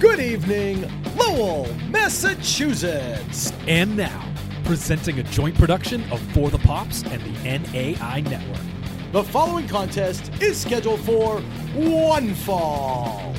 Good 0.00 0.20
evening, 0.20 0.88
Lowell, 1.16 1.66
Massachusetts. 1.88 3.52
And 3.66 3.96
now, 3.96 4.32
presenting 4.62 5.18
a 5.18 5.24
joint 5.24 5.56
production 5.56 6.08
of 6.12 6.20
For 6.32 6.50
the 6.50 6.58
Pops 6.58 7.02
and 7.02 7.20
the 7.20 7.58
NAI 7.58 8.20
Network. 8.20 8.62
The 9.10 9.24
following 9.24 9.66
contest 9.66 10.30
is 10.40 10.56
scheduled 10.56 11.00
for 11.00 11.40
one 11.74 12.32
fall. 12.34 13.34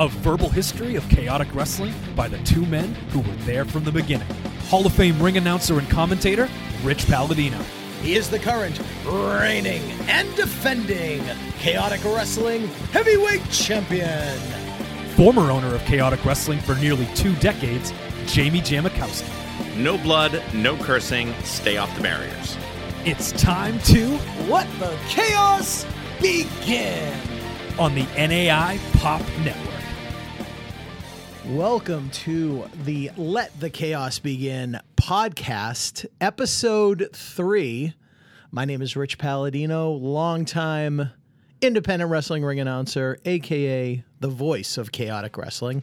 A 0.00 0.08
verbal 0.08 0.50
history 0.50 0.96
of 0.96 1.08
chaotic 1.08 1.48
wrestling 1.54 1.94
by 2.14 2.28
the 2.28 2.38
two 2.44 2.66
men 2.66 2.92
who 3.10 3.20
were 3.20 3.36
there 3.46 3.64
from 3.64 3.84
the 3.84 3.92
beginning. 3.92 4.28
Hall 4.68 4.84
of 4.84 4.92
Fame 4.92 5.18
ring 5.18 5.38
announcer 5.38 5.78
and 5.78 5.88
commentator, 5.88 6.46
Rich 6.82 7.06
Palladino. 7.06 7.58
He 8.02 8.16
is 8.16 8.28
the 8.28 8.38
current 8.38 8.78
reigning 9.06 9.82
and 10.08 10.28
defending 10.36 11.24
Chaotic 11.58 12.04
Wrestling 12.04 12.66
Heavyweight 12.92 13.48
Champion. 13.50 14.61
Former 15.16 15.50
owner 15.50 15.74
of 15.74 15.82
Chaotic 15.84 16.24
Wrestling 16.24 16.58
for 16.60 16.74
nearly 16.76 17.06
two 17.14 17.34
decades, 17.36 17.92
Jamie 18.26 18.60
Jamakowski. 18.60 19.28
No 19.76 19.98
blood, 19.98 20.42
no 20.54 20.76
cursing, 20.76 21.34
stay 21.44 21.76
off 21.76 21.94
the 21.96 22.02
barriers. 22.02 22.56
It's 23.04 23.32
time 23.32 23.78
to 23.80 24.18
Let 24.48 24.66
the 24.78 24.96
chaos 25.08 25.84
begin. 26.20 27.12
on 27.78 27.94
the 27.94 28.04
NAI 28.16 28.78
Pop 28.94 29.20
Network. 29.44 29.68
Welcome 31.46 32.08
to 32.10 32.64
the 32.84 33.10
Let 33.16 33.58
the 33.60 33.70
Chaos 33.70 34.18
Begin 34.18 34.78
podcast, 34.96 36.06
episode 36.20 37.10
three. 37.12 37.92
My 38.50 38.64
name 38.64 38.80
is 38.82 38.96
Rich 38.96 39.18
Palladino, 39.18 39.90
longtime 39.92 41.10
independent 41.62 42.10
wrestling 42.10 42.44
ring 42.44 42.60
announcer, 42.60 43.18
aka 43.24 44.04
the 44.20 44.28
voice 44.28 44.76
of 44.76 44.92
chaotic 44.92 45.36
wrestling. 45.38 45.82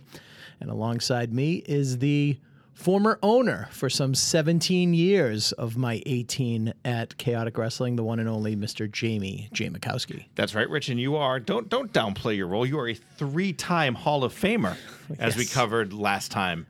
And 0.61 0.69
alongside 0.69 1.33
me 1.33 1.63
is 1.65 1.99
the 1.99 2.37
former 2.79 3.19
owner 3.21 3.67
for 3.71 3.89
some 3.89 4.15
17 4.15 4.93
years 4.93 5.51
of 5.53 5.75
my 5.75 6.01
18 6.05 6.73
at 6.85 7.17
Chaotic 7.17 7.57
Wrestling, 7.57 7.97
the 7.97 8.03
one 8.03 8.19
and 8.19 8.29
only 8.29 8.55
Mr. 8.55 8.89
Jamie 8.89 9.49
Jamakowski. 9.53 10.25
That's 10.35 10.55
right, 10.55 10.69
Rich, 10.69 10.87
and 10.89 10.99
you 10.99 11.17
are 11.17 11.39
don't 11.39 11.67
don't 11.69 11.91
downplay 11.91 12.37
your 12.37 12.47
role. 12.47 12.65
You 12.65 12.79
are 12.79 12.89
a 12.89 12.93
three-time 12.93 13.95
Hall 13.95 14.23
of 14.23 14.33
Famer, 14.33 14.77
as 15.19 15.35
we 15.35 15.45
covered 15.45 15.91
last 15.91 16.31
time. 16.31 16.67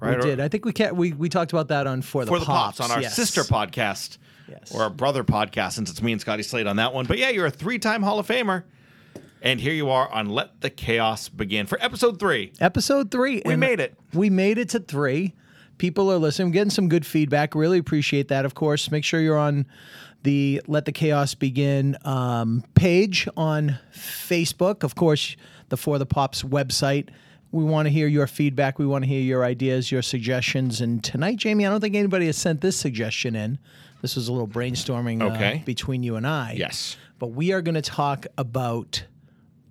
Right? 0.00 0.16
We 0.16 0.22
did. 0.22 0.40
I 0.40 0.48
think 0.48 0.64
we 0.64 0.72
ca- 0.72 0.92
we 0.92 1.12
we 1.12 1.28
talked 1.28 1.52
about 1.52 1.68
that 1.68 1.86
on 1.86 2.00
for 2.02 2.24
the 2.24 2.30
for 2.30 2.38
the 2.38 2.46
pops, 2.46 2.80
on 2.80 2.90
our 2.90 3.02
yes. 3.02 3.14
sister 3.14 3.42
podcast, 3.42 4.16
Yes. 4.60 4.74
or 4.74 4.82
our 4.82 4.90
brother 4.90 5.24
podcast, 5.24 5.72
since 5.72 5.90
it's 5.90 6.02
me 6.02 6.12
and 6.12 6.20
Scotty 6.20 6.42
Slade 6.42 6.66
on 6.66 6.76
that 6.76 6.92
one. 6.94 7.06
But 7.06 7.18
yeah, 7.18 7.30
you're 7.30 7.46
a 7.46 7.50
three-time 7.50 8.02
Hall 8.02 8.18
of 8.18 8.26
Famer, 8.26 8.64
and 9.40 9.60
here 9.60 9.72
you 9.72 9.90
are 9.90 10.10
on 10.12 10.28
Let 10.28 10.60
the 10.60 10.70
Chaos 10.70 11.28
Begin 11.28 11.66
for 11.66 11.78
episode 11.82 12.20
three. 12.20 12.52
Episode 12.60 13.10
three. 13.10 13.42
We 13.44 13.54
and 13.54 13.60
made 13.60 13.80
it. 13.80 13.96
We 14.12 14.30
made 14.30 14.58
it 14.58 14.68
to 14.70 14.80
three. 14.80 15.34
People 15.78 16.12
are 16.12 16.18
listening, 16.18 16.52
getting 16.52 16.70
some 16.70 16.88
good 16.88 17.04
feedback. 17.04 17.54
Really 17.54 17.78
appreciate 17.78 18.28
that. 18.28 18.44
Of 18.44 18.54
course, 18.54 18.90
make 18.90 19.04
sure 19.04 19.20
you're 19.20 19.38
on 19.38 19.66
the 20.22 20.62
Let 20.68 20.84
the 20.84 20.92
Chaos 20.92 21.34
Begin 21.34 21.96
um, 22.04 22.62
page 22.74 23.26
on 23.36 23.78
Facebook. 23.92 24.84
Of 24.84 24.94
course, 24.94 25.36
the 25.70 25.76
For 25.76 25.98
the 25.98 26.06
Pops 26.06 26.44
website. 26.44 27.08
We 27.50 27.64
want 27.64 27.86
to 27.86 27.90
hear 27.90 28.06
your 28.06 28.26
feedback. 28.28 28.78
We 28.78 28.86
want 28.86 29.04
to 29.04 29.08
hear 29.08 29.20
your 29.20 29.44
ideas, 29.44 29.90
your 29.90 30.02
suggestions. 30.02 30.80
And 30.80 31.02
tonight, 31.02 31.36
Jamie, 31.36 31.66
I 31.66 31.70
don't 31.70 31.80
think 31.80 31.96
anybody 31.96 32.26
has 32.26 32.36
sent 32.36 32.60
this 32.60 32.76
suggestion 32.76 33.34
in. 33.34 33.58
This 34.02 34.16
was 34.16 34.28
a 34.28 34.32
little 34.32 34.48
brainstorming 34.48 35.22
uh, 35.22 35.64
between 35.64 36.02
you 36.02 36.16
and 36.16 36.26
I. 36.26 36.54
Yes. 36.58 36.96
But 37.18 37.28
we 37.28 37.52
are 37.52 37.62
going 37.62 37.76
to 37.76 37.82
talk 37.82 38.26
about 38.36 39.04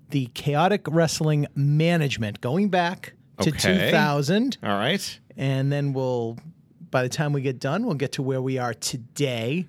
the 0.09 0.25
chaotic 0.33 0.87
wrestling 0.89 1.47
management 1.55 2.41
going 2.41 2.69
back 2.69 3.13
to 3.41 3.49
Okay. 3.49 3.89
2000 3.89 4.57
All 4.63 4.69
right. 4.71 5.19
and 5.37 5.71
then 5.71 5.93
we'll 5.93 6.37
by 6.91 7.01
the 7.03 7.09
time 7.09 7.31
we 7.33 7.41
get 7.41 7.59
done 7.59 7.85
we'll 7.85 7.95
get 7.95 8.11
to 8.13 8.21
where 8.21 8.41
we 8.41 8.57
are 8.57 8.73
today 8.73 9.67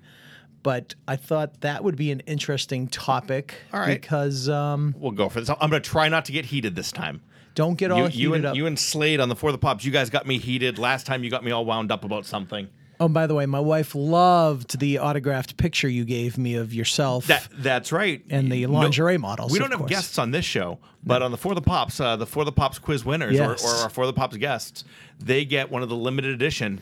but 0.61 0.93
i 1.07 1.15
thought 1.15 1.61
that 1.61 1.83
would 1.83 1.95
be 1.95 2.11
an 2.11 2.19
interesting 2.21 2.87
topic 2.89 3.55
All 3.73 3.79
right. 3.79 3.99
because 3.99 4.49
um, 4.49 4.93
We'll 4.99 5.11
go 5.11 5.29
for 5.29 5.39
this. 5.39 5.49
I'm 5.49 5.69
going 5.69 5.81
to 5.81 5.89
try 5.89 6.09
not 6.09 6.25
to 6.25 6.31
get 6.33 6.45
heated 6.45 6.75
this 6.75 6.91
time. 6.91 7.21
don't 7.55 7.75
get 7.77 7.89
all 7.91 7.99
You, 7.99 8.03
heated 8.05 8.19
you 8.19 8.33
and 8.33 8.45
up 8.45 8.55
you 8.55 8.65
and 8.65 8.77
Slade 8.77 9.19
on 9.21 9.29
the 9.29 9.35
For 9.35 9.51
the 9.53 9.57
Pops, 9.57 9.85
you 9.85 9.91
guys 9.91 10.09
got 10.09 10.27
me 10.27 10.37
heated. 10.37 10.77
Last 10.77 11.05
time 11.05 11.23
you 11.23 11.29
got 11.29 11.43
me 11.43 11.51
all 11.51 11.65
wound 11.65 11.91
up 11.91 12.03
about 12.03 12.25
something. 12.25 12.67
Oh 12.99 13.07
by 13.07 13.27
the 13.27 13.35
way 13.35 13.45
my 13.45 13.59
wife 13.59 13.95
loved 13.95 14.79
the 14.79 14.99
autographed 14.99 15.57
picture 15.57 15.87
you 15.89 16.05
gave 16.05 16.37
me 16.37 16.55
of 16.55 16.73
yourself 16.73 17.27
That 17.27 17.47
that's 17.57 17.91
right. 17.91 18.23
And 18.29 18.51
the 18.51 18.65
No- 18.67 18.73
lingerie 18.73 19.17
models, 19.17 19.51
We 19.51 19.59
don't 19.59 19.71
have 19.71 19.79
course. 19.79 19.89
guests 19.89 20.17
on 20.19 20.31
this 20.31 20.45
show, 20.45 20.79
but 21.03 21.21
on 21.21 21.31
the 21.31 21.37
For 21.37 21.55
the 21.55 21.61
Pops, 21.61 21.99
uh, 21.99 22.15
the 22.15 22.25
For 22.25 22.45
the 22.45 22.51
Pops 22.51 22.79
quiz 22.79 23.03
winners 23.05 23.35
Yes. 23.35 23.63
or, 23.63 23.67
or 23.69 23.75
our 23.83 23.89
For 23.89 24.05
the 24.05 24.13
Pops 24.13 24.37
guests, 24.37 24.83
they 25.19 25.45
get 25.45 25.71
one 25.71 25.81
of 25.83 25.89
the 25.89 25.95
limited 25.95 26.31
edition 26.31 26.81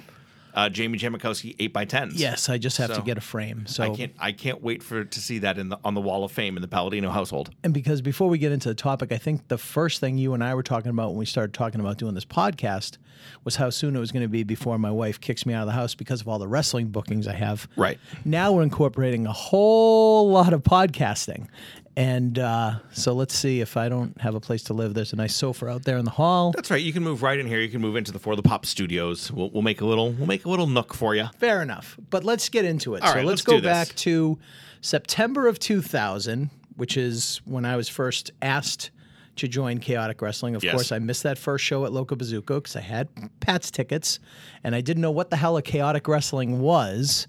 uh, 0.54 0.70
Jamie 0.70 0.98
Jamakowski 0.98 1.56
eight 1.60 1.74
by 1.74 1.86
tens. 1.86 2.16
yes 2.20 2.50
i 2.50 2.58
just 2.58 2.78
have 2.78 2.94
to 2.94 3.02
get 3.02 3.18
a 3.18 3.22
frame 3.22 3.66
so 3.68 3.84
I 3.84 3.90
can't 3.96 4.14
I 4.20 4.32
can't 4.32 4.62
wait 4.62 4.84
for 4.84 5.04
to 5.04 5.20
see 5.20 5.40
that 5.40 5.58
in 5.58 5.70
the 5.70 5.78
on 5.84 5.94
the 5.94 6.02
Wall 6.02 6.24
of 6.24 6.32
Fame 6.32 6.56
in 6.58 6.62
the 6.62 6.68
Palladino 6.68 7.10
household. 7.10 7.50
And 7.64 7.74
because 7.74 8.02
before 8.02 8.28
we 8.30 8.38
get 8.38 8.52
into 8.52 8.70
the 8.70 8.76
topic, 8.76 9.12
I 9.12 9.18
think 9.18 9.48
the 9.48 9.58
first 9.58 10.00
thing 10.00 10.18
you 10.18 10.34
and 10.34 10.44
I 10.44 10.54
were 10.56 10.64
talking 10.64 10.90
about 10.90 11.10
when 11.10 11.18
we 11.18 11.26
started 11.26 11.54
talking 11.54 11.80
about 11.80 11.98
doing 11.98 12.14
this 12.14 12.26
podcast 12.26 12.98
was 13.44 13.56
how 13.56 13.70
soon 13.70 13.96
it 13.96 14.00
was 14.00 14.12
going 14.12 14.24
to 14.24 14.30
be 14.30 14.44
before 14.44 14.78
my 14.78 14.92
wife 14.92 15.20
kicks 15.20 15.46
me 15.46 15.54
out 15.54 15.62
of 15.62 15.68
the 15.68 15.74
house 15.74 15.96
because 15.96 16.22
of 16.22 16.28
all 16.28 16.40
the 16.40 16.48
wrestling 16.48 16.88
bookings 16.88 17.28
I 17.28 17.34
have. 17.34 17.68
Right. 17.76 18.00
Now 18.26 18.52
we're 18.52 18.64
incorporating 18.64 19.26
a 19.28 19.32
whole 19.34 20.30
lot 20.30 20.54
of 20.54 20.64
podcasting. 20.64 21.48
And 21.98 22.40
uh, 22.40 22.76
so 22.94 23.14
let's 23.14 23.34
see 23.34 23.60
if 23.60 23.76
I 23.76 23.90
don't 23.90 24.20
have 24.22 24.34
a 24.34 24.40
place 24.40 24.64
to 24.64 24.74
live. 24.74 24.94
There's 24.94 25.12
a 25.12 25.18
nice 25.18 25.36
sofa 25.36 25.68
out 25.68 25.84
there 25.84 25.98
in 25.98 26.06
the 26.06 26.12
hall. 26.12 26.52
That's 26.56 26.72
right. 26.72 26.82
You 26.82 26.94
can 26.94 27.04
move 27.04 27.22
right 27.22 27.38
in 27.38 27.46
here. 27.48 27.60
You 27.60 27.68
can 27.70 27.82
move 27.82 27.96
into 27.98 28.12
the 28.14 28.20
For 28.20 28.36
the 28.36 28.42
Pop 28.42 28.66
studios. 28.66 29.32
We'll, 29.32 29.50
we'll 29.52 29.62
make 29.62 29.82
a 29.82 29.86
little 29.86 30.12
we'll 30.12 30.28
make 30.28 30.46
a 30.46 30.50
little 30.50 30.68
nook 30.68 30.94
for 30.94 31.16
you. 31.16 31.28
Fair 31.38 31.62
enough. 31.62 31.98
But 32.10 32.24
let's 32.24 32.48
get 32.50 32.64
into 32.66 32.96
it. 32.96 33.02
All 33.04 33.10
so 33.10 33.16
right, 33.16 33.26
let's, 33.26 33.46
let's 33.46 33.62
go 33.62 33.62
back 33.62 33.90
to 33.90 34.40
September 34.80 35.48
of 35.48 35.60
2000, 35.60 36.50
which 36.78 36.96
is 36.96 37.42
when 37.46 37.66
I 37.66 37.76
was 37.76 37.90
first 37.90 38.32
asked 38.42 38.92
to 39.38 39.48
join 39.48 39.80
Chaotic 39.80 40.22
Wrestling. 40.22 40.56
Of 40.56 40.64
Yes. 40.64 40.74
course, 40.74 40.92
I 40.92 41.00
missed 41.00 41.24
that 41.24 41.38
first 41.38 41.64
show 41.66 41.86
at 41.86 41.92
Loco 41.92 42.16
Bazooka 42.16 42.56
because 42.56 42.76
I 42.76 42.82
had 42.82 43.08
Pat's 43.40 43.70
tickets 43.72 44.20
and 44.64 44.76
I 44.76 44.82
didn't 44.82 45.02
know 45.02 45.12
what 45.12 45.30
the 45.30 45.38
hell 45.38 45.58
a 45.58 45.62
Chaotic 45.62 46.08
Wrestling 46.08 46.60
was. 46.62 47.28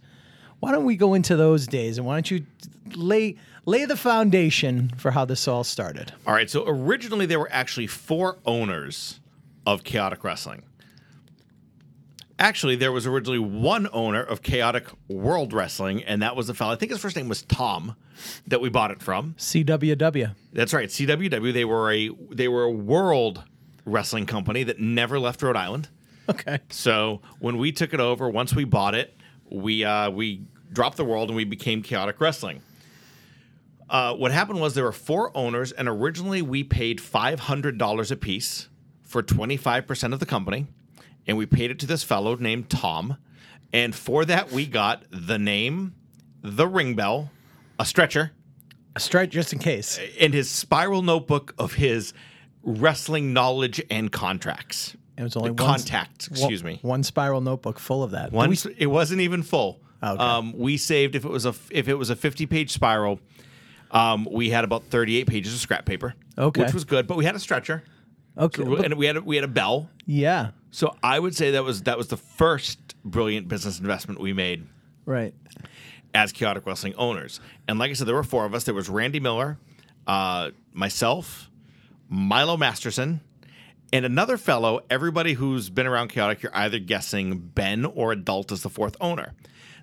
Why 0.63 0.71
don't 0.71 0.85
we 0.85 0.95
go 0.95 1.15
into 1.15 1.35
those 1.35 1.67
days 1.67 1.99
and 1.99 2.07
why 2.07 2.15
don't 2.15 2.31
you 2.31 2.47
lay 2.95 3.35
lay 3.67 3.85
the 3.85 3.97
foundation 3.97 4.93
for 4.97 5.11
how 5.11 5.25
this 5.25 5.49
all 5.49 5.65
started? 5.65 6.13
All 6.25 6.33
right. 6.33 6.49
So 6.49 6.63
originally 6.69 7.27
there 7.27 7.41
were 7.41 7.51
actually 7.51 7.89
four 7.89 8.39
owners 8.47 9.19
of 9.67 9.83
Chaotic 9.83 10.23
Wrestling. 10.23 10.63
Actually, 12.39 12.77
there 12.77 12.93
was 12.93 13.09
originally 13.09 13.41
one 13.41 13.89
owner 13.93 14.23
of 14.23 14.43
Chaotic 14.43 14.87
World 15.09 15.53
Wrestling, 15.53 16.05
and 16.05 16.23
that 16.23 16.37
was 16.37 16.47
the 16.47 16.55
fellow. 16.55 16.73
I 16.73 16.77
think 16.77 16.93
his 16.93 17.01
first 17.01 17.17
name 17.17 17.29
was 17.29 17.43
Tom, 17.43 17.97
that 18.47 18.61
we 18.61 18.69
bought 18.69 18.93
it 18.93 19.03
from. 19.03 19.35
CWW. 19.39 20.33
That's 20.53 20.73
right, 20.73 20.89
CWW. 20.89 21.53
They 21.53 21.65
were 21.65 21.93
a 21.93 22.09
they 22.31 22.47
were 22.47 22.63
a 22.63 22.71
world 22.71 23.43
wrestling 23.85 24.27
company 24.27 24.63
that 24.63 24.79
never 24.79 25.19
left 25.19 25.43
Rhode 25.43 25.57
Island. 25.57 25.89
Okay. 26.29 26.61
So 26.71 27.21
when 27.41 27.59
we 27.59 27.73
took 27.73 27.93
it 27.93 27.99
over, 27.99 28.31
once 28.31 28.55
we 28.55 28.63
bought 28.63 28.95
it, 28.95 29.17
we 29.53 29.85
uh, 29.85 30.11
we 30.11 30.43
dropped 30.73 30.97
the 30.97 31.05
world 31.05 31.29
and 31.29 31.37
we 31.37 31.45
became 31.45 31.83
Chaotic 31.83 32.21
Wrestling. 32.21 32.63
Uh, 33.89 34.15
what 34.15 34.33
happened 34.33 34.61
was 34.61 34.75
there 34.75 34.85
were 34.85 34.93
four 34.93 35.37
owners, 35.37 35.71
and 35.73 35.87
originally 35.89 36.41
we 36.41 36.65
paid 36.65 37.01
five 37.01 37.41
hundred 37.41 37.77
dollars 37.79 38.11
a 38.11 38.17
piece 38.17 38.69
for 39.03 39.23
twenty 39.23 39.57
five 39.57 39.87
percent 39.87 40.15
of 40.15 40.21
the 40.21 40.27
company, 40.27 40.67
and 41.27 41.37
we 41.37 41.45
paid 41.47 41.71
it 41.71 41.79
to 41.81 41.87
this 41.87 42.03
fellow 42.03 42.35
named 42.37 42.71
Tom, 42.71 43.17
and 43.73 43.95
for 43.95 44.25
that 44.25 44.51
we 44.51 44.67
got 44.67 45.05
the 45.11 45.39
name, 45.39 45.95
the 46.41 46.67
ring 46.67 46.95
bell, 46.95 47.31
a 47.79 47.85
stretcher, 47.85 48.33
Straight 48.97 49.31
just 49.31 49.53
in 49.53 49.59
case. 49.59 49.99
and 50.21 50.33
his 50.33 50.49
spiral 50.51 51.03
notebook 51.03 51.55
of 51.59 51.75
his 51.75 52.15
wrestling 52.63 53.33
knowledge 53.33 53.83
and 53.91 54.11
contracts. 54.13 54.97
It 55.19 55.23
was 55.23 55.37
only 55.37 55.51
one- 55.51 55.57
contacts, 55.57 56.31
one- 56.31 56.39
excuse 56.39 56.65
me. 56.65 56.79
One 56.83 57.03
spiral 57.03 57.41
notebook 57.41 57.79
full 57.79 58.03
of 58.03 58.13
that. 58.13 58.33
One, 58.33 58.51
we- 58.51 58.57
it 58.79 58.87
wasn't 58.87 59.21
even 59.21 59.43
full. 59.43 59.81
Okay. 60.03 60.23
Um, 60.23 60.53
we 60.59 60.77
saved 60.79 61.15
if 61.15 61.25
it 61.25 61.31
was 61.31 61.47
a 61.47 61.55
if 61.71 61.87
it 61.89 61.95
was 61.95 62.11
a 62.11 62.17
fifty 62.17 62.47
page 62.47 62.71
spiral. 62.73 63.21
Um, 63.91 64.27
we 64.31 64.51
had 64.51 64.65
about 64.65 64.85
thirty 64.85 65.17
eight 65.17 65.27
pages 65.27 65.53
of 65.55 65.61
scrap 65.61 65.85
paper. 65.85 66.15
Okay. 66.39 66.63
which 66.63 66.73
was 66.75 66.85
good, 66.85 67.07
but 67.07 67.17
we 67.19 67.25
had 67.27 67.35
a 67.35 67.39
stretcher, 67.39 67.83
okay. 68.39 68.65
but- 68.65 68.85
and 68.87 68.95
we 68.95 69.05
had 69.07 69.17
a, 69.19 69.21
we 69.21 69.37
had 69.37 69.45
a 69.45 69.49
bell. 69.49 69.91
yeah. 70.07 70.51
So 70.75 70.97
I 71.03 71.19
would 71.19 71.37
say 71.37 71.51
that 71.51 71.63
was 71.65 71.83
that 71.83 71.99
was 71.99 72.09
the 72.09 72.17
first 72.17 72.79
brilliant 73.05 73.47
business 73.49 73.79
investment 73.79 74.19
we 74.19 74.33
made 74.33 74.67
Right. 75.05 75.35
as 76.15 76.33
chaotic 76.33 76.65
wrestling 76.65 76.95
owners. 76.97 77.39
And 77.69 77.79
like 77.79 77.91
I 77.91 77.93
said, 77.93 78.07
there 78.09 78.15
were 78.15 78.23
four 78.25 78.47
of 78.47 78.55
us. 78.55 78.65
There 78.65 78.73
was 78.75 78.89
Randy 78.89 79.21
Miller, 79.21 79.59
uh, 80.07 80.51
myself, 80.73 81.51
Milo 82.09 82.57
Masterson, 82.57 83.21
and 83.93 84.05
another 84.05 84.37
fellow. 84.37 84.81
Everybody 84.89 85.35
who's 85.35 85.71
been 85.71 85.87
around 85.87 86.09
chaotic, 86.09 86.43
you're 86.43 86.57
either 86.57 86.79
guessing 86.79 87.39
Ben 87.39 87.85
or 87.85 88.13
Adult 88.13 88.51
as 88.51 88.63
the 88.63 88.71
fourth 88.71 88.97
owner. 89.01 89.35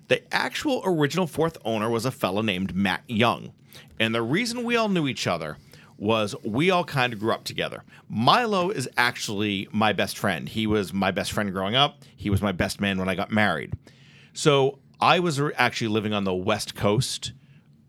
The 0.08 0.22
actual 0.34 0.82
original 0.84 1.26
fourth 1.26 1.56
owner 1.64 1.88
was 1.88 2.04
a 2.04 2.10
fellow 2.10 2.42
named 2.42 2.74
Matt 2.74 3.04
Young. 3.06 3.52
And 4.00 4.14
the 4.14 4.22
reason 4.22 4.64
we 4.64 4.76
all 4.76 4.88
knew 4.88 5.06
each 5.06 5.26
other 5.26 5.56
was 5.96 6.34
we 6.42 6.70
all 6.70 6.82
kind 6.82 7.12
of 7.12 7.20
grew 7.20 7.32
up 7.32 7.44
together. 7.44 7.84
Milo 8.08 8.70
is 8.70 8.88
actually 8.96 9.68
my 9.70 9.92
best 9.92 10.18
friend. 10.18 10.48
He 10.48 10.66
was 10.66 10.92
my 10.92 11.10
best 11.10 11.30
friend 11.30 11.52
growing 11.52 11.76
up. 11.76 12.02
He 12.16 12.30
was 12.30 12.40
my 12.40 12.52
best 12.52 12.80
man 12.80 12.98
when 12.98 13.08
I 13.08 13.14
got 13.14 13.30
married. 13.30 13.74
So 14.32 14.78
I 14.98 15.20
was 15.20 15.40
actually 15.56 15.88
living 15.88 16.14
on 16.14 16.24
the 16.24 16.34
West 16.34 16.74
Coast 16.74 17.32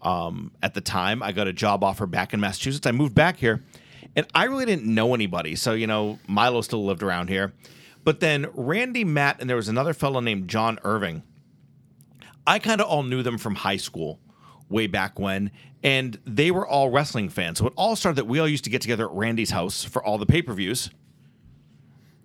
um, 0.02 0.52
at 0.62 0.74
the 0.74 0.82
time. 0.82 1.24
I 1.24 1.32
got 1.32 1.48
a 1.48 1.54
job 1.54 1.84
offer 1.84 2.06
back 2.06 2.34
in 2.34 2.40
Massachusetts. 2.40 2.86
I 2.86 2.92
moved 2.92 3.16
back 3.16 3.38
here, 3.38 3.64
and 4.16 4.28
I 4.34 4.46
really 4.46 4.66
didn't 4.66 4.86
know 4.86 5.14
anybody. 5.14 5.56
So 5.56 5.74
you 5.74 5.88
know, 5.88 6.20
Milo 6.28 6.62
still 6.62 6.86
lived 6.86 7.04
around 7.04 7.30
here, 7.30 7.54
but 8.04 8.20
then 8.20 8.48
Randy, 8.54 9.04
Matt, 9.04 9.40
and 9.40 9.50
there 9.50 9.58
was 9.58 9.70
another 9.70 9.94
fellow 9.94 10.20
named 10.20 10.48
John 10.48 10.80
Irving. 10.84 11.24
I 12.46 12.60
kind 12.60 12.82
of 12.82 12.88
all 12.88 13.04
knew 13.04 13.24
them 13.24 13.38
from 13.38 13.56
high 13.56 13.78
school 13.78 14.20
way 14.70 14.88
back 14.88 15.20
when, 15.20 15.52
and 15.84 16.18
they 16.26 16.50
were 16.50 16.68
all 16.68 16.90
wrestling 16.90 17.30
fans. 17.30 17.60
So 17.60 17.68
it 17.68 17.74
all 17.76 17.96
started 17.96 18.18
that 18.18 18.26
we 18.26 18.40
all 18.40 18.48
used 18.48 18.64
to 18.64 18.70
get 18.70 18.82
together 18.82 19.06
at 19.06 19.12
Randy's 19.16 19.52
house 19.52 19.84
for 19.84 20.04
all 20.04 20.18
the 20.18 20.26
pay 20.26 20.42
per 20.42 20.54
views. 20.54 20.90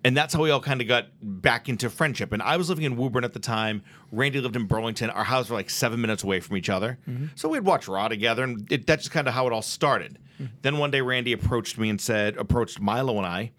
And 0.03 0.15
that's 0.15 0.33
how 0.33 0.41
we 0.41 0.51
all 0.51 0.61
kind 0.61 0.79
of 0.79 0.87
got 0.87 1.07
back 1.21 1.67
into 1.67 1.89
friendship. 1.89 2.31
And 2.31 2.41
I 2.41 2.57
was 2.57 2.69
living 2.69 2.85
in 2.85 2.97
Woburn 2.97 3.23
at 3.23 3.33
the 3.33 3.39
time. 3.39 3.83
Randy 4.11 4.39
lived 4.39 4.55
in 4.55 4.65
Burlington. 4.65 5.09
Our 5.09 5.23
houses 5.23 5.49
were 5.49 5.57
like 5.57 5.69
seven 5.69 5.99
minutes 5.99 6.23
away 6.23 6.39
from 6.39 6.55
each 6.55 6.69
other. 6.69 6.99
Mm-hmm. 7.09 7.27
So 7.35 7.49
we'd 7.49 7.65
watch 7.65 7.87
Raw 7.87 8.07
together, 8.07 8.43
and 8.43 8.71
it, 8.71 8.85
that's 8.85 9.03
just 9.03 9.11
kind 9.11 9.27
of 9.27 9.33
how 9.33 9.47
it 9.47 9.53
all 9.53 9.61
started. 9.61 10.19
Mm-hmm. 10.35 10.53
Then 10.61 10.77
one 10.77 10.91
day, 10.91 11.01
Randy 11.01 11.33
approached 11.33 11.77
me 11.77 11.89
and 11.89 11.99
said, 11.99 12.37
approached 12.37 12.79
Milo 12.79 13.17
and 13.17 13.25
I, 13.25 13.51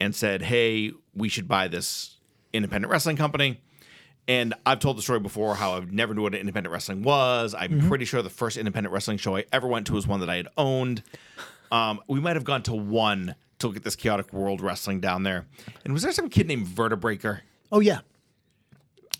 and 0.00 0.14
said, 0.14 0.42
"Hey, 0.42 0.92
we 1.14 1.28
should 1.28 1.48
buy 1.48 1.68
this 1.68 2.18
independent 2.52 2.90
wrestling 2.90 3.16
company." 3.16 3.60
And 4.28 4.54
I've 4.64 4.78
told 4.78 4.96
the 4.98 5.02
story 5.02 5.18
before 5.18 5.56
how 5.56 5.74
I've 5.74 5.92
never 5.92 6.14
knew 6.14 6.22
what 6.22 6.34
independent 6.34 6.72
wrestling 6.72 7.02
was. 7.02 7.54
I'm 7.58 7.70
mm-hmm. 7.70 7.88
pretty 7.88 8.04
sure 8.04 8.22
the 8.22 8.30
first 8.30 8.56
independent 8.56 8.92
wrestling 8.92 9.18
show 9.18 9.36
I 9.36 9.44
ever 9.52 9.66
went 9.66 9.88
to 9.88 9.94
was 9.94 10.06
one 10.06 10.20
that 10.20 10.30
I 10.30 10.36
had 10.36 10.48
owned. 10.56 11.02
Um, 11.72 12.00
we 12.06 12.20
might 12.20 12.36
have 12.36 12.44
gone 12.44 12.62
to 12.64 12.74
one 12.74 13.34
to 13.62 13.68
look 13.68 13.76
at 13.76 13.82
this 13.84 13.96
chaotic 13.96 14.32
world 14.32 14.60
wrestling 14.60 15.00
down 15.00 15.22
there. 15.24 15.46
And 15.84 15.92
was 15.92 16.02
there 16.02 16.12
some 16.12 16.28
kid 16.28 16.46
named 16.46 16.66
Vertebreaker? 16.68 17.40
Oh 17.72 17.80
yeah, 17.80 18.00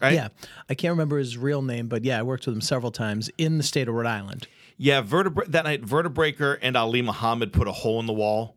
Right? 0.00 0.15
yeah. 0.15 0.29
I 0.69 0.75
can't 0.75 0.93
remember 0.93 1.19
his 1.19 1.37
real 1.39 1.62
name, 1.62 1.89
but 1.89 2.05
yeah, 2.05 2.19
I 2.19 2.23
worked 2.23 2.47
with 2.47 2.55
him 2.55 2.61
several 2.61 2.93
times 2.93 3.31
in 3.39 3.56
the 3.59 3.65
state 3.65 3.89
of 3.89 3.94
Rhode 3.94 4.06
Island. 4.06 4.47
Yeah, 4.77 5.00
Vertebra- 5.00 5.49
that 5.49 5.65
night, 5.65 5.83
Vertebreaker 5.83 6.59
and 6.61 6.77
Ali 6.77 7.03
Muhammad 7.03 7.53
put 7.53 7.67
a 7.69 7.73
hole 7.73 7.99
in 8.00 8.06
the 8.06 8.12
wall 8.12 8.56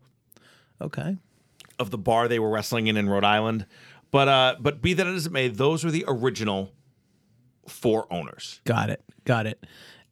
Okay. 0.82 1.18
of 1.80 1.92
the 1.92 1.98
bar 1.98 2.28
they 2.28 2.40
were 2.40 2.50
wrestling 2.50 2.88
in 2.88 2.98
in 2.98 3.08
Rhode 3.10 3.24
Island. 3.24 3.66
But 4.12 4.28
uh, 4.28 4.56
but 4.60 4.81
be 4.81 4.94
that 4.94 5.06
as 5.08 5.26
it 5.28 5.31
may, 5.31 5.48
those 5.50 5.84
were 5.84 5.92
the 5.92 6.06
original 6.08 6.72
four 7.68 8.12
owners. 8.12 8.62
Got 8.66 8.90
it. 8.90 9.04
Got 9.26 9.46
it. 9.46 9.66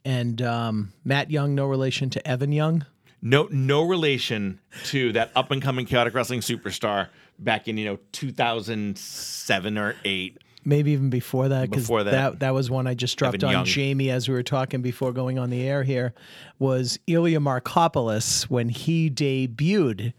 And 0.06 0.42
um, 0.42 0.92
Matt 1.06 1.32
Young, 1.32 1.56
no 1.56 1.66
relation 1.66 2.10
to 2.12 2.28
Evan 2.28 2.52
Young. 2.52 2.86
No 3.26 3.48
no 3.50 3.84
relation 3.84 4.60
to 4.86 5.14
that 5.14 5.32
up 5.34 5.50
and 5.50 5.62
coming 5.62 5.86
chaotic 5.86 6.14
wrestling 6.14 6.42
superstar 6.42 7.08
back 7.40 7.70
in 7.70 7.78
you 7.78 7.86
know 7.86 8.00
2007 8.12 9.78
or 9.78 9.96
8. 10.04 10.38
Maybe 10.66 10.92
even 10.92 11.10
before 11.10 11.50
that, 11.50 11.70
because 11.70 11.88
that. 11.88 12.04
that 12.06 12.40
that 12.40 12.54
was 12.54 12.70
one 12.70 12.86
I 12.86 12.94
just 12.94 13.18
dropped 13.18 13.36
Evan 13.36 13.48
on 13.48 13.54
Young. 13.54 13.66
Jamie 13.66 14.10
as 14.10 14.28
we 14.28 14.36
were 14.36 14.44
talking 14.44 14.82
before 14.82 15.14
going 15.14 15.40
on 15.40 15.50
the 15.50 15.66
air. 15.66 15.84
Here 15.84 16.14
was 16.60 17.00
Ilya 17.08 17.40
Markopoulos 17.40 18.44
when 18.44 18.68
he 18.70 19.10
debuted 19.10 20.14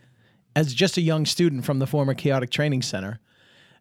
as 0.56 0.72
just 0.72 0.96
a 0.96 1.00
young 1.02 1.26
student 1.26 1.64
from 1.64 1.80
the 1.80 1.86
former 1.86 2.14
Chaotic 2.14 2.50
Training 2.50 2.82
Center. 2.82 3.20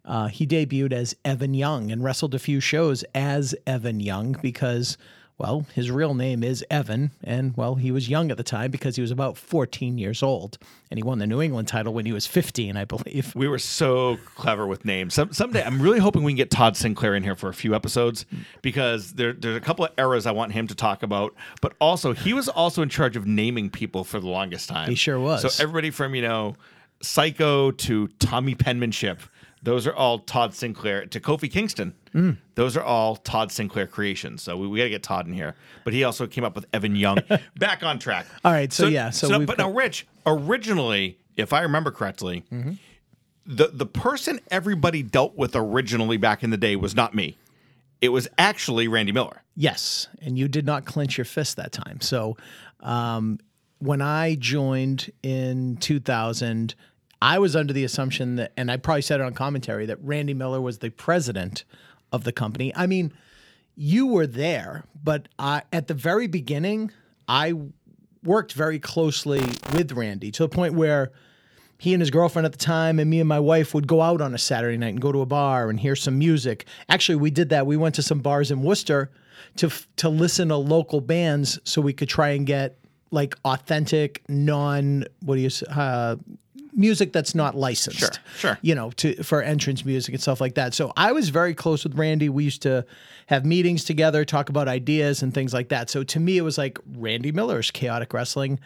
Uh, 0.06 0.28
he 0.28 0.46
debuted 0.46 0.92
as 0.92 1.16
Evan 1.24 1.54
Young 1.54 1.92
and 1.92 2.04
wrestled 2.04 2.36
a 2.36 2.40
few 2.40 2.60
shows 2.60 3.04
as 3.16 3.56
Evan 3.66 4.02
Young 4.02 4.36
because, 4.42 4.98
well, 5.44 5.66
his 5.74 5.92
real 5.92 6.13
name 6.13 6.42
is 6.42 6.63
Evan, 6.72 7.12
and 7.22 7.54
well, 7.57 7.75
he 7.75 7.92
was 7.92 8.07
young 8.07 8.31
at 8.31 8.38
the 8.38 8.44
time 8.44 8.72
because 8.72 8.95
he 8.95 9.01
was 9.01 9.12
about 9.12 9.38
14 9.38 9.98
years 9.98 10.24
old, 10.24 10.57
and 10.90 10.98
he 10.98 11.04
won 11.04 11.19
the 11.19 11.28
New 11.28 11.42
England 11.42 11.68
title 11.68 11.94
when 11.94 12.06
he 12.06 12.13
was 12.13 12.25
15, 12.25 12.78
I 12.78 12.86
believe. 12.86 13.36
We 13.36 13.50
were 13.50 13.60
so 13.60 14.19
clever 14.36 14.66
with 14.66 14.86
names. 14.86 15.16
Some, 15.16 15.34
someday, 15.34 15.62
I'm 15.62 15.81
really 15.81 16.00
hoping 16.00 16.24
we 16.24 16.31
can 16.31 16.38
get 16.38 16.50
Todd 16.50 16.78
Sinclair 16.78 17.13
in 17.13 17.24
here 17.24 17.36
for 17.36 17.50
a 17.50 17.54
few 17.54 17.75
episodes 17.75 18.25
because 18.62 19.16
there, 19.16 19.34
there's 19.34 19.57
a 19.57 19.60
couple 19.60 19.84
of 19.84 19.92
eras 19.98 20.25
I 20.25 20.31
want 20.31 20.54
him 20.54 20.66
to 20.68 20.75
talk 20.75 21.04
about. 21.04 21.36
But 21.60 21.74
also, 21.81 22.13
he 22.13 22.31
was 22.31 22.48
also 22.48 22.81
in 22.81 22.88
charge 22.88 23.18
of 23.18 23.28
naming 23.28 23.69
people 23.69 24.06
for 24.06 24.22
the 24.22 24.30
longest 24.30 24.69
time. 24.69 24.88
He 24.88 24.95
sure 24.95 25.19
was. 25.19 25.42
So 25.42 25.62
everybody 25.62 25.90
from 25.90 26.16
you 26.16 26.22
know 26.22 26.56
Psycho 27.01 27.72
to 27.72 28.07
Tommy 28.19 28.56
Penmanship, 28.56 29.19
those 29.63 29.88
are 29.88 29.94
all 29.95 30.19
Todd 30.19 30.54
Sinclair 30.54 31.06
to 31.07 31.19
Kofi 31.19 31.50
Kingston. 31.51 31.95
Mm. 32.13 32.38
Those 32.56 32.77
are 32.77 32.83
all 32.83 33.15
Todd 33.15 33.51
Sinclair 33.51 33.88
creations. 33.88 34.44
So 34.44 34.57
we, 34.57 34.68
we 34.68 34.77
got 34.77 34.83
to 34.83 34.89
get 34.92 35.01
Todd 35.04 35.25
in 35.25 35.33
here. 35.33 35.56
But 35.86 35.94
he 35.94 36.04
also 36.04 36.27
came 36.27 36.44
up 36.44 36.54
with 36.56 36.65
Evan 36.74 36.95
Young. 36.95 37.19
Back 37.57 37.81
on 37.81 37.98
track. 37.98 38.25
All 38.45 38.51
right, 38.51 38.71
so 38.71 38.88
yeah, 38.88 39.10
so 39.10 39.39
we've 39.39 39.48
but 39.48 39.57
got- 39.57 39.69
now, 39.69 39.74
Rich, 39.75 40.06
originally, 40.25 41.18
if 41.38 41.54
I 41.54 41.62
remember 41.62 41.89
correctly, 41.92 42.44
Mm-hmm. 42.51 42.74
the 43.45 43.68
the 43.74 43.86
person 43.86 44.39
everybody 44.51 45.01
dealt 45.01 45.36
with 45.38 45.56
originally 45.56 46.18
back 46.18 46.44
in 46.44 46.50
the 46.50 46.57
day 46.57 46.75
was 46.75 46.95
not 46.95 47.16
me. 47.16 47.38
It 48.01 48.09
was 48.09 48.27
actually 48.38 48.88
Randy 48.89 49.12
Miller. 49.13 49.42
Yes, 49.56 50.07
and 50.21 50.38
you 50.38 50.48
did 50.48 50.66
not 50.66 50.83
clench 50.86 51.18
your 51.18 51.25
fist 51.25 51.56
that 51.57 51.71
time. 51.71 52.01
So, 52.01 52.36
um, 52.81 53.39
when 53.80 54.01
I 54.01 54.36
joined 54.36 55.09
in 55.24 55.77
2000, 55.77 56.75
I 57.24 57.40
was 57.40 57.56
under 57.56 57.72
the 57.72 57.86
assumption 57.86 58.36
that, 58.36 58.52
and 58.58 58.70
I 58.70 58.75
probably 58.75 59.02
said 59.02 59.22
it 59.22 59.24
on 59.24 59.34
commentary, 59.34 59.86
that 59.86 59.98
Randy 60.04 60.34
Miller 60.34 60.60
was 60.60 60.80
the 60.80 60.90
president 60.90 61.64
of 62.12 62.25
the 62.25 62.34
company. 62.34 62.75
I 62.75 62.86
mean, 62.86 63.14
you 63.78 64.08
were 64.08 64.28
there, 64.28 64.84
but 65.02 65.30
I, 65.40 65.62
at 65.72 65.88
the 65.88 65.94
very 65.94 66.28
beginning, 66.28 66.92
I 67.25 67.54
worked 68.25 68.52
very 68.52 68.78
closely 68.78 69.40
with 69.74 69.94
Randy 69.94 70.31
to 70.31 70.44
the 70.44 70.50
point 70.50 70.74
where 70.74 71.14
he 71.78 71.94
and 71.94 72.02
his 72.02 72.12
girlfriend 72.12 72.46
at 72.46 72.52
the 72.52 72.58
time 72.58 73.00
and 73.00 73.10
me 73.10 73.22
and 73.22 73.30
my 73.30 73.40
wife 73.40 73.74
would 73.74 73.88
go 73.88 74.02
out 74.02 74.19
on 74.19 74.34
a 74.34 74.38
Saturday 74.38 74.76
night 74.76 74.90
and 74.90 75.00
go 75.02 75.14
to 75.14 75.22
a 75.22 75.26
bar 75.26 75.69
and 75.69 75.80
hear 75.80 75.96
some 75.96 76.19
music. 76.19 76.66
Actually, 76.90 77.16
we 77.16 77.31
did 77.31 77.48
that. 77.50 77.66
We 77.66 77.78
went 77.78 77.96
to 77.96 78.04
some 78.04 78.19
bars 78.19 78.52
in 78.52 78.64
Worcester 78.64 79.10
to 79.56 79.72
to 79.96 80.10
listen 80.10 80.50
to 80.50 80.58
local 80.58 81.00
bands 81.00 81.58
so 81.64 81.80
we 81.80 81.94
could 81.94 82.10
try 82.10 82.31
and 82.31 82.46
get 82.46 82.80
like 83.12 83.36
authentic 83.46 84.24
non 84.28 85.06
what 85.22 85.36
do 85.36 85.42
you 85.42 85.50
uh, 85.69 86.18
music 86.75 87.14
that's 87.14 87.34
not 87.36 87.56
licensed. 87.56 88.00
Sure, 88.00 88.10
sure. 88.38 88.60
You 88.62 88.75
know, 88.75 88.92
to 88.92 89.22
for 89.24 89.42
entrance 89.42 89.86
music 89.86 90.14
and 90.14 90.22
stuff 90.22 90.42
like 90.42 90.56
that. 90.56 90.74
So 90.74 90.92
I 90.98 91.12
was 91.12 91.30
very 91.30 91.54
close 91.54 91.84
with 91.84 91.96
Randy. 91.96 92.30
We 92.30 92.44
used 92.44 92.62
to 92.64 92.86
have 93.28 93.46
meetings 93.46 93.84
together, 93.84 94.25
talk 94.25 94.50
about 94.50 94.68
ideas 94.68 95.22
and 95.24 95.34
things 95.34 95.54
like 95.54 95.70
that. 95.70 95.90
So 95.90 96.04
to 96.04 96.20
me, 96.20 96.38
it 96.38 96.42
was 96.42 96.58
like 96.58 96.78
Randy 96.98 97.31
Miller's 97.31 97.72
chaotic 97.72 98.14
wrestling. 98.14 98.60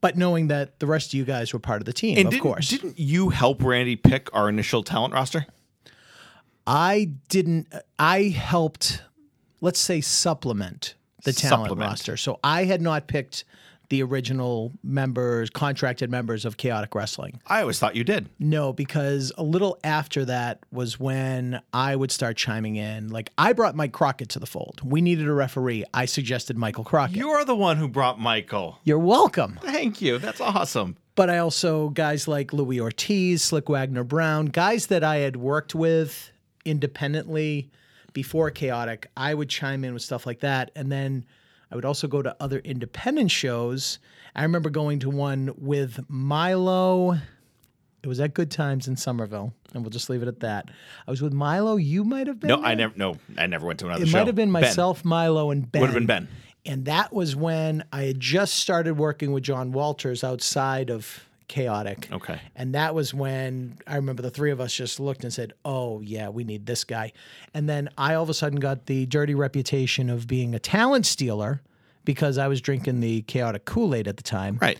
But 0.00 0.16
knowing 0.16 0.48
that 0.48 0.78
the 0.80 0.86
rest 0.86 1.08
of 1.08 1.14
you 1.14 1.24
guys 1.24 1.52
were 1.52 1.58
part 1.58 1.80
of 1.82 1.84
the 1.86 1.92
team, 1.92 2.16
And 2.18 2.26
of 2.26 2.32
didn't, 2.32 2.42
course. 2.42 2.68
didn't 2.70 2.98
you 2.98 3.28
help 3.28 3.62
Randy 3.62 3.96
pick 3.96 4.28
our 4.34 4.48
initial 4.48 4.82
talent 4.82 5.12
roster? 5.14 5.46
I 6.66 7.12
didn't. 7.28 7.72
I 7.98 8.24
helped, 8.24 9.02
let's 9.60 9.80
say, 9.80 10.00
supplement 10.00 10.94
the 11.24 11.32
talent 11.32 11.68
Supplement. 11.68 11.90
roster. 11.90 12.16
So 12.16 12.38
I 12.44 12.64
had 12.64 12.80
not 12.80 13.06
picked 13.08 13.44
the 13.90 14.02
original 14.02 14.72
members, 14.82 15.50
contracted 15.50 16.10
members 16.10 16.44
of 16.44 16.56
Chaotic 16.56 16.94
Wrestling. 16.94 17.40
I 17.46 17.60
always 17.60 17.78
thought 17.78 17.94
you 17.96 18.04
did. 18.04 18.28
No, 18.38 18.72
because 18.72 19.32
a 19.36 19.42
little 19.42 19.78
after 19.84 20.24
that 20.24 20.60
was 20.72 20.98
when 20.98 21.60
I 21.74 21.94
would 21.96 22.10
start 22.10 22.36
chiming 22.36 22.76
in. 22.76 23.08
Like 23.10 23.30
I 23.36 23.52
brought 23.52 23.74
Mike 23.76 23.92
Crockett 23.92 24.28
to 24.30 24.38
the 24.38 24.46
fold. 24.46 24.80
We 24.84 25.00
needed 25.00 25.26
a 25.28 25.32
referee. 25.32 25.84
I 25.92 26.04
suggested 26.06 26.56
Michael 26.56 26.84
Crockett. 26.84 27.16
You're 27.16 27.44
the 27.44 27.54
one 27.56 27.76
who 27.76 27.88
brought 27.88 28.18
Michael. 28.20 28.78
You're 28.84 28.98
welcome. 28.98 29.58
Thank 29.62 30.00
you. 30.00 30.18
That's 30.18 30.40
awesome. 30.40 30.96
but 31.16 31.28
I 31.28 31.38
also 31.38 31.88
guys 31.90 32.26
like 32.28 32.52
Louis 32.52 32.80
Ortiz, 32.80 33.42
Slick 33.42 33.68
Wagner 33.68 34.04
Brown, 34.04 34.46
guys 34.46 34.86
that 34.86 35.04
I 35.04 35.16
had 35.16 35.36
worked 35.36 35.74
with 35.74 36.30
independently 36.64 37.70
before 38.12 38.50
Chaotic. 38.50 39.08
I 39.16 39.34
would 39.34 39.48
chime 39.48 39.84
in 39.84 39.92
with 39.94 40.02
stuff 40.02 40.26
like 40.26 40.40
that, 40.40 40.70
and 40.74 40.90
then 40.90 41.24
I 41.70 41.76
would 41.76 41.84
also 41.84 42.08
go 42.08 42.22
to 42.22 42.34
other 42.40 42.58
independent 42.60 43.30
shows. 43.30 43.98
I 44.34 44.42
remember 44.42 44.70
going 44.70 44.98
to 45.00 45.10
one 45.10 45.52
with 45.56 46.00
Milo. 46.08 47.12
It 48.02 48.06
was 48.08 48.18
at 48.20 48.32
Good 48.34 48.50
Times 48.50 48.88
in 48.88 48.96
Somerville, 48.96 49.52
and 49.74 49.82
we'll 49.82 49.90
just 49.90 50.08
leave 50.08 50.22
it 50.22 50.28
at 50.28 50.40
that. 50.40 50.70
I 51.06 51.10
was 51.10 51.20
with 51.20 51.32
Milo. 51.32 51.76
You 51.76 52.02
might 52.02 52.26
have 52.26 52.40
been. 52.40 52.48
No, 52.48 52.62
I 52.62 52.74
never. 52.74 52.94
No, 52.96 53.16
I 53.36 53.46
never 53.46 53.66
went 53.66 53.78
to 53.80 53.86
another 53.86 54.04
It 54.04 54.08
show. 54.08 54.18
might 54.18 54.26
have 54.26 54.36
been 54.36 54.52
Ben. 54.52 54.62
myself, 54.62 55.04
Milo, 55.04 55.50
and 55.50 55.70
Ben. 55.70 55.80
Would 55.82 55.88
have 55.88 55.94
been 55.94 56.06
Ben. 56.06 56.28
And 56.66 56.84
that 56.86 57.12
was 57.12 57.34
when 57.36 57.84
I 57.92 58.02
had 58.04 58.20
just 58.20 58.54
started 58.54 58.96
working 58.98 59.32
with 59.32 59.42
John 59.44 59.72
Walters 59.72 60.22
outside 60.24 60.90
of 60.90 61.26
Chaotic. 61.50 62.08
Okay. 62.12 62.40
And 62.54 62.76
that 62.76 62.94
was 62.94 63.12
when 63.12 63.76
I 63.84 63.96
remember 63.96 64.22
the 64.22 64.30
three 64.30 64.52
of 64.52 64.60
us 64.60 64.72
just 64.72 65.00
looked 65.00 65.24
and 65.24 65.32
said, 65.32 65.52
oh, 65.64 66.00
yeah, 66.00 66.28
we 66.28 66.44
need 66.44 66.64
this 66.64 66.84
guy. 66.84 67.12
And 67.52 67.68
then 67.68 67.88
I 67.98 68.14
all 68.14 68.22
of 68.22 68.28
a 68.30 68.34
sudden 68.34 68.60
got 68.60 68.86
the 68.86 69.04
dirty 69.06 69.34
reputation 69.34 70.10
of 70.10 70.28
being 70.28 70.54
a 70.54 70.60
talent 70.60 71.06
stealer 71.06 71.60
because 72.04 72.38
I 72.38 72.46
was 72.46 72.60
drinking 72.60 73.00
the 73.00 73.22
Chaotic 73.22 73.64
Kool 73.64 73.96
Aid 73.96 74.06
at 74.06 74.16
the 74.16 74.22
time. 74.22 74.58
Right. 74.62 74.78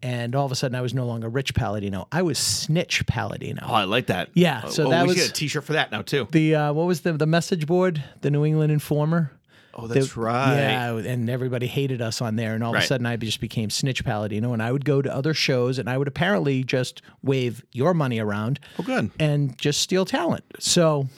And 0.00 0.36
all 0.36 0.46
of 0.46 0.52
a 0.52 0.54
sudden 0.54 0.76
I 0.76 0.80
was 0.80 0.94
no 0.94 1.06
longer 1.06 1.28
Rich 1.28 1.54
Palladino. 1.54 2.06
I 2.12 2.22
was 2.22 2.38
Snitch 2.38 3.04
Palladino. 3.06 3.64
Oh, 3.66 3.74
I 3.74 3.82
like 3.82 4.06
that. 4.06 4.28
Yeah, 4.34 4.66
so 4.68 4.86
oh, 4.86 4.90
that 4.90 5.02
we 5.02 5.08
was- 5.08 5.16
should 5.16 5.22
get 5.24 5.30
a 5.30 5.34
T-shirt 5.34 5.64
for 5.64 5.72
that 5.72 5.90
now 5.90 6.02
too. 6.02 6.28
The, 6.30 6.54
uh, 6.54 6.72
what 6.72 6.86
was 6.86 7.00
the, 7.00 7.14
the 7.14 7.26
message 7.26 7.66
board? 7.66 8.00
The 8.20 8.30
New 8.30 8.44
England 8.44 8.70
Informer? 8.70 9.32
Oh, 9.74 9.86
that's 9.86 10.16
right. 10.16 10.54
Yeah, 10.56 10.96
and 10.96 11.30
everybody 11.30 11.66
hated 11.66 12.02
us 12.02 12.20
on 12.20 12.36
there, 12.36 12.54
and 12.54 12.62
all 12.62 12.74
of 12.76 12.82
a 12.82 12.86
sudden 12.86 13.06
I 13.06 13.16
just 13.16 13.40
became 13.40 13.70
Snitch 13.70 14.04
Palladino, 14.04 14.52
and 14.52 14.62
I 14.62 14.70
would 14.70 14.84
go 14.84 15.00
to 15.00 15.14
other 15.14 15.32
shows, 15.34 15.78
and 15.78 15.88
I 15.88 15.96
would 15.96 16.08
apparently 16.08 16.62
just 16.62 17.00
wave 17.22 17.64
your 17.72 17.94
money 17.94 18.18
around. 18.18 18.60
Oh, 18.78 18.82
good. 18.82 19.10
and 19.18 19.56
just 19.58 19.80
steal 19.80 20.04
talent. 20.04 20.44
So, 20.58 21.08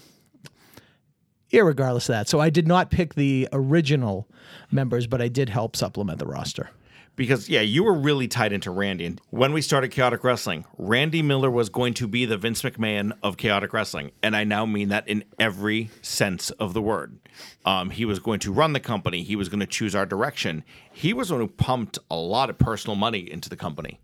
irregardless 1.53 2.03
of 2.09 2.15
that, 2.15 2.29
so 2.29 2.41
I 2.41 2.51
did 2.51 2.67
not 2.69 2.91
pick 2.91 3.15
the 3.15 3.49
original 3.53 4.29
members, 4.71 5.07
but 5.07 5.21
I 5.21 5.29
did 5.29 5.49
help 5.49 5.77
supplement 5.77 6.19
the 6.19 6.27
roster. 6.27 6.71
Because 7.17 7.49
yeah, 7.49 7.61
you 7.61 7.85
were 7.85 7.95
really 7.95 8.29
tied 8.29 8.53
into 8.53 8.71
Randy. 8.71 9.07
And 9.07 9.21
when 9.31 9.53
we 9.53 9.63
started 9.63 9.91
Chaotic 9.91 10.25
Wrestling, 10.25 10.65
Randy 10.77 11.23
Miller 11.23 11.51
was 11.51 11.69
going 11.69 11.95
to 11.95 12.09
be 12.09 12.25
the 12.25 12.37
Vince 12.37 12.63
McMahon 12.63 13.13
of 13.23 13.37
Chaotic 13.37 13.73
Wrestling, 13.73 14.13
and 14.23 14.37
I 14.37 14.45
now 14.45 14.67
mean 14.67 14.89
that 14.89 15.07
in 15.09 15.25
every 15.39 15.91
sense 16.03 16.51
of 16.51 16.75
the 16.75 16.83
word. 16.83 17.19
Um, 17.65 17.91
he 17.91 18.05
was 18.05 18.19
going 18.19 18.41
to 18.41 18.53
run 18.53 18.73
the 18.73 18.81
company. 18.81 19.23
He 19.23 19.37
was 19.37 19.49
going 19.49 19.61
to 19.61 19.67
choose 19.67 19.95
our 19.95 20.07
direction. 20.07 20.65
He 20.93 21.13
was 21.13 21.31
one 21.31 21.41
who 21.41 21.49
pumped 21.49 21.99
a 22.11 22.17
lot 22.17 22.51
of 22.51 22.59
personal 22.59 22.97
money 22.97 23.31
into 23.31 23.49
the 23.49 23.57
company 23.57 24.01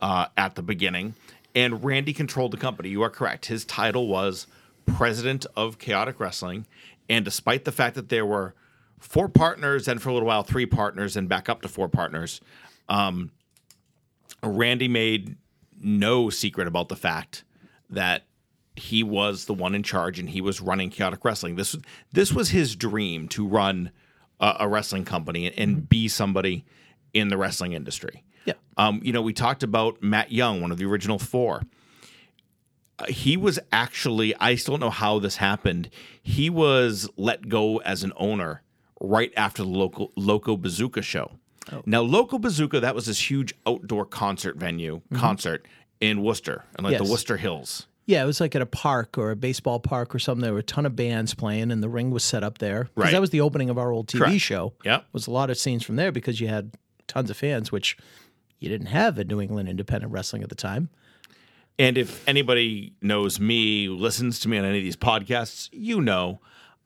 uh, 0.00 0.26
at 0.36 0.54
the 0.54 0.62
beginning, 0.62 1.14
and 1.54 1.82
Randy 1.84 2.12
controlled 2.12 2.52
the 2.52 2.56
company. 2.56 2.88
You 2.88 3.02
are 3.02 3.10
correct. 3.10 3.46
His 3.46 3.64
title 3.64 4.08
was 4.08 4.46
president 4.86 5.46
of 5.56 5.78
Chaotic 5.78 6.18
Wrestling, 6.20 6.66
and 7.08 7.24
despite 7.24 7.64
the 7.64 7.72
fact 7.72 7.94
that 7.96 8.08
there 8.08 8.24
were 8.26 8.54
four 9.00 9.28
partners, 9.28 9.88
and 9.88 10.00
for 10.00 10.10
a 10.10 10.12
little 10.12 10.28
while 10.28 10.44
three 10.44 10.66
partners, 10.66 11.16
and 11.16 11.28
back 11.28 11.48
up 11.48 11.62
to 11.62 11.68
four 11.68 11.88
partners. 11.88 12.40
Um, 12.88 13.32
Randy 14.42 14.88
made 14.88 15.36
no 15.82 16.30
secret 16.30 16.68
about 16.68 16.88
the 16.88 16.96
fact 16.96 17.44
that 17.88 18.24
he 18.76 19.02
was 19.02 19.44
the 19.46 19.54
one 19.54 19.74
in 19.74 19.82
charge 19.82 20.18
and 20.18 20.30
he 20.30 20.40
was 20.40 20.60
running 20.60 20.90
chaotic 20.90 21.24
wrestling. 21.24 21.56
This 21.56 21.76
this 22.12 22.32
was 22.32 22.50
his 22.50 22.76
dream 22.76 23.28
to 23.28 23.46
run 23.46 23.90
a, 24.38 24.56
a 24.60 24.68
wrestling 24.68 25.04
company 25.04 25.52
and 25.52 25.88
be 25.88 26.08
somebody 26.08 26.64
in 27.12 27.28
the 27.28 27.36
wrestling 27.36 27.72
industry. 27.72 28.24
Yeah. 28.44 28.54
Um, 28.76 29.00
you 29.02 29.12
know, 29.12 29.22
we 29.22 29.32
talked 29.32 29.62
about 29.62 30.02
Matt 30.02 30.32
Young, 30.32 30.60
one 30.60 30.70
of 30.70 30.78
the 30.78 30.86
original 30.86 31.18
four. 31.18 31.62
Uh, 32.98 33.06
he 33.06 33.36
was 33.36 33.58
actually, 33.72 34.34
I 34.36 34.54
still 34.54 34.74
don't 34.74 34.80
know 34.80 34.90
how 34.90 35.18
this 35.18 35.36
happened. 35.36 35.90
He 36.22 36.48
was 36.48 37.08
let 37.16 37.48
go 37.48 37.78
as 37.78 38.02
an 38.02 38.12
owner 38.16 38.62
right 39.00 39.32
after 39.36 39.62
the 39.62 39.68
local 39.68 40.12
Loco 40.16 40.56
Bazooka 40.56 41.02
show. 41.02 41.32
Oh. 41.72 41.82
Now, 41.86 42.00
Loco 42.02 42.38
Bazooka, 42.38 42.80
that 42.80 42.94
was 42.94 43.06
this 43.06 43.30
huge 43.30 43.54
outdoor 43.66 44.04
concert 44.04 44.56
venue, 44.56 44.96
mm-hmm. 44.96 45.16
concert 45.16 45.66
in 46.00 46.22
Worcester, 46.22 46.64
and 46.76 46.84
like 46.84 46.92
Yes. 46.92 47.02
the 47.02 47.10
Worcester 47.10 47.36
Hills. 47.36 47.86
Yeah, 48.06 48.22
it 48.24 48.26
was 48.26 48.40
like 48.40 48.56
at 48.56 48.62
a 48.62 48.66
park 48.66 49.16
or 49.18 49.30
a 49.30 49.36
baseball 49.36 49.78
park 49.78 50.14
or 50.14 50.18
something. 50.18 50.42
There 50.42 50.52
were 50.52 50.60
a 50.60 50.64
ton 50.64 50.84
of 50.86 50.96
bands 50.96 51.34
playing, 51.34 51.70
and 51.70 51.82
the 51.82 51.88
ring 51.88 52.10
was 52.10 52.24
set 52.24 52.42
up 52.42 52.58
there. 52.58 52.84
'Cause 52.84 52.90
Right. 52.96 53.12
That 53.12 53.20
was 53.20 53.30
the 53.30 53.40
opening 53.40 53.70
of 53.70 53.78
our 53.78 53.92
old 53.92 54.08
TV 54.08 54.18
Correct. 54.24 54.40
show. 54.40 54.72
Yep. 54.84 55.06
was 55.12 55.26
a 55.26 55.30
lot 55.30 55.50
of 55.50 55.58
scenes 55.58 55.84
from 55.84 55.96
there 55.96 56.10
because 56.10 56.40
you 56.40 56.48
had 56.48 56.72
tons 57.06 57.30
of 57.30 57.36
fans, 57.36 57.70
which 57.70 57.96
you 58.58 58.68
didn't 58.68 58.88
have 58.88 59.18
at 59.18 59.28
New 59.28 59.40
England 59.40 59.68
independent 59.68 60.12
wrestling 60.12 60.42
at 60.42 60.48
the 60.48 60.54
time. 60.54 60.88
And 61.78 61.96
if 61.96 62.26
anybody 62.28 62.94
knows 63.00 63.38
me, 63.38 63.88
listens 63.88 64.38
to 64.40 64.48
me 64.48 64.58
on 64.58 64.64
any 64.64 64.78
of 64.78 64.84
these 64.84 64.96
podcasts, 64.96 65.68
you 65.72 66.00
know 66.00 66.40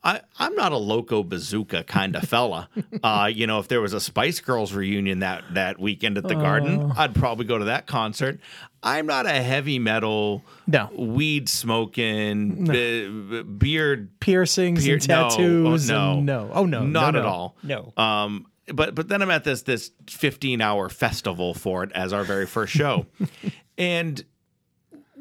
I, 0.06 0.20
I'm 0.38 0.54
not 0.54 0.72
a 0.72 0.76
loco 0.76 1.22
bazooka 1.22 1.84
kind 1.84 2.14
of 2.14 2.24
fella. 2.28 2.68
uh, 3.02 3.30
you 3.32 3.46
know, 3.46 3.58
if 3.58 3.68
there 3.68 3.80
was 3.80 3.94
a 3.94 4.00
Spice 4.00 4.38
Girls 4.40 4.74
reunion 4.74 5.20
that 5.20 5.42
that 5.54 5.80
weekend 5.80 6.18
at 6.18 6.24
the 6.24 6.34
Garden, 6.34 6.92
I'd 6.96 7.14
probably 7.14 7.46
go 7.46 7.56
to 7.58 7.64
that 7.66 7.86
concert. 7.86 8.38
I'm 8.82 9.06
not 9.06 9.24
a 9.24 9.30
heavy 9.32 9.78
metal, 9.78 10.44
No. 10.66 10.90
weed 10.94 11.48
smoking, 11.48 12.64
be- 12.66 13.08
be- 13.08 13.42
beard 13.42 14.20
Piercings 14.20 14.84
Pier- 14.84 14.96
and 14.96 15.08
no, 15.08 15.26
oh, 15.26 15.30
tattoos. 15.30 15.88
no. 15.88 16.20
no. 16.20 16.50
Oh 16.52 16.66
no, 16.66 16.84
not 16.84 17.14
no, 17.14 17.18
at 17.20 17.22
no. 17.24 17.28
all. 17.30 17.56
No. 17.62 17.92
Um, 17.96 18.46
but 18.72 18.94
but 18.94 19.08
then 19.08 19.22
I'm 19.22 19.30
at 19.30 19.44
this 19.44 19.62
this 19.62 19.90
15 20.10 20.60
hour 20.60 20.88
festival 20.90 21.54
for 21.54 21.82
it 21.84 21.92
as 21.92 22.12
our 22.12 22.24
very 22.24 22.46
first 22.46 22.72
show, 22.74 23.06
and 23.78 24.22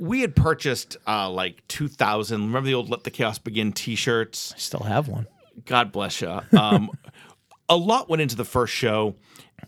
we 0.04 0.20
had 0.20 0.36
purchased 0.36 0.98
uh, 1.08 1.30
like 1.30 1.66
2,000. 1.70 2.42
Remember 2.42 2.68
the 2.68 2.74
old 2.74 2.90
"Let 2.90 3.06
the 3.06 3.12
Chaos 3.12 3.38
Begin" 3.38 3.72
T-shirts? 3.72 4.52
I 4.54 4.60
still 4.60 4.82
have 4.82 5.08
one. 5.08 5.28
God 5.66 5.94
bless 5.94 6.20
you. 6.20 6.42
Um, 6.58 6.92
a 7.70 7.78
lot 7.78 8.10
went 8.10 8.22
into 8.22 8.36
the 8.36 8.44
first 8.44 8.74
show, 8.74 9.16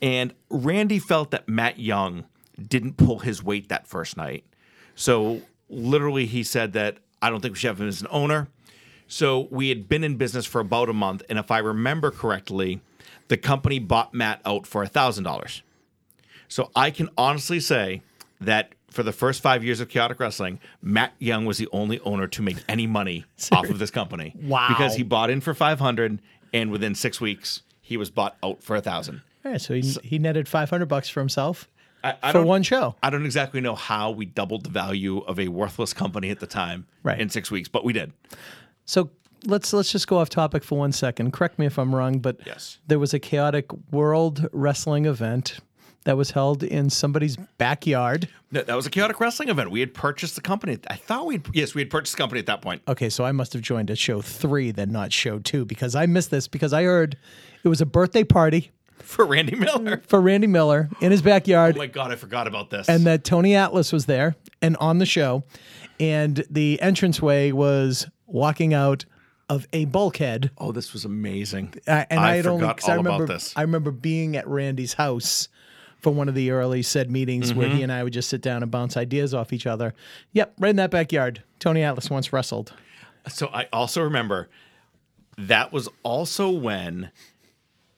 and 0.02 0.34
Randy 0.50 1.00
felt 1.00 1.32
that 1.32 1.48
Matt 1.48 1.80
Young 1.80 2.26
didn't 2.62 2.98
pull 2.98 3.20
his 3.20 3.42
weight 3.42 3.70
that 3.70 3.88
first 3.88 4.18
night. 4.18 4.44
So 4.94 5.42
literally, 5.70 6.26
he 6.26 6.44
said 6.44 6.74
that 6.74 6.98
I 7.22 7.30
don't 7.30 7.40
think 7.40 7.54
we 7.54 7.60
should 7.60 7.70
have 7.70 7.80
him 7.80 7.88
as 7.88 8.02
an 8.02 8.08
owner. 8.12 8.50
So 9.08 9.48
we 9.52 9.70
had 9.70 9.88
been 9.88 10.04
in 10.04 10.18
business 10.18 10.46
for 10.46 10.60
about 10.60 10.90
a 10.90 10.94
month, 10.94 11.24
and 11.30 11.40
if 11.40 11.50
I 11.50 11.60
remember 11.60 12.12
correctly, 12.12 12.82
the 13.30 13.38
company 13.38 13.80
bought 13.80 14.14
Matt 14.14 14.42
out 14.44 14.68
for 14.68 14.84
a 14.84 14.88
thousand 14.88 15.24
dollars. 15.24 15.62
So 16.50 16.72
I 16.76 16.92
can 16.92 17.10
honestly 17.18 17.62
say 17.62 18.02
that 18.42 18.74
for 18.96 19.04
the 19.04 19.12
first 19.12 19.42
five 19.42 19.64
years 19.64 19.80
of 19.82 19.90
chaotic 19.90 20.20
wrestling, 20.20 20.60
Matt 20.82 21.14
Young 21.20 21.46
was 21.46 21.58
the 21.58 21.68
only 21.74 22.00
owner 22.00 22.28
to 22.28 22.42
make 22.42 22.58
any 22.70 22.88
money 22.88 23.26
off 23.52 23.70
of 23.70 23.78
this 23.78 23.92
company. 23.92 24.34
Wow. 24.42 24.70
Because 24.70 24.96
he 24.96 25.04
bought 25.04 25.30
in 25.30 25.42
for 25.42 25.54
five 25.54 25.80
hundred, 25.80 26.20
and 26.54 26.72
within 26.72 26.96
six 26.96 27.20
weeks, 27.20 27.62
he 27.82 27.98
was 27.98 28.10
bought 28.10 28.38
out 28.42 28.64
for 28.64 28.76
a 28.76 28.82
thousand. 28.82 29.22
All 29.44 29.52
right, 29.52 29.62
so 29.62 29.76
he, 29.76 29.82
he 30.04 30.18
netted 30.18 30.48
500 30.48 30.88
bucks 30.88 31.08
for 31.08 31.20
himself 31.20 31.68
I, 32.04 32.16
I 32.24 32.32
for 32.32 32.42
one 32.42 32.64
show. 32.64 32.96
I 33.04 33.12
don't 33.12 33.26
exactly 33.26 33.62
know 33.62 33.76
how 33.76 34.10
we 34.10 34.26
doubled 34.26 34.64
the 34.64 34.72
value 34.72 35.20
of 35.20 35.40
a 35.40 35.50
worthless 35.50 35.94
company 35.94 36.32
at 36.32 36.40
the 36.40 36.48
time 36.48 36.88
Right. 37.04 37.20
in 37.22 37.30
six 37.30 37.52
weeks, 37.52 37.70
but 37.70 37.84
we 37.86 37.94
did. 37.94 38.12
So 38.86 39.12
let's 39.46 39.72
let's 39.72 39.92
just 39.92 40.08
go 40.08 40.18
off 40.18 40.30
topic 40.30 40.64
for 40.64 40.80
one 40.80 40.92
second. 40.92 41.32
Correct 41.32 41.60
me 41.60 41.68
if 41.68 41.78
I'm 41.78 41.94
wrong, 41.94 42.18
but 42.20 42.38
Yes. 42.44 42.80
there 42.88 42.98
was 42.98 43.14
a 43.14 43.20
chaotic 43.20 43.66
world 43.92 44.48
wrestling 44.52 45.06
event 45.06 45.60
that 46.06 46.16
was 46.18 46.32
held 46.32 46.64
in 46.64 46.90
somebody's 46.90 47.36
backyard. 47.58 48.28
No, 48.52 48.62
that 48.64 48.76
was 48.76 48.86
a 48.86 48.90
chaotic 48.90 49.20
wrestling 49.20 49.50
event. 49.50 49.70
We 49.72 49.80
had 49.82 49.94
purchased 49.94 50.36
the 50.36 50.42
company. 50.42 50.78
I 50.90 50.96
thought 50.96 51.26
we'd 51.26 51.46
yes, 51.54 51.76
we 51.76 51.82
had 51.82 51.90
purchased 51.90 52.16
the 52.16 52.22
company 52.22 52.40
at 52.40 52.46
that 52.46 52.62
point. 52.62 52.82
Okay, 52.88 53.10
so 53.10 53.26
I 53.26 53.32
must 53.34 53.54
have 53.54 53.62
joined 53.62 53.92
at 53.92 53.98
show 53.98 54.22
three, 54.22 54.72
then 54.72 54.92
not 54.92 55.12
show 55.12 55.40
two, 55.40 55.66
because 55.66 55.94
I 55.96 56.06
missed 56.06 56.32
this 56.32 56.48
because 56.48 56.72
I 56.74 56.84
heard 56.84 57.18
it 57.64 57.68
was 57.68 57.82
a 57.82 57.86
birthday 57.86 58.24
party 58.24 58.72
For 59.00 59.26
Randy 59.26 59.56
Miller. 59.56 60.02
for 60.08 60.22
Randy 60.22 60.48
Miller 60.48 60.90
in 61.02 61.12
his 61.12 61.22
backyard. 61.22 61.76
Oh 61.76 61.80
my 61.80 61.88
god, 61.88 62.12
I 62.12 62.16
forgot 62.16 62.48
about 62.48 62.70
this. 62.70 62.88
and 62.88 63.06
that 63.06 63.24
Tony 63.24 63.56
Atlas 63.56 63.92
was 63.92 64.06
there 64.06 64.36
and 64.62 64.78
on 64.78 65.00
the 65.00 65.06
show, 65.06 65.44
and 66.00 66.44
the 66.50 66.80
entranceway 66.82 67.52
was 67.52 68.08
walking 68.26 68.74
out 68.74 69.06
of 69.50 69.68
a 69.74 69.86
bulkhead. 69.86 70.50
oh, 70.58 70.72
this 70.72 70.92
was 70.94 71.06
amazing. 71.06 71.74
I, 71.88 72.08
and 72.10 72.20
I 72.20 72.32
I, 72.32 72.36
had 72.38 72.48
only 72.48 72.62
forgot 72.62 72.78
'cause 72.78 72.90
I 72.90 72.94
all 72.94 73.00
about 73.02 73.12
remember 73.14 73.34
this. 73.34 73.54
I 73.56 73.62
remember 73.62 73.92
being 73.92 74.36
at 74.38 74.48
Randy's 74.48 74.94
house 74.94 75.50
for 76.06 76.12
one 76.14 76.30
of 76.30 76.36
the 76.36 76.52
early 76.52 76.84
said 76.84 77.10
meetings 77.10 77.52
where 77.52 77.68
Mm-hmm. 77.68 77.78
he 77.78 77.82
and 77.82 77.92
I 77.92 78.04
would 78.04 78.14
just 78.14 78.30
sit 78.30 78.42
down 78.44 78.62
and 78.62 78.70
bounce 78.72 78.96
ideas 78.96 79.34
off 79.34 79.52
each 79.52 79.66
other. 79.66 79.96
Yep, 80.34 80.54
right 80.60 80.70
in 80.70 80.76
that 80.76 80.92
backyard. 80.92 81.42
Tony 81.58 81.82
Atlas 81.82 82.12
once 82.12 82.32
wrestled. 82.32 82.74
So 83.28 83.48
I 83.52 83.68
also 83.74 84.04
remember 84.04 84.48
that 85.40 85.74
was 85.74 85.90
also 86.04 86.52
when 86.52 87.10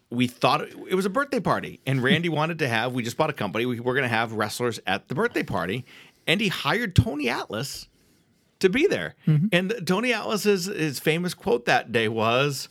we 0.10 0.26
thought 0.26 0.62
it, 0.62 0.74
it 0.90 0.96
was 0.96 1.06
a 1.06 1.10
birthday 1.10 1.42
party, 1.42 1.82
and 1.86 2.02
Randy 2.02 2.30
wanted 2.40 2.60
to 2.60 2.70
have. 2.70 2.94
We 2.94 3.04
just 3.04 3.18
bought 3.18 3.30
a 3.30 3.34
company. 3.34 3.66
We 3.66 3.82
were 3.82 3.94
going 3.94 4.04
to 4.04 4.08
have 4.16 4.32
wrestlers 4.32 4.80
at 4.88 5.10
the 5.10 5.16
birthday 5.16 5.44
party, 5.44 5.84
and 6.26 6.40
he 6.40 6.48
hired 6.48 6.96
Tony 6.96 7.28
Atlas 7.28 7.90
to 8.60 8.70
be 8.70 8.88
there. 8.88 9.16
And 9.52 9.74
Tony 9.86 10.14
Atlas's 10.14 10.66
his 10.68 11.02
famous 11.02 11.34
quote 11.34 11.66
that 11.66 11.92
day 11.92 12.08
was. 12.08 12.70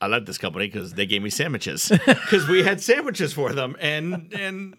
I 0.00 0.06
love 0.08 0.26
this 0.26 0.38
company 0.38 0.66
because 0.66 0.92
they 0.92 1.06
gave 1.06 1.22
me 1.22 1.30
sandwiches 1.30 1.90
because 2.06 2.46
we 2.48 2.62
had 2.62 2.80
sandwiches 2.80 3.32
for 3.32 3.52
them 3.52 3.76
and 3.80 4.32
and 4.34 4.76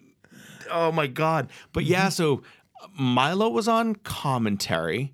oh 0.69 0.91
my 0.91 1.07
god! 1.07 1.49
But 1.73 1.85
yeah, 1.85 2.07
mm-hmm. 2.07 2.09
so 2.09 2.43
Milo 2.97 3.49
was 3.49 3.67
on 3.67 3.95
commentary. 3.95 5.13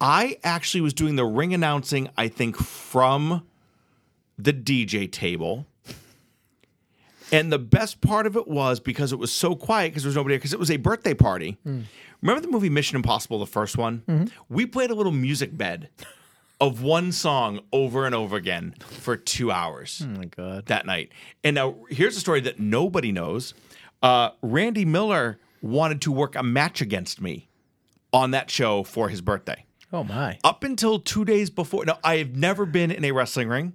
I 0.00 0.38
actually 0.42 0.80
was 0.80 0.92
doing 0.92 1.16
the 1.16 1.24
ring 1.24 1.54
announcing, 1.54 2.10
I 2.16 2.28
think, 2.28 2.56
from 2.56 3.46
the 4.38 4.52
DJ 4.52 5.10
table. 5.10 5.66
And 7.32 7.50
the 7.50 7.58
best 7.58 8.00
part 8.00 8.26
of 8.26 8.36
it 8.36 8.46
was 8.46 8.80
because 8.80 9.12
it 9.12 9.18
was 9.18 9.32
so 9.32 9.54
quiet 9.54 9.90
because 9.90 10.02
there 10.02 10.08
was 10.08 10.16
nobody 10.16 10.36
because 10.36 10.52
it 10.52 10.58
was 10.58 10.70
a 10.70 10.76
birthday 10.76 11.14
party. 11.14 11.56
Hmm. 11.64 11.82
Remember 12.20 12.40
the 12.40 12.48
movie 12.48 12.70
Mission 12.70 12.96
Impossible, 12.96 13.38
the 13.38 13.46
first 13.46 13.76
one? 13.76 14.02
Mm-hmm. 14.06 14.26
We 14.48 14.66
played 14.66 14.90
a 14.90 14.94
little 14.94 15.12
music 15.12 15.56
bed 15.56 15.88
of 16.60 16.82
one 16.82 17.12
song 17.12 17.60
over 17.72 18.06
and 18.06 18.14
over 18.14 18.36
again 18.36 18.74
for 18.80 19.16
two 19.16 19.50
hours 19.50 20.02
Oh 20.04 20.08
my 20.18 20.24
god. 20.26 20.66
that 20.66 20.86
night. 20.86 21.10
And 21.42 21.54
now 21.54 21.76
here's 21.90 22.16
a 22.16 22.20
story 22.20 22.40
that 22.42 22.58
nobody 22.60 23.12
knows. 23.12 23.54
Uh, 24.02 24.30
Randy 24.42 24.84
Miller 24.84 25.38
wanted 25.62 26.00
to 26.02 26.12
work 26.12 26.36
a 26.36 26.42
match 26.42 26.80
against 26.80 27.20
me 27.20 27.48
on 28.12 28.30
that 28.32 28.50
show 28.50 28.82
for 28.84 29.08
his 29.08 29.20
birthday. 29.20 29.64
Oh 29.92 30.04
my. 30.04 30.38
Up 30.44 30.62
until 30.64 30.98
two 30.98 31.24
days 31.24 31.50
before, 31.50 31.84
now 31.84 31.98
I 32.04 32.18
have 32.18 32.36
never 32.36 32.66
been 32.66 32.90
in 32.90 33.04
a 33.04 33.12
wrestling 33.12 33.48
ring. 33.48 33.72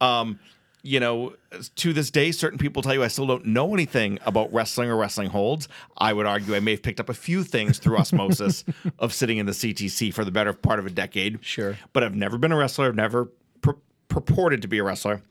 Um, 0.00 0.38
you 0.82 1.00
know, 1.00 1.34
to 1.76 1.92
this 1.92 2.10
day, 2.10 2.32
certain 2.32 2.58
people 2.58 2.82
tell 2.82 2.94
you 2.94 3.02
I 3.02 3.08
still 3.08 3.26
don't 3.26 3.46
know 3.46 3.74
anything 3.74 4.18
about 4.24 4.52
wrestling 4.52 4.90
or 4.90 4.96
wrestling 4.96 5.30
holds. 5.30 5.68
I 5.96 6.12
would 6.12 6.26
argue 6.26 6.54
I 6.54 6.60
may 6.60 6.72
have 6.72 6.82
picked 6.82 7.00
up 7.00 7.08
a 7.08 7.14
few 7.14 7.44
things 7.44 7.78
through 7.78 7.96
osmosis 7.98 8.64
of 8.98 9.12
sitting 9.12 9.38
in 9.38 9.46
the 9.46 9.52
CTC 9.52 10.12
for 10.12 10.24
the 10.24 10.30
better 10.30 10.52
part 10.52 10.78
of 10.78 10.86
a 10.86 10.90
decade. 10.90 11.44
Sure. 11.44 11.76
But 11.92 12.04
I've 12.04 12.14
never 12.14 12.38
been 12.38 12.52
a 12.52 12.56
wrestler. 12.56 12.86
I've 12.86 12.94
never 12.94 13.30
pr- 13.60 13.72
purported 14.08 14.62
to 14.62 14.68
be 14.68 14.78
a 14.78 14.84
wrestler, 14.84 15.22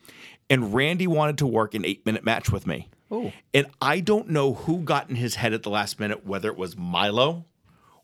and 0.50 0.74
Randy 0.74 1.08
wanted 1.08 1.38
to 1.40 1.48
work 1.48 1.74
an 1.74 1.86
eight 1.86 2.06
minute 2.06 2.24
match 2.24 2.52
with 2.52 2.68
me. 2.68 2.90
Oh. 3.12 3.32
And 3.54 3.68
I 3.82 4.02
don't 4.02 4.30
know 4.30 4.54
who 4.54 4.82
got 4.82 5.10
in 5.10 5.16
his 5.16 5.36
head 5.36 5.54
at 5.54 5.64
the 5.64 5.70
last 5.70 6.00
minute, 6.00 6.26
whether 6.26 6.50
it 6.50 6.58
was 6.58 6.78
Milo, 6.78 7.46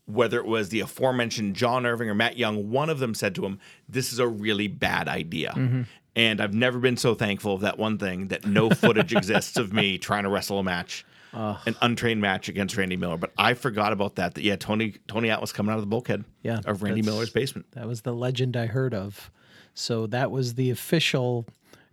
whether 0.05 0.39
it 0.39 0.45
was 0.45 0.69
the 0.69 0.79
aforementioned 0.79 1.55
John 1.55 1.85
Irving 1.85 2.09
or 2.09 2.15
Matt 2.15 2.37
Young. 2.37 2.71
One 2.71 2.89
of 2.89 2.99
them 2.99 3.13
said 3.13 3.35
to 3.35 3.45
him, 3.45 3.59
This 3.87 4.11
is 4.13 4.19
a 4.19 4.27
really 4.27 4.67
bad 4.67 5.07
idea. 5.07 5.53
Mm-hmm. 5.55 5.81
And 6.15 6.39
I've 6.39 6.53
never 6.53 6.79
been 6.79 6.97
so 6.97 7.13
thankful 7.13 7.55
of 7.55 7.61
that 7.61 7.77
one 7.77 7.97
thing 7.97 8.29
that 8.29 8.45
no 8.45 8.69
footage 8.83 9.13
exists 9.13 9.57
of 9.57 9.73
me 9.73 9.97
trying 9.97 10.23
to 10.23 10.29
wrestle 10.29 10.59
a 10.59 10.63
match. 10.63 11.05
An 11.33 11.75
untrained 11.81 12.21
match 12.21 12.47
against 12.47 12.77
Randy 12.77 12.95
Miller, 12.95 13.17
but 13.17 13.33
I 13.37 13.55
forgot 13.55 13.91
about 13.91 14.15
that. 14.15 14.35
That 14.35 14.43
yeah, 14.45 14.55
Tony 14.55 14.95
Tony 15.09 15.29
Atlas 15.29 15.51
coming 15.51 15.69
out 15.73 15.75
of 15.75 15.81
the 15.81 15.87
bulkhead, 15.87 16.23
Yeah, 16.43 16.61
of 16.65 16.81
Randy 16.81 17.01
Miller's 17.01 17.29
basement. 17.29 17.65
That 17.71 17.87
was 17.87 18.03
the 18.03 18.13
legend 18.13 18.55
I 18.55 18.67
heard 18.67 18.93
of. 18.93 19.29
So 19.73 20.07
that 20.07 20.31
was 20.31 20.53
the 20.53 20.69
official 20.69 21.45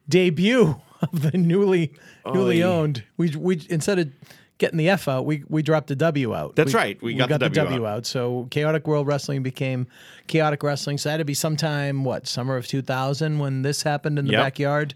debut 0.09 0.81
of 1.01 1.23
the 1.23 1.37
newly 1.37 1.93
newly 2.25 2.63
owned. 2.63 3.03
We 3.17 3.35
we 3.35 3.67
instead 3.69 3.99
of 3.99 4.13
getting 4.59 4.77
the 4.79 4.89
F 4.89 5.09
out, 5.09 5.27
we 5.27 5.45
we 5.49 5.63
dropped 5.63 5.89
the 5.89 5.97
W 5.97 6.35
out. 6.35 6.57
That's 6.57 6.73
We- 6.73 6.79
right. 6.79 7.03
We 7.03 7.15
got 7.15 7.29
the 7.29 7.49
W 7.49 7.87
out. 7.87 8.07
So 8.07 8.47
Chaotic 8.51 8.87
World 8.87 9.07
Wrestling 9.07 9.43
became 9.43 9.87
Chaotic 10.27 10.63
Wrestling. 10.63 10.99
So 10.99 11.09
that 11.09 11.13
had 11.15 11.19
to 11.19 11.25
be 11.25 11.35
sometime 11.35 12.05
what 12.05 12.27
summer 12.27 12.57
of 12.57 12.67
2000 12.67 13.39
when 13.39 13.63
this 13.63 13.83
happened 13.83 14.19
in 14.19 14.27
the 14.27 14.33
Yep. 14.33 14.43
backyard. 14.43 14.95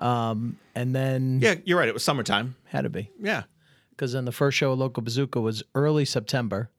Um, 0.00 0.56
and 0.74 0.94
then 0.94 1.40
Yeah, 1.42 1.56
you're 1.64 1.78
right. 1.78 1.88
It 1.88 1.94
was 1.94 2.04
summertime. 2.04 2.56
had 2.66 2.82
to 2.82 2.90
be 2.90 3.10
Yeah, 3.20 3.42
because 3.90 4.12
then 4.12 4.24
the 4.24 4.32
first 4.32 4.56
show 4.56 4.72
at 4.72 4.78
Loco 4.78 5.00
Bazooka 5.00 5.40
was 5.40 5.62
early 5.74 6.04
September. 6.04 6.70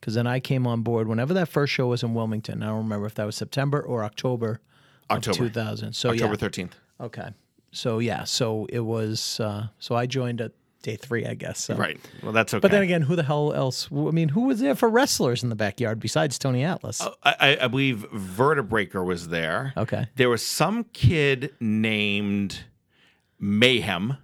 Because 0.00 0.14
then 0.16 0.26
I 0.26 0.38
came 0.38 0.66
on 0.66 0.82
board 0.82 1.08
whenever 1.08 1.32
that 1.32 1.48
first 1.48 1.72
show 1.72 1.86
was 1.86 2.02
in 2.02 2.12
Wilmington. 2.12 2.62
I 2.62 2.66
don't 2.66 2.78
remember 2.82 3.06
if 3.06 3.14
that 3.14 3.24
was 3.24 3.36
September 3.36 3.80
or 3.80 4.04
October, 4.04 4.60
October. 5.10 5.30
of 5.46 5.52
2000. 5.52 5.94
So 5.94 6.10
October 6.10 6.32
yeah, 6.34 6.36
thirteenth. 6.36 6.76
okay. 7.00 7.28
So 7.72 8.00
yeah, 8.00 8.24
so 8.24 8.66
it 8.68 8.80
was. 8.80 9.40
Uh, 9.40 9.68
so 9.78 9.94
I 9.94 10.04
joined 10.04 10.42
at 10.42 10.52
day 10.84 10.94
three, 10.94 11.26
I 11.26 11.34
guess. 11.34 11.64
So. 11.64 11.74
Right. 11.74 11.98
Well, 12.22 12.30
that's 12.30 12.54
okay. 12.54 12.60
But 12.60 12.70
then 12.70 12.82
again, 12.82 13.02
who 13.02 13.16
the 13.16 13.24
hell 13.24 13.52
else? 13.52 13.88
I 13.90 14.12
mean, 14.12 14.28
who 14.28 14.42
was 14.42 14.60
there 14.60 14.76
for 14.76 14.88
wrestlers 14.88 15.42
in 15.42 15.48
the 15.48 15.56
backyard 15.56 15.98
besides 15.98 16.38
Tony 16.38 16.62
Atlas? 16.62 17.00
Oh, 17.02 17.14
I, 17.24 17.34
I, 17.40 17.64
I 17.64 17.68
believe 17.68 18.06
Vertebreaker 18.14 19.04
was 19.04 19.28
there. 19.28 19.72
Okay. 19.76 20.06
There 20.14 20.28
was 20.28 20.46
some 20.46 20.84
kid 20.92 21.52
named 21.58 22.64
Mayhem 23.40 24.18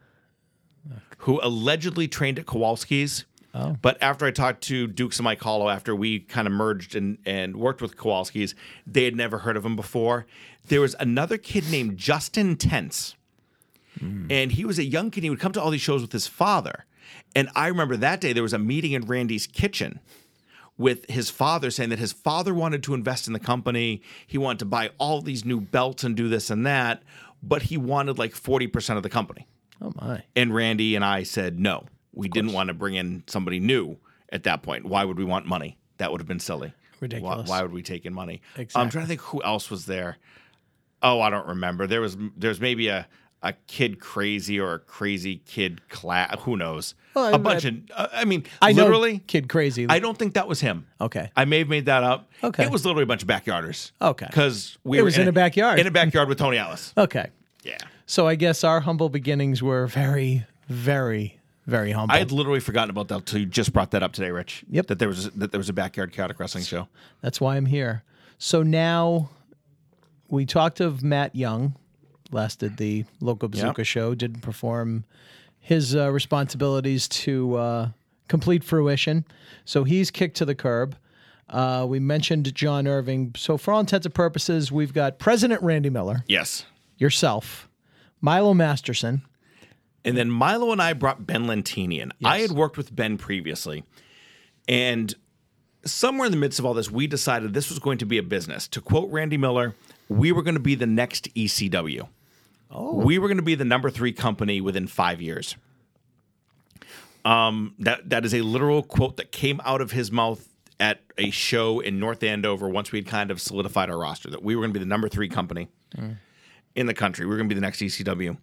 who 1.18 1.40
allegedly 1.42 2.06
trained 2.06 2.38
at 2.38 2.46
Kowalski's. 2.46 3.24
Oh. 3.52 3.76
But 3.82 4.00
after 4.00 4.26
I 4.26 4.30
talked 4.30 4.62
to 4.64 4.86
Dukes 4.86 5.18
and 5.18 5.24
Mike 5.24 5.42
Hollow, 5.42 5.68
after 5.68 5.94
we 5.96 6.20
kind 6.20 6.46
of 6.46 6.52
merged 6.52 6.94
and, 6.94 7.18
and 7.26 7.56
worked 7.56 7.82
with 7.82 7.96
Kowalski's, 7.96 8.54
they 8.86 9.04
had 9.04 9.16
never 9.16 9.38
heard 9.38 9.56
of 9.56 9.64
him 9.64 9.74
before. 9.74 10.26
There 10.68 10.80
was 10.80 10.94
another 11.00 11.36
kid 11.36 11.68
named 11.70 11.98
Justin 11.98 12.56
Tense. 12.56 13.16
Mm. 13.98 14.30
And 14.30 14.52
he 14.52 14.64
was 14.64 14.78
a 14.78 14.84
young 14.84 15.10
kid. 15.10 15.24
He 15.24 15.30
would 15.30 15.40
come 15.40 15.52
to 15.52 15.62
all 15.62 15.70
these 15.70 15.80
shows 15.80 16.02
with 16.02 16.12
his 16.12 16.26
father. 16.26 16.84
And 17.34 17.48
I 17.54 17.68
remember 17.68 17.96
that 17.96 18.20
day 18.20 18.32
there 18.32 18.42
was 18.42 18.52
a 18.52 18.58
meeting 18.58 18.92
in 18.92 19.06
Randy's 19.06 19.46
kitchen 19.46 20.00
with 20.78 21.08
his 21.10 21.28
father 21.28 21.70
saying 21.70 21.90
that 21.90 21.98
his 21.98 22.12
father 22.12 22.54
wanted 22.54 22.82
to 22.84 22.94
invest 22.94 23.26
in 23.26 23.32
the 23.32 23.38
company. 23.40 24.02
He 24.26 24.38
wanted 24.38 24.60
to 24.60 24.64
buy 24.64 24.90
all 24.98 25.20
these 25.20 25.44
new 25.44 25.60
belts 25.60 26.04
and 26.04 26.16
do 26.16 26.28
this 26.28 26.50
and 26.50 26.66
that, 26.66 27.02
but 27.42 27.62
he 27.62 27.76
wanted 27.76 28.18
like 28.18 28.32
40% 28.32 28.96
of 28.96 29.02
the 29.02 29.10
company. 29.10 29.46
oh 29.82 29.92
my! 30.00 30.22
And 30.34 30.54
Randy 30.54 30.94
and 30.94 31.04
I 31.04 31.22
said 31.22 31.58
no. 31.58 31.86
We 32.12 32.28
didn't 32.28 32.52
want 32.52 32.68
to 32.68 32.74
bring 32.74 32.94
in 32.94 33.24
somebody 33.26 33.60
new 33.60 33.98
at 34.30 34.44
that 34.44 34.62
point. 34.62 34.84
Why 34.84 35.04
would 35.04 35.18
we 35.18 35.24
want 35.24 35.46
money? 35.46 35.78
That 35.98 36.10
would 36.10 36.20
have 36.20 36.28
been 36.28 36.40
silly. 36.40 36.72
Ridiculous. 36.98 37.48
Why, 37.48 37.58
why 37.58 37.62
would 37.62 37.72
we 37.72 37.82
take 37.82 38.04
in 38.04 38.12
money? 38.12 38.42
I'm 38.74 38.90
trying 38.90 39.04
to 39.04 39.08
think 39.08 39.20
who 39.20 39.42
else 39.42 39.70
was 39.70 39.86
there. 39.86 40.16
Oh, 41.02 41.20
I 41.20 41.30
don't 41.30 41.46
remember. 41.46 41.86
There 41.86 42.00
was 42.00 42.16
there's 42.36 42.60
maybe 42.60 42.88
a 42.88 43.06
a 43.42 43.54
kid 43.66 44.00
crazy 44.00 44.60
or 44.60 44.74
a 44.74 44.78
crazy 44.78 45.36
kid 45.46 45.88
class. 45.88 46.36
Who 46.40 46.56
knows? 46.56 46.94
Well, 47.14 47.24
I- 47.24 47.30
a 47.32 47.38
bunch 47.38 47.64
of. 47.64 47.74
uh, 47.94 48.08
I 48.12 48.24
mean, 48.24 48.44
I 48.60 48.72
know 48.72 48.82
literally, 48.84 49.18
Kid 49.26 49.48
Crazy. 49.48 49.86
I 49.88 49.98
don't 49.98 50.16
think 50.18 50.34
that 50.34 50.46
was 50.46 50.60
him. 50.60 50.86
okay. 51.00 51.30
I 51.36 51.44
may 51.46 51.58
have 51.60 51.68
made 51.68 51.86
that 51.86 52.04
up. 52.04 52.30
Okay. 52.44 52.64
It 52.64 52.70
was 52.70 52.84
literally 52.84 53.04
a 53.04 53.06
bunch 53.06 53.22
of 53.22 53.28
backyarders. 53.28 53.92
Okay. 54.00 54.26
Because 54.26 54.78
we 54.84 54.98
It 54.98 55.00
were 55.00 55.06
was 55.06 55.18
in 55.18 55.26
a 55.26 55.32
backyard. 55.32 55.78
In 55.80 55.86
a 55.86 55.90
backyard 55.90 56.28
with 56.28 56.38
Tony 56.38 56.58
Atlas. 56.58 56.92
Okay. 56.98 57.30
Yeah. 57.64 57.78
So 58.06 58.26
I 58.26 58.34
guess 58.34 58.62
our 58.64 58.80
humble 58.80 59.08
beginnings 59.08 59.62
were 59.62 59.86
very, 59.86 60.44
very, 60.68 61.38
very 61.66 61.92
humble. 61.92 62.14
I 62.14 62.18
had 62.18 62.32
literally 62.32 62.60
forgotten 62.60 62.90
about 62.90 63.08
that 63.08 63.16
until 63.16 63.40
you 63.40 63.46
just 63.46 63.72
brought 63.72 63.90
that 63.92 64.02
up 64.02 64.12
today, 64.12 64.30
Rich. 64.30 64.64
Yep. 64.70 64.86
That 64.88 64.98
there 64.98 65.08
was 65.08 65.30
that 65.30 65.50
there 65.52 65.58
was 65.58 65.68
a 65.68 65.72
backyard 65.72 66.12
chaotic 66.12 66.38
wrestling 66.38 66.64
show. 66.64 66.88
That's 67.22 67.40
why 67.40 67.56
I'm 67.56 67.66
here. 67.66 68.02
So 68.38 68.62
now 68.62 69.30
we 70.28 70.46
talked 70.46 70.80
of 70.80 71.02
Matt 71.02 71.34
Young, 71.36 71.76
last 72.32 72.58
did 72.60 72.76
the 72.76 73.04
loco 73.20 73.48
bazooka 73.48 73.80
Yep. 73.80 73.86
show, 73.86 74.14
didn't 74.14 74.40
perform 74.40 75.04
his 75.58 75.94
uh, 75.94 76.10
responsibilities 76.10 77.06
to 77.08 77.54
uh, 77.56 77.88
complete 78.28 78.64
fruition. 78.64 79.24
So 79.64 79.84
he's 79.84 80.10
kicked 80.10 80.36
to 80.38 80.44
the 80.44 80.54
curb. 80.54 80.96
Uh, 81.48 81.84
we 81.88 81.98
mentioned 81.98 82.54
John 82.54 82.86
Irving. 82.86 83.32
So 83.36 83.56
for 83.58 83.72
all 83.74 83.80
intents 83.80 84.06
and 84.06 84.14
purposes, 84.14 84.70
we've 84.70 84.94
got 84.94 85.18
President 85.18 85.62
Randy 85.62 85.90
Miller, 85.90 86.24
Yes. 86.28 86.64
yourself, 86.96 87.68
Milo 88.20 88.54
Masterson. 88.54 89.22
And 90.04 90.16
then 90.16 90.30
Milo 90.30 90.72
and 90.72 90.80
I 90.80 90.92
brought 90.94 91.26
Ben 91.26 91.44
Lentini 91.46 92.00
in. 92.00 92.12
I 92.24 92.38
had 92.38 92.52
worked 92.52 92.76
with 92.78 92.94
Ben 92.94 93.18
previously. 93.18 93.84
And 94.68 95.14
somewhere 95.84 96.26
in 96.26 96.32
the 96.32 96.38
midst 96.38 96.58
of 96.58 96.64
all 96.64 96.72
this, 96.72 96.90
we 96.90 97.06
decided 97.06 97.52
this 97.52 97.68
was 97.68 97.78
going 97.78 97.98
to 97.98 98.06
be 98.06 98.16
a 98.16 98.22
business. 98.22 98.66
To 98.68 98.80
quote 98.80 99.10
Randy 99.10 99.36
Miller, 99.36 99.74
we 100.08 100.32
were 100.32 100.42
going 100.42 100.54
to 100.54 100.60
be 100.60 100.74
the 100.74 100.86
next 100.86 101.28
ECW. 101.34 102.08
Oh. 102.70 102.94
We 102.94 103.18
were 103.18 103.28
going 103.28 103.38
to 103.38 103.42
be 103.42 103.54
the 103.54 103.64
number 103.64 103.90
three 103.90 104.12
company 104.12 104.60
within 104.60 104.86
five 104.86 105.20
years. 105.20 105.56
Um, 107.24 107.74
that 107.78 108.08
that 108.10 108.24
is 108.24 108.32
a 108.32 108.40
literal 108.40 108.82
quote 108.82 109.18
that 109.18 109.30
came 109.30 109.60
out 109.64 109.80
of 109.80 109.92
his 109.92 110.10
mouth 110.10 110.48
at 110.78 111.02
a 111.18 111.30
show 111.30 111.80
in 111.80 111.98
North 111.98 112.22
Andover 112.22 112.68
once 112.68 112.92
we 112.92 113.00
had 113.00 113.06
kind 113.06 113.30
of 113.30 113.40
solidified 113.40 113.90
our 113.90 113.98
roster 113.98 114.30
that 114.30 114.42
we 114.42 114.56
were 114.56 114.62
going 114.62 114.70
to 114.70 114.78
be 114.78 114.82
the 114.82 114.88
number 114.88 115.08
three 115.08 115.28
company 115.28 115.68
in 116.74 116.86
the 116.86 116.94
country. 116.94 117.26
We 117.26 117.30
were 117.30 117.36
going 117.36 117.48
to 117.48 117.54
be 117.54 117.58
the 117.58 117.66
next 117.66 117.80
ECW. 117.80 118.38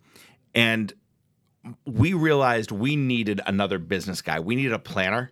And 0.54 0.94
we 1.86 2.14
realized 2.14 2.72
we 2.72 2.96
needed 2.96 3.42
another 3.48 3.80
business 3.80 4.22
guy. 4.22 4.40
We 4.40 4.56
needed 4.56 4.74
a 4.74 4.80
planner. 4.80 5.32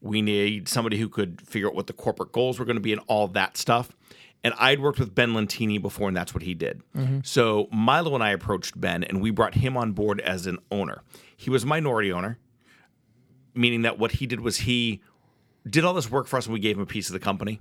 We 0.00 0.22
need 0.22 0.68
somebody 0.68 0.98
who 0.98 1.08
could 1.08 1.40
figure 1.46 1.68
out 1.68 1.74
what 1.74 1.86
the 1.86 1.92
corporate 1.92 2.32
goals 2.32 2.58
were 2.58 2.64
going 2.64 2.76
to 2.76 2.82
be 2.82 2.92
and 2.92 3.02
all 3.06 3.28
that 3.28 3.56
stuff. 3.56 3.96
And 4.42 4.54
I'd 4.58 4.80
worked 4.80 4.98
with 4.98 5.14
Ben 5.14 5.32
Lentini 5.34 5.80
before, 5.80 6.08
and 6.08 6.16
that's 6.16 6.32
what 6.32 6.42
he 6.42 6.54
did. 6.54 6.82
So 7.24 7.68
Milo 7.70 8.14
and 8.14 8.24
I 8.24 8.30
approached 8.30 8.80
Ben, 8.80 9.04
and 9.04 9.20
we 9.20 9.30
brought 9.30 9.54
him 9.54 9.76
on 9.76 9.92
board 9.92 10.20
as 10.20 10.46
an 10.46 10.58
owner. 10.70 11.02
He 11.36 11.50
was 11.50 11.64
a 11.64 11.66
minority 11.66 12.10
owner, 12.10 12.38
meaning 13.54 13.82
that 13.82 13.98
what 13.98 14.12
he 14.12 14.26
did 14.26 14.40
was 14.40 14.58
he 14.58 15.02
did 15.68 15.84
all 15.84 15.92
this 15.92 16.10
work 16.10 16.26
for 16.26 16.38
us, 16.38 16.46
and 16.46 16.54
we 16.54 16.60
gave 16.60 16.76
him 16.76 16.82
a 16.82 16.86
piece 16.86 17.08
of 17.08 17.12
the 17.12 17.18
company. 17.18 17.60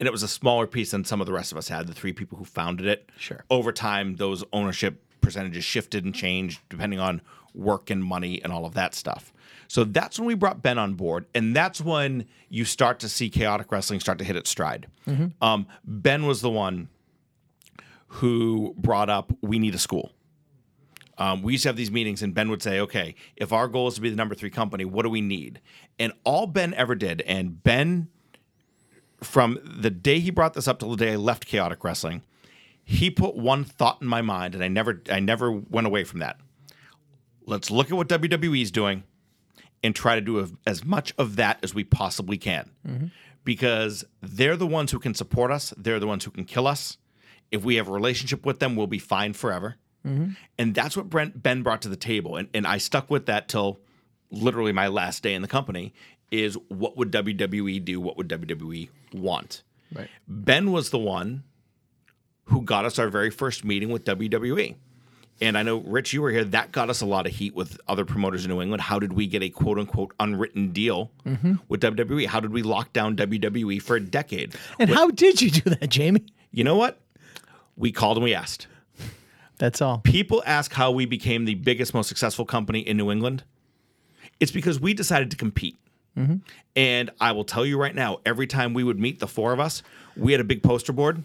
And 0.00 0.06
it 0.06 0.12
was 0.12 0.22
a 0.22 0.28
smaller 0.28 0.66
piece 0.66 0.90
than 0.90 1.04
some 1.04 1.20
of 1.20 1.26
the 1.26 1.32
rest 1.32 1.52
of 1.52 1.58
us 1.58 1.68
had, 1.68 1.86
the 1.86 1.94
three 1.94 2.12
people 2.12 2.38
who 2.38 2.44
founded 2.44 2.86
it. 2.86 3.10
Sure. 3.18 3.44
Over 3.50 3.70
time, 3.70 4.16
those 4.16 4.42
ownership 4.52 5.04
percentages 5.20 5.64
shifted 5.64 6.04
and 6.04 6.14
changed 6.14 6.60
depending 6.68 7.00
on 7.00 7.22
work 7.54 7.90
and 7.90 8.02
money 8.02 8.42
and 8.42 8.52
all 8.52 8.66
of 8.66 8.74
that 8.74 8.94
stuff. 8.94 9.32
So 9.68 9.84
that's 9.84 10.18
when 10.18 10.26
we 10.26 10.34
brought 10.34 10.62
Ben 10.62 10.78
on 10.78 10.94
board, 10.94 11.26
and 11.34 11.54
that's 11.54 11.80
when 11.80 12.26
you 12.48 12.64
start 12.64 13.00
to 13.00 13.08
see 13.08 13.30
chaotic 13.30 13.70
wrestling 13.72 14.00
start 14.00 14.18
to 14.18 14.24
hit 14.24 14.36
its 14.36 14.50
stride. 14.50 14.86
Um, 15.40 15.66
ben 15.84 16.26
was 16.26 16.40
the 16.40 16.50
one 16.50 16.88
who 18.08 18.74
brought 18.78 19.10
up 19.10 19.32
we 19.40 19.58
need 19.58 19.74
a 19.74 19.78
school. 19.78 20.12
Um, 21.16 21.42
we 21.42 21.52
used 21.52 21.62
to 21.62 21.68
have 21.68 21.76
these 21.76 21.92
meetings, 21.92 22.22
and 22.22 22.34
Ben 22.34 22.50
would 22.50 22.62
say, 22.62 22.80
"Okay, 22.80 23.14
if 23.36 23.52
our 23.52 23.68
goal 23.68 23.86
is 23.88 23.94
to 23.94 24.00
be 24.00 24.10
the 24.10 24.16
number 24.16 24.34
three 24.34 24.50
company, 24.50 24.84
what 24.84 25.02
do 25.02 25.08
we 25.08 25.20
need?" 25.20 25.60
And 25.98 26.12
all 26.24 26.46
Ben 26.46 26.74
ever 26.74 26.94
did, 26.96 27.20
and 27.22 27.62
Ben, 27.62 28.08
from 29.22 29.58
the 29.64 29.90
day 29.90 30.18
he 30.18 30.30
brought 30.30 30.54
this 30.54 30.66
up 30.66 30.80
till 30.80 30.90
the 30.90 30.96
day 30.96 31.12
I 31.12 31.16
left 31.16 31.46
chaotic 31.46 31.84
wrestling, 31.84 32.22
he 32.84 33.10
put 33.10 33.36
one 33.36 33.64
thought 33.64 34.02
in 34.02 34.08
my 34.08 34.22
mind, 34.22 34.54
and 34.54 34.62
I 34.64 34.68
never, 34.68 35.02
I 35.10 35.20
never 35.20 35.50
went 35.52 35.86
away 35.86 36.02
from 36.04 36.18
that. 36.20 36.38
Let's 37.46 37.70
look 37.70 37.90
at 37.90 37.96
what 37.96 38.08
WWE 38.08 38.60
is 38.62 38.70
doing, 38.70 39.04
and 39.84 39.94
try 39.94 40.16
to 40.16 40.20
do 40.20 40.40
a, 40.40 40.48
as 40.66 40.84
much 40.84 41.14
of 41.18 41.36
that 41.36 41.58
as 41.62 41.72
we 41.74 41.84
possibly 41.84 42.38
can, 42.38 42.70
because 43.44 44.04
they're 44.20 44.56
the 44.56 44.66
ones 44.66 44.90
who 44.90 44.98
can 44.98 45.14
support 45.14 45.52
us. 45.52 45.72
They're 45.76 46.00
the 46.00 46.06
ones 46.08 46.24
who 46.24 46.32
can 46.32 46.44
kill 46.44 46.66
us. 46.66 46.96
If 47.52 47.62
we 47.62 47.76
have 47.76 47.86
a 47.88 47.92
relationship 47.92 48.44
with 48.44 48.58
them, 48.58 48.74
we'll 48.74 48.88
be 48.88 48.98
fine 48.98 49.32
forever. 49.34 49.76
And 50.58 50.74
that's 50.74 50.96
what 50.96 51.08
Brent 51.08 51.42
Ben 51.42 51.62
brought 51.62 51.82
to 51.82 51.88
the 51.88 51.96
table. 51.96 52.36
And, 52.36 52.48
and 52.52 52.66
I 52.66 52.78
stuck 52.78 53.10
with 53.10 53.26
that 53.26 53.48
till 53.48 53.78
literally 54.30 54.72
my 54.72 54.88
last 54.88 55.22
day 55.22 55.34
in 55.34 55.42
the 55.42 55.48
company 55.48 55.94
is 56.30 56.58
what 56.68 56.96
would 56.96 57.12
WWE 57.12 57.84
do? 57.84 58.00
What 58.00 58.16
would 58.16 58.28
WWE 58.28 58.88
want? 59.12 59.62
Right. 59.94 60.08
Ben 60.26 60.72
was 60.72 60.90
the 60.90 60.98
one 60.98 61.44
who 62.46 62.62
got 62.62 62.84
us 62.84 62.98
our 62.98 63.08
very 63.08 63.30
first 63.30 63.64
meeting 63.64 63.90
with 63.90 64.04
WWE. 64.04 64.74
And 65.40 65.58
I 65.58 65.62
know, 65.62 65.78
Rich, 65.78 66.12
you 66.12 66.22
were 66.22 66.30
here. 66.30 66.44
That 66.44 66.70
got 66.72 66.90
us 66.90 67.00
a 67.00 67.06
lot 67.06 67.26
of 67.26 67.32
heat 67.32 67.54
with 67.54 67.78
other 67.88 68.04
promoters 68.04 68.44
in 68.44 68.50
New 68.50 68.62
England. 68.62 68.82
How 68.82 68.98
did 68.98 69.12
we 69.12 69.26
get 69.26 69.42
a 69.42 69.50
quote 69.50 69.78
unquote 69.78 70.14
unwritten 70.20 70.70
deal 70.70 71.10
mm-hmm. 71.26 71.54
with 71.68 71.82
WWE? 71.82 72.26
How 72.26 72.40
did 72.40 72.52
we 72.52 72.62
lock 72.62 72.92
down 72.92 73.16
WWE 73.16 73.82
for 73.82 73.96
a 73.96 74.00
decade? 74.00 74.54
And 74.78 74.88
how 74.88 75.10
did 75.10 75.42
you 75.42 75.50
do 75.50 75.70
that, 75.70 75.88
Jamie? 75.88 76.24
You 76.52 76.64
know 76.64 76.76
what? 76.76 77.00
We 77.76 77.90
called 77.90 78.16
and 78.16 78.24
we 78.24 78.34
asked. 78.34 78.68
That's 79.58 79.82
all. 79.82 79.98
People 79.98 80.42
ask 80.46 80.72
how 80.72 80.90
we 80.90 81.04
became 81.06 81.44
the 81.44 81.54
biggest, 81.54 81.94
most 81.94 82.08
successful 82.08 82.44
company 82.44 82.80
in 82.80 82.96
New 82.96 83.10
England. 83.10 83.44
It's 84.40 84.52
because 84.52 84.80
we 84.80 84.94
decided 84.94 85.30
to 85.32 85.36
compete. 85.36 85.76
Mm-hmm. 86.16 86.36
And 86.76 87.10
I 87.20 87.32
will 87.32 87.44
tell 87.44 87.66
you 87.66 87.78
right 87.78 87.94
now, 87.94 88.20
every 88.24 88.46
time 88.46 88.74
we 88.74 88.84
would 88.84 88.98
meet, 88.98 89.18
the 89.18 89.26
four 89.26 89.52
of 89.52 89.60
us, 89.60 89.82
we 90.16 90.32
had 90.32 90.40
a 90.40 90.44
big 90.44 90.62
poster 90.62 90.92
board 90.92 91.22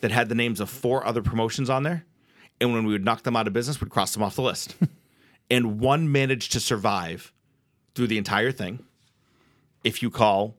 that 0.00 0.10
had 0.10 0.28
the 0.28 0.34
names 0.34 0.60
of 0.60 0.70
four 0.70 1.04
other 1.04 1.22
promotions 1.22 1.68
on 1.68 1.82
there. 1.82 2.04
And 2.60 2.72
when 2.72 2.84
we 2.84 2.92
would 2.92 3.04
knock 3.04 3.22
them 3.22 3.36
out 3.36 3.46
of 3.46 3.52
business, 3.52 3.80
we'd 3.80 3.90
cross 3.90 4.12
them 4.14 4.22
off 4.22 4.34
the 4.36 4.42
list. 4.42 4.74
and 5.50 5.80
one 5.80 6.10
managed 6.10 6.52
to 6.52 6.60
survive 6.60 7.32
through 7.94 8.08
the 8.08 8.18
entire 8.18 8.50
thing. 8.52 8.84
If 9.84 10.02
you 10.02 10.10
call 10.10 10.56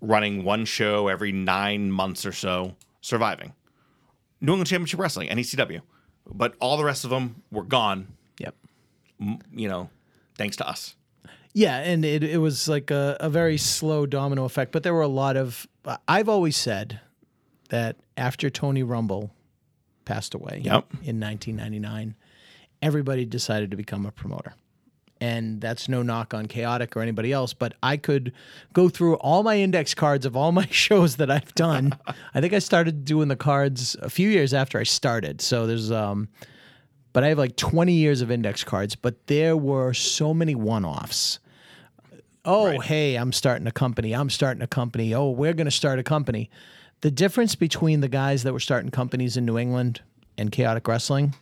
running 0.00 0.44
one 0.44 0.64
show 0.64 1.08
every 1.08 1.30
nine 1.32 1.92
months 1.92 2.26
or 2.26 2.32
so, 2.32 2.74
surviving. 3.00 3.52
New 4.40 4.52
England 4.52 4.68
Championship 4.68 4.98
Wrestling, 4.98 5.28
NECW. 5.28 5.82
But 6.32 6.54
all 6.60 6.76
the 6.76 6.84
rest 6.84 7.04
of 7.04 7.10
them 7.10 7.42
were 7.50 7.64
gone, 7.64 8.08
Yep. 8.38 8.54
you 9.52 9.68
know, 9.68 9.90
thanks 10.36 10.56
to 10.56 10.68
us. 10.68 10.96
Yeah, 11.52 11.78
and 11.78 12.04
it, 12.04 12.22
it 12.22 12.38
was 12.38 12.68
like 12.68 12.90
a, 12.90 13.16
a 13.20 13.28
very 13.28 13.56
slow 13.58 14.06
domino 14.06 14.44
effect, 14.44 14.70
but 14.72 14.82
there 14.84 14.94
were 14.94 15.02
a 15.02 15.08
lot 15.08 15.36
of. 15.36 15.66
Uh, 15.84 15.96
I've 16.06 16.28
always 16.28 16.56
said 16.56 17.00
that 17.70 17.96
after 18.16 18.48
Tony 18.50 18.82
Rumble 18.84 19.32
passed 20.10 20.34
away 20.34 20.60
Yep. 20.64 20.86
in 21.02 21.20
1999, 21.20 22.14
everybody 22.82 23.24
decided 23.24 23.70
to 23.70 23.76
become 23.76 24.06
a 24.06 24.10
promoter. 24.10 24.54
And 25.22 25.60
that's 25.60 25.86
no 25.86 26.02
knock 26.02 26.32
on 26.32 26.46
Chaotic 26.46 26.96
or 26.96 27.02
anybody 27.02 27.30
else, 27.30 27.52
but 27.52 27.74
I 27.82 27.98
could 27.98 28.32
go 28.72 28.88
through 28.88 29.16
all 29.16 29.42
my 29.42 29.58
index 29.58 29.92
cards 29.94 30.24
of 30.24 30.34
all 30.34 30.50
my 30.50 30.66
shows 30.70 31.16
that 31.16 31.30
I've 31.30 31.54
done. 31.54 31.92
I 32.34 32.40
think 32.40 32.54
I 32.54 32.58
started 32.58 33.04
doing 33.04 33.28
the 33.28 33.36
cards 33.36 33.96
a 34.00 34.08
few 34.08 34.30
years 34.30 34.54
after 34.54 34.78
I 34.78 34.84
started. 34.84 35.40
So 35.42 35.66
there's 35.66 35.90
um 35.92 36.28
but 37.12 37.24
I 37.24 37.28
have 37.28 37.38
like 37.38 37.56
20 37.56 37.92
years 37.92 38.22
of 38.22 38.30
index 38.30 38.62
cards, 38.64 38.94
but 38.96 39.26
there 39.26 39.56
were 39.56 39.92
so 39.92 40.32
many 40.32 40.54
one-offs. 40.54 41.40
Oh, 42.44 42.78
hey, 42.78 43.16
I'm 43.16 43.32
starting 43.32 43.66
a 43.66 43.72
company. 43.72 44.14
I'm 44.14 44.30
starting 44.30 44.62
a 44.62 44.66
company. 44.68 45.12
Oh, 45.12 45.28
we're 45.30 45.52
going 45.52 45.66
to 45.66 45.72
start 45.72 45.98
a 45.98 46.02
company. 46.04 46.48
The 47.02 47.10
difference 47.10 47.54
between 47.54 48.00
the 48.00 48.08
guys 48.08 48.42
that 48.42 48.52
were 48.52 48.60
starting 48.60 48.90
companies 48.90 49.36
in 49.36 49.46
New 49.46 49.56
England 49.56 50.02
and 50.36 50.52
Chaotic 50.52 50.86
Wrestling 50.86 51.34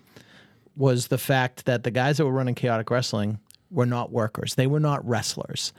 was 0.76 1.08
the 1.08 1.18
fact 1.18 1.66
that 1.66 1.82
the 1.82 1.90
guys 1.90 2.18
that 2.18 2.24
were 2.24 2.32
running 2.32 2.54
Chaotic 2.54 2.90
Wrestling 2.90 3.40
were 3.70 3.86
not 3.86 4.10
workers. 4.10 4.54
They 4.54 4.66
were 4.66 4.80
not 4.80 5.06
wrestlers 5.06 5.72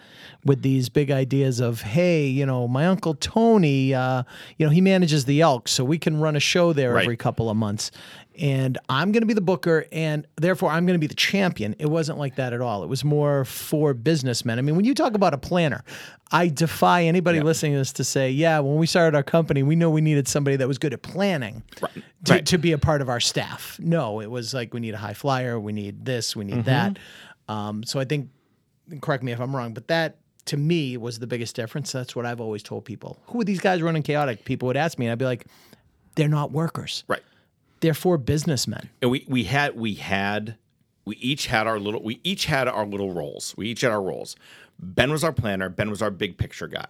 with 0.46 0.62
these 0.62 0.90
big 0.90 1.10
ideas 1.12 1.60
of, 1.60 1.82
hey, 1.82 2.26
you 2.28 2.46
know, 2.46 2.68
my 2.68 2.86
uncle 2.86 3.16
Tony, 3.16 3.94
uh, 3.94 4.24
you 4.58 4.66
know, 4.66 4.72
he 4.72 4.82
manages 4.82 5.26
the 5.26 5.42
Elks, 5.42 5.72
so 5.72 5.84
we 5.84 5.98
can 5.98 6.20
run 6.20 6.36
a 6.36 6.40
show 6.40 6.72
there 6.74 6.94
Right. 6.94 7.04
every 7.04 7.18
couple 7.18 7.50
of 7.50 7.58
months. 7.58 7.92
And 8.40 8.78
I'm 8.88 9.12
going 9.12 9.22
to 9.22 9.28
be 9.28 9.34
the 9.34 9.42
booker, 9.42 9.86
and 9.92 10.26
therefore 10.38 10.70
I'm 10.72 10.86
going 10.86 10.96
to 10.96 11.00
be 11.00 11.08
the 11.08 11.16
champion. 11.16 11.76
It 11.78 11.88
wasn't 11.88 12.20
like 12.20 12.36
that 12.36 12.54
at 12.54 12.62
all. 12.62 12.84
It 12.84 12.88
was 12.88 13.04
more 13.04 13.44
for 13.44 13.94
businessmen. 13.94 14.60
I 14.60 14.62
mean, 14.62 14.78
when 14.78 14.86
you 14.86 14.94
talk 14.94 15.14
about 15.14 15.34
a 15.34 15.38
planner, 15.38 15.84
I 16.32 16.48
defy 16.48 17.04
anybody 17.04 17.42
listening 17.42 17.74
to 17.74 17.80
this 17.80 17.92
to 17.94 18.04
say, 18.06 18.30
yeah, 18.32 18.60
when 18.60 18.78
we 18.78 18.86
started 18.86 19.16
our 19.18 19.24
company, 19.24 19.62
we 19.64 19.76
know 19.76 19.90
we 19.90 20.00
needed 20.00 20.28
somebody 20.30 20.56
that 20.58 20.68
was 20.70 20.78
good 20.78 20.94
at 20.94 21.02
planning 21.02 21.64
to, 22.26 22.34
Right. 22.34 22.46
to 22.46 22.58
be 22.58 22.72
a 22.72 22.78
part 22.78 23.02
of 23.02 23.10
our 23.10 23.20
staff. 23.20 23.78
No, 23.82 24.22
it 24.22 24.30
was 24.32 24.54
like 24.54 24.74
we 24.74 24.80
need 24.80 24.94
a 24.94 24.98
high 24.98 25.16
flyer, 25.16 25.60
we 25.60 25.74
need 25.74 26.06
this, 26.06 26.34
we 26.36 26.46
need 26.46 26.54
Mm-hmm. 26.54 26.62
that. 26.64 27.00
Um, 27.50 27.84
so 27.84 28.00
I 28.00 28.06
think, 28.06 28.30
correct 29.02 29.24
me 29.24 29.32
if 29.34 29.42
I'm 29.42 29.54
wrong, 29.54 29.74
but 29.74 29.88
that 29.90 30.18
to 30.46 30.56
me 30.58 30.96
was 30.98 31.20
the 31.20 31.28
biggest 31.28 31.56
difference. 31.56 31.92
That's 31.92 32.16
what 32.16 32.26
I've 32.26 32.40
always 32.40 32.64
told 32.64 32.86
people. 32.86 33.18
Who 33.28 33.42
are 33.42 33.44
these 33.44 33.60
guys 33.60 33.82
running 33.82 34.04
chaotic? 34.04 34.46
People 34.46 34.68
would 34.68 34.78
ask 34.78 34.98
me, 34.98 35.06
and 35.08 35.12
I'd 35.12 35.20
be 35.20 35.26
like, 35.26 35.46
they're 36.16 36.28
not 36.30 36.52
workers. 36.52 37.04
Right. 37.08 37.22
They're 37.82 37.94
for 37.94 38.18
businessmen. 38.18 38.90
and 39.02 39.10
we 39.12 39.26
we 39.28 39.44
had 39.46 39.76
we 39.76 39.96
had 39.96 40.58
we 41.06 41.16
each 41.18 41.48
had 41.48 41.66
our 41.66 41.80
little 41.80 42.04
we 42.04 42.20
each 42.24 42.46
had 42.46 42.68
our 42.68 42.86
little 42.86 43.14
roles. 43.14 43.54
We 43.58 43.68
each 43.70 43.82
had 43.82 43.92
our 43.92 44.02
roles. 44.02 44.36
Ben 44.78 45.12
was 45.12 45.24
our 45.24 45.32
planner. 45.34 45.70
Ben 45.70 45.90
was 45.90 46.02
our 46.02 46.12
big 46.12 46.38
picture 46.38 46.68
guy. 46.68 46.90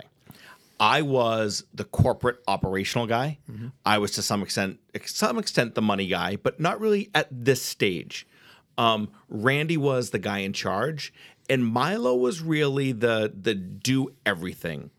I 0.79 1.01
was 1.01 1.63
the 1.73 1.83
corporate 1.83 2.39
operational 2.47 3.05
guy. 3.05 3.37
I 3.85 3.97
was 3.97 4.11
to 4.11 4.21
some 4.21 4.41
extent 4.41 4.79
some 5.05 5.37
extent 5.37 5.75
the 5.75 5.81
money 5.81 6.07
guy, 6.07 6.37
but 6.37 6.59
not 6.59 6.79
really 6.79 7.09
at 7.13 7.27
this 7.31 7.61
stage. 7.61 8.25
Um, 8.79 9.09
Randy 9.27 9.75
was 9.75 10.11
the 10.11 10.19
guy 10.19 10.39
in 10.39 10.53
charge, 10.53 11.13
and 11.49 11.67
Milo 11.67 12.15
was 12.15 12.41
really 12.41 12.93
the 12.93 13.31
the 13.39 13.53
do 13.53 14.13
everything 14.25 14.89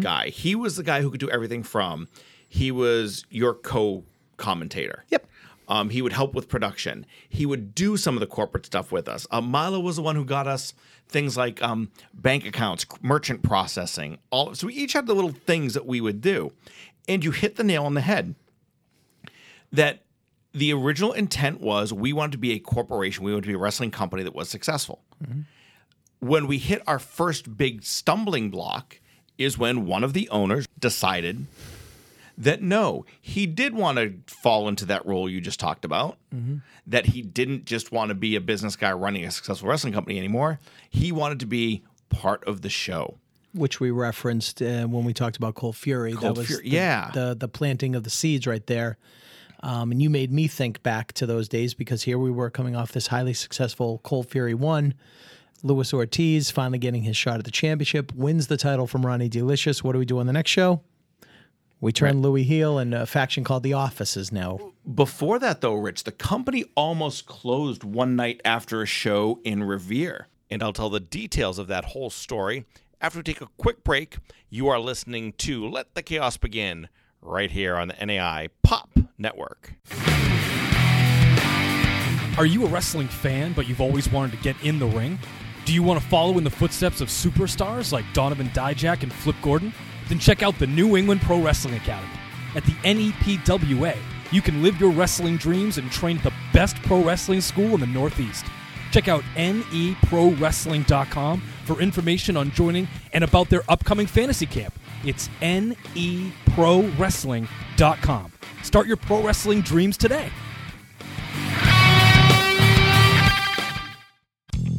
guy. 0.00 0.28
He 0.28 0.54
was 0.54 0.76
the 0.76 0.84
guy 0.84 1.02
who 1.02 1.10
could 1.10 1.20
do 1.20 1.28
everything 1.28 1.62
from. 1.64 2.08
He 2.48 2.70
was 2.70 3.26
your 3.28 3.52
co 3.52 4.04
commentator. 4.36 5.04
Yep. 5.10 5.26
Um, 5.66 5.90
he 5.90 6.00
would 6.00 6.12
help 6.12 6.34
with 6.34 6.48
production. 6.48 7.06
He 7.28 7.44
would 7.44 7.74
do 7.74 7.96
some 7.96 8.14
of 8.14 8.20
the 8.20 8.26
corporate 8.26 8.66
stuff 8.66 8.92
with 8.92 9.08
us. 9.08 9.26
Uh, 9.30 9.40
Milo 9.40 9.80
was 9.80 9.96
the 9.96 10.02
one 10.02 10.14
who 10.14 10.24
got 10.24 10.46
us 10.46 10.74
things 11.08 11.36
like 11.36 11.62
um, 11.62 11.90
bank 12.12 12.46
accounts, 12.46 12.86
merchant 13.02 13.42
processing. 13.42 14.18
All 14.30 14.54
so 14.54 14.68
we 14.68 14.74
each 14.74 14.92
had 14.92 15.06
the 15.06 15.14
little 15.14 15.32
things 15.32 15.74
that 15.74 15.86
we 15.86 16.00
would 16.00 16.20
do, 16.20 16.52
and 17.08 17.24
you 17.24 17.32
hit 17.32 17.56
the 17.56 17.64
nail 17.64 17.84
on 17.84 17.94
the 17.94 18.00
head. 18.00 18.36
That 19.72 20.03
the 20.54 20.72
original 20.72 21.12
intent 21.12 21.60
was 21.60 21.92
we 21.92 22.12
wanted 22.12 22.32
to 22.32 22.38
be 22.38 22.52
a 22.52 22.58
corporation. 22.58 23.24
We 23.24 23.32
wanted 23.32 23.42
to 23.42 23.48
be 23.48 23.54
a 23.54 23.58
wrestling 23.58 23.90
company 23.90 24.22
that 24.22 24.34
was 24.34 24.48
successful. 24.48 25.02
When 26.20 26.46
we 26.46 26.58
hit 26.58 26.82
our 26.86 26.98
first 26.98 27.56
big 27.56 27.82
stumbling 27.82 28.50
block, 28.50 29.00
is 29.38 29.58
when 29.58 29.86
one 29.86 30.04
of 30.04 30.12
the 30.12 30.28
owners 30.28 30.66
decided 30.78 31.46
that 32.36 32.62
no, 32.62 33.04
he 33.20 33.46
did 33.46 33.74
want 33.74 33.98
to 33.98 34.14
fall 34.26 34.68
into 34.68 34.84
that 34.86 35.04
role 35.06 35.28
you 35.28 35.40
just 35.40 35.60
talked 35.60 35.84
about. 35.84 36.18
That 36.86 37.06
he 37.06 37.22
didn't 37.22 37.64
just 37.64 37.92
want 37.92 38.10
to 38.10 38.14
be 38.14 38.36
a 38.36 38.40
business 38.40 38.76
guy 38.76 38.92
running 38.92 39.24
a 39.24 39.30
successful 39.30 39.68
wrestling 39.68 39.92
company 39.92 40.18
anymore. 40.18 40.58
He 40.90 41.12
wanted 41.12 41.40
to 41.40 41.46
be 41.46 41.82
part 42.10 42.44
of 42.44 42.62
the 42.62 42.68
show. 42.68 43.18
Which 43.54 43.78
we 43.78 43.90
referenced 43.90 44.60
uh, 44.60 44.86
when 44.86 45.04
we 45.04 45.14
talked 45.14 45.36
about 45.36 45.54
Cold 45.54 45.76
Fury. 45.76 46.12
Cold 46.12 46.36
that 46.36 46.38
was 46.40 46.46
Fury, 46.48 46.64
the, 46.64 46.68
yeah. 46.70 47.10
the 47.14 47.36
the 47.38 47.48
planting 47.48 47.94
of 47.94 48.02
the 48.02 48.10
seeds 48.10 48.46
right 48.46 48.66
there. 48.66 48.98
Um, 49.64 49.92
and 49.92 50.02
you 50.02 50.10
made 50.10 50.30
me 50.30 50.46
think 50.46 50.82
back 50.82 51.14
to 51.14 51.24
those 51.24 51.48
days 51.48 51.72
because 51.72 52.02
here 52.02 52.18
we 52.18 52.30
were 52.30 52.50
coming 52.50 52.76
off 52.76 52.92
this 52.92 53.06
highly 53.06 53.32
successful 53.32 53.98
Cold 54.04 54.28
Fury 54.28 54.52
one. 54.52 54.92
Luis 55.62 55.94
Ortiz 55.94 56.50
finally 56.50 56.78
getting 56.78 57.02
his 57.02 57.16
shot 57.16 57.38
at 57.38 57.46
the 57.46 57.50
championship, 57.50 58.12
wins 58.14 58.48
the 58.48 58.58
title 58.58 58.86
from 58.86 59.06
Ronnie 59.06 59.30
Delicious. 59.30 59.82
What 59.82 59.92
do 59.92 59.98
we 59.98 60.04
do 60.04 60.18
on 60.18 60.26
the 60.26 60.34
next 60.34 60.50
show? 60.50 60.82
We 61.80 61.92
turn 61.92 62.20
Louis 62.20 62.42
heel, 62.42 62.76
and 62.78 62.92
a 62.92 63.06
faction 63.06 63.42
called 63.42 63.62
the 63.62 63.72
Office 63.72 64.18
is 64.18 64.30
now. 64.30 64.58
Before 64.94 65.38
that, 65.38 65.62
though, 65.62 65.74
Rich, 65.74 66.04
the 66.04 66.12
company 66.12 66.66
almost 66.74 67.24
closed 67.24 67.84
one 67.84 68.16
night 68.16 68.42
after 68.44 68.82
a 68.82 68.86
show 68.86 69.40
in 69.44 69.64
Revere. 69.64 70.28
And 70.50 70.62
I'll 70.62 70.74
tell 70.74 70.90
the 70.90 71.00
details 71.00 71.58
of 71.58 71.68
that 71.68 71.86
whole 71.86 72.10
story 72.10 72.66
after 73.00 73.20
we 73.20 73.22
take 73.22 73.40
a 73.40 73.48
quick 73.56 73.82
break. 73.82 74.18
You 74.50 74.68
are 74.68 74.78
listening 74.78 75.32
to 75.38 75.66
Let 75.66 75.94
the 75.94 76.02
Chaos 76.02 76.36
Begin 76.36 76.88
right 77.24 77.50
here 77.50 77.76
on 77.76 77.88
the 77.88 78.04
NAI 78.04 78.48
Pop 78.62 78.90
Network. 79.18 79.74
Are 82.36 82.46
you 82.46 82.64
a 82.64 82.68
wrestling 82.68 83.08
fan, 83.08 83.52
but 83.52 83.68
you've 83.68 83.80
always 83.80 84.10
wanted 84.10 84.36
to 84.36 84.42
get 84.42 84.56
in 84.62 84.78
the 84.78 84.86
ring? 84.86 85.18
Do 85.64 85.72
you 85.72 85.82
want 85.82 86.00
to 86.00 86.06
follow 86.08 86.36
in 86.36 86.44
the 86.44 86.50
footsteps 86.50 87.00
of 87.00 87.08
superstars 87.08 87.92
like 87.92 88.04
Donovan 88.12 88.48
Dijak 88.48 89.02
and 89.02 89.12
Flip 89.12 89.36
Gordon? 89.40 89.72
Then 90.08 90.18
check 90.18 90.42
out 90.42 90.58
the 90.58 90.66
New 90.66 90.96
England 90.96 91.22
Pro 91.22 91.40
Wrestling 91.40 91.76
Academy. 91.76 92.12
At 92.54 92.64
the 92.64 92.72
NEPWA, 92.82 93.96
you 94.30 94.42
can 94.42 94.62
live 94.62 94.80
your 94.80 94.90
wrestling 94.90 95.36
dreams 95.36 95.78
and 95.78 95.90
train 95.90 96.18
at 96.18 96.24
the 96.24 96.32
best 96.52 96.76
pro 96.82 97.02
wrestling 97.02 97.40
school 97.40 97.74
in 97.74 97.80
the 97.80 97.86
Northeast. 97.86 98.44
Check 98.90 99.08
out 99.08 99.24
neprowrestling.com 99.36 101.42
for 101.64 101.80
information 101.80 102.36
on 102.36 102.50
joining 102.50 102.86
and 103.12 103.24
about 103.24 103.48
their 103.48 103.62
upcoming 103.68 104.06
fantasy 104.06 104.46
camp. 104.46 104.74
It's 105.04 105.28
neprowrestling.com. 105.40 108.32
Start 108.62 108.86
your 108.86 108.96
pro 108.96 109.22
wrestling 109.22 109.60
dreams 109.60 109.96
today. 109.96 110.28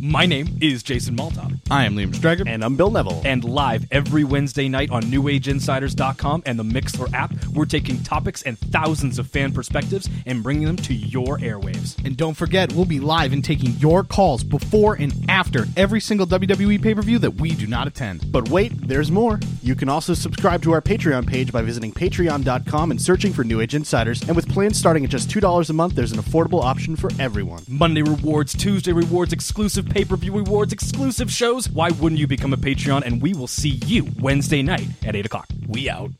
My 0.07 0.27
name 0.27 0.59
is 0.61 0.83
Jason 0.83 1.17
Maltop. 1.17 1.57
I 1.71 1.85
am 1.85 1.95
Liam 1.95 2.13
Strager. 2.13 2.47
And 2.47 2.63
I'm 2.63 2.75
Bill 2.75 2.91
Neville. 2.91 3.23
And 3.25 3.43
live 3.43 3.87
every 3.89 4.23
Wednesday 4.23 4.69
night 4.69 4.91
on 4.91 5.01
NewAgeInsiders.com 5.01 6.43
and 6.45 6.59
the 6.59 6.63
Mixlr 6.63 7.11
app, 7.11 7.33
we're 7.47 7.65
taking 7.65 8.03
topics 8.03 8.43
and 8.43 8.55
thousands 8.59 9.17
of 9.17 9.27
fan 9.27 9.51
perspectives 9.51 10.07
and 10.27 10.43
bringing 10.43 10.67
them 10.67 10.75
to 10.75 10.93
your 10.93 11.39
airwaves. 11.39 11.97
And 12.05 12.15
don't 12.15 12.35
forget, 12.35 12.71
we'll 12.73 12.85
be 12.85 12.99
live 12.99 13.33
and 13.33 13.43
taking 13.43 13.71
your 13.77 14.03
calls 14.03 14.43
before 14.43 14.93
and 14.93 15.11
after 15.27 15.65
every 15.75 15.99
single 15.99 16.27
WWE 16.27 16.83
pay 16.83 16.93
per 16.93 17.01
view 17.01 17.17
that 17.17 17.41
we 17.41 17.55
do 17.55 17.65
not 17.65 17.87
attend. 17.87 18.31
But 18.31 18.49
wait, 18.49 18.87
there's 18.87 19.09
more. 19.09 19.39
You 19.63 19.73
can 19.73 19.89
also 19.89 20.13
subscribe 20.13 20.61
to 20.63 20.71
our 20.73 20.83
Patreon 20.83 21.25
page 21.25 21.51
by 21.51 21.63
visiting 21.63 21.91
patreon.com 21.91 22.91
and 22.91 23.01
searching 23.01 23.33
for 23.33 23.43
New 23.43 23.59
Age 23.59 23.73
Insiders. 23.73 24.21
And 24.21 24.35
with 24.35 24.47
plans 24.47 24.77
starting 24.77 25.03
at 25.03 25.09
just 25.09 25.29
$2 25.29 25.67
a 25.67 25.73
month, 25.73 25.95
there's 25.95 26.11
an 26.11 26.19
affordable 26.19 26.61
option 26.61 26.95
for 26.95 27.09
everyone. 27.17 27.63
Monday 27.67 28.03
rewards, 28.03 28.53
Tuesday 28.53 28.91
rewards, 28.91 29.33
exclusive 29.33 29.94
pay 29.95 30.03
per 30.03 30.17
view 30.17 30.33
rewards, 30.33 30.73
exclusive 30.73 31.31
shows, 31.31 31.69
why 31.69 31.89
wouldn't 31.89 32.19
you 32.19 32.27
become 32.27 32.51
a 32.51 32.57
Patreon? 32.57 33.03
And 33.05 33.21
we 33.21 33.33
will 33.33 33.47
see 33.47 33.79
you 33.85 34.05
Wednesday 34.19 34.61
night 34.61 34.87
at 35.05 35.15
8 35.15 35.25
o'clock. 35.25 35.47
We 35.67 35.89
out. 35.89 36.11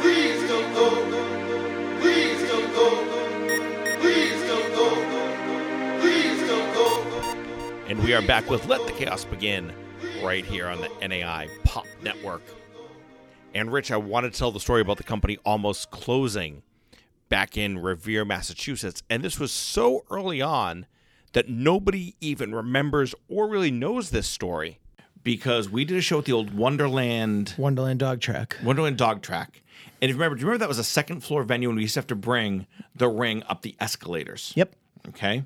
Please 0.00 0.48
don't 0.48 0.74
go. 0.74 0.90
Please 2.00 2.48
don't 2.50 2.74
go. 2.74 2.88
Please 4.00 4.42
don't 4.48 4.74
go. 4.74 6.00
Please 6.00 6.48
don't 6.48 6.74
go. 6.74 7.02
And 7.86 8.02
we 8.02 8.12
are 8.12 8.22
back 8.22 8.50
with 8.50 8.66
Let 8.66 8.84
the 8.88 8.92
Chaos 8.94 9.24
Begin 9.24 9.72
right 10.20 10.44
here 10.44 10.66
on 10.66 10.80
the 10.80 10.88
NAI 11.06 11.46
Pop 11.62 11.86
Network. 12.02 12.42
And 13.54 13.72
Rich, 13.72 13.92
I 13.92 13.98
want 13.98 14.24
to 14.24 14.36
tell 14.36 14.50
the 14.50 14.58
story 14.58 14.80
about 14.80 14.96
the 14.96 15.04
company 15.04 15.38
almost 15.44 15.92
closing 15.92 16.62
back 17.28 17.56
in 17.56 17.78
Revere, 17.78 18.24
Massachusetts. 18.24 19.04
And 19.08 19.22
this 19.22 19.38
was 19.38 19.52
so 19.52 20.04
early 20.10 20.42
on 20.42 20.86
that 21.32 21.48
nobody 21.48 22.14
even 22.20 22.54
remembers 22.54 23.14
or 23.28 23.48
really 23.48 23.70
knows 23.70 24.10
this 24.10 24.26
story 24.26 24.78
because 25.24 25.68
we 25.68 25.84
did 25.84 25.96
a 25.96 26.00
show 26.00 26.18
at 26.18 26.24
the 26.24 26.32
old 26.32 26.54
Wonderland 26.54 27.54
Wonderland 27.56 28.00
Dog 28.00 28.20
Track. 28.20 28.56
Wonderland 28.62 28.98
Dog 28.98 29.22
Track. 29.22 29.62
And 30.00 30.10
if 30.10 30.16
you 30.16 30.20
remember, 30.20 30.36
do 30.36 30.40
you 30.40 30.46
remember 30.46 30.62
that 30.62 30.68
was 30.68 30.78
a 30.78 30.84
second 30.84 31.20
floor 31.20 31.44
venue 31.44 31.68
and 31.68 31.76
we 31.76 31.82
used 31.82 31.94
to 31.94 32.00
have 32.00 32.06
to 32.08 32.16
bring 32.16 32.66
the 32.94 33.08
ring 33.08 33.42
up 33.48 33.62
the 33.62 33.76
escalators? 33.80 34.52
Yep. 34.56 34.74
Okay. 35.08 35.44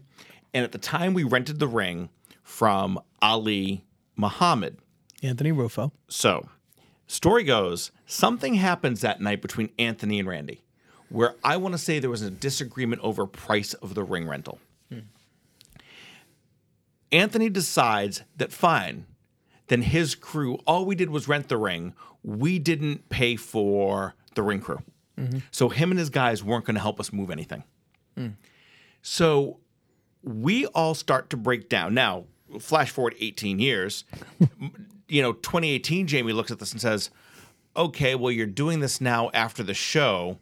And 0.55 0.64
at 0.64 0.72
the 0.72 0.79
time 0.79 1.14
we 1.14 1.25
rented 1.25 1.59
the 1.59 1.68
ring 1.68 2.09
from 2.42 2.99
Ali 3.20 3.85
Muhammad. 4.16 4.79
Anthony 5.22 5.53
Rufo. 5.53 5.92
So, 6.09 6.49
story 7.07 7.44
goes, 7.44 7.90
something 8.07 8.55
happens 8.55 9.01
that 9.03 9.20
night 9.20 9.42
between 9.42 9.70
Anthony 9.79 10.18
and 10.18 10.29
Randy 10.29 10.62
where 11.09 11.35
I 11.44 11.57
want 11.57 11.72
to 11.72 11.79
say 11.79 11.99
there 11.99 12.11
was 12.11 12.22
a 12.22 12.31
disagreement 12.31 13.03
over 13.03 13.27
price 13.27 13.75
of 13.75 13.94
the 13.94 14.03
ring 14.03 14.27
rental. 14.27 14.59
Anthony 17.12 17.49
decides 17.49 18.23
that 18.37 18.53
fine, 18.53 19.07
then 19.69 19.83
his 19.83 20.14
crew, 20.14 20.59
all 20.66 20.85
we 20.85 20.95
did 20.95 21.11
was 21.11 21.29
rent 21.29 21.49
the 21.49 21.57
ring. 21.57 21.95
We 22.23 22.59
didn't 22.59 23.09
pay 23.09 23.37
for 23.37 24.14
the 24.35 24.42
ring 24.42 24.61
crew. 24.61 24.83
Mm-hmm. 25.19 25.38
So 25.51 25.69
him 25.69 25.90
and 25.90 25.99
his 25.99 26.11
guys 26.11 26.42
weren't 26.45 26.64
going 26.64 26.75
to 26.75 26.81
help 26.81 27.01
us 27.01 27.12
move 27.12 27.31
anything. 27.31 27.64
Mm. 28.16 28.35
So 29.03 29.59
we 30.23 30.66
all 30.66 30.95
start 30.95 31.31
to 31.31 31.37
break 31.37 31.69
down. 31.69 31.95
Now, 31.95 32.25
flash 32.59 32.90
forward 32.90 33.14
18 33.19 33.59
years, 33.59 34.05
you 35.09 35.23
know, 35.23 35.33
2018, 35.33 36.07
Jamie 36.07 36.33
looks 36.33 36.51
at 36.51 36.59
this 36.59 36.73
and 36.73 36.81
says, 36.81 37.11
okay, 37.77 38.14
well, 38.14 38.33
you're 38.33 38.47
doing 38.47 38.81
this 38.81 39.01
now 39.01 39.31
after 39.33 39.62
the 39.62 39.75
show. 39.75 40.38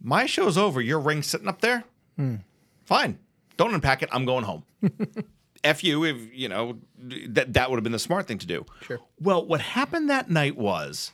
My 0.00 0.26
show's 0.26 0.56
over. 0.56 0.80
Your 0.80 1.00
ring's 1.00 1.26
sitting 1.26 1.48
up 1.48 1.60
there. 1.60 1.84
Hmm. 2.16 2.36
Fine. 2.84 3.18
Don't 3.56 3.74
unpack 3.74 4.02
it. 4.02 4.08
I'm 4.12 4.24
going 4.24 4.44
home. 4.44 4.64
F 5.64 5.82
you 5.82 6.04
if, 6.04 6.16
you 6.32 6.48
know, 6.48 6.78
that, 6.98 7.52
that 7.54 7.70
would 7.70 7.76
have 7.76 7.84
been 7.84 7.92
the 7.92 7.98
smart 7.98 8.26
thing 8.26 8.38
to 8.38 8.46
do. 8.46 8.64
Sure. 8.82 8.98
Well, 9.20 9.44
what 9.46 9.60
happened 9.60 10.10
that 10.10 10.30
night 10.30 10.56
was 10.56 11.12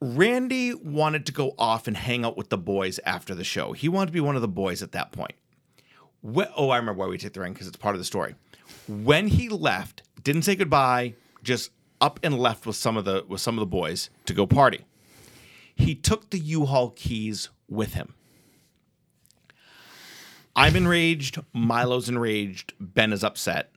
Randy 0.00 0.74
wanted 0.74 1.26
to 1.26 1.32
go 1.32 1.54
off 1.58 1.86
and 1.86 1.96
hang 1.96 2.24
out 2.24 2.36
with 2.36 2.48
the 2.48 2.58
boys 2.58 2.98
after 3.04 3.34
the 3.34 3.44
show. 3.44 3.72
He 3.72 3.88
wanted 3.88 4.06
to 4.06 4.12
be 4.12 4.20
one 4.20 4.34
of 4.34 4.42
the 4.42 4.48
boys 4.48 4.82
at 4.82 4.92
that 4.92 5.12
point. 5.12 5.34
Wh- 6.22 6.50
oh, 6.56 6.70
I 6.70 6.78
remember 6.78 7.00
why 7.00 7.06
we 7.06 7.18
took 7.18 7.32
the 7.32 7.40
ring 7.40 7.52
because 7.52 7.68
it's 7.68 7.76
part 7.76 7.94
of 7.94 8.00
the 8.00 8.04
story. 8.04 8.34
When 8.88 9.28
he 9.28 9.48
left, 9.48 10.02
didn't 10.22 10.42
say 10.42 10.56
goodbye, 10.56 11.14
just 11.42 11.70
up 12.00 12.18
and 12.22 12.38
left 12.38 12.66
with 12.66 12.76
some 12.76 12.96
of 12.96 13.04
the 13.04 13.24
with 13.28 13.40
some 13.40 13.56
of 13.56 13.60
the 13.60 13.66
boys 13.66 14.10
to 14.26 14.34
go 14.34 14.46
party. 14.46 14.84
He 15.74 15.94
took 15.94 16.30
the 16.30 16.38
U-Haul 16.38 16.90
keys 16.90 17.48
with 17.68 17.94
him. 17.94 18.14
I'm 20.54 20.76
enraged. 20.76 21.40
Milo's 21.52 22.08
enraged. 22.08 22.74
Ben 22.78 23.12
is 23.12 23.24
upset. 23.24 23.70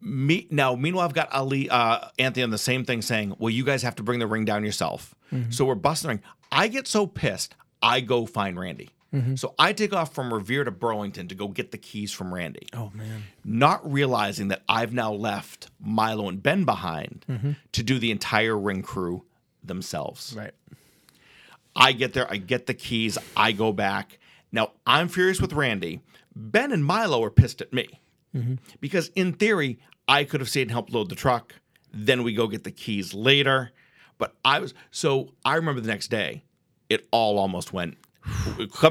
Me 0.00 0.46
now. 0.50 0.74
Meanwhile, 0.74 1.06
I've 1.06 1.14
got 1.14 1.32
Ali, 1.32 1.68
uh, 1.68 2.08
Anthony 2.18 2.44
on 2.44 2.50
the 2.50 2.58
same 2.58 2.84
thing, 2.84 3.02
saying, 3.02 3.34
"Well, 3.38 3.50
you 3.50 3.64
guys 3.64 3.82
have 3.82 3.96
to 3.96 4.02
bring 4.02 4.20
the 4.20 4.26
ring 4.26 4.44
down 4.44 4.64
yourself." 4.64 5.14
Mm-hmm. 5.32 5.50
So 5.50 5.64
we're 5.64 5.74
busting 5.74 6.08
the 6.08 6.14
ring. 6.14 6.22
I 6.52 6.68
get 6.68 6.86
so 6.86 7.06
pissed. 7.06 7.54
I 7.82 8.00
go 8.00 8.26
find 8.26 8.58
Randy. 8.58 8.90
Mm-hmm. 9.14 9.36
So 9.36 9.54
I 9.58 9.72
take 9.72 9.92
off 9.92 10.14
from 10.14 10.32
Revere 10.32 10.64
to 10.64 10.70
Burlington 10.70 11.28
to 11.28 11.34
go 11.34 11.48
get 11.48 11.70
the 11.70 11.78
keys 11.78 12.12
from 12.12 12.32
Randy. 12.32 12.68
Oh 12.74 12.90
man. 12.94 13.24
Not 13.44 13.90
realizing 13.90 14.48
that 14.48 14.62
I've 14.68 14.92
now 14.92 15.12
left 15.12 15.70
Milo 15.80 16.28
and 16.28 16.42
Ben 16.42 16.64
behind 16.64 17.24
mm-hmm. 17.28 17.52
to 17.72 17.82
do 17.82 17.98
the 17.98 18.10
entire 18.10 18.56
ring 18.56 18.82
crew 18.82 19.24
themselves. 19.64 20.34
Right. 20.36 20.52
I 21.74 21.92
get 21.92 22.12
there, 22.12 22.30
I 22.30 22.36
get 22.36 22.66
the 22.66 22.74
keys, 22.74 23.16
I 23.36 23.52
go 23.52 23.72
back. 23.72 24.17
Now 24.52 24.72
I'm 24.86 25.08
furious 25.08 25.40
with 25.40 25.52
Randy. 25.52 26.00
Ben 26.34 26.72
and 26.72 26.84
Milo 26.84 27.22
are 27.24 27.30
pissed 27.30 27.60
at 27.60 27.72
me 27.72 28.00
mm-hmm. 28.34 28.54
because, 28.80 29.08
in 29.14 29.32
theory, 29.32 29.78
I 30.06 30.24
could 30.24 30.40
have 30.40 30.48
stayed 30.48 30.62
and 30.62 30.70
helped 30.70 30.92
load 30.92 31.08
the 31.08 31.14
truck. 31.14 31.54
Then 31.92 32.22
we 32.22 32.32
go 32.34 32.46
get 32.46 32.64
the 32.64 32.70
keys 32.70 33.12
later. 33.12 33.72
But 34.18 34.34
I 34.44 34.58
was 34.60 34.74
so 34.90 35.34
I 35.44 35.54
remember 35.56 35.80
the 35.80 35.88
next 35.88 36.08
day, 36.08 36.44
it 36.88 37.06
all 37.10 37.38
almost 37.38 37.72
went. 37.72 37.96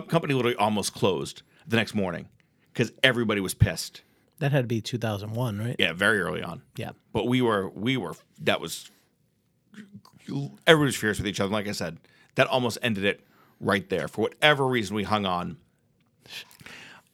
company 0.08 0.34
literally 0.34 0.56
almost 0.56 0.94
closed 0.94 1.44
the 1.68 1.76
next 1.76 1.94
morning 1.94 2.28
because 2.74 2.92
everybody 3.04 3.42
was 3.42 3.54
pissed. 3.54 4.02
That 4.40 4.52
had 4.52 4.62
to 4.62 4.68
be 4.68 4.82
2001, 4.82 5.58
right? 5.58 5.76
Yeah, 5.80 5.94
very 5.94 6.20
early 6.20 6.44
on. 6.44 6.62
Yeah. 6.76 6.92
But 7.12 7.28
we 7.28 7.42
were 7.42 7.70
we 7.70 7.98
were 7.98 8.16
that 8.42 8.62
was 8.62 8.90
everybody 10.66 10.88
was 10.88 10.96
furious 10.96 11.18
with 11.18 11.28
each 11.28 11.40
other. 11.40 11.52
Like 11.52 11.68
I 11.68 11.72
said, 11.72 11.98
that 12.36 12.48
almost 12.48 12.78
ended 12.82 13.04
it 13.04 13.22
right 13.60 13.88
there. 13.90 14.08
For 14.08 14.22
whatever 14.22 14.68
reason, 14.68 14.96
we 14.96 15.04
hung 15.04 15.26
on. 15.26 15.58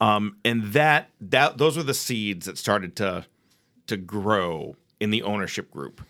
Um, 0.02 0.38
and 0.44 0.74
that 0.74 1.10
that 1.22 1.58
those 1.58 1.78
were 1.78 1.84
the 1.84 1.94
seeds 1.94 2.46
that 2.46 2.58
started 2.58 2.96
to 2.98 3.26
to 3.88 3.98
grow 3.98 4.76
in 5.00 5.12
the 5.12 5.24
ownership 5.24 5.72
group. 5.72 6.02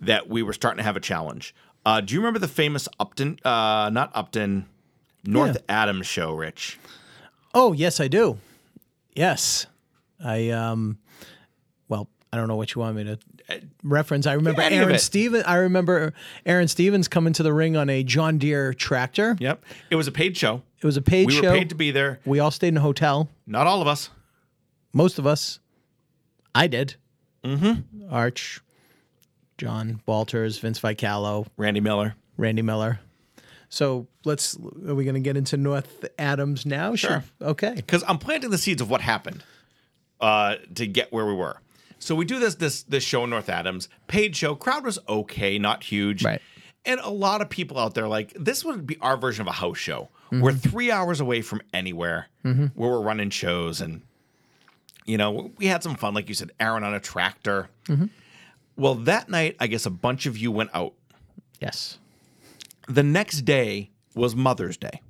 That 0.00 0.28
we 0.28 0.42
were 0.42 0.52
starting 0.52 0.78
to 0.78 0.84
have 0.84 0.96
a 0.96 1.00
challenge. 1.00 1.54
Uh, 1.84 2.00
do 2.00 2.14
you 2.14 2.20
remember 2.20 2.38
the 2.38 2.48
famous 2.48 2.88
Upton? 3.00 3.38
Uh, 3.44 3.90
not 3.92 4.10
Upton, 4.14 4.66
North 5.24 5.56
Adams 5.68 6.06
show, 6.06 6.32
Rich. 6.34 6.78
Oh, 7.54 7.72
yes, 7.72 7.98
I 7.98 8.08
do. 8.08 8.38
Yes. 9.14 9.66
I 10.22 10.50
um 10.50 10.98
well, 11.88 12.08
I 12.32 12.36
don't 12.36 12.48
know 12.48 12.56
what 12.56 12.74
you 12.74 12.80
want 12.80 12.96
me 12.96 13.04
to 13.04 13.18
reference. 13.82 14.26
I 14.26 14.34
remember 14.34 14.62
of 14.62 14.72
Aaron 14.72 14.98
Stevens. 14.98 15.44
I 15.46 15.56
remember 15.56 16.12
Aaron 16.46 16.68
Stevens 16.68 17.08
coming 17.08 17.32
to 17.34 17.42
the 17.42 17.52
ring 17.52 17.76
on 17.76 17.88
a 17.90 18.02
John 18.02 18.38
Deere 18.38 18.74
tractor. 18.74 19.36
Yep, 19.40 19.64
it 19.90 19.96
was 19.96 20.06
a 20.06 20.12
paid 20.12 20.36
show. 20.36 20.62
It 20.80 20.84
was 20.86 20.96
a 20.96 21.02
paid 21.02 21.26
We 21.26 21.34
show. 21.34 21.50
were 21.50 21.58
paid 21.58 21.68
to 21.70 21.74
be 21.74 21.90
there. 21.90 22.20
we 22.24 22.38
all 22.40 22.50
stayed 22.50 22.68
in 22.68 22.76
a 22.76 22.80
hotel. 22.80 23.28
Not 23.46 23.66
all 23.66 23.80
of 23.82 23.88
us. 23.88 24.10
Most 24.92 25.18
of 25.18 25.26
us. 25.26 25.58
I 26.54 26.66
did. 26.66 26.94
Mm-hmm. 27.44 28.12
Arch, 28.12 28.60
John 29.58 30.00
Walters, 30.06 30.58
Vince 30.58 30.78
Vicallo, 30.78 31.46
Randy 31.56 31.80
Miller. 31.80 32.14
Randy 32.36 32.62
Miller. 32.62 33.00
So 33.68 34.06
let's. 34.24 34.56
Are 34.86 34.94
we 34.94 35.04
going 35.04 35.14
to 35.14 35.20
get 35.20 35.36
into 35.36 35.56
North 35.56 36.04
Adams 36.18 36.64
now? 36.64 36.94
Sure. 36.94 37.22
Okay. 37.42 37.74
because 37.74 38.02
I'm 38.08 38.18
planting 38.18 38.50
the 38.50 38.58
seeds 38.58 38.80
of 38.80 38.88
what 38.90 39.00
happened 39.02 39.42
uh, 40.20 40.56
to 40.76 40.86
get 40.86 41.12
where 41.12 41.26
we 41.26 41.34
were. 41.34 41.58
So 41.98 42.14
we 42.14 42.24
do 42.24 42.38
this 42.38 42.54
this 42.56 42.82
this 42.84 43.04
show 43.04 43.24
in 43.24 43.30
North 43.30 43.48
Adams, 43.48 43.88
paid 44.06 44.36
show. 44.36 44.54
Crowd 44.54 44.84
was 44.84 44.98
okay, 45.08 45.58
not 45.58 45.82
huge, 45.82 46.24
Right. 46.24 46.40
And 46.84 47.00
a 47.00 47.10
lot 47.10 47.42
of 47.42 47.50
people 47.50 47.78
out 47.78 47.94
there 47.94 48.08
like 48.08 48.32
this 48.34 48.64
would 48.64 48.86
be 48.86 48.96
our 49.00 49.16
version 49.16 49.42
of 49.42 49.48
a 49.48 49.52
house 49.52 49.78
show. 49.78 50.08
We're 50.30 50.52
mm-hmm. 50.52 50.68
three 50.68 50.90
hours 50.90 51.20
away 51.20 51.42
from 51.42 51.62
anywhere 51.72 52.28
mm-hmm. 52.44 52.66
where 52.74 52.90
we're 52.90 53.00
running 53.00 53.30
shows, 53.30 53.80
and 53.80 54.02
you 55.04 55.16
know 55.16 55.50
we 55.56 55.66
had 55.66 55.82
some 55.82 55.96
fun, 55.96 56.14
like 56.14 56.28
you 56.28 56.34
said, 56.34 56.52
Aaron 56.60 56.84
on 56.84 56.94
a 56.94 57.00
tractor. 57.00 57.68
Mm-hmm. 57.86 58.06
Well, 58.76 58.94
that 58.94 59.28
night, 59.28 59.56
I 59.58 59.66
guess 59.66 59.86
a 59.86 59.90
bunch 59.90 60.26
of 60.26 60.38
you 60.38 60.52
went 60.52 60.70
out. 60.72 60.94
Yes. 61.60 61.98
The 62.88 63.02
next 63.02 63.42
day 63.42 63.90
was 64.14 64.36
Mother's 64.36 64.76
Day. 64.76 65.00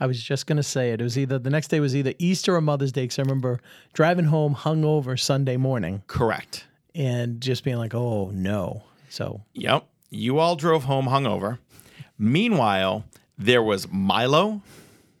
I 0.00 0.06
was 0.06 0.22
just 0.22 0.46
gonna 0.46 0.62
say 0.62 0.92
it. 0.92 1.00
It 1.00 1.04
was 1.04 1.18
either 1.18 1.38
the 1.38 1.50
next 1.50 1.68
day 1.68 1.80
was 1.80 1.94
either 1.94 2.14
Easter 2.18 2.54
or 2.54 2.60
Mother's 2.60 2.92
Day 2.92 3.02
because 3.02 3.18
I 3.18 3.22
remember 3.22 3.60
driving 3.92 4.26
home 4.26 4.54
hungover 4.54 5.18
Sunday 5.18 5.56
morning 5.56 6.02
Correct. 6.06 6.66
and 6.94 7.40
just 7.40 7.64
being 7.64 7.76
like, 7.78 7.94
"Oh 7.94 8.30
no!" 8.32 8.84
So 9.08 9.42
Yep. 9.54 9.86
You 10.10 10.38
all 10.38 10.56
drove 10.56 10.84
home 10.84 11.06
hungover. 11.06 11.58
Meanwhile, 12.18 13.04
there 13.36 13.62
was 13.62 13.86
Milo, 13.90 14.62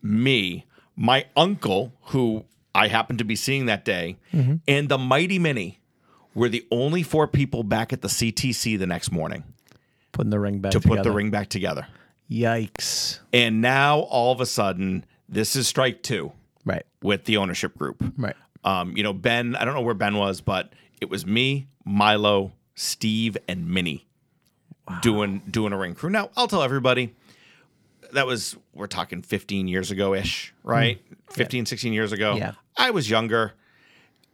me, 0.02 0.64
my 0.96 1.26
uncle, 1.36 1.92
who 2.04 2.44
I 2.74 2.88
happened 2.88 3.18
to 3.18 3.24
be 3.24 3.36
seeing 3.36 3.66
that 3.66 3.84
day, 3.84 4.16
mm-hmm. 4.32 4.56
and 4.66 4.88
the 4.88 4.96
Mighty 4.96 5.38
Mini 5.38 5.80
were 6.34 6.48
the 6.48 6.66
only 6.70 7.02
four 7.02 7.26
people 7.26 7.62
back 7.62 7.92
at 7.92 8.00
the 8.00 8.08
CTC 8.08 8.78
the 8.78 8.86
next 8.86 9.12
morning 9.12 9.44
putting 10.18 10.30
the 10.30 10.40
ring 10.40 10.58
back 10.58 10.72
to 10.72 10.80
put 10.80 11.02
the 11.02 11.12
ring 11.12 11.30
back 11.30 11.48
together. 11.48 11.86
Yikes! 12.30 13.20
And 13.32 13.60
now 13.60 14.00
all 14.00 14.32
of 14.32 14.40
a 14.40 14.46
sudden, 14.46 15.04
this 15.28 15.56
is 15.56 15.66
strike 15.68 16.02
two 16.02 16.32
Right. 16.64 16.84
with 17.02 17.24
the 17.24 17.36
ownership 17.38 17.76
group. 17.76 18.02
Right. 18.16 18.36
Um, 18.64 18.96
you 18.96 19.02
know, 19.02 19.12
Ben, 19.12 19.56
I 19.56 19.64
don't 19.64 19.74
know 19.74 19.80
where 19.80 19.94
Ben 19.94 20.16
was, 20.16 20.40
but 20.40 20.72
it 21.00 21.08
was 21.08 21.24
me, 21.24 21.68
Milo, 21.84 22.52
Steve, 22.74 23.36
and 23.48 23.68
Minnie 23.68 24.06
doing 25.02 25.42
doing 25.50 25.72
a 25.72 25.78
ring 25.78 25.94
crew. 25.94 26.10
Now, 26.10 26.30
I'll 26.36 26.48
tell 26.48 26.62
everybody 26.62 27.14
that 28.12 28.26
was 28.26 28.56
we're 28.74 28.86
talking 28.86 29.22
15 29.22 29.68
years 29.68 29.90
ago 29.90 30.14
ish, 30.14 30.52
right? 30.62 31.00
15, 31.30 31.66
16 31.66 31.92
years 31.92 32.12
ago. 32.12 32.36
Yeah. 32.36 32.52
I 32.76 32.90
was 32.90 33.08
younger. 33.08 33.54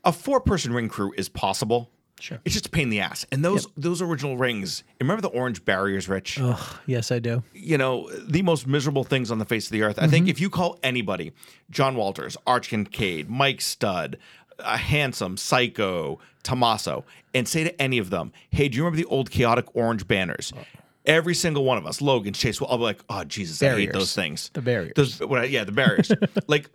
A 0.04 0.12
four 0.12 0.40
person 0.40 0.72
ring 0.72 0.88
crew 0.88 1.12
is 1.16 1.28
possible. 1.28 1.90
Sure. 2.24 2.40
It's 2.46 2.54
just 2.54 2.64
a 2.64 2.70
pain 2.70 2.84
in 2.84 2.88
the 2.88 3.00
ass. 3.00 3.26
And 3.30 3.44
those 3.44 3.66
those 3.76 4.00
original 4.00 4.38
rings, 4.38 4.82
remember 4.98 5.20
the 5.20 5.28
orange 5.28 5.62
barriers, 5.62 6.08
Rich? 6.08 6.40
Ugh. 6.40 6.78
Yes, 6.86 7.12
I 7.12 7.18
do. 7.18 7.42
you 7.52 7.76
know, 7.76 8.10
the 8.26 8.40
most 8.40 8.66
miserable 8.66 9.04
things 9.04 9.30
on 9.30 9.38
the 9.38 9.44
face 9.44 9.66
of 9.66 9.72
the 9.72 9.82
earth. 9.82 9.98
I 9.98 10.06
think 10.06 10.24
mm-hmm. 10.24 10.30
if 10.30 10.40
you 10.40 10.48
call 10.48 10.78
anybody, 10.82 11.32
John 11.68 11.96
Walters, 11.96 12.38
Arch 12.46 12.70
Kincaid, 12.70 13.28
Mike 13.28 13.60
Studd, 13.60 14.16
a 14.58 14.78
Handsome, 14.78 15.36
Psycho, 15.36 16.18
Tommaso, 16.42 17.04
and 17.34 17.46
say 17.46 17.62
to 17.62 17.82
any 17.82 17.98
of 17.98 18.08
them, 18.08 18.32
"Hey, 18.48 18.70
do 18.70 18.78
you 18.78 18.84
remember 18.84 18.96
the 18.96 19.10
old 19.10 19.30
chaotic 19.30 19.66
orange 19.76 20.08
banners?" 20.08 20.50
Uh. 20.56 20.62
Every 21.04 21.34
single 21.34 21.64
one 21.66 21.76
of 21.76 21.86
us, 21.86 22.00
Logan, 22.00 22.32
Chase, 22.32 22.58
will 22.58 22.68
all 22.68 22.78
be 22.78 22.84
like, 22.84 23.04
"Oh 23.10 23.24
Jesus, 23.24 23.62
I 23.62 23.76
hate 23.76 23.92
those 23.92 24.14
things." 24.14 24.50
The 24.54 24.62
barriers. 24.62 24.94
Those, 24.96 25.20
yeah, 25.50 25.64
the 25.64 25.72
barriers. 25.72 26.10
like 26.46 26.70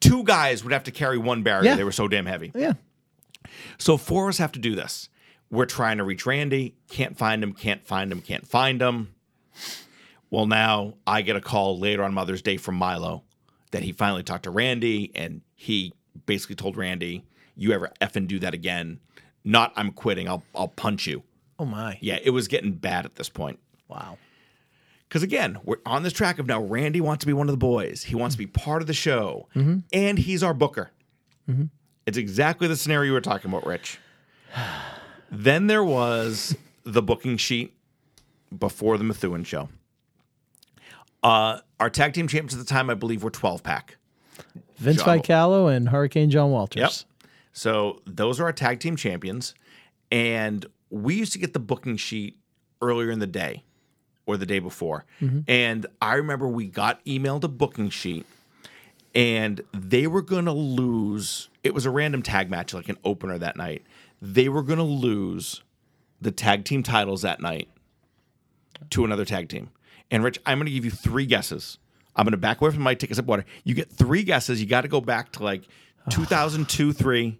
two 0.00 0.24
guys 0.24 0.64
would 0.64 0.72
have 0.72 0.84
to 0.84 0.90
carry 0.90 1.18
one 1.18 1.42
barrier. 1.42 1.70
Yeah. 1.70 1.76
They 1.76 1.84
were 1.84 1.92
so 1.92 2.08
damn 2.08 2.24
heavy. 2.24 2.50
Yeah. 2.54 2.72
So 3.78 3.96
four 3.96 4.24
of 4.24 4.30
us 4.30 4.38
have 4.38 4.52
to 4.52 4.58
do 4.58 4.74
this. 4.74 5.08
We're 5.50 5.66
trying 5.66 5.98
to 5.98 6.04
reach 6.04 6.26
Randy, 6.26 6.74
can't 6.88 7.16
find 7.16 7.42
him, 7.42 7.52
can't 7.52 7.86
find 7.86 8.10
him, 8.10 8.20
can't 8.20 8.46
find 8.46 8.82
him. 8.82 9.14
Well, 10.30 10.46
now 10.46 10.94
I 11.06 11.22
get 11.22 11.36
a 11.36 11.40
call 11.40 11.78
later 11.78 12.02
on 12.02 12.12
Mother's 12.12 12.42
Day 12.42 12.56
from 12.56 12.74
Milo 12.74 13.22
that 13.70 13.82
he 13.82 13.92
finally 13.92 14.22
talked 14.22 14.44
to 14.44 14.50
Randy 14.50 15.12
and 15.14 15.42
he 15.54 15.92
basically 16.26 16.56
told 16.56 16.76
Randy, 16.76 17.24
"You 17.54 17.72
ever 17.72 17.92
effing 18.00 18.26
do 18.26 18.38
that 18.40 18.54
again? 18.54 19.00
Not 19.44 19.72
I'm 19.76 19.92
quitting. 19.92 20.28
I'll 20.28 20.42
I'll 20.54 20.68
punch 20.68 21.06
you." 21.06 21.22
Oh 21.58 21.64
my. 21.64 21.98
Yeah, 22.00 22.18
it 22.22 22.30
was 22.30 22.48
getting 22.48 22.72
bad 22.72 23.04
at 23.04 23.14
this 23.14 23.28
point. 23.28 23.60
Wow. 23.88 24.18
Because 25.08 25.22
again, 25.22 25.58
we're 25.64 25.76
on 25.86 26.02
this 26.02 26.12
track 26.12 26.38
of 26.38 26.46
now 26.46 26.60
Randy 26.60 27.00
wants 27.00 27.22
to 27.22 27.26
be 27.26 27.32
one 27.32 27.48
of 27.48 27.52
the 27.52 27.58
boys. 27.58 28.02
He 28.02 28.14
wants 28.14 28.34
to 28.34 28.38
be 28.38 28.46
part 28.46 28.82
of 28.82 28.88
the 28.88 28.94
show, 28.94 29.48
mm-hmm. 29.54 29.78
and 29.92 30.18
he's 30.18 30.42
our 30.42 30.54
booker. 30.54 30.90
Mm-hmm. 31.48 31.64
It's 32.06 32.16
exactly 32.16 32.68
the 32.68 32.76
scenario 32.76 33.08
you 33.08 33.12
were 33.12 33.20
talking 33.20 33.50
about, 33.50 33.66
Rich. 33.66 33.98
then 35.30 35.66
there 35.66 35.84
was 35.84 36.56
the 36.84 37.02
booking 37.02 37.36
sheet 37.36 37.74
before 38.56 38.96
the 38.96 39.04
Methuen 39.04 39.44
show. 39.44 39.68
Uh, 41.22 41.58
our 41.80 41.90
tag 41.90 42.12
team 42.12 42.28
champions 42.28 42.54
at 42.54 42.60
the 42.60 42.64
time, 42.64 42.88
I 42.88 42.94
believe, 42.94 43.22
were 43.24 43.30
12 43.30 43.62
pack. 43.62 43.96
Vince 44.76 44.98
John- 45.02 45.18
Vicallo 45.18 45.66
and 45.66 45.88
Hurricane 45.88 46.30
John 46.30 46.50
Walters. 46.52 46.80
Yep. 46.80 47.30
So 47.52 48.02
those 48.06 48.38
are 48.38 48.44
our 48.44 48.52
tag 48.52 48.78
team 48.80 48.94
champions. 48.96 49.54
And 50.12 50.64
we 50.90 51.14
used 51.16 51.32
to 51.32 51.38
get 51.38 51.52
the 51.52 51.58
booking 51.58 51.96
sheet 51.96 52.38
earlier 52.80 53.10
in 53.10 53.18
the 53.18 53.26
day 53.26 53.64
or 54.26 54.36
the 54.36 54.46
day 54.46 54.58
before. 54.60 55.04
And 55.48 55.86
I 56.00 56.14
remember 56.14 56.46
we 56.46 56.66
got 56.66 57.04
emailed 57.04 57.42
a 57.44 57.48
booking 57.48 57.90
sheet 57.90 58.26
and 59.14 59.62
they 59.72 60.06
were 60.06 60.22
going 60.22 60.44
to 60.44 60.52
lose. 60.52 61.48
It 61.66 61.74
was 61.74 61.84
a 61.84 61.90
random 61.90 62.22
tag 62.22 62.48
match, 62.48 62.72
like 62.72 62.88
an 62.88 62.96
opener 63.04 63.38
that 63.38 63.56
night. 63.56 63.84
They 64.22 64.48
were 64.48 64.62
going 64.62 64.78
to 64.78 64.84
lose 64.84 65.62
the 66.20 66.30
tag 66.30 66.64
team 66.64 66.84
titles 66.84 67.22
that 67.22 67.40
night 67.40 67.68
to 68.90 69.04
another 69.04 69.24
tag 69.24 69.48
team. 69.48 69.70
And 70.10 70.22
Rich, 70.22 70.38
I'm 70.46 70.58
going 70.58 70.66
to 70.66 70.72
give 70.72 70.84
you 70.84 70.92
three 70.92 71.26
guesses. 71.26 71.78
I'm 72.14 72.24
going 72.24 72.30
to 72.30 72.38
back 72.38 72.60
away 72.60 72.70
from 72.70 72.82
my 72.82 72.94
take 72.94 73.10
a 73.10 73.14
sip 73.16 73.24
of 73.24 73.28
water. 73.28 73.44
You 73.64 73.74
get 73.74 73.90
three 73.90 74.22
guesses. 74.22 74.60
You 74.60 74.66
got 74.68 74.82
to 74.82 74.88
go 74.88 75.00
back 75.00 75.32
to 75.32 75.42
like 75.42 75.64
2002, 76.10 76.92
three, 76.92 77.38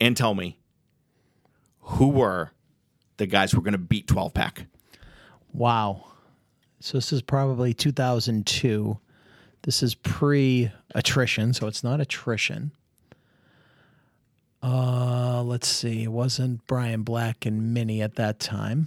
and 0.00 0.16
tell 0.16 0.34
me 0.34 0.58
who 1.78 2.08
were 2.08 2.50
the 3.16 3.26
guys 3.26 3.52
who 3.52 3.58
were 3.58 3.64
going 3.64 3.72
to 3.72 3.78
beat 3.78 4.08
12 4.08 4.34
pack. 4.34 4.66
Wow. 5.52 6.04
So 6.80 6.98
this 6.98 7.12
is 7.12 7.22
probably 7.22 7.74
2002. 7.74 8.98
This 9.62 9.82
is 9.82 9.94
pre 9.94 10.72
attrition, 10.94 11.52
so 11.52 11.66
it's 11.66 11.84
not 11.84 12.00
attrition. 12.00 12.72
Uh, 15.50 15.52
let's 15.52 15.68
see. 15.68 16.04
It 16.04 16.12
wasn't 16.12 16.66
Brian 16.66 17.02
Black 17.02 17.44
and 17.44 17.74
Minnie 17.74 18.02
at 18.02 18.14
that 18.16 18.38
time. 18.38 18.86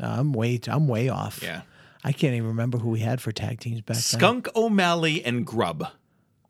Uh, 0.00 0.16
I'm 0.18 0.32
way 0.32 0.60
I'm 0.68 0.86
way 0.88 1.08
off. 1.08 1.42
Yeah. 1.42 1.62
I 2.02 2.12
can't 2.12 2.34
even 2.34 2.48
remember 2.48 2.78
who 2.78 2.88
we 2.90 3.00
had 3.00 3.20
for 3.20 3.32
tag 3.32 3.60
teams 3.60 3.80
back 3.82 3.96
then. 3.96 4.02
Skunk 4.02 4.48
O'Malley 4.56 5.22
and 5.24 5.44
Grub. 5.44 5.86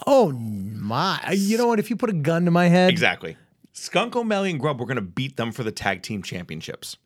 Oh 0.06 0.30
my! 0.32 1.20
You 1.32 1.58
know 1.58 1.66
what? 1.66 1.78
If 1.78 1.90
you 1.90 1.96
put 1.96 2.08
a 2.08 2.14
gun 2.14 2.44
to 2.44 2.50
my 2.50 2.68
head, 2.68 2.90
Exactly. 2.90 3.36
Skunk 3.72 4.16
O'Malley 4.16 4.50
and 4.50 4.60
Grub 4.60 4.78
were 4.78 4.86
going 4.86 4.96
to 4.96 5.02
beat 5.02 5.36
them 5.36 5.52
for 5.52 5.62
the 5.62 5.72
tag 5.72 6.02
team 6.02 6.22
championships. 6.22 6.96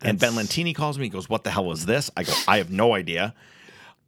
And 0.00 0.18
Ben 0.18 0.32
Lentini 0.32 0.74
calls 0.74 0.98
me. 0.98 1.04
He 1.04 1.10
goes, 1.10 1.28
"What 1.28 1.44
the 1.44 1.50
hell 1.50 1.70
is 1.70 1.86
this?" 1.86 2.10
I 2.16 2.24
go, 2.24 2.32
"I 2.48 2.58
have 2.58 2.70
no 2.70 2.94
idea." 2.94 3.34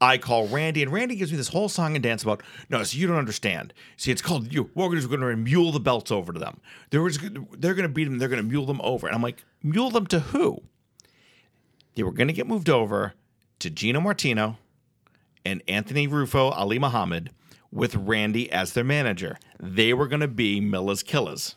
I 0.04 0.18
call 0.18 0.46
Randy, 0.48 0.82
and 0.82 0.92
Randy 0.92 1.16
gives 1.16 1.30
me 1.30 1.38
this 1.38 1.48
whole 1.48 1.70
song 1.70 1.94
and 1.94 2.02
dance 2.02 2.22
about. 2.22 2.42
No, 2.68 2.82
so 2.82 2.98
you 2.98 3.06
don't 3.06 3.16
understand. 3.16 3.72
See, 3.96 4.12
it's 4.12 4.20
called 4.20 4.52
you. 4.52 4.70
We're 4.74 4.90
going 4.90 5.20
to 5.20 5.36
mule 5.36 5.72
the 5.72 5.80
belts 5.80 6.10
over 6.10 6.30
to 6.30 6.38
them. 6.38 6.60
They're 6.90 7.08
they're 7.56 7.72
going 7.72 7.88
to 7.88 7.94
beat 7.94 8.04
them. 8.04 8.18
They're 8.18 8.28
going 8.28 8.42
to 8.42 8.46
mule 8.46 8.66
them 8.66 8.82
over. 8.82 9.06
And 9.06 9.16
I'm 9.16 9.22
like, 9.22 9.42
mule 9.62 9.88
them 9.88 10.06
to 10.08 10.20
who? 10.20 10.62
They 11.94 12.02
were 12.02 12.12
going 12.12 12.28
to 12.28 12.34
get 12.34 12.46
moved 12.46 12.68
over 12.68 13.14
to 13.60 13.70
Gino 13.70 13.98
Martino 13.98 14.58
and 15.42 15.62
Anthony 15.66 16.06
Rufo, 16.06 16.50
Ali 16.50 16.78
Muhammad, 16.78 17.30
with 17.72 17.94
Randy 17.94 18.52
as 18.52 18.74
their 18.74 18.84
manager. 18.84 19.38
They 19.58 19.94
were 19.94 20.06
going 20.06 20.20
to 20.20 20.28
be 20.28 20.60
Miller's 20.60 21.02
Killers. 21.02 21.56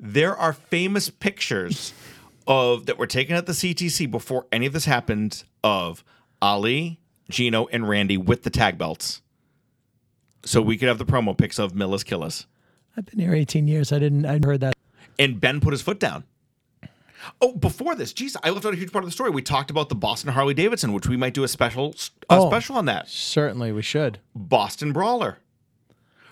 There 0.00 0.36
are 0.36 0.52
famous 0.52 1.08
pictures 1.08 1.92
of 2.48 2.86
that 2.86 2.98
were 2.98 3.06
taken 3.06 3.36
at 3.36 3.46
the 3.46 3.52
CTC 3.52 4.10
before 4.10 4.48
any 4.50 4.66
of 4.66 4.72
this 4.72 4.86
happened 4.86 5.44
of 5.62 6.02
Ali, 6.42 6.98
Gino, 7.30 7.66
and 7.66 7.88
Randy 7.88 8.16
with 8.16 8.42
the 8.42 8.50
tag 8.50 8.78
belts. 8.78 9.22
So 10.44 10.62
we 10.62 10.76
could 10.78 10.88
have 10.88 10.98
the 10.98 11.04
promo 11.04 11.36
pics 11.36 11.58
of 11.58 11.74
Miller's 11.74 12.04
Killers. 12.04 12.46
I've 12.96 13.06
been 13.06 13.18
here 13.18 13.34
18 13.34 13.68
years. 13.68 13.92
I 13.92 13.98
didn't. 13.98 14.24
I 14.26 14.40
heard 14.44 14.60
that. 14.60 14.74
And 15.18 15.40
Ben 15.40 15.60
put 15.60 15.72
his 15.72 15.82
foot 15.82 16.00
down. 16.00 16.24
Oh, 17.40 17.52
before 17.52 17.94
this, 17.96 18.12
geez, 18.12 18.36
I 18.44 18.50
left 18.50 18.64
out 18.64 18.72
a 18.72 18.76
huge 18.76 18.92
part 18.92 19.04
of 19.04 19.08
the 19.08 19.12
story. 19.12 19.30
We 19.30 19.42
talked 19.42 19.70
about 19.70 19.88
the 19.88 19.94
Boston 19.96 20.32
Harley 20.32 20.54
Davidson, 20.54 20.92
which 20.92 21.08
we 21.08 21.16
might 21.16 21.34
do 21.34 21.42
a 21.44 21.48
special 21.48 21.94
a 22.30 22.36
Oh. 22.36 22.48
special 22.48 22.76
on 22.76 22.84
that. 22.86 23.08
Certainly, 23.08 23.72
we 23.72 23.82
should. 23.82 24.20
Boston 24.34 24.92
Brawler, 24.92 25.38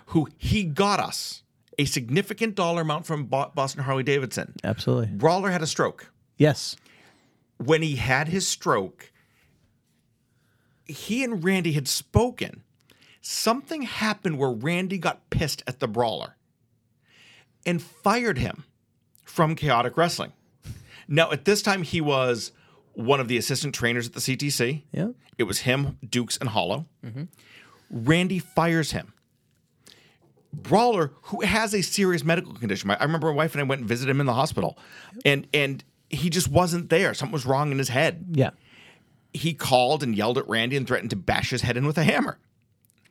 who 0.07 0.27
he 0.37 0.63
got 0.63 0.99
us 1.01 1.43
a 1.77 1.85
significant 1.85 2.55
dollar 2.55 2.81
amount 2.81 3.05
from 3.05 3.25
Boston 3.25 3.83
Harley 3.83 4.01
Davidson. 4.03 4.55
Absolutely. 4.63 5.07
Brawler 5.07 5.51
had 5.51 5.61
a 5.61 5.67
stroke. 5.67 6.09
Yes. 6.37 6.75
When 7.57 7.81
he 7.81 7.97
had 7.97 8.29
his 8.29 8.47
stroke, 8.47 9.11
he 10.87 11.23
and 11.23 11.43
Randy 11.43 11.73
had 11.73 11.87
spoken. 11.87 12.63
Something 13.21 13.81
happened 13.81 14.37
where 14.37 14.51
Randy 14.51 14.97
got 14.97 15.29
pissed 15.29 15.63
at 15.67 15.79
the 15.79 15.87
Brawler 15.87 16.37
and 17.65 17.81
fired 17.81 18.37
him 18.37 18.63
from 19.23 19.55
Chaotic 19.55 19.97
Wrestling. 19.97 20.31
Now, 21.07 21.31
at 21.31 21.45
this 21.45 21.61
time, 21.61 21.83
he 21.83 22.01
was 22.01 22.51
one 22.93 23.19
of 23.19 23.27
the 23.27 23.37
assistant 23.37 23.75
trainers 23.75 24.07
at 24.07 24.13
the 24.13 24.19
CTC. 24.19 24.83
Yeah. 24.91 25.09
It 25.37 25.43
was 25.43 25.59
him, 25.59 25.97
Dukes, 26.07 26.37
and 26.37 26.49
Hollow. 26.49 26.85
Mm-hmm. 27.05 27.23
Randy 27.89 28.39
fires 28.39 28.91
him. 28.91 29.13
Brawler, 30.51 31.11
who 31.23 31.41
has 31.41 31.73
a 31.73 31.81
serious 31.81 32.23
medical 32.23 32.53
condition. 32.53 32.89
I 32.89 33.03
remember 33.03 33.27
my 33.27 33.35
wife 33.35 33.53
and 33.53 33.61
I 33.61 33.63
went 33.63 33.81
and 33.81 33.87
visited 33.87 34.09
him 34.09 34.19
in 34.19 34.25
the 34.25 34.33
hospital, 34.33 34.77
and 35.23 35.45
and 35.53 35.83
he 36.09 36.29
just 36.29 36.47
wasn't 36.47 36.89
there. 36.89 37.13
Something 37.13 37.33
was 37.33 37.45
wrong 37.45 37.71
in 37.71 37.77
his 37.77 37.89
head. 37.89 38.25
Yeah. 38.31 38.51
He 39.33 39.53
called 39.53 40.03
and 40.03 40.15
yelled 40.15 40.37
at 40.37 40.47
Randy 40.47 40.77
and 40.77 40.87
threatened 40.87 41.11
to 41.11 41.15
bash 41.15 41.49
his 41.49 41.61
head 41.61 41.77
in 41.77 41.85
with 41.85 41.97
a 41.97 42.03
hammer. 42.03 42.37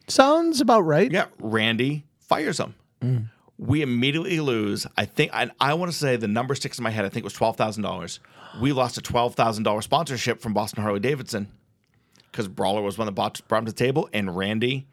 Sounds 0.09 0.61
about 0.61 0.83
right. 0.83 1.11
Yeah, 1.11 1.27
Randy 1.39 2.05
fires 2.19 2.61
him. 2.61 2.75
Mm. 3.01 3.31
We 3.59 3.83
immediately 3.83 4.39
lose. 4.41 4.87
I 4.97 5.05
think 5.05 5.33
I, 5.33 5.51
I 5.61 5.75
want 5.75 5.91
to 5.91 5.97
say 5.97 6.17
the 6.17 6.29
number 6.29 6.55
sticks 6.55 6.79
in 6.79 6.85
my 6.85 6.91
head. 6.91 7.05
I 7.05 7.09
think 7.09 7.23
it 7.23 7.25
was 7.25 7.33
twelve 7.33 7.57
thousand 7.57 7.83
dollars. 7.83 8.21
We 8.61 8.73
lost 8.73 8.99
a 8.99 9.03
twelve 9.03 9.35
thousand 9.35 9.65
dollars 9.65 9.85
sponsorship 9.85 10.41
from 10.41 10.53
Boston 10.53 10.83
Harley 10.83 11.01
Davidson 11.01 11.49
because 12.31 12.49
Brawler 12.49 12.83
was 12.83 12.99
one 12.99 13.07
that 13.07 13.13
brought, 13.13 13.41
brought 13.49 13.61
him 13.61 13.67
to 13.67 13.73
the 13.73 13.79
table, 13.79 14.11
and 14.13 14.37
Randy 14.37 14.87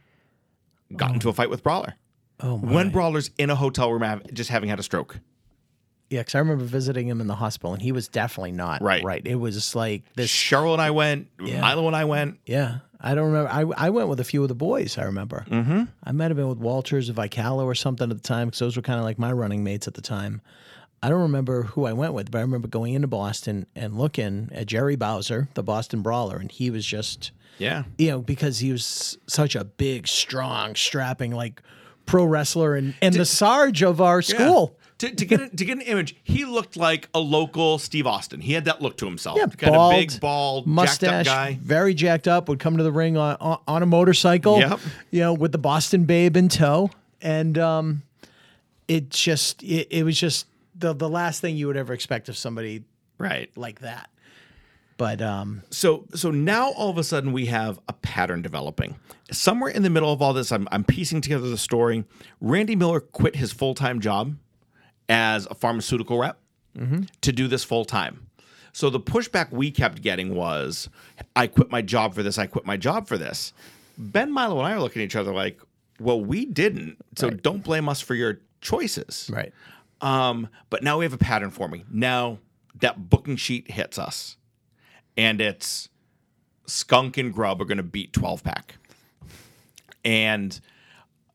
got 0.96 1.12
oh. 1.12 1.14
into 1.16 1.30
a 1.30 1.34
fight 1.34 1.50
with 1.50 1.62
Brawler. 1.62 1.96
Oh 2.40 2.58
my. 2.58 2.74
When 2.74 2.90
Brawler's 2.90 3.32
in 3.38 3.50
a 3.50 3.56
hotel 3.56 3.92
room, 3.92 4.22
just 4.32 4.50
having 4.50 4.70
had 4.70 4.80
a 4.80 4.84
stroke. 4.84 5.20
Yeah, 6.14 6.22
because 6.22 6.36
I 6.36 6.40
remember 6.40 6.64
visiting 6.66 7.08
him 7.08 7.20
in 7.22 7.28
the 7.28 7.36
hospital, 7.36 7.74
and 7.74 7.82
he 7.82 7.92
was 7.92 8.08
definitely 8.08 8.52
not 8.52 8.82
Right. 8.82 9.04
Right. 9.04 9.22
It 9.26 9.36
was 9.36 9.76
like 9.76 10.04
this. 10.16 10.30
Cheryl 10.30 10.74
and 10.74 10.82
I 10.82 10.92
went. 10.92 11.28
Yeah. 11.40 11.62
Milo 11.62 11.88
and 11.88 11.96
I 11.96 12.06
went. 12.06 12.40
Yeah, 12.46 12.80
I 13.02 13.16
don't 13.16 13.32
remember. 13.32 13.50
I, 13.50 13.88
I 13.88 13.90
went 13.90 14.10
with 14.10 14.20
a 14.20 14.24
few 14.24 14.44
of 14.44 14.50
the 14.50 14.56
boys. 14.56 14.98
I 14.98 15.04
remember. 15.04 15.46
Mm-hmm. 15.50 15.84
I 16.04 16.12
might 16.12 16.26
have 16.30 16.38
been 16.38 16.50
with 16.50 16.60
Walters 16.60 17.10
or 17.10 17.14
Vicallo 17.14 17.66
or 17.66 17.76
something 17.76 18.10
at 18.12 18.16
the 18.16 18.24
time 18.24 18.48
because 18.48 18.60
those 18.60 18.76
were 18.76 18.84
kind 18.84 19.00
of 19.00 19.06
like 19.06 19.18
my 19.20 19.32
running 19.32 19.64
mates 19.64 19.88
at 19.88 19.96
the 19.96 20.02
time. 20.02 20.42
I 21.02 21.10
don't 21.10 21.22
remember 21.22 21.64
who 21.64 21.86
I 21.86 21.92
went 21.94 22.14
with, 22.14 22.32
but 22.32 22.38
I 22.38 22.42
remember 22.42 22.68
going 22.70 22.94
into 22.94 23.08
Boston 23.08 23.66
and 23.76 23.98
looking 23.98 24.50
at 24.54 24.68
Jerry 24.68 24.96
Bowser, 24.96 25.50
the 25.54 25.64
Boston 25.64 26.02
Brawler, 26.02 26.38
and 26.38 26.50
he 26.50 26.70
was 26.70 26.86
just, 26.86 27.32
Yeah. 27.58 27.84
you 27.98 28.10
know, 28.12 28.22
because 28.22 28.60
he 28.60 28.72
was 28.72 29.18
such 29.28 29.56
a 29.56 29.66
big, 29.66 30.08
strong, 30.08 30.76
strapping 30.76 31.32
like 31.32 31.62
pro 32.06 32.24
wrestler 32.24 32.76
and, 32.76 32.94
and 33.02 33.16
the 33.16 33.26
Sarge 33.26 33.84
of 33.84 34.00
our 34.00 34.22
school. 34.22 34.78
To, 35.04 35.14
to 35.14 35.26
get 35.26 35.42
a, 35.42 35.50
to 35.50 35.66
get 35.66 35.74
an 35.76 35.82
image, 35.82 36.16
he 36.24 36.46
looked 36.46 36.78
like 36.78 37.10
a 37.14 37.20
local 37.20 37.78
Steve 37.78 38.08
Austin. 38.08 38.40
He 38.40 38.54
had 38.54 38.64
that 38.66 38.82
look 38.82 38.96
to 38.98 39.06
himself. 39.06 39.38
Yeah, 39.38 39.48
kind 39.48 39.74
bald, 39.74 39.94
of 39.94 40.00
big, 40.00 40.20
bald, 40.22 40.66
mustache, 40.66 41.26
jacked 41.26 41.28
up 41.28 41.36
guy. 41.36 41.60
very 41.62 41.94
jacked 41.94 42.28
up. 42.30 42.48
Would 42.48 42.60
come 42.60 42.78
to 42.78 42.84
the 42.84 42.92
ring 42.92 43.18
on 43.18 43.36
on, 43.42 43.60
on 43.68 43.84
a 43.84 43.86
motorcycle. 43.86 44.60
Yep. 44.60 44.80
You 45.12 45.20
know, 45.20 45.34
with 45.34 45.52
the 45.52 45.58
Boston 45.58 46.06
Babe 46.06 46.38
in 46.38 46.48
tow, 46.48 46.90
and 47.22 47.58
um, 47.58 48.04
it 48.88 49.10
just 49.10 49.62
it, 49.62 49.90
it 49.92 50.04
was 50.04 50.18
just 50.18 50.46
the 50.74 50.94
the 50.94 51.10
last 51.10 51.42
thing 51.42 51.58
you 51.58 51.68
would 51.68 51.78
ever 51.78 51.94
expect 51.94 52.30
of 52.30 52.38
somebody 52.38 52.84
Right. 53.18 53.50
like 53.58 53.80
that. 53.82 54.10
But 54.96 55.22
um, 55.22 55.64
so 55.70 56.06
so 56.16 56.32
now 56.32 56.72
all 56.72 56.90
of 56.90 56.98
a 56.98 57.04
sudden 57.04 57.34
we 57.34 57.48
have 57.48 57.78
a 57.90 57.94
pattern 57.94 58.42
developing. 58.42 58.96
Somewhere 59.32 59.70
in 59.72 59.84
the 59.84 59.90
middle 59.90 60.14
of 60.14 60.22
all 60.22 60.34
this, 60.34 60.52
I'm, 60.52 60.68
I'm 60.72 60.84
piecing 60.84 61.22
together 61.22 61.50
the 61.50 61.58
story. 61.58 62.06
Randy 62.40 62.76
Miller 62.76 63.00
quit 63.00 63.36
his 63.36 63.52
full 63.52 63.74
time 63.76 64.00
job 64.00 64.36
as 65.10 65.48
a 65.50 65.54
pharmaceutical 65.56 66.18
rep 66.18 66.40
to 67.22 67.32
do 67.32 67.48
this 67.48 67.64
full 67.64 67.86
time. 67.86 68.28
So 68.72 68.90
the 68.90 69.00
pushback 69.00 69.52
we 69.52 69.70
kept 69.70 70.02
getting 70.02 70.34
was, 70.34 70.90
I 71.36 71.46
quit 71.48 71.70
my 71.70 71.84
job 71.84 72.16
for 72.16 72.24
this. 72.24 72.40
I 72.40 72.48
quit 72.48 72.66
my 72.66 72.78
job 72.78 73.08
for 73.08 73.18
this. 73.18 73.54
Ben 73.98 74.32
Milo 74.32 74.58
and 74.58 74.68
I 74.68 74.74
are 74.74 74.80
looking 74.80 75.04
at 75.04 75.06
each 75.06 75.16
other 75.16 75.32
like, 75.32 75.60
well, 76.00 76.20
we 76.20 76.46
didn't. 76.46 76.98
So 77.16 77.30
don't 77.30 77.64
blame 77.64 77.88
us 77.88 78.02
for 78.02 78.16
your 78.16 78.40
choices. 78.62 79.30
right. 79.32 79.54
Um, 80.02 80.50
but 80.72 80.82
now 80.84 80.98
we 80.98 81.06
have 81.06 81.14
a 81.14 81.18
pattern 81.20 81.52
forming. 81.52 81.86
Now 81.92 82.40
that 82.80 83.10
booking 83.10 83.36
sheet 83.36 83.70
hits 83.72 84.00
us, 84.00 84.36
and 85.16 85.40
it's 85.40 85.88
Skunk 86.66 87.18
and 87.18 87.32
Grub 87.32 87.62
are 87.62 87.66
going 87.66 87.78
to 87.78 87.84
beat 87.84 88.12
12 88.14 88.44
pack, 88.44 88.76
and 90.04 90.60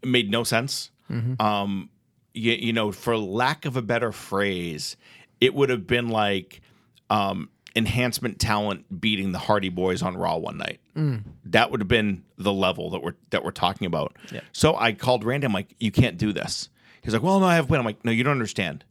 it 0.03 0.09
made 0.09 0.31
no 0.31 0.43
sense. 0.45 0.91
Um, 1.41 1.89
you, 2.39 2.53
you 2.53 2.73
know, 2.73 2.93
for 2.93 3.17
lack 3.17 3.65
of 3.65 3.77
a 3.77 3.83
better 3.83 4.13
phrase, 4.13 4.97
it 5.41 5.55
would 5.55 5.71
have 5.71 5.87
been 5.87 6.09
like 6.09 6.61
um, 7.11 7.51
enhancement 7.77 8.39
talent 8.39 9.01
beating 9.01 9.33
the 9.33 9.39
Hardy 9.39 9.69
Boys 9.69 10.03
on 10.03 10.17
Raw 10.17 10.37
one 10.37 10.59
night. 10.59 10.81
That 11.45 11.71
would 11.71 11.81
have 11.81 11.89
been 11.89 12.25
the 12.39 12.53
level 12.53 12.91
that 12.91 13.03
we're 13.05 13.15
that 13.31 13.45
we're 13.45 13.53
talking 13.53 13.87
about. 13.87 14.17
Yeah. 14.33 14.41
So 14.53 14.75
I 14.77 14.93
called 14.93 15.23
Randy. 15.23 15.47
I'm 15.47 15.53
like, 15.53 15.75
you 15.79 15.93
can't 15.93 16.19
do 16.19 16.33
this. 16.33 16.71
He's 17.03 17.13
like, 17.13 17.23
well, 17.23 17.39
no, 17.39 17.47
I 17.47 17.55
have 17.55 17.69
plan. 17.69 17.79
I'm 17.79 17.87
like, 17.87 18.05
no, 18.05 18.11
you 18.11 18.25
don't 18.25 18.33
understand. 18.33 18.85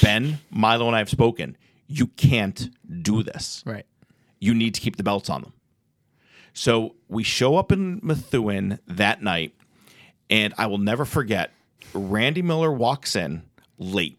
Ben, 0.00 0.38
Milo, 0.50 0.86
and 0.86 0.94
I 0.94 1.00
have 1.00 1.10
spoken. 1.10 1.56
You 1.88 2.06
can't 2.06 2.70
do 3.02 3.24
this. 3.24 3.64
Right. 3.66 3.84
You 4.38 4.54
need 4.54 4.74
to 4.74 4.80
keep 4.80 4.96
the 4.96 5.02
belts 5.02 5.28
on 5.28 5.42
them. 5.42 5.52
So 6.52 6.94
we 7.08 7.24
show 7.24 7.56
up 7.56 7.72
in 7.72 7.98
Methuen 8.00 8.78
that 8.86 9.20
night, 9.22 9.54
and 10.30 10.54
I 10.56 10.66
will 10.66 10.78
never 10.78 11.04
forget. 11.04 11.50
Randy 11.94 12.42
Miller 12.42 12.72
walks 12.72 13.16
in 13.16 13.42
late. 13.78 14.18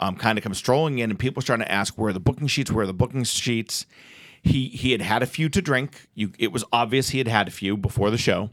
Um, 0.00 0.14
kind 0.14 0.38
of 0.38 0.44
comes 0.44 0.58
strolling 0.58 1.00
in, 1.00 1.10
and 1.10 1.18
people 1.18 1.40
are 1.40 1.42
starting 1.42 1.66
to 1.66 1.72
ask 1.72 1.98
where 1.98 2.10
are 2.10 2.12
the 2.12 2.20
booking 2.20 2.46
sheets, 2.46 2.70
where 2.70 2.84
are 2.84 2.86
the 2.86 2.92
booking 2.94 3.24
sheets. 3.24 3.84
He 4.42 4.68
he 4.68 4.92
had 4.92 5.00
had 5.02 5.22
a 5.24 5.26
few 5.26 5.48
to 5.48 5.60
drink. 5.60 6.06
You, 6.14 6.32
it 6.38 6.52
was 6.52 6.64
obvious 6.72 7.08
he 7.08 7.18
had 7.18 7.26
had 7.26 7.48
a 7.48 7.50
few 7.50 7.76
before 7.76 8.10
the 8.10 8.18
show. 8.18 8.50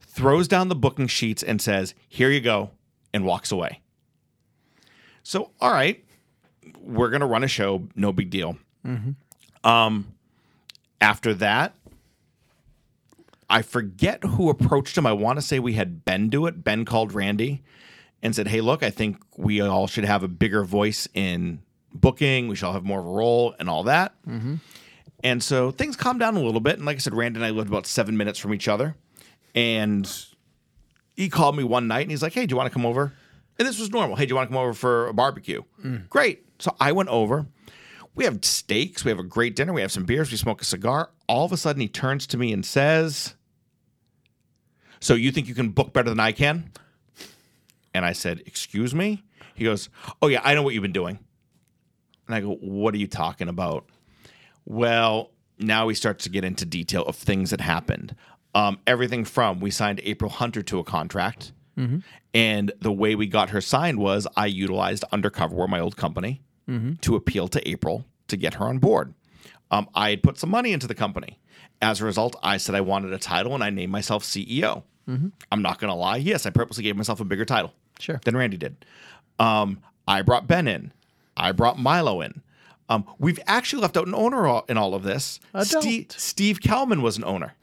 Throws 0.00 0.48
down 0.48 0.68
the 0.68 0.74
booking 0.74 1.06
sheets 1.06 1.42
and 1.42 1.62
says, 1.62 1.94
"Here 2.08 2.30
you 2.30 2.40
go," 2.42 2.72
and 3.14 3.24
walks 3.24 3.50
away. 3.50 3.80
So, 5.22 5.50
all 5.60 5.70
right, 5.72 6.04
we're 6.78 7.08
gonna 7.08 7.26
run 7.26 7.42
a 7.44 7.48
show. 7.48 7.88
No 7.94 8.12
big 8.12 8.28
deal. 8.28 8.58
Um, 9.64 10.14
after 11.00 11.32
that, 11.34 11.74
I 13.50 13.62
forget 13.62 14.22
who 14.24 14.48
approached 14.48 14.96
him. 14.96 15.06
I 15.06 15.12
want 15.12 15.38
to 15.38 15.42
say 15.42 15.58
we 15.58 15.74
had 15.74 16.04
Ben 16.04 16.28
do 16.28 16.46
it. 16.46 16.64
Ben 16.64 16.84
called 16.84 17.12
Randy 17.12 17.62
and 18.22 18.34
said, 18.34 18.48
"Hey, 18.48 18.60
look, 18.60 18.82
I 18.82 18.90
think 18.90 19.18
we 19.36 19.60
all 19.60 19.86
should 19.86 20.04
have 20.04 20.22
a 20.22 20.28
bigger 20.28 20.64
voice 20.64 21.08
in 21.12 21.60
booking. 21.92 22.48
We 22.48 22.56
should 22.56 22.66
all 22.66 22.72
have 22.72 22.84
more 22.84 23.00
of 23.00 23.06
a 23.06 23.10
role 23.10 23.54
and 23.58 23.68
all 23.68 23.82
that." 23.84 24.14
Mm-hmm. 24.26 24.56
And 25.22 25.42
so 25.42 25.70
things 25.70 25.96
calmed 25.96 26.20
down 26.20 26.36
a 26.36 26.42
little 26.42 26.60
bit. 26.60 26.76
And 26.76 26.86
like 26.86 26.96
I 26.96 27.00
said, 27.00 27.14
Randy 27.14 27.38
and 27.38 27.44
I 27.44 27.50
lived 27.50 27.68
about 27.68 27.86
seven 27.86 28.16
minutes 28.16 28.38
from 28.38 28.54
each 28.54 28.68
other. 28.68 28.94
And 29.54 30.10
he 31.16 31.28
called 31.28 31.56
me 31.56 31.64
one 31.64 31.86
night 31.86 32.02
and 32.02 32.10
he's 32.10 32.22
like, 32.22 32.32
Hey, 32.32 32.46
do 32.46 32.52
you 32.52 32.56
want 32.56 32.68
to 32.68 32.72
come 32.72 32.86
over? 32.86 33.12
And 33.58 33.68
this 33.68 33.78
was 33.78 33.90
normal. 33.90 34.16
Hey, 34.16 34.24
do 34.24 34.30
you 34.30 34.36
want 34.36 34.48
to 34.48 34.54
come 34.54 34.62
over 34.62 34.72
for 34.72 35.08
a 35.08 35.12
barbecue? 35.12 35.62
Mm. 35.84 36.08
Great. 36.08 36.46
So 36.58 36.74
I 36.80 36.92
went 36.92 37.10
over. 37.10 37.46
We 38.14 38.24
have 38.24 38.44
steaks. 38.44 39.04
We 39.04 39.10
have 39.10 39.18
a 39.18 39.24
great 39.24 39.54
dinner. 39.54 39.72
We 39.72 39.82
have 39.82 39.92
some 39.92 40.04
beers. 40.04 40.30
We 40.30 40.36
smoke 40.38 40.62
a 40.62 40.64
cigar. 40.64 41.10
All 41.28 41.44
of 41.44 41.52
a 41.52 41.56
sudden, 41.56 41.80
he 41.80 41.88
turns 41.88 42.26
to 42.28 42.38
me 42.38 42.52
and 42.52 42.64
says, 42.64 43.34
So 45.00 45.14
you 45.14 45.32
think 45.32 45.48
you 45.48 45.54
can 45.54 45.70
book 45.70 45.92
better 45.92 46.10
than 46.10 46.20
I 46.20 46.32
can? 46.32 46.70
And 47.94 48.04
I 48.04 48.12
said, 48.12 48.42
Excuse 48.46 48.94
me? 48.94 49.22
He 49.54 49.64
goes, 49.64 49.88
Oh, 50.22 50.28
yeah, 50.28 50.40
I 50.44 50.54
know 50.54 50.62
what 50.62 50.74
you've 50.74 50.82
been 50.82 50.92
doing. 50.92 51.18
And 52.26 52.34
I 52.34 52.40
go, 52.40 52.54
What 52.56 52.94
are 52.94 52.98
you 52.98 53.06
talking 53.06 53.48
about? 53.48 53.86
Well, 54.64 55.30
now 55.58 55.88
he 55.88 55.94
starts 55.94 56.24
to 56.24 56.30
get 56.30 56.44
into 56.44 56.64
detail 56.64 57.02
of 57.04 57.16
things 57.16 57.50
that 57.50 57.60
happened. 57.60 58.14
Um, 58.54 58.78
everything 58.86 59.24
from 59.24 59.60
we 59.60 59.70
signed 59.70 60.00
April 60.04 60.30
Hunter 60.30 60.62
to 60.62 60.78
a 60.78 60.84
contract, 60.84 61.52
and 62.34 62.72
the 62.80 62.92
way 62.92 63.14
we 63.14 63.26
got 63.26 63.50
her 63.50 63.60
signed 63.62 63.98
was 63.98 64.26
I 64.36 64.46
utilized 64.46 65.02
Undercover, 65.12 65.66
my 65.66 65.80
old 65.80 65.96
company, 65.96 66.42
to 67.00 67.16
appeal 67.16 67.48
to 67.48 67.68
April 67.68 68.04
to 68.28 68.36
get 68.36 68.54
her 68.54 68.66
on 68.66 68.78
board. 68.78 69.14
Um, 69.70 69.88
I 69.94 70.10
had 70.10 70.22
put 70.22 70.36
some 70.38 70.50
money 70.50 70.72
into 70.72 70.86
the 70.86 70.94
company. 70.94 71.38
As 71.82 72.00
a 72.00 72.04
result, 72.04 72.36
I 72.42 72.56
said 72.58 72.74
I 72.74 72.80
wanted 72.82 73.12
a 73.12 73.18
title, 73.18 73.54
and 73.54 73.64
I 73.64 73.70
named 73.70 73.92
myself 73.92 74.24
CEO. 74.24 74.82
I'm 75.50 75.60
not 75.62 75.80
going 75.80 75.88
to 75.90 75.94
lie. 75.96 76.18
Yes, 76.18 76.46
I 76.46 76.50
purposely 76.50 76.84
gave 76.84 76.96
myself 76.96 77.18
a 77.18 77.24
bigger 77.24 77.44
title 77.44 77.72
Sure. 77.98 78.20
than 78.24 78.36
Randy 78.36 78.56
did. 78.56 78.84
Um, 79.40 79.80
I 80.06 80.22
brought 80.22 80.46
Ben 80.46 80.68
in. 80.68 80.92
I 81.36 81.50
brought 81.50 81.80
Milo 81.80 82.20
in. 82.20 82.42
Um, 82.88 83.04
we've 83.18 83.40
actually 83.48 83.82
left 83.82 83.96
out 83.96 84.06
an 84.06 84.14
owner 84.14 84.60
in 84.68 84.76
all 84.76 84.94
of 84.94 85.02
this. 85.02 85.40
Steve, 85.80 86.06
Steve 86.16 86.60
Kalman 86.60 87.02
was 87.02 87.18
an 87.18 87.24
owner. 87.24 87.54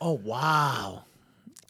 Oh 0.00 0.12
wow. 0.14 1.04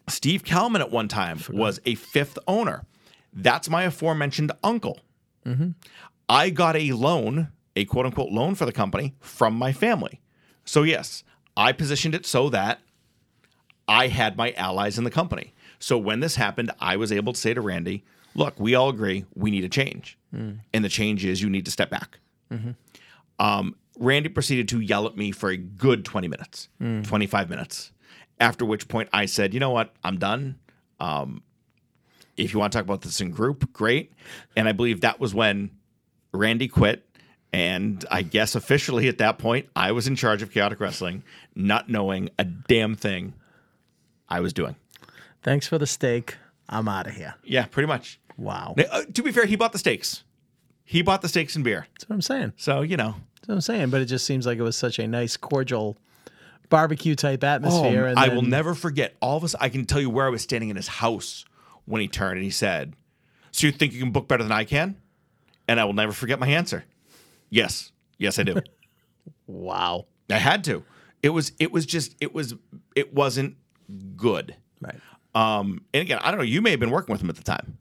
Steve 0.09 0.45
Kalman 0.45 0.83
at 0.83 0.91
one 0.93 1.09
time 1.09 1.41
was 1.51 1.81
a 1.85 1.97
fifth 1.97 2.39
owner. 2.47 2.85
That's 3.33 3.69
my 3.69 3.83
aforementioned 3.85 4.53
uncle. 4.63 5.01
I 6.29 6.51
got 6.51 6.77
a 6.77 6.93
loan, 6.93 7.49
a 7.75 7.87
quote 7.87 8.07
unquote 8.07 8.31
loan 8.31 8.55
for 8.55 8.67
the 8.67 8.73
company 8.73 9.15
from 9.21 9.55
my 9.55 9.73
family. 9.73 10.21
So, 10.65 10.83
yes, 10.83 11.25
I 11.59 11.73
positioned 11.73 12.15
it 12.15 12.25
so 12.25 12.49
that 12.51 12.81
I 13.89 14.07
had 14.07 14.37
my 14.37 14.53
allies 14.53 14.97
in 14.97 15.05
the 15.05 15.11
company. 15.11 15.53
So, 15.81 15.99
when 15.99 16.21
this 16.21 16.37
happened, 16.37 16.71
I 16.81 16.97
was 16.97 17.13
able 17.13 17.33
to 17.33 17.39
say 17.41 17.53
to 17.55 17.61
Randy, 17.61 18.05
look, 18.35 18.59
we 18.59 18.75
all 18.75 18.89
agree 18.89 19.25
we 19.35 19.51
need 19.51 19.65
a 19.65 19.69
change. 19.69 20.17
And 20.33 20.85
the 20.85 20.89
change 20.89 21.25
is 21.25 21.43
you 21.43 21.51
need 21.51 21.65
to 21.65 21.71
step 21.71 21.91
back. 21.91 22.19
Um, 23.39 23.77
Randy 23.99 24.29
proceeded 24.29 24.69
to 24.71 24.81
yell 24.81 25.07
at 25.07 25.17
me 25.17 25.33
for 25.33 25.51
a 25.51 25.57
good 25.57 26.05
20 26.05 26.29
minutes, 26.29 26.69
25 27.05 27.51
minutes. 27.51 27.93
After 28.41 28.65
which 28.65 28.87
point 28.89 29.09
I 29.13 29.27
said, 29.27 29.53
you 29.55 29.61
know 29.61 29.71
what? 29.71 29.95
I'm 30.05 30.19
done. 30.19 30.59
Um, 31.01 31.43
if 32.37 32.53
you 32.53 32.61
want 32.61 32.73
to 32.73 32.79
talk 32.79 32.85
about 32.85 33.01
this 33.03 33.21
in 33.21 33.31
group, 33.31 33.73
great. 33.73 34.13
And 34.57 34.69
I 34.69 34.73
believe 34.73 35.01
that 35.01 35.19
was 35.19 35.35
when 35.35 35.71
Randy 36.33 36.69
quit. 36.69 37.08
And 37.53 38.05
I 38.11 38.23
guess 38.23 38.55
officially 38.55 39.09
at 39.09 39.19
that 39.19 39.39
point, 39.39 39.69
I 39.75 39.93
was 39.93 40.07
in 40.07 40.17
charge 40.17 40.43
of 40.43 40.51
chaotic 40.53 40.81
wrestling, 40.81 41.23
not 41.55 41.89
knowing 41.89 42.29
a 42.39 42.45
damn 42.45 42.95
thing 42.95 43.33
I 44.29 44.41
was 44.41 44.53
doing. 44.53 44.77
Thanks 45.43 45.67
for 45.67 45.79
the 45.79 45.87
steak. 45.87 46.37
I'm 46.69 46.89
out 46.89 47.07
of 47.07 47.15
here. 47.15 47.35
Yeah, 47.45 47.65
pretty 47.65 47.87
much. 47.87 48.21
Wow. 48.37 48.75
Now, 48.77 48.85
uh, 48.91 49.03
to 49.15 49.23
be 49.23 49.33
fair, 49.33 49.47
he 49.47 49.57
bought 49.57 49.73
the 49.73 49.79
steaks. 49.79 50.25
He 50.85 51.01
bought 51.03 51.23
the 51.23 51.29
steaks 51.29 51.55
and 51.57 51.65
beer. 51.65 51.87
That's 51.95 52.09
what 52.09 52.15
I'm 52.15 52.23
saying. 52.23 52.53
So, 52.57 52.83
you 52.83 52.97
know, 52.97 53.15
That's 53.37 53.49
what 53.49 53.55
I'm 53.55 53.61
saying. 53.63 53.91
But 53.91 54.03
it 54.03 54.07
just 54.07 54.27
seems 54.27 54.47
like 54.47 54.59
it 54.59 54.63
was 54.63 54.77
such 54.77 54.99
a 54.99 55.07
nice, 55.07 55.37
cordial 55.39 55.97
barbecue 56.69 57.15
type 57.15 57.43
atmosphere. 57.45 58.07
and 58.07 58.19
Oh, 58.19 58.23
I 58.23 58.29
will 58.29 58.43
never 58.43 58.75
forget 58.75 59.15
all 59.21 59.39
of 59.39 59.45
us. 59.45 59.55
I 59.59 59.71
can 59.71 59.87
tell 59.87 60.01
you 60.01 60.11
where 60.11 60.27
I 60.27 60.31
was 60.31 60.43
standing 60.43 60.69
in 60.69 60.77
his 60.77 60.89
house 60.89 61.47
when 61.87 62.03
he 62.03 62.09
turned 62.09 62.35
and 62.37 62.45
he 62.45 62.51
said, 62.51 62.93
So 63.53 63.67
you 63.67 63.73
think 63.73 63.95
you 63.95 64.01
can 64.01 64.13
book 64.13 64.29
better 64.29 64.43
than 64.43 64.53
I 64.53 64.65
can? 64.65 64.97
And 65.67 65.81
I 65.81 65.85
will 65.87 65.95
never 65.95 66.13
forget 66.13 66.39
my 66.39 66.49
answer. 66.49 66.85
Yes. 67.51 67.93
Yes, 68.19 68.39
I 68.39 68.43
do. 68.45 68.61
Wow. 69.47 70.07
I 70.31 70.37
had 70.37 70.63
to. 70.65 70.85
It 71.23 71.31
was 71.31 71.53
it 71.59 71.73
was 71.73 71.87
just 71.87 72.15
it 72.21 72.35
was 72.35 72.55
it 72.95 73.15
wasn't 73.15 73.57
good. 74.17 74.55
Right. 74.81 75.01
Um 75.35 75.85
and 75.95 76.03
again, 76.03 76.19
I 76.23 76.31
don't 76.31 76.39
know, 76.39 76.45
you 76.45 76.61
may 76.61 76.71
have 76.73 76.81
been 76.81 76.91
working 76.91 77.13
with 77.13 77.23
him 77.23 77.31
at 77.31 77.37
the 77.37 77.43
time. 77.43 77.79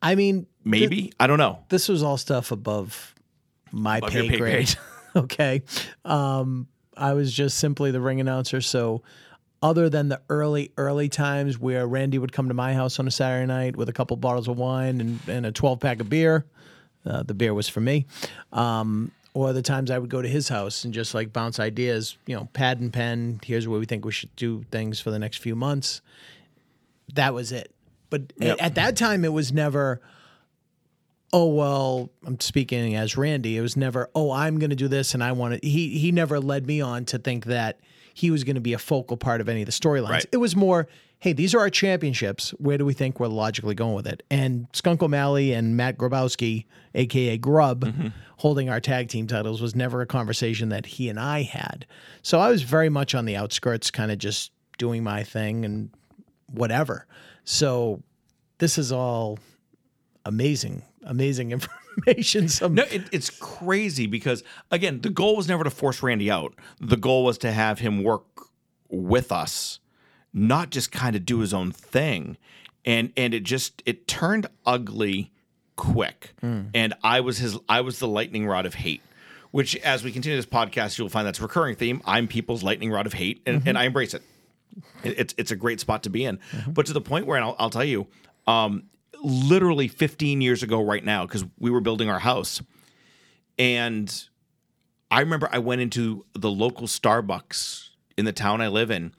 I 0.00 0.14
mean, 0.14 0.46
Maybe. 0.64 1.12
I 1.20 1.26
don't 1.26 1.38
know. 1.38 1.64
this 1.68 1.88
was 1.88 2.02
all 2.02 2.16
stuff 2.16 2.50
above 2.50 3.14
my 3.72 3.98
Above 3.98 4.10
pay 4.10 4.28
pay 4.28 4.36
grade. 4.38 4.54
grade. 4.66 4.76
okay. 5.24 5.62
Um, 6.04 6.66
I 6.96 7.12
was 7.12 7.32
just 7.32 7.58
simply 7.58 7.90
the 7.90 8.00
ring 8.00 8.20
announcer. 8.20 8.60
So, 8.60 9.02
other 9.62 9.88
than 9.88 10.08
the 10.08 10.20
early, 10.28 10.72
early 10.76 11.08
times 11.08 11.58
where 11.58 11.86
Randy 11.86 12.18
would 12.18 12.32
come 12.32 12.48
to 12.48 12.54
my 12.54 12.74
house 12.74 12.98
on 12.98 13.06
a 13.06 13.10
Saturday 13.10 13.46
night 13.46 13.76
with 13.76 13.88
a 13.88 13.92
couple 13.92 14.16
bottles 14.16 14.48
of 14.48 14.56
wine 14.58 15.00
and, 15.00 15.20
and 15.28 15.46
a 15.46 15.52
12 15.52 15.78
pack 15.78 16.00
of 16.00 16.08
beer, 16.10 16.46
uh, 17.06 17.22
the 17.22 17.34
beer 17.34 17.52
was 17.54 17.68
for 17.68 17.80
me. 17.80 18.06
Um, 18.52 19.10
or 19.34 19.52
the 19.54 19.62
times 19.62 19.90
I 19.90 19.98
would 19.98 20.10
go 20.10 20.20
to 20.20 20.28
his 20.28 20.48
house 20.48 20.84
and 20.84 20.92
just 20.92 21.14
like 21.14 21.32
bounce 21.32 21.58
ideas, 21.58 22.18
you 22.26 22.36
know, 22.36 22.48
pad 22.52 22.80
and 22.80 22.92
pen. 22.92 23.40
Here's 23.44 23.66
where 23.66 23.80
we 23.80 23.86
think 23.86 24.04
we 24.04 24.12
should 24.12 24.34
do 24.36 24.64
things 24.70 25.00
for 25.00 25.10
the 25.10 25.18
next 25.18 25.38
few 25.38 25.56
months. 25.56 26.02
That 27.14 27.32
was 27.34 27.50
it. 27.52 27.74
But 28.10 28.32
Yep. 28.38 28.58
at 28.60 28.74
that 28.74 28.96
time, 28.96 29.24
it 29.24 29.32
was 29.32 29.52
never, 29.52 30.00
oh 31.34 31.46
well 31.46 32.10
i'm 32.26 32.38
speaking 32.40 32.94
as 32.94 33.16
randy 33.16 33.56
it 33.56 33.62
was 33.62 33.74
never 33.74 34.10
oh 34.14 34.30
i'm 34.32 34.58
going 34.58 34.68
to 34.68 34.76
do 34.76 34.86
this 34.86 35.14
and 35.14 35.24
i 35.24 35.32
want 35.32 35.58
to 35.58 35.66
he 35.66 35.98
he 35.98 36.12
never 36.12 36.38
led 36.38 36.66
me 36.66 36.78
on 36.82 37.06
to 37.06 37.16
think 37.16 37.46
that 37.46 37.80
he 38.12 38.30
was 38.30 38.44
going 38.44 38.54
to 38.54 38.60
be 38.60 38.74
a 38.74 38.78
focal 38.78 39.16
part 39.16 39.40
of 39.40 39.48
any 39.48 39.62
of 39.62 39.66
the 39.66 39.72
storylines 39.72 40.10
Right. 40.10 40.26
it 40.30 40.36
was 40.36 40.54
more 40.54 40.88
hey, 41.22 41.32
these 41.32 41.54
are 41.54 41.60
our 41.60 41.70
championships. 41.70 42.50
Where 42.58 42.76
do 42.76 42.84
we 42.84 42.94
think 42.94 43.20
we're 43.20 43.28
logically 43.28 43.76
going 43.76 43.94
with 43.94 44.08
it? 44.08 44.24
And 44.28 44.66
Skunk 44.72 45.04
O'Malley 45.04 45.52
and 45.52 45.76
Matt 45.76 45.96
Grabowski, 45.96 46.66
aka 46.96 47.38
Grub, 47.38 47.84
mm-hmm. 47.84 48.08
holding 48.38 48.68
our 48.68 48.80
tag 48.80 49.08
team 49.08 49.28
titles 49.28 49.62
was 49.62 49.76
never 49.76 50.00
a 50.00 50.06
conversation 50.06 50.70
that 50.70 50.84
he 50.84 51.08
and 51.08 51.20
I 51.20 51.42
had. 51.42 51.86
So 52.22 52.40
I 52.40 52.50
was 52.50 52.62
very 52.62 52.88
much 52.88 53.14
on 53.14 53.24
the 53.24 53.36
outskirts, 53.36 53.88
kind 53.88 54.10
of 54.10 54.18
just 54.18 54.50
doing 54.78 55.04
my 55.04 55.22
thing 55.22 55.64
and 55.64 55.90
whatever. 56.48 57.06
So 57.44 58.02
this 58.58 58.76
is 58.76 58.90
all 58.90 59.38
amazing, 60.24 60.82
amazing 61.04 61.52
information. 62.04 62.48
Some 62.48 62.74
No, 62.74 62.82
it, 62.90 63.02
it's 63.12 63.30
crazy 63.30 64.08
because 64.08 64.42
again, 64.72 65.00
the 65.02 65.10
goal 65.10 65.36
was 65.36 65.46
never 65.46 65.62
to 65.62 65.70
force 65.70 66.02
Randy 66.02 66.32
out. 66.32 66.52
The 66.80 66.96
goal 66.96 67.24
was 67.24 67.38
to 67.38 67.52
have 67.52 67.78
him 67.78 68.02
work 68.02 68.24
with 68.88 69.30
us, 69.30 69.78
not 70.32 70.70
just 70.70 70.92
kind 70.92 71.16
of 71.16 71.24
do 71.26 71.40
his 71.40 71.52
own 71.54 71.72
thing. 71.72 72.36
And 72.84 73.12
and 73.16 73.32
it 73.34 73.44
just 73.44 73.82
it 73.86 74.08
turned 74.08 74.46
ugly 74.66 75.32
quick. 75.76 76.34
Hmm. 76.40 76.62
And 76.74 76.94
I 77.02 77.20
was 77.20 77.38
his 77.38 77.58
I 77.68 77.80
was 77.80 77.98
the 77.98 78.08
lightning 78.08 78.46
rod 78.46 78.66
of 78.66 78.74
hate. 78.74 79.02
Which 79.50 79.76
as 79.76 80.02
we 80.02 80.12
continue 80.12 80.36
this 80.38 80.46
podcast, 80.46 80.96
you'll 80.96 81.10
find 81.10 81.26
that's 81.26 81.38
a 81.38 81.42
recurring 81.42 81.76
theme. 81.76 82.00
I'm 82.06 82.26
people's 82.26 82.62
lightning 82.62 82.90
rod 82.90 83.06
of 83.06 83.12
hate, 83.12 83.42
and, 83.44 83.68
and 83.68 83.76
I 83.76 83.82
mm-hmm. 83.82 83.86
embrace 83.88 84.14
it. 84.14 84.22
It- 85.04 85.18
It's 85.18 85.34
it's 85.36 85.50
a 85.50 85.56
great 85.56 85.78
spot 85.78 86.04
to 86.04 86.10
be 86.10 86.24
in. 86.24 86.38
Mm-hmm. 86.38 86.72
But 86.72 86.86
to 86.86 86.94
the 86.94 87.02
point 87.02 87.26
where, 87.26 87.36
and 87.36 87.44
I'll, 87.44 87.56
I'll 87.58 87.68
tell 87.68 87.84
you, 87.84 88.06
um, 88.46 88.84
literally 89.22 89.88
15 89.88 90.40
years 90.40 90.62
ago, 90.62 90.82
right 90.82 91.04
now, 91.04 91.26
because 91.26 91.44
we 91.58 91.70
were 91.70 91.82
building 91.82 92.08
our 92.08 92.18
house, 92.18 92.62
and 93.58 94.24
I 95.10 95.20
remember 95.20 95.48
I 95.52 95.58
went 95.58 95.82
into 95.82 96.24
the 96.32 96.50
local 96.50 96.86
Starbucks 96.86 97.90
in 98.16 98.24
the 98.24 98.32
town 98.32 98.62
I 98.62 98.68
live 98.68 98.90
in, 98.90 99.12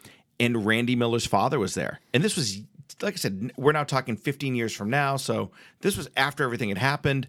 and 0.44 0.66
Randy 0.66 0.96
Miller's 0.96 1.26
father 1.26 1.58
was 1.60 1.74
there. 1.74 2.00
And 2.14 2.24
this 2.24 2.36
was, 2.36 2.60
like 3.02 3.14
I 3.14 3.18
said, 3.18 3.52
we're 3.58 3.72
now 3.72 3.84
talking 3.84 4.16
15 4.18 4.56
years 4.56 4.74
from 4.74 4.90
now. 4.90 5.18
So 5.18 5.52
this 5.82 5.96
was 5.98 6.10
after 6.18 6.44
everything 6.44 6.70
had 6.70 6.78
happened. 6.78 7.28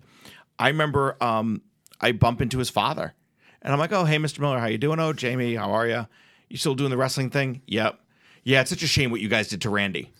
I 0.58 0.68
remember 0.68 1.16
um, 1.22 1.62
I 2.00 2.12
bump 2.12 2.40
into 2.40 2.58
his 2.58 2.70
father, 2.70 3.14
and 3.62 3.72
I'm 3.72 3.78
like, 3.78 3.92
"Oh, 3.92 4.04
hey, 4.04 4.18
Mr. 4.18 4.38
Miller, 4.40 4.58
how 4.58 4.66
you 4.66 4.78
doing? 4.78 5.00
Oh, 5.00 5.12
Jamie, 5.12 5.54
how 5.54 5.72
are 5.72 5.86
you? 5.86 6.06
You 6.48 6.56
still 6.58 6.74
doing 6.74 6.90
the 6.90 6.96
wrestling 6.96 7.30
thing? 7.30 7.62
Yep. 7.66 7.98
Yeah, 8.44 8.60
it's 8.60 8.70
such 8.70 8.82
a 8.82 8.86
shame 8.86 9.10
what 9.10 9.20
you 9.20 9.28
guys 9.28 9.48
did 9.48 9.62
to 9.62 9.70
Randy." 9.70 10.12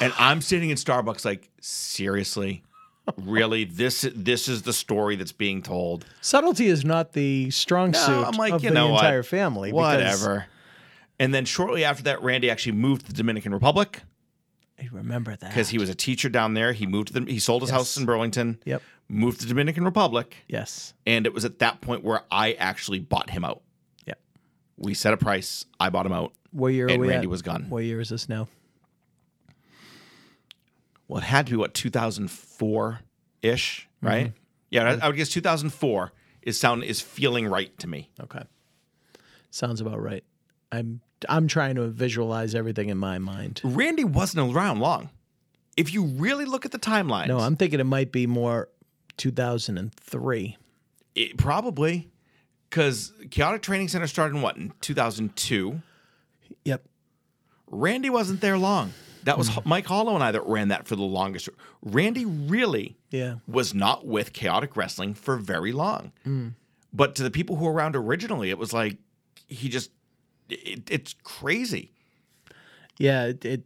And 0.00 0.12
I'm 0.18 0.40
sitting 0.40 0.70
in 0.70 0.76
Starbucks, 0.76 1.24
like, 1.24 1.50
seriously, 1.60 2.62
really? 3.16 3.64
This 3.70 4.06
this 4.14 4.48
is 4.48 4.62
the 4.62 4.72
story 4.72 5.16
that's 5.16 5.32
being 5.32 5.62
told. 5.62 6.06
subtlety 6.20 6.66
is 6.68 6.84
not 6.84 7.12
the 7.12 7.50
strong 7.50 7.92
suit 7.94 8.10
No, 8.10 8.24
I'm 8.24 8.32
like, 8.36 8.52
of 8.54 8.62
you 8.62 8.70
the 8.70 8.74
know 8.74 8.88
what? 8.92 9.04
entire 9.04 9.22
family. 9.22 9.70
because 9.70 9.76
Whatever. 9.82 10.46
And 11.20 11.34
then 11.34 11.44
shortly 11.44 11.84
after 11.84 12.02
that, 12.04 12.22
Randy 12.22 12.50
actually 12.50 12.72
moved 12.72 13.02
to 13.06 13.12
the 13.12 13.16
Dominican 13.16 13.52
Republic 13.52 14.02
I 14.80 14.88
remember 14.92 15.34
that 15.34 15.50
because 15.50 15.70
he 15.70 15.78
was 15.78 15.88
a 15.88 15.94
teacher 15.94 16.28
down 16.28 16.54
there. 16.54 16.72
He 16.72 16.86
moved 16.86 17.08
to 17.08 17.14
the, 17.20 17.30
he 17.32 17.40
sold 17.40 17.62
his 17.62 17.70
house 17.70 17.96
in 17.96 18.06
Burlington. 18.06 18.60
Yep. 18.64 18.80
Moved 19.08 19.40
to 19.40 19.46
the 19.46 19.48
Dominican 19.48 19.84
Republic, 19.84 20.36
Yes. 20.46 20.94
and 21.04 21.26
it 21.26 21.34
was 21.34 21.44
at 21.44 21.58
that 21.58 21.80
point 21.80 22.04
where 22.04 22.22
I 22.30 22.52
actually 22.52 23.00
bought 23.00 23.30
him 23.30 23.44
out. 23.44 23.62
Yep. 24.06 24.20
We 24.76 24.94
set 24.94 25.12
a 25.12 25.16
price. 25.16 25.64
I 25.80 25.88
bought 25.90 26.06
him 26.06 26.12
out. 26.12 26.32
What 26.52 26.68
year 26.68 26.86
And 26.88 27.02
Randy 27.02 27.24
at? 27.24 27.30
was 27.30 27.42
gone. 27.42 27.68
What 27.70 27.82
year 27.82 27.98
is 28.00 28.10
this 28.10 28.28
now? 28.28 28.46
Well, 31.08 31.18
it 31.18 31.24
had 31.24 31.46
to 31.46 31.50
be 31.52 31.56
what 31.56 31.74
2004 31.74 33.00
ish, 33.42 33.88
Mm-hmm. 33.96 34.06
right? 34.06 34.32
Yeah, 34.70 34.84
I, 35.00 35.06
I 35.06 35.08
would 35.08 35.16
guess 35.16 35.30
2004 35.30 36.12
is 36.42 36.60
sound 36.60 36.84
is 36.84 37.00
feeling 37.00 37.46
right 37.48 37.76
to 37.78 37.88
me. 37.88 38.10
Okay. 38.20 38.42
Sounds 39.50 39.80
about 39.80 40.00
right. 40.00 40.22
I'm 40.70 41.00
I'm 41.28 41.48
trying 41.48 41.74
to 41.76 41.88
visualize 41.88 42.54
everything 42.54 42.88
in 42.88 42.98
my 42.98 43.18
mind. 43.18 43.60
Randy 43.64 44.04
wasn't 44.04 44.54
around 44.54 44.80
long. 44.80 45.10
If 45.76 45.92
you 45.92 46.04
really 46.04 46.44
look 46.44 46.64
at 46.64 46.72
the 46.72 46.78
timeline, 46.78 47.28
No, 47.28 47.38
I'm 47.38 47.56
thinking 47.56 47.80
it 47.80 47.84
might 47.84 48.10
be 48.12 48.26
more 48.26 48.68
2003. 49.16 50.56
It, 51.14 51.36
probably 51.36 52.10
because 52.68 53.12
Chaotic 53.30 53.62
Training 53.62 53.88
Center 53.88 54.06
started 54.06 54.36
in 54.36 54.42
what 54.42 54.56
in 54.56 54.72
2002. 54.80 55.80
Yep. 56.64 56.84
Randy 57.66 58.10
wasn't 58.10 58.40
there 58.40 58.58
long. 58.58 58.92
That 59.24 59.36
was 59.36 59.50
mm. 59.50 59.64
Mike 59.66 59.86
Hollow 59.86 60.14
and 60.14 60.24
I 60.24 60.32
that 60.32 60.46
ran 60.46 60.68
that 60.68 60.86
for 60.88 60.96
the 60.96 61.02
longest. 61.02 61.48
Randy 61.82 62.24
really 62.24 62.96
Yeah. 63.10 63.36
was 63.46 63.74
not 63.74 64.06
with 64.06 64.32
Chaotic 64.32 64.76
Wrestling 64.76 65.14
for 65.14 65.36
very 65.36 65.72
long. 65.72 66.12
Mm. 66.26 66.54
But 66.92 67.14
to 67.16 67.22
the 67.22 67.30
people 67.30 67.56
who 67.56 67.66
were 67.66 67.72
around 67.72 67.94
originally, 67.94 68.50
it 68.50 68.58
was 68.58 68.72
like 68.72 68.96
he 69.46 69.68
just 69.68 69.90
it, 70.48 70.90
it's 70.90 71.14
crazy. 71.22 71.92
Yeah, 72.98 73.26
it, 73.26 73.44
it 73.44 73.62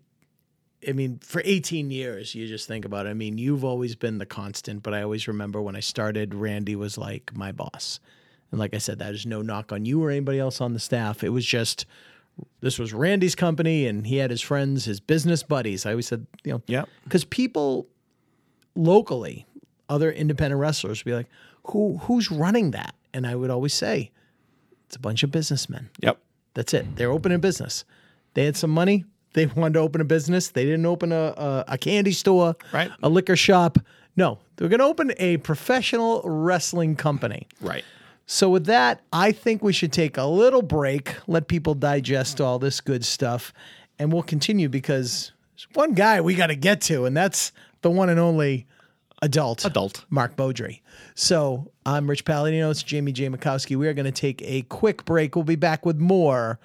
I 0.87 0.93
mean, 0.93 1.18
for 1.22 1.43
18 1.45 1.91
years, 1.91 2.35
you 2.35 2.47
just 2.49 2.66
think 2.66 2.85
about 2.85 3.07
it. 3.07 3.11
I 3.11 3.14
mean, 3.14 3.39
you've 3.39 3.64
always 3.64 3.95
been 3.95 4.18
the 4.18 4.26
constant, 4.26 4.83
but 4.83 4.95
I 4.95 5.03
always 5.03 5.28
remember 5.28 5.62
when 5.62 5.76
I 5.76 5.80
started, 5.80 6.35
Randy 6.35 6.74
was 6.74 6.99
like 6.99 7.30
my 7.35 7.53
boss. 7.53 8.01
And 8.51 8.59
like 8.59 8.74
I 8.74 8.78
said, 8.78 8.99
that 8.99 9.14
is 9.14 9.24
no 9.24 9.43
knock 9.43 9.72
on 9.72 9.85
you 9.85 10.03
or 10.03 10.11
anybody 10.11 10.39
else 10.39 10.61
on 10.61 10.72
the 10.72 10.80
staff. 10.80 11.22
It 11.22 11.30
was 11.30 11.47
just 11.47 11.87
this 12.61 12.78
was 12.78 12.93
Randy's 12.93 13.35
company 13.35 13.87
and 13.87 14.07
he 14.07 14.16
had 14.16 14.30
his 14.30 14.41
friends, 14.41 14.85
his 14.85 15.01
business 15.01 15.43
buddies. 15.43 15.87
I 15.87 15.91
always 15.91 16.07
said, 16.07 16.26
you 16.45 16.53
know, 16.53 16.62
yeah. 16.66 16.85
because 17.05 17.24
people 17.24 17.87
locally, 18.74 19.47
other 19.89 20.11
independent 20.11 20.61
wrestlers 20.61 21.05
would 21.05 21.11
be 21.11 21.14
like, 21.14 21.28
who 21.66 21.99
who's 21.99 22.30
running 22.30 22.72
that? 22.72 22.95
And 23.14 23.26
I 23.26 23.35
would 23.35 23.51
always 23.51 23.74
say, 23.74 24.11
it's 24.87 24.97
a 24.97 25.01
bunch 25.01 25.22
of 25.22 25.30
businessmen. 25.30 25.91
Yep. 26.01 26.18
That's 26.55 26.74
it. 26.74 26.96
They're 26.96 27.11
opening 27.11 27.36
a 27.36 27.38
business. 27.38 27.84
They 28.34 28.44
had 28.44 28.57
some 28.57 28.70
money. 28.70 29.05
They 29.34 29.46
wanted 29.57 29.74
to 29.74 29.80
open 29.80 30.00
a 30.00 30.05
business. 30.05 30.48
They 30.48 30.64
didn't 30.64 30.86
open 30.86 31.12
a, 31.12 31.34
a, 31.36 31.64
a 31.68 31.78
candy 31.78 32.12
store, 32.12 32.57
Right. 32.72 32.90
a 33.03 33.09
liquor 33.09 33.36
shop. 33.36 33.78
No, 34.16 34.38
they're 34.57 34.68
going 34.68 34.80
to 34.80 34.84
open 34.86 35.12
a 35.18 35.38
professional 35.38 36.20
wrestling 36.24 36.96
company. 36.96 37.46
Right. 37.61 37.84
So, 38.26 38.48
with 38.50 38.66
that, 38.66 39.00
I 39.12 39.32
think 39.32 39.62
we 39.62 39.72
should 39.72 39.92
take 39.92 40.16
a 40.16 40.24
little 40.24 40.62
break, 40.62 41.14
let 41.26 41.48
people 41.48 41.74
digest 41.74 42.40
all 42.40 42.59
this 42.59 42.80
good 42.80 43.05
stuff, 43.05 43.53
and 43.98 44.12
we'll 44.12 44.22
continue 44.22 44.68
because 44.68 45.32
there's 45.57 45.66
one 45.74 45.94
guy 45.94 46.20
we 46.20 46.34
got 46.34 46.46
to 46.48 46.55
get 46.55 46.80
to, 46.82 47.05
and 47.07 47.16
that's 47.16 47.53
the 47.80 47.90
one 47.90 48.09
and 48.11 48.20
only 48.20 48.66
adult, 49.22 49.64
Adult. 49.64 50.05
Mark 50.09 50.36
Beaudry. 50.36 50.80
So, 51.14 51.72
I'm 51.85 52.09
Rich 52.09 52.24
Palladino. 52.24 52.70
It's 52.70 52.83
Jamie 52.83 53.12
J. 53.12 53.28
Mikowski. 53.28 53.76
We 53.76 53.89
are 53.89 53.95
going 53.95 54.07
to 54.07 54.12
take 54.12 54.41
a 54.43 54.62
quick 54.62 55.05
break. 55.05 55.35
We'll 55.35 55.45
be 55.45 55.57
back 55.57 55.85
with 55.85 55.99
more 55.99 56.61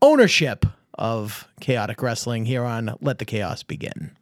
ownership 0.00 0.64
of 0.94 1.48
chaotic 1.60 2.00
wrestling 2.02 2.44
here 2.44 2.62
on 2.62 2.94
Let 3.00 3.18
the 3.18 3.24
Chaos 3.24 3.64
Begin. 3.64 4.12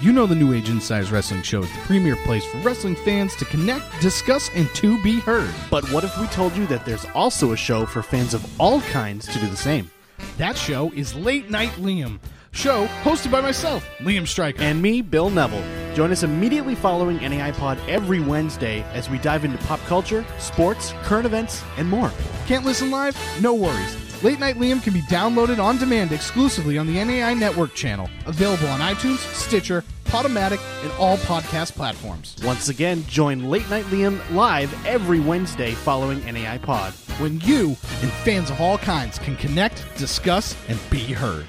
You 0.00 0.12
know 0.12 0.26
the 0.26 0.34
New 0.34 0.52
Age 0.52 0.68
Insiders 0.68 1.10
Wrestling 1.10 1.42
Show 1.42 1.62
is 1.62 1.72
the 1.72 1.78
premier 1.82 2.16
place 2.24 2.44
for 2.44 2.58
wrestling 2.58 2.96
fans 2.96 3.36
to 3.36 3.44
connect, 3.46 3.84
discuss, 4.02 4.50
and 4.54 4.68
to 4.74 5.00
be 5.02 5.20
heard. 5.20 5.54
But 5.70 5.90
what 5.92 6.04
if 6.04 6.18
we 6.18 6.26
told 6.26 6.54
you 6.56 6.66
that 6.66 6.84
there's 6.84 7.06
also 7.14 7.52
a 7.52 7.56
show 7.56 7.86
for 7.86 8.02
fans 8.02 8.34
of 8.34 8.60
all 8.60 8.80
kinds 8.82 9.26
to 9.28 9.38
do 9.38 9.46
the 9.46 9.56
same? 9.56 9.90
That 10.38 10.56
show 10.56 10.90
is 10.94 11.14
Late 11.14 11.50
Night 11.50 11.70
Liam, 11.72 12.18
show 12.50 12.86
hosted 13.02 13.30
by 13.30 13.40
myself, 13.40 13.88
Liam 14.00 14.26
Stryker. 14.26 14.60
And 14.60 14.82
me, 14.82 15.02
Bill 15.02 15.30
Neville. 15.30 15.81
Join 15.94 16.10
us 16.10 16.22
immediately 16.22 16.74
following 16.74 17.18
NAI 17.18 17.52
Pod 17.52 17.78
every 17.86 18.20
Wednesday 18.20 18.82
as 18.94 19.10
we 19.10 19.18
dive 19.18 19.44
into 19.44 19.58
pop 19.58 19.80
culture, 19.80 20.24
sports, 20.38 20.94
current 21.02 21.26
events, 21.26 21.62
and 21.76 21.88
more. 21.88 22.10
Can't 22.46 22.64
listen 22.64 22.90
live? 22.90 23.16
No 23.42 23.52
worries. 23.54 24.22
Late 24.22 24.38
Night 24.38 24.54
Liam 24.56 24.82
can 24.82 24.92
be 24.92 25.02
downloaded 25.02 25.62
on 25.62 25.78
demand 25.78 26.12
exclusively 26.12 26.78
on 26.78 26.86
the 26.86 27.04
NAI 27.04 27.34
Network 27.34 27.74
channel, 27.74 28.08
available 28.24 28.68
on 28.68 28.80
iTunes, 28.80 29.18
Stitcher, 29.34 29.84
Podomatic, 30.04 30.60
and 30.82 30.92
all 30.92 31.16
podcast 31.18 31.72
platforms. 31.72 32.36
Once 32.44 32.68
again, 32.68 33.04
join 33.06 33.50
Late 33.50 33.68
Night 33.68 33.84
Liam 33.86 34.20
live 34.32 34.72
every 34.86 35.20
Wednesday 35.20 35.72
following 35.72 36.24
NAI 36.24 36.58
Pod. 36.58 36.92
When 37.18 37.40
you 37.40 37.68
and 38.00 38.12
fans 38.24 38.48
of 38.48 38.60
all 38.60 38.78
kinds 38.78 39.18
can 39.18 39.36
connect, 39.36 39.84
discuss, 39.98 40.56
and 40.68 40.78
be 40.88 41.00
heard. 41.00 41.46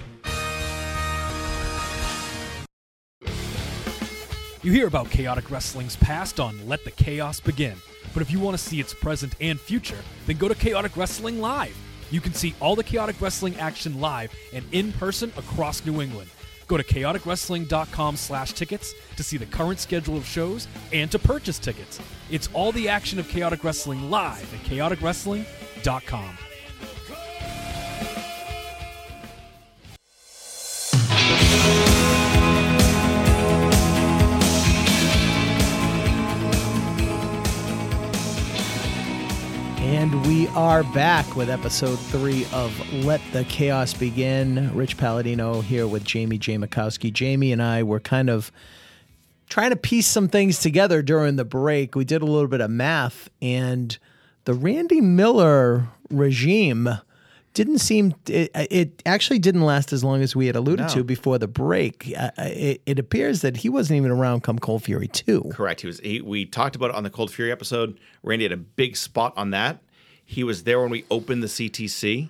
You 4.64 4.72
hear 4.72 4.88
about 4.88 5.10
chaotic 5.10 5.52
wrestling's 5.52 5.98
past 5.98 6.40
on 6.40 6.70
Let 6.70 6.86
the 6.86 6.92
Chaos 6.92 7.42
Begin. 7.42 7.76
But 8.14 8.22
if 8.24 8.32
you 8.32 8.40
want 8.40 8.58
to 8.58 8.64
see 8.64 8.80
its 8.80 8.94
present 8.94 9.36
and 9.42 9.60
future, 9.60 9.98
then 10.26 10.38
go 10.38 10.48
to 10.48 10.56
Chaotic 10.56 10.96
Wrestling 10.96 11.42
Live. 11.42 11.78
You 12.12 12.22
can 12.22 12.34
see 12.34 12.56
all 12.62 12.74
the 12.74 12.84
chaotic 12.84 13.20
wrestling 13.20 13.58
action 13.58 14.00
live 14.00 14.34
and 14.54 14.64
in 14.72 14.94
person 14.94 15.34
across 15.36 15.86
New 15.86 16.02
England. 16.02 16.30
Go 16.68 16.78
to 16.78 16.84
chaoticwrestling.com 16.84 18.16
slash 18.16 18.54
tickets 18.54 18.94
to 19.18 19.24
see 19.24 19.36
the 19.36 19.48
current 19.48 19.80
schedule 19.80 20.16
of 20.16 20.26
shows 20.26 20.70
and 20.94 21.12
to 21.12 21.20
purchase 21.20 21.60
tickets. 21.60 22.00
It's 22.32 22.48
all 22.54 22.72
the 22.72 22.88
action 22.88 23.20
of 23.20 23.28
chaotic 23.28 23.66
wrestling 23.66 24.10
live 24.10 24.54
at 24.54 24.62
chaoticwrestling.com. 24.62 26.38
And 39.94 40.26
we 40.26 40.48
are 40.50 40.84
back 40.84 41.36
with 41.36 41.52
episode 41.52 41.98
three 42.00 42.48
of 42.52 42.94
Let 43.06 43.22
the 43.32 43.44
Chaos 43.44 43.94
Begin. 43.94 44.76
Rich 44.76 44.98
Palladino 44.98 45.62
here 45.62 45.86
with 45.88 46.04
Jamie 46.04 46.40
Jamakowski. 46.40 47.14
Jamie 47.14 47.52
and 47.52 47.62
I 47.62 47.84
were 47.84 48.00
kind 48.00 48.28
of 48.32 48.52
trying 49.50 49.70
to 49.70 49.76
piece 49.76 50.08
some 50.08 50.28
things 50.28 50.58
together 50.58 51.04
during 51.04 51.36
the 51.36 51.46
break. 51.46 51.94
We 51.94 52.06
did 52.06 52.24
a 52.24 52.26
little 52.26 52.48
bit 52.48 52.60
of 52.60 52.72
math, 52.72 53.30
and 53.40 53.96
the 54.46 54.56
Randy 54.56 55.00
Miller 55.00 55.88
regime 56.10 56.90
didn't 57.54 57.78
seem 57.78 58.16
it, 58.28 58.50
it 58.56 59.04
actually 59.06 59.38
didn't 59.38 59.62
last 59.62 59.94
as 59.94 60.04
long 60.04 60.24
as 60.24 60.36
we 60.36 60.48
had 60.48 60.56
alluded 60.56 60.88
No. 60.88 60.94
to 60.94 61.04
before 61.04 61.38
the 61.38 61.48
break. 61.48 62.12
Uh, 62.18 62.32
it, 62.40 62.82
it 62.88 62.98
appears 62.98 63.42
that 63.42 63.58
he 63.58 63.70
wasn't 63.70 63.98
even 63.98 64.10
around 64.10 64.42
come 64.42 64.58
Cold 64.58 64.82
Fury 64.84 65.08
2. 65.08 65.52
Correct. 65.54 65.82
He 65.82 65.86
was. 65.88 66.00
He, 66.00 66.20
we 66.20 66.46
talked 66.48 66.76
about 66.76 66.90
it 66.90 66.96
on 66.96 67.04
the 67.04 67.12
Cold 67.12 67.32
Fury 67.32 67.52
episode. 67.52 68.00
Randy 68.24 68.46
had 68.46 68.54
a 68.54 68.58
big 68.58 68.98
spot 68.98 69.34
on 69.38 69.52
that. 69.52 69.83
He 70.26 70.44
was 70.44 70.64
there 70.64 70.82
when 70.82 70.90
we 70.90 71.06
opened 71.12 71.44
the 71.44 71.48
CTC 71.48 72.30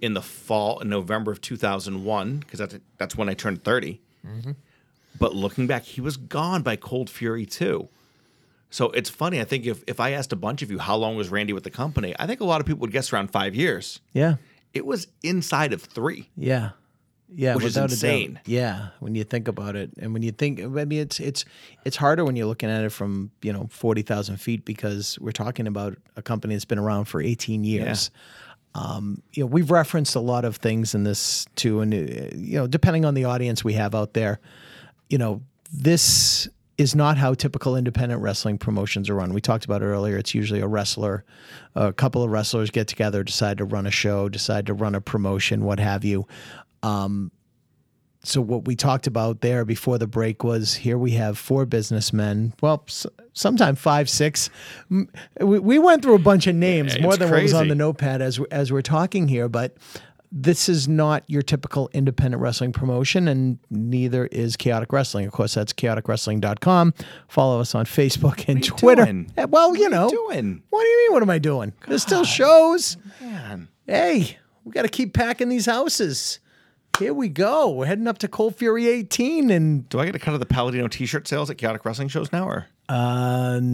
in 0.00 0.14
the 0.14 0.22
fall 0.22 0.80
in 0.80 0.88
November 0.88 1.32
of 1.32 1.40
2001 1.40 2.38
because 2.38 2.58
that's 2.58 2.76
that's 2.98 3.16
when 3.16 3.28
I 3.28 3.34
turned 3.34 3.64
30. 3.64 4.00
Mm-hmm. 4.26 4.52
But 5.18 5.34
looking 5.34 5.66
back, 5.66 5.84
he 5.84 6.00
was 6.00 6.16
gone 6.16 6.62
by 6.62 6.76
Cold 6.76 7.08
Fury 7.08 7.46
2. 7.46 7.88
So 8.70 8.90
it's 8.90 9.08
funny. 9.08 9.40
I 9.40 9.44
think 9.44 9.66
if 9.66 9.84
if 9.86 10.00
I 10.00 10.10
asked 10.10 10.32
a 10.32 10.36
bunch 10.36 10.62
of 10.62 10.70
you 10.70 10.78
how 10.78 10.96
long 10.96 11.16
was 11.16 11.28
Randy 11.28 11.52
with 11.52 11.64
the 11.64 11.70
company, 11.70 12.14
I 12.18 12.26
think 12.26 12.40
a 12.40 12.44
lot 12.44 12.60
of 12.60 12.66
people 12.66 12.80
would 12.80 12.92
guess 12.92 13.12
around 13.12 13.30
five 13.30 13.54
years. 13.54 14.00
Yeah. 14.12 14.36
It 14.72 14.84
was 14.84 15.06
inside 15.22 15.72
of 15.72 15.82
three. 15.82 16.30
Yeah. 16.36 16.70
Yeah, 17.36 17.56
Which 17.56 17.64
is 17.64 17.74
without 17.74 17.92
a 17.92 18.00
doubt. 18.00 18.10
insane. 18.14 18.40
Yeah, 18.46 18.88
when 19.00 19.14
you 19.14 19.24
think 19.24 19.48
about 19.48 19.74
it, 19.76 19.90
and 19.98 20.12
when 20.12 20.22
you 20.22 20.30
think, 20.30 20.60
I 20.60 20.66
mean, 20.66 21.00
it's 21.00 21.18
it's 21.20 21.44
it's 21.84 21.96
harder 21.96 22.24
when 22.24 22.36
you're 22.36 22.46
looking 22.46 22.70
at 22.70 22.84
it 22.84 22.90
from 22.90 23.30
you 23.42 23.52
know 23.52 23.66
forty 23.70 24.02
thousand 24.02 24.36
feet 24.36 24.64
because 24.64 25.18
we're 25.20 25.32
talking 25.32 25.66
about 25.66 25.96
a 26.16 26.22
company 26.22 26.54
that's 26.54 26.64
been 26.64 26.78
around 26.78 27.06
for 27.06 27.20
eighteen 27.20 27.64
years. 27.64 28.10
Um, 28.76 29.22
you 29.32 29.42
know, 29.44 29.46
we've 29.46 29.70
referenced 29.70 30.16
a 30.16 30.20
lot 30.20 30.44
of 30.44 30.56
things 30.56 30.94
in 30.94 31.04
this 31.04 31.46
too, 31.54 31.80
and 31.80 31.94
uh, 31.94 32.36
you 32.36 32.58
know, 32.58 32.66
depending 32.66 33.04
on 33.04 33.14
the 33.14 33.24
audience 33.24 33.62
we 33.64 33.74
have 33.74 33.94
out 33.94 34.14
there, 34.14 34.40
you 35.08 35.18
know, 35.18 35.42
this 35.72 36.48
is 36.76 36.92
not 36.92 37.16
how 37.16 37.34
typical 37.34 37.76
independent 37.76 38.20
wrestling 38.20 38.58
promotions 38.58 39.08
are 39.08 39.14
run. 39.14 39.32
We 39.32 39.40
talked 39.40 39.64
about 39.64 39.80
it 39.82 39.84
earlier. 39.84 40.16
It's 40.16 40.34
usually 40.34 40.58
a 40.58 40.66
wrestler, 40.66 41.24
a 41.76 41.92
couple 41.92 42.24
of 42.24 42.30
wrestlers 42.30 42.70
get 42.70 42.88
together, 42.88 43.22
decide 43.22 43.58
to 43.58 43.64
run 43.64 43.86
a 43.86 43.92
show, 43.92 44.28
decide 44.28 44.66
to 44.66 44.74
run 44.74 44.96
a 44.96 45.00
promotion, 45.00 45.64
what 45.64 45.78
have 45.78 46.04
you. 46.04 46.26
Um, 46.84 47.30
so 48.22 48.40
what 48.40 48.64
we 48.66 48.74
talked 48.74 49.06
about 49.06 49.42
there 49.42 49.64
before 49.66 49.98
the 49.98 50.06
break 50.06 50.44
was 50.44 50.74
here 50.74 50.96
we 50.96 51.10
have 51.12 51.36
four 51.38 51.66
businessmen. 51.66 52.54
Well, 52.62 52.84
s- 52.88 53.06
sometime 53.34 53.74
five, 53.76 54.08
six. 54.08 54.48
We, 54.88 55.58
we 55.58 55.78
went 55.78 56.02
through 56.02 56.14
a 56.14 56.18
bunch 56.20 56.46
of 56.46 56.54
names, 56.54 56.98
more 57.00 57.16
than 57.16 57.30
what 57.30 57.42
was 57.42 57.52
on 57.52 57.68
the 57.68 57.74
notepad 57.74 58.22
as 58.22 58.40
as 58.50 58.72
we're 58.72 58.82
talking 58.82 59.28
here, 59.28 59.48
but. 59.48 59.76
This 60.36 60.68
is 60.68 60.88
not 60.88 61.22
your 61.28 61.42
typical 61.42 61.88
independent 61.92 62.42
wrestling 62.42 62.72
promotion, 62.72 63.28
and 63.28 63.56
neither 63.70 64.26
is 64.26 64.56
Chaotic 64.56 64.92
Wrestling. 64.92 65.26
Of 65.26 65.32
course, 65.32 65.54
that's 65.54 65.72
chaoticwrestling.com. 65.72 66.92
Follow 67.28 67.60
us 67.60 67.72
on 67.76 67.84
Facebook 67.84 68.48
and 68.48 68.64
Twitter. 68.64 69.04
doing? 69.04 69.30
Eh, 69.36 69.44
Well, 69.44 69.76
you 69.76 69.82
What 69.84 69.90
know. 69.92 70.10
you 70.10 70.26
doing? 70.32 70.60
What 70.70 70.82
do 70.82 70.88
you 70.88 70.98
mean? 71.06 71.12
What 71.12 71.22
am 71.22 71.30
I 71.30 71.38
doing? 71.38 71.72
There's 71.86 72.02
still 72.02 72.24
shows. 72.24 72.96
Man. 73.20 73.68
Hey, 73.86 74.38
we 74.64 74.72
got 74.72 74.82
to 74.82 74.88
keep 74.88 75.14
packing 75.14 75.50
these 75.50 75.66
houses. 75.66 76.40
Here 76.98 77.12
we 77.12 77.28
go. 77.28 77.70
We're 77.70 77.86
heading 77.86 78.06
up 78.06 78.18
to 78.18 78.28
Cold 78.28 78.54
Fury 78.56 78.86
18, 78.86 79.50
and 79.50 79.88
Do 79.88 79.98
I 79.98 80.06
get 80.06 80.14
a 80.14 80.18
cut 80.20 80.32
of 80.34 80.40
the 80.40 80.46
Palladino 80.46 80.86
T-shirt 80.86 81.26
sales 81.26 81.50
at 81.50 81.58
Chaotic 81.58 81.84
Wrestling 81.84 82.06
shows 82.08 82.30
now, 82.32 82.46
or 82.48 82.66
uh, 82.88 83.58
you, 83.60 83.66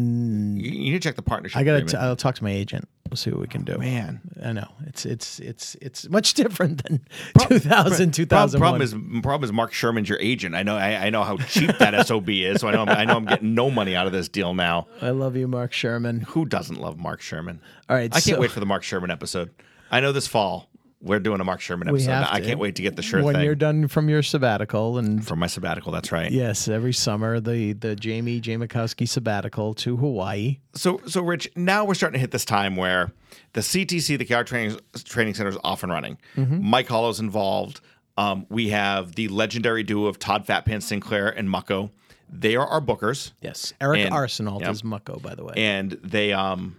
you 0.71 0.93
need 0.93 0.93
to 0.93 1.01
check 1.01 1.16
the 1.16 1.23
partnership? 1.23 1.59
I 1.59 1.64
got 1.64 1.73
agreement. 1.73 1.91
to. 1.91 2.01
I'll 2.01 2.16
talk 2.16 2.37
to 2.37 2.45
my 2.45 2.51
agent. 2.51 2.89
We'll 3.11 3.16
see 3.18 3.31
what 3.31 3.41
we 3.41 3.47
can 3.49 3.64
do. 3.64 3.77
man. 3.77 4.21
I 4.43 4.53
know 4.53 4.68
it's 4.87 5.05
it's 5.05 5.39
it's 5.41 5.75
it's 5.83 6.09
much 6.09 6.35
different 6.43 6.83
than 6.85 7.01
2000 7.49 7.68
Problem, 7.68 8.11
2001. 8.12 8.61
problem 8.61 8.83
is 8.83 8.93
problem 9.23 9.45
is 9.45 9.53
Mark 9.53 9.73
Sherman's 9.75 10.09
your 10.09 10.18
agent. 10.21 10.55
I 10.55 10.62
know 10.62 10.77
I, 10.77 11.07
I 11.07 11.11
know 11.11 11.23
how 11.25 11.37
cheap 11.39 11.77
that 11.79 12.07
sob 12.07 12.29
is, 12.31 12.61
so 12.61 12.68
I 12.68 12.73
know 12.73 12.83
I'm, 12.83 12.89
I 12.89 13.05
know 13.05 13.16
I'm 13.16 13.25
getting 13.27 13.53
no 13.55 13.68
money 13.71 13.97
out 13.97 14.07
of 14.07 14.12
this 14.12 14.29
deal 14.29 14.55
now. 14.55 14.87
I 15.03 15.11
love 15.11 15.37
you, 15.37 15.47
Mark 15.49 15.73
Sherman. 15.73 16.21
Who 16.21 16.47
doesn't 16.47 16.81
love 16.81 16.99
Mark 16.99 17.21
Sherman? 17.21 17.61
All 17.91 17.97
right, 17.97 18.11
I 18.14 18.21
can't 18.21 18.37
so- 18.37 18.41
wait 18.41 18.53
for 18.53 18.61
the 18.61 18.66
Mark 18.66 18.85
Sherman 18.85 19.11
episode. 19.11 19.51
I 19.91 19.99
know 19.99 20.12
this 20.12 20.29
fall 20.29 20.70
we're 21.03 21.18
doing 21.20 21.40
a 21.40 21.44
Mark 21.44 21.61
Sherman 21.61 21.88
We 21.92 22.01
episode. 22.01 22.11
have 22.12 22.28
I 22.30 22.40
to. 22.40 22.46
can't 22.46 22.59
wait 22.59 22.74
to 22.76 22.82
get 22.82 22.96
the 22.96 23.03
shirt 23.03 23.24
when 23.24 23.34
thing 23.34 23.44
you're 23.44 23.55
done 23.55 23.88
from 23.88 24.09
your 24.09 24.22
sabbatical 24.22 24.98
and 24.98 25.26
from 25.26 25.38
my 25.38 25.46
sabbatical. 25.46 25.92
That's 25.92 26.12
right. 26.12 26.30
yes, 26.30 26.68
every 26.68 26.92
summer 26.92 27.40
the 27.40 27.72
the 27.72 27.96
Jamie 27.96 28.40
Jamakowski 28.40 29.09
sabbatical 29.09 29.74
to 29.74 29.96
Hawaii. 29.96 30.59
So, 30.74 31.01
so 31.07 31.22
Rich, 31.22 31.51
now 31.57 31.84
we're 31.84 31.94
starting 31.94 32.14
to 32.18 32.20
hit 32.20 32.30
this 32.32 32.44
time 32.44 32.76
where 32.76 33.12
the 33.55 33.61
CTC, 33.62 34.18
the 34.18 34.24
KR 34.24 34.42
Training 34.42 34.78
Training 35.05 35.34
Center, 35.34 35.51
is 35.51 35.59
off 35.64 35.82
and 35.82 35.90
running. 35.92 36.18
Mm-hmm. 36.36 36.62
Mike 36.68 36.88
Hollow's 36.88 37.20
involved. 37.20 37.80
Um, 38.18 38.44
we 38.51 38.68
have 38.68 39.14
the 39.14 39.28
legendary 39.28 39.82
duo 39.82 40.07
of 40.07 40.18
Todd 40.18 40.46
Fatpants 40.46 40.82
Sinclair 40.82 41.28
and 41.28 41.48
Mucko. 41.48 41.90
They 42.28 42.55
are 42.57 42.66
our 42.66 42.80
bookers. 42.80 43.32
Yes, 43.40 43.72
Eric 43.80 44.01
And- 44.01 44.14
Arsenault 44.14 44.68
is 44.68 44.82
Mucko, 44.82 45.20
by 45.22 45.34
the 45.34 45.44
way. 45.44 45.55
and 45.57 45.92
they 46.05 46.32
um 46.34 46.76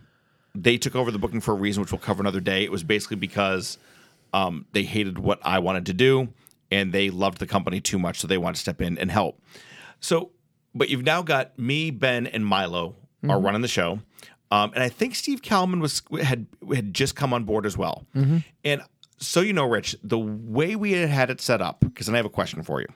they 0.53 0.77
took 0.77 0.95
over 0.95 1.09
the 1.11 1.17
booking 1.17 1.41
for 1.41 1.53
a 1.53 1.55
reason 1.55 1.81
which 1.81 1.91
we'll 1.91 1.99
cover 1.99 2.21
another 2.21 2.39
day. 2.41 2.63
It 2.63 2.71
was 2.71 2.83
basically 2.83 3.15
because 3.17 3.77
um 4.33 4.65
they 4.71 4.83
hated 4.83 5.19
what 5.19 5.39
I 5.43 5.59
wanted 5.59 5.85
to 5.87 5.93
do 5.93 6.29
and 6.71 6.93
they 6.93 7.09
loved 7.09 7.39
the 7.39 7.47
company 7.47 7.81
too 7.81 7.99
much, 7.99 8.19
so 8.19 8.27
they 8.27 8.37
wanted 8.37 8.55
to 8.55 8.61
step 8.61 8.81
in 8.81 8.97
and 8.97 9.11
help. 9.11 9.41
So, 9.99 10.31
but 10.73 10.87
you've 10.89 11.03
now 11.03 11.21
got 11.21 11.59
me, 11.59 11.91
Ben, 11.91 12.25
and 12.27 12.45
Milo 12.45 12.95
are 13.29 13.39
running 13.39 13.61
the 13.61 13.67
show. 13.67 13.99
Um, 14.51 14.71
and 14.73 14.81
I 14.83 14.89
think 14.89 15.15
Steve 15.15 15.41
Kalman 15.41 15.79
was 15.79 16.01
had 16.21 16.47
had 16.73 16.93
just 16.93 17.15
come 17.15 17.33
on 17.33 17.43
board 17.43 17.65
as 17.65 17.77
well. 17.77 18.05
And 18.63 18.81
so 19.17 19.41
you 19.41 19.53
know, 19.53 19.65
Rich, 19.65 19.95
the 20.03 20.17
way 20.17 20.75
we 20.75 20.93
had 20.93 21.09
had 21.09 21.29
it 21.29 21.39
set 21.41 21.61
up, 21.61 21.81
because 21.81 22.07
then 22.07 22.15
I 22.15 22.17
have 22.17 22.25
a 22.25 22.29
question 22.29 22.63
for 22.63 22.81
you, 22.81 22.87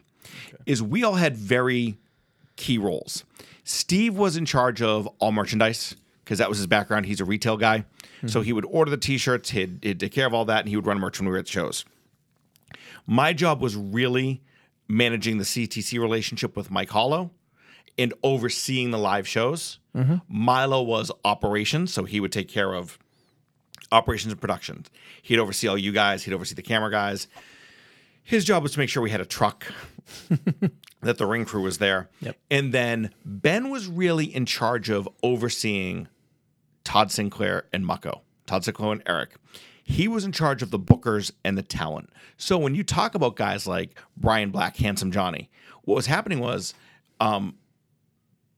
is 0.65 0.81
we 0.81 1.03
all 1.03 1.13
had 1.15 1.37
very 1.37 1.97
key 2.55 2.77
roles. 2.77 3.23
Steve 3.63 4.15
was 4.17 4.37
in 4.37 4.45
charge 4.45 4.81
of 4.81 5.07
all 5.19 5.31
merchandise 5.31 5.95
because 6.25 6.39
that 6.39 6.49
was 6.49 6.57
his 6.57 6.67
background. 6.67 7.05
He's 7.05 7.21
a 7.21 7.25
retail 7.25 7.55
guy. 7.55 7.85
So 8.25 8.41
he 8.41 8.51
would 8.51 8.65
order 8.65 8.89
the 8.89 8.97
t 8.97 9.17
shirts, 9.19 9.51
he'd, 9.51 9.79
he'd 9.83 9.99
take 9.99 10.11
care 10.11 10.25
of 10.25 10.33
all 10.33 10.45
that, 10.45 10.61
and 10.61 10.69
he 10.69 10.75
would 10.75 10.87
run 10.87 10.97
merch 10.99 11.19
when 11.19 11.27
we 11.27 11.31
were 11.33 11.37
at 11.37 11.47
shows. 11.47 11.85
My 13.05 13.33
job 13.33 13.61
was 13.61 13.75
really 13.75 14.41
managing 14.87 15.37
the 15.37 15.43
CTC 15.43 15.99
relationship 15.99 16.57
with 16.57 16.71
Mike 16.71 16.89
Hollow 16.89 17.29
and 17.99 18.13
overseeing 18.23 18.89
the 18.91 18.97
live 18.97 19.27
shows. 19.27 19.77
Milo 20.27 20.81
was 20.81 21.11
operations, 21.23 21.93
so 21.93 22.03
he 22.03 22.19
would 22.19 22.31
take 22.31 22.49
care 22.49 22.73
of 22.73 22.97
operations 23.91 24.31
and 24.33 24.41
productions. 24.41 24.89
He'd 25.21 25.39
oversee 25.39 25.67
all 25.67 25.77
you 25.77 25.91
guys, 25.91 26.23
he'd 26.23 26.33
oversee 26.33 26.55
the 26.55 26.61
camera 26.63 26.89
guys. 26.91 27.27
His 28.23 28.43
job 28.43 28.63
was 28.63 28.71
to 28.73 28.79
make 28.79 28.89
sure 28.89 29.03
we 29.03 29.11
had 29.11 29.21
a 29.21 29.25
truck, 29.25 29.65
that 31.01 31.17
the 31.19 31.25
ring 31.27 31.45
crew 31.45 31.61
was 31.61 31.77
there. 31.77 32.09
Yep. 32.21 32.37
And 32.49 32.73
then 32.73 33.11
Ben 33.23 33.69
was 33.69 33.87
really 33.87 34.25
in 34.25 34.47
charge 34.47 34.89
of 34.89 35.07
overseeing 35.21 36.07
Todd 36.85 37.11
Sinclair 37.11 37.65
and 37.73 37.83
Mucko, 37.83 38.21
Todd 38.45 38.63
Sinclair 38.63 38.93
and 38.93 39.03
Eric. 39.05 39.35
He 39.83 40.07
was 40.07 40.23
in 40.23 40.31
charge 40.31 40.61
of 40.63 40.71
the 40.71 40.79
bookers 40.79 41.31
and 41.43 41.57
the 41.57 41.61
talent. 41.61 42.09
So 42.37 42.57
when 42.57 42.73
you 42.73 42.83
talk 42.83 43.13
about 43.13 43.35
guys 43.35 43.67
like 43.67 43.99
Brian 44.15 44.49
Black, 44.51 44.77
Handsome 44.77 45.11
Johnny, 45.11 45.49
what 45.83 45.95
was 45.95 46.07
happening 46.07 46.39
was 46.39 46.73
um, 47.19 47.55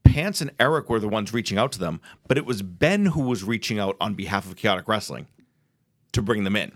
Pants 0.04 0.40
and 0.40 0.52
Eric 0.60 0.90
were 0.90 1.00
the 1.00 1.10
ones 1.10 1.34
reaching 1.34 1.58
out 1.58 1.72
to 1.74 1.80
them, 1.80 2.00
but 2.28 2.38
it 2.38 2.46
was 2.46 2.62
Ben 2.62 3.08
who 3.08 3.22
was 3.22 3.44
reaching 3.44 3.78
out 3.80 3.98
on 4.00 4.14
behalf 4.14 4.46
of 4.46 4.56
Chaotic 4.56 4.88
Wrestling 4.88 5.28
to 6.14 6.22
bring 6.22 6.44
them 6.46 6.56
in. 6.56 6.72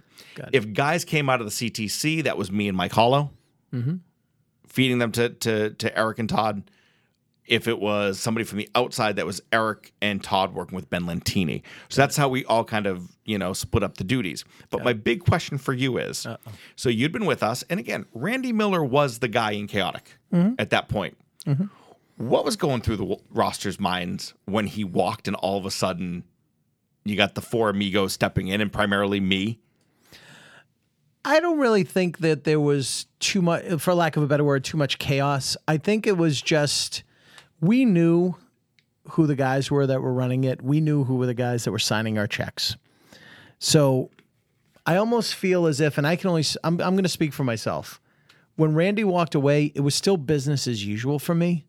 If 0.51 0.73
guys 0.73 1.05
came 1.05 1.29
out 1.29 1.39
of 1.41 1.45
the 1.47 1.51
CTC, 1.51 2.23
that 2.23 2.37
was 2.37 2.51
me 2.51 2.67
and 2.67 2.75
Mike 2.77 2.91
Hollow 2.93 3.31
feeding 4.67 4.99
them 4.99 5.11
to, 5.13 5.29
to 5.29 5.69
to 5.71 5.97
Eric 5.97 6.19
and 6.19 6.27
Todd. 6.29 6.69
If 7.47 7.67
it 7.67 7.79
was 7.79 8.19
somebody 8.19 8.45
from 8.45 8.59
the 8.59 8.69
outside, 8.75 9.15
that 9.17 9.25
was 9.25 9.41
Eric 9.51 9.93
and 10.01 10.23
Todd 10.23 10.53
working 10.53 10.75
with 10.75 10.89
Ben 10.89 11.03
Lentini. 11.03 11.63
So 11.89 12.01
that's 12.01 12.15
how 12.15 12.29
we 12.29 12.45
all 12.45 12.63
kind 12.63 12.85
of 12.85 13.09
you 13.25 13.37
know 13.37 13.53
split 13.53 13.83
up 13.83 13.97
the 13.97 14.03
duties. 14.03 14.45
But 14.69 14.83
my 14.83 14.93
big 14.93 15.25
question 15.25 15.57
for 15.57 15.73
you 15.73 15.97
is: 15.97 16.27
so 16.75 16.89
you'd 16.89 17.11
been 17.11 17.25
with 17.25 17.43
us, 17.43 17.63
and 17.69 17.79
again, 17.79 18.05
Randy 18.13 18.53
Miller 18.53 18.83
was 18.83 19.19
the 19.19 19.27
guy 19.27 19.51
in 19.51 19.67
Chaotic 19.67 20.17
mm-hmm. 20.31 20.53
at 20.59 20.69
that 20.69 20.87
point. 20.87 21.17
Mm-hmm. 21.45 21.65
What 22.17 22.45
was 22.45 22.55
going 22.55 22.81
through 22.81 22.97
the 22.97 23.03
w- 23.03 23.21
roster's 23.31 23.79
minds 23.79 24.33
when 24.45 24.67
he 24.67 24.83
walked, 24.83 25.27
and 25.27 25.35
all 25.37 25.57
of 25.57 25.65
a 25.65 25.71
sudden, 25.71 26.23
you 27.03 27.15
got 27.15 27.33
the 27.33 27.41
four 27.41 27.69
amigos 27.69 28.13
stepping 28.13 28.47
in, 28.47 28.61
and 28.61 28.71
primarily 28.71 29.19
me? 29.19 29.59
I 31.23 31.39
don't 31.39 31.59
really 31.59 31.83
think 31.83 32.19
that 32.19 32.43
there 32.43 32.59
was 32.59 33.05
too 33.19 33.41
much, 33.41 33.63
for 33.79 33.93
lack 33.93 34.17
of 34.17 34.23
a 34.23 34.27
better 34.27 34.43
word, 34.43 34.63
too 34.63 34.77
much 34.77 34.99
chaos. 34.99 35.55
I 35.67 35.77
think 35.77 36.07
it 36.07 36.17
was 36.17 36.41
just 36.41 37.03
we 37.61 37.85
knew 37.85 38.35
who 39.11 39.25
the 39.27 39.35
guys 39.35 39.71
were 39.71 39.87
that 39.87 40.01
were 40.01 40.13
running 40.13 40.43
it. 40.43 40.61
We 40.61 40.81
knew 40.81 41.03
who 41.03 41.15
were 41.15 41.25
the 41.25 41.33
guys 41.33 41.63
that 41.63 41.71
were 41.71 41.79
signing 41.79 42.17
our 42.17 42.27
checks. 42.27 42.75
So 43.59 44.09
I 44.85 44.95
almost 44.97 45.35
feel 45.35 45.65
as 45.67 45.79
if, 45.79 45.97
and 45.97 46.05
I 46.07 46.15
can 46.15 46.29
only, 46.29 46.43
I'm, 46.63 46.73
I'm 46.81 46.93
going 46.93 47.03
to 47.03 47.09
speak 47.09 47.33
for 47.33 47.43
myself. 47.43 47.99
When 48.55 48.73
Randy 48.75 49.03
walked 49.03 49.35
away, 49.35 49.71
it 49.75 49.81
was 49.81 49.95
still 49.95 50.17
business 50.17 50.67
as 50.67 50.85
usual 50.85 51.19
for 51.19 51.33
me 51.35 51.65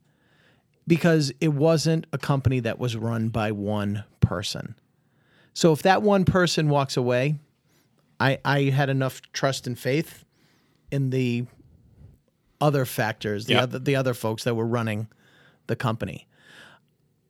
because 0.86 1.32
it 1.40 1.48
wasn't 1.48 2.06
a 2.12 2.18
company 2.18 2.60
that 2.60 2.78
was 2.78 2.96
run 2.96 3.28
by 3.28 3.52
one 3.52 4.04
person. 4.20 4.74
So 5.54 5.72
if 5.72 5.82
that 5.82 6.02
one 6.02 6.24
person 6.24 6.68
walks 6.68 6.96
away, 6.96 7.36
I 8.18 8.38
I 8.44 8.62
had 8.64 8.88
enough 8.88 9.20
trust 9.32 9.66
and 9.66 9.78
faith 9.78 10.24
in 10.90 11.10
the 11.10 11.46
other 12.60 12.84
factors, 12.84 13.46
the 13.46 13.54
Yeah. 13.54 13.62
other 13.64 13.78
the 13.78 13.96
other 13.96 14.14
folks 14.14 14.44
that 14.44 14.54
were 14.54 14.66
running 14.66 15.08
the 15.66 15.76
company. 15.76 16.26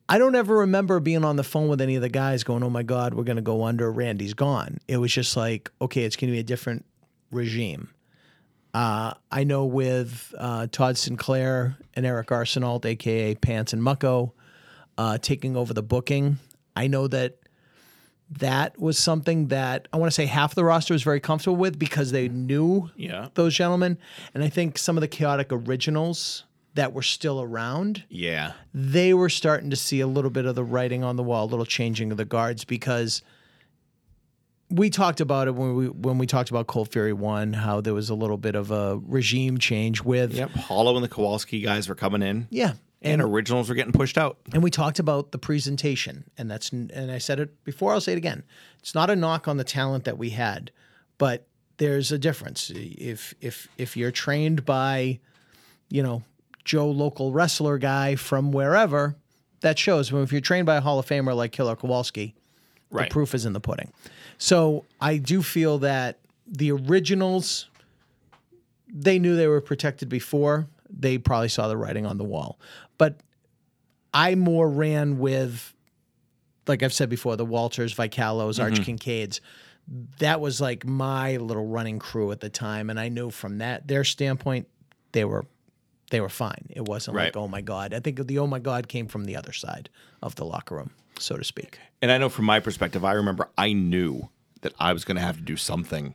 I 0.08 0.18
don't 0.18 0.34
ever 0.34 0.58
remember 0.58 1.00
being 1.00 1.24
on 1.24 1.36
the 1.36 1.44
phone 1.44 1.68
with 1.68 1.80
any 1.80 1.94
of 1.96 2.02
the 2.02 2.08
guys 2.08 2.44
going, 2.44 2.62
"Oh 2.62 2.70
my 2.70 2.82
God, 2.82 3.14
we're 3.14 3.24
going 3.24 3.36
to 3.36 3.42
go 3.42 3.64
under. 3.64 3.90
Randy's 3.90 4.34
gone." 4.34 4.78
It 4.88 4.98
was 4.98 5.12
just 5.12 5.36
like, 5.36 5.70
okay, 5.80 6.02
it's 6.04 6.16
going 6.16 6.28
to 6.28 6.32
be 6.32 6.40
a 6.40 6.44
different 6.44 6.84
regime. 7.30 7.90
Uh, 8.74 9.12
I 9.30 9.44
know 9.44 9.64
with 9.66 10.34
uh, 10.38 10.66
Todd 10.70 10.96
Sinclair 10.98 11.76
and 11.94 12.04
Eric 12.04 12.28
Arsenault, 12.28 12.84
aka 12.84 13.34
Pants 13.36 13.72
and 13.72 13.82
Mucko, 13.82 14.32
uh, 14.98 15.18
taking 15.18 15.56
over 15.56 15.72
the 15.72 15.82
booking. 15.82 16.38
I 16.74 16.86
know 16.88 17.06
that 17.08 17.38
that 18.38 18.78
was 18.78 18.98
something 18.98 19.48
that 19.48 19.88
I 19.92 19.98
want 19.98 20.10
to 20.10 20.14
say 20.14 20.24
half 20.24 20.54
the 20.54 20.64
roster 20.64 20.94
was 20.94 21.02
very 21.02 21.20
comfortable 21.20 21.56
with 21.56 21.78
because 21.78 22.12
they 22.12 22.28
knew 22.28 22.90
Yeah. 22.96 23.28
those 23.34 23.54
gentlemen, 23.54 23.98
and 24.34 24.42
I 24.42 24.48
think 24.48 24.78
some 24.78 24.96
of 24.96 25.02
the 25.02 25.08
chaotic 25.08 25.48
originals 25.50 26.44
that 26.74 26.92
were 26.92 27.02
still 27.02 27.40
around 27.42 28.04
Yeah. 28.08 28.52
they 28.72 29.12
were 29.14 29.28
starting 29.28 29.70
to 29.70 29.76
see 29.76 30.00
a 30.00 30.06
little 30.06 30.30
bit 30.30 30.46
of 30.46 30.54
the 30.54 30.64
writing 30.64 31.04
on 31.04 31.16
the 31.16 31.22
wall, 31.22 31.44
a 31.44 31.50
little 31.50 31.66
changing 31.66 32.10
of 32.10 32.16
the 32.16 32.24
guards 32.24 32.64
because 32.64 33.22
we 34.70 34.88
talked 34.88 35.20
about 35.20 35.48
it 35.48 35.54
when 35.54 35.74
we 35.76 35.88
when 35.88 36.16
we 36.18 36.26
talked 36.26 36.48
about 36.50 36.66
Cold 36.66 36.90
Fury 36.90 37.12
One, 37.12 37.52
how 37.52 37.80
there 37.82 37.92
was 37.94 38.08
a 38.08 38.14
little 38.14 38.38
bit 38.38 38.54
of 38.54 38.70
a 38.70 38.98
regime 39.04 39.58
change 39.58 40.02
with 40.02 40.32
Yep. 40.34 40.50
Hollow 40.52 40.94
and 40.96 41.04
the 41.04 41.08
Kowalski 41.08 41.60
guys 41.60 41.88
were 41.88 41.94
coming 41.94 42.22
in. 42.22 42.46
yeah. 42.50 42.74
And 43.04 43.20
originals 43.20 43.68
were 43.68 43.74
getting 43.74 43.90
pushed 43.92 44.16
out. 44.16 44.38
And 44.52 44.62
we 44.62 44.70
talked 44.70 45.00
about 45.00 45.32
the 45.32 45.38
presentation, 45.38 46.22
and 46.38 46.48
that's 46.48 46.70
and 46.70 47.10
I 47.10 47.18
said 47.18 47.40
it 47.40 47.64
before. 47.64 47.92
I'll 47.92 48.00
say 48.00 48.12
it 48.12 48.16
again. 48.16 48.44
It's 48.78 48.94
not 48.94 49.10
a 49.10 49.16
knock 49.16 49.48
on 49.48 49.56
the 49.56 49.64
talent 49.64 50.04
that 50.04 50.18
we 50.18 50.30
had, 50.30 50.70
but 51.18 51.48
there's 51.78 52.12
a 52.12 52.18
difference. 52.18 52.70
If 52.72 53.34
if 53.40 53.66
if 53.76 53.96
you're 53.96 54.12
trained 54.12 54.64
by, 54.64 55.18
you 55.90 56.00
know, 56.04 56.22
Joe 56.64 56.90
local 56.90 57.32
wrestler 57.32 57.78
guy 57.78 58.14
from 58.16 58.52
wherever, 58.52 59.16
that 59.60 59.78
shows. 59.78 60.12
When 60.12 60.22
if 60.22 60.32
you're 60.32 60.40
trained 60.40 60.66
by 60.66 60.76
a 60.76 60.80
Hall 60.80 60.98
of 60.98 61.06
Famer 61.06 61.34
like 61.34 61.52
Killer 61.52 61.76
Kowalski, 61.76 62.34
Right. 62.90 63.08
the 63.08 63.12
proof 63.12 63.34
is 63.34 63.46
in 63.46 63.54
the 63.54 63.60
pudding. 63.60 63.90
So 64.36 64.84
I 65.00 65.16
do 65.16 65.42
feel 65.42 65.78
that 65.78 66.18
the 66.46 66.72
originals, 66.72 67.70
they 68.86 69.18
knew 69.18 69.34
they 69.34 69.46
were 69.46 69.62
protected 69.62 70.08
before. 70.10 70.66
They 70.90 71.16
probably 71.16 71.48
saw 71.48 71.68
the 71.68 71.76
writing 71.76 72.04
on 72.04 72.18
the 72.18 72.24
wall. 72.24 72.58
But 72.98 73.16
I 74.12 74.34
more 74.34 74.68
ran 74.68 75.18
with, 75.18 75.74
like 76.66 76.82
I've 76.82 76.92
said 76.92 77.08
before, 77.08 77.36
the 77.36 77.46
Walters, 77.46 77.94
Vicallos, 77.94 78.62
Arch 78.62 78.74
mm-hmm. 78.74 78.82
Kincaids. 78.82 79.40
That 80.18 80.40
was 80.40 80.60
like 80.60 80.84
my 80.84 81.38
little 81.38 81.66
running 81.66 81.98
crew 81.98 82.30
at 82.30 82.40
the 82.40 82.50
time, 82.50 82.90
and 82.90 83.00
I 83.00 83.08
knew 83.08 83.30
from 83.30 83.58
that 83.58 83.88
their 83.88 84.04
standpoint, 84.04 84.68
they 85.12 85.24
were 85.24 85.46
they 86.12 86.20
were 86.20 86.28
fine. 86.28 86.66
It 86.70 86.86
wasn't 86.86 87.16
like 87.16 87.36
oh 87.36 87.48
my 87.48 87.62
god. 87.62 87.92
I 87.92 88.00
think 88.00 88.24
the 88.26 88.38
oh 88.38 88.46
my 88.46 88.58
god 88.58 88.86
came 88.86 89.08
from 89.08 89.24
the 89.24 89.34
other 89.34 89.52
side 89.52 89.88
of 90.22 90.36
the 90.36 90.44
locker 90.44 90.76
room, 90.76 90.90
so 91.18 91.36
to 91.36 91.42
speak. 91.42 91.78
And 92.00 92.12
I 92.12 92.18
know 92.18 92.28
from 92.28 92.44
my 92.44 92.60
perspective, 92.60 93.04
I 93.04 93.12
remember 93.12 93.48
I 93.58 93.72
knew 93.72 94.28
that 94.60 94.74
I 94.78 94.92
was 94.92 95.04
going 95.04 95.16
to 95.16 95.22
have 95.22 95.36
to 95.36 95.42
do 95.42 95.56
something 95.56 96.14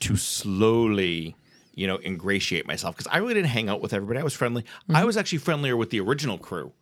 to 0.00 0.16
slowly, 0.16 1.36
you 1.74 1.86
know, 1.86 1.98
ingratiate 1.98 2.66
myself 2.66 2.96
because 2.96 3.10
I 3.10 3.18
really 3.18 3.34
didn't 3.34 3.48
hang 3.48 3.68
out 3.68 3.80
with 3.80 3.94
everybody. 3.94 4.20
I 4.20 4.24
was 4.24 4.34
friendly. 4.34 4.64
I 4.88 4.92
mm-hmm. 4.92 5.06
was 5.06 5.16
actually 5.16 5.38
friendlier 5.38 5.76
with 5.76 5.90
the 5.90 6.00
original 6.00 6.38
crew 6.38 6.72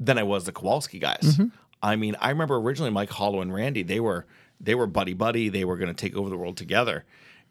than 0.00 0.18
I 0.18 0.22
was 0.22 0.44
the 0.44 0.52
Kowalski 0.52 0.98
guys. 0.98 1.20
Mm-hmm. 1.22 1.46
I 1.82 1.96
mean, 1.96 2.16
I 2.20 2.30
remember 2.30 2.56
originally 2.56 2.90
Mike 2.90 3.10
Hollow 3.10 3.40
and 3.40 3.52
Randy, 3.52 3.82
they 3.82 4.00
were 4.00 4.26
they 4.58 4.74
were 4.74 4.86
buddy 4.86 5.12
buddy. 5.12 5.50
They 5.50 5.64
were 5.64 5.76
going 5.76 5.94
to 5.94 5.94
take 5.94 6.16
over 6.16 6.30
the 6.30 6.36
world 6.36 6.56
together. 6.56 7.04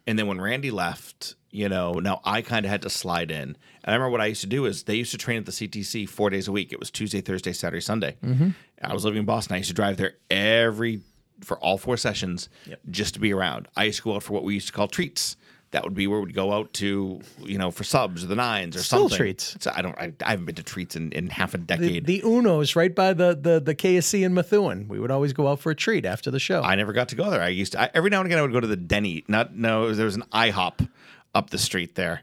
And 0.07 0.18
then 0.20 0.28
when 0.28 0.41
Randy 0.41 0.72
left, 0.72 1.36
you 1.56 1.70
know, 1.70 1.93
now 1.93 2.22
I 2.26 2.41
kind 2.41 2.66
of 2.66 2.70
had 2.72 2.82
to 2.84 2.89
slide 2.89 3.32
in. 3.32 3.39
And 3.49 3.58
I 3.86 3.93
remember 3.93 4.10
what 4.12 4.22
I 4.22 4.26
used 4.26 4.41
to 4.41 4.47
do 4.47 4.66
is 4.66 4.84
they 4.84 4.95
used 4.95 5.12
to 5.12 5.18
train 5.18 5.38
at 5.38 5.45
the 5.45 5.51
CTC 5.51 6.08
four 6.10 6.30
days 6.30 6.47
a 6.47 6.51
week. 6.51 6.74
It 6.74 6.80
was 6.80 6.91
Tuesday, 6.91 7.22
Thursday, 7.22 7.53
Saturday, 7.53 7.82
Sunday. 7.82 8.18
Mm-hmm. 8.24 8.49
I 8.84 8.93
was 8.93 9.06
living 9.06 9.20
in 9.20 9.26
Boston. 9.26 9.53
I 9.56 9.58
used 9.58 9.70
to 9.70 9.74
drive 9.76 9.97
there 9.97 10.14
every 10.30 11.01
for 11.41 11.58
all 11.60 11.78
four 11.78 11.97
sessions 11.97 12.49
just 12.89 13.14
to 13.16 13.20
be 13.20 13.34
around. 13.34 13.68
I 13.76 13.86
used 13.86 13.97
to 13.97 14.03
go 14.03 14.16
out 14.16 14.24
for 14.24 14.34
what 14.34 14.43
we 14.43 14.53
used 14.53 14.68
to 14.68 14.74
call 14.74 14.88
treats. 14.88 15.38
That 15.72 15.84
would 15.84 15.93
be 15.95 16.08
where 16.08 16.22
we'd 16.22 16.34
go 16.34 16.53
out 16.53 16.72
to, 16.74 17.20
you 17.43 17.58
know, 17.58 17.70
for 17.70 17.84
subs 17.84 18.24
or 18.24 18.28
the 18.28 18.36
nines 18.36 18.78
or 18.78 18.80
Still 18.84 19.10
something. 19.10 19.18
treats. 19.18 19.58
So 19.60 19.72
I 19.76 19.82
don't. 19.82 19.97
I, 19.97 20.14
I 20.26 20.30
haven't 20.30 20.45
been 20.45 20.56
to 20.56 20.64
treats 20.64 20.95
in, 20.95 21.12
in 21.12 21.28
half 21.30 21.53
a 21.53 21.58
The, 21.58 21.64
decade. 21.66 22.06
the 22.06 22.22
Uno's 22.24 22.78
right 22.78 22.93
by 22.95 23.12
the, 23.14 23.36
the 23.36 23.60
the 23.60 23.76
KSC 23.76 24.24
in 24.26 24.34
Methuen. 24.34 24.88
We 24.88 24.99
would 24.99 25.12
always 25.12 25.34
go 25.34 25.47
out 25.49 25.60
for 25.60 25.72
a 25.72 25.76
treat 25.76 26.06
after 26.06 26.32
the 26.32 26.39
show. 26.39 26.62
I 26.62 26.76
never 26.76 26.93
got 26.93 27.10
to 27.10 27.16
go 27.16 27.30
there. 27.30 27.41
I 27.41 27.49
used 27.49 27.74
to 27.74 27.82
I, 27.82 27.89
every 27.93 28.10
now 28.10 28.20
and 28.20 28.28
again 28.28 28.39
I 28.39 28.41
would 28.43 28.53
go 28.53 28.62
to 28.62 28.68
the 28.68 28.78
Denny. 28.78 29.26
Not 29.28 29.53
no, 29.56 29.93
there 29.93 30.06
was 30.06 30.16
an 30.16 30.24
IHOP 30.32 30.88
up 31.36 31.51
the 31.51 31.57
street 31.59 31.93
there 31.95 32.21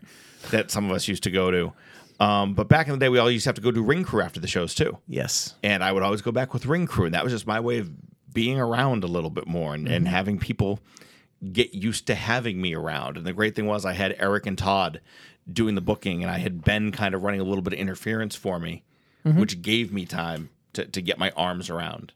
that 0.50 0.70
some 0.70 0.86
of 0.86 0.96
us 0.96 1.06
used 1.06 1.22
to 1.22 1.30
go 1.30 1.50
to. 1.50 1.72
Um, 2.18 2.54
but 2.54 2.68
back 2.68 2.86
in 2.86 2.92
the 2.92 2.98
day, 2.98 3.08
we 3.08 3.18
all 3.18 3.30
used 3.30 3.44
to 3.44 3.48
have 3.48 3.56
to 3.56 3.60
go 3.60 3.70
do 3.70 3.82
ring 3.82 4.04
crew 4.04 4.22
after 4.22 4.40
the 4.40 4.48
shows 4.48 4.74
too, 4.74 4.98
yes. 5.06 5.54
and 5.62 5.84
I 5.84 5.92
would 5.92 6.02
always 6.02 6.22
go 6.22 6.32
back 6.32 6.52
with 6.52 6.66
ring 6.66 6.86
crew, 6.86 7.06
and 7.06 7.14
that 7.14 7.24
was 7.24 7.32
just 7.32 7.46
my 7.46 7.60
way 7.60 7.78
of 7.78 7.90
being 8.32 8.58
around 8.58 9.04
a 9.04 9.06
little 9.06 9.30
bit 9.30 9.46
more 9.46 9.74
and, 9.74 9.86
and 9.86 10.08
having 10.08 10.38
people 10.38 10.80
get 11.52 11.74
used 11.74 12.06
to 12.06 12.14
having 12.14 12.60
me 12.60 12.74
around. 12.74 13.16
And 13.16 13.26
the 13.26 13.32
great 13.32 13.54
thing 13.54 13.66
was 13.66 13.84
I 13.84 13.92
had 13.92 14.16
Eric 14.18 14.46
and 14.46 14.56
Todd 14.56 15.00
doing 15.52 15.74
the 15.74 15.80
booking, 15.80 16.22
and 16.22 16.30
I 16.30 16.38
had 16.38 16.64
Ben 16.64 16.92
kind 16.92 17.14
of 17.14 17.22
running 17.22 17.40
a 17.40 17.44
little 17.44 17.62
bit 17.62 17.72
of 17.72 17.78
interference 17.78 18.36
for 18.36 18.58
me, 18.58 18.84
which 19.38 19.60
gave 19.62 19.92
me 19.92 20.06
time 20.06 20.50
to, 20.74 20.86
to 20.86 21.02
get 21.02 21.18
my 21.18 21.30
arms 21.36 21.68
around. 21.68 22.12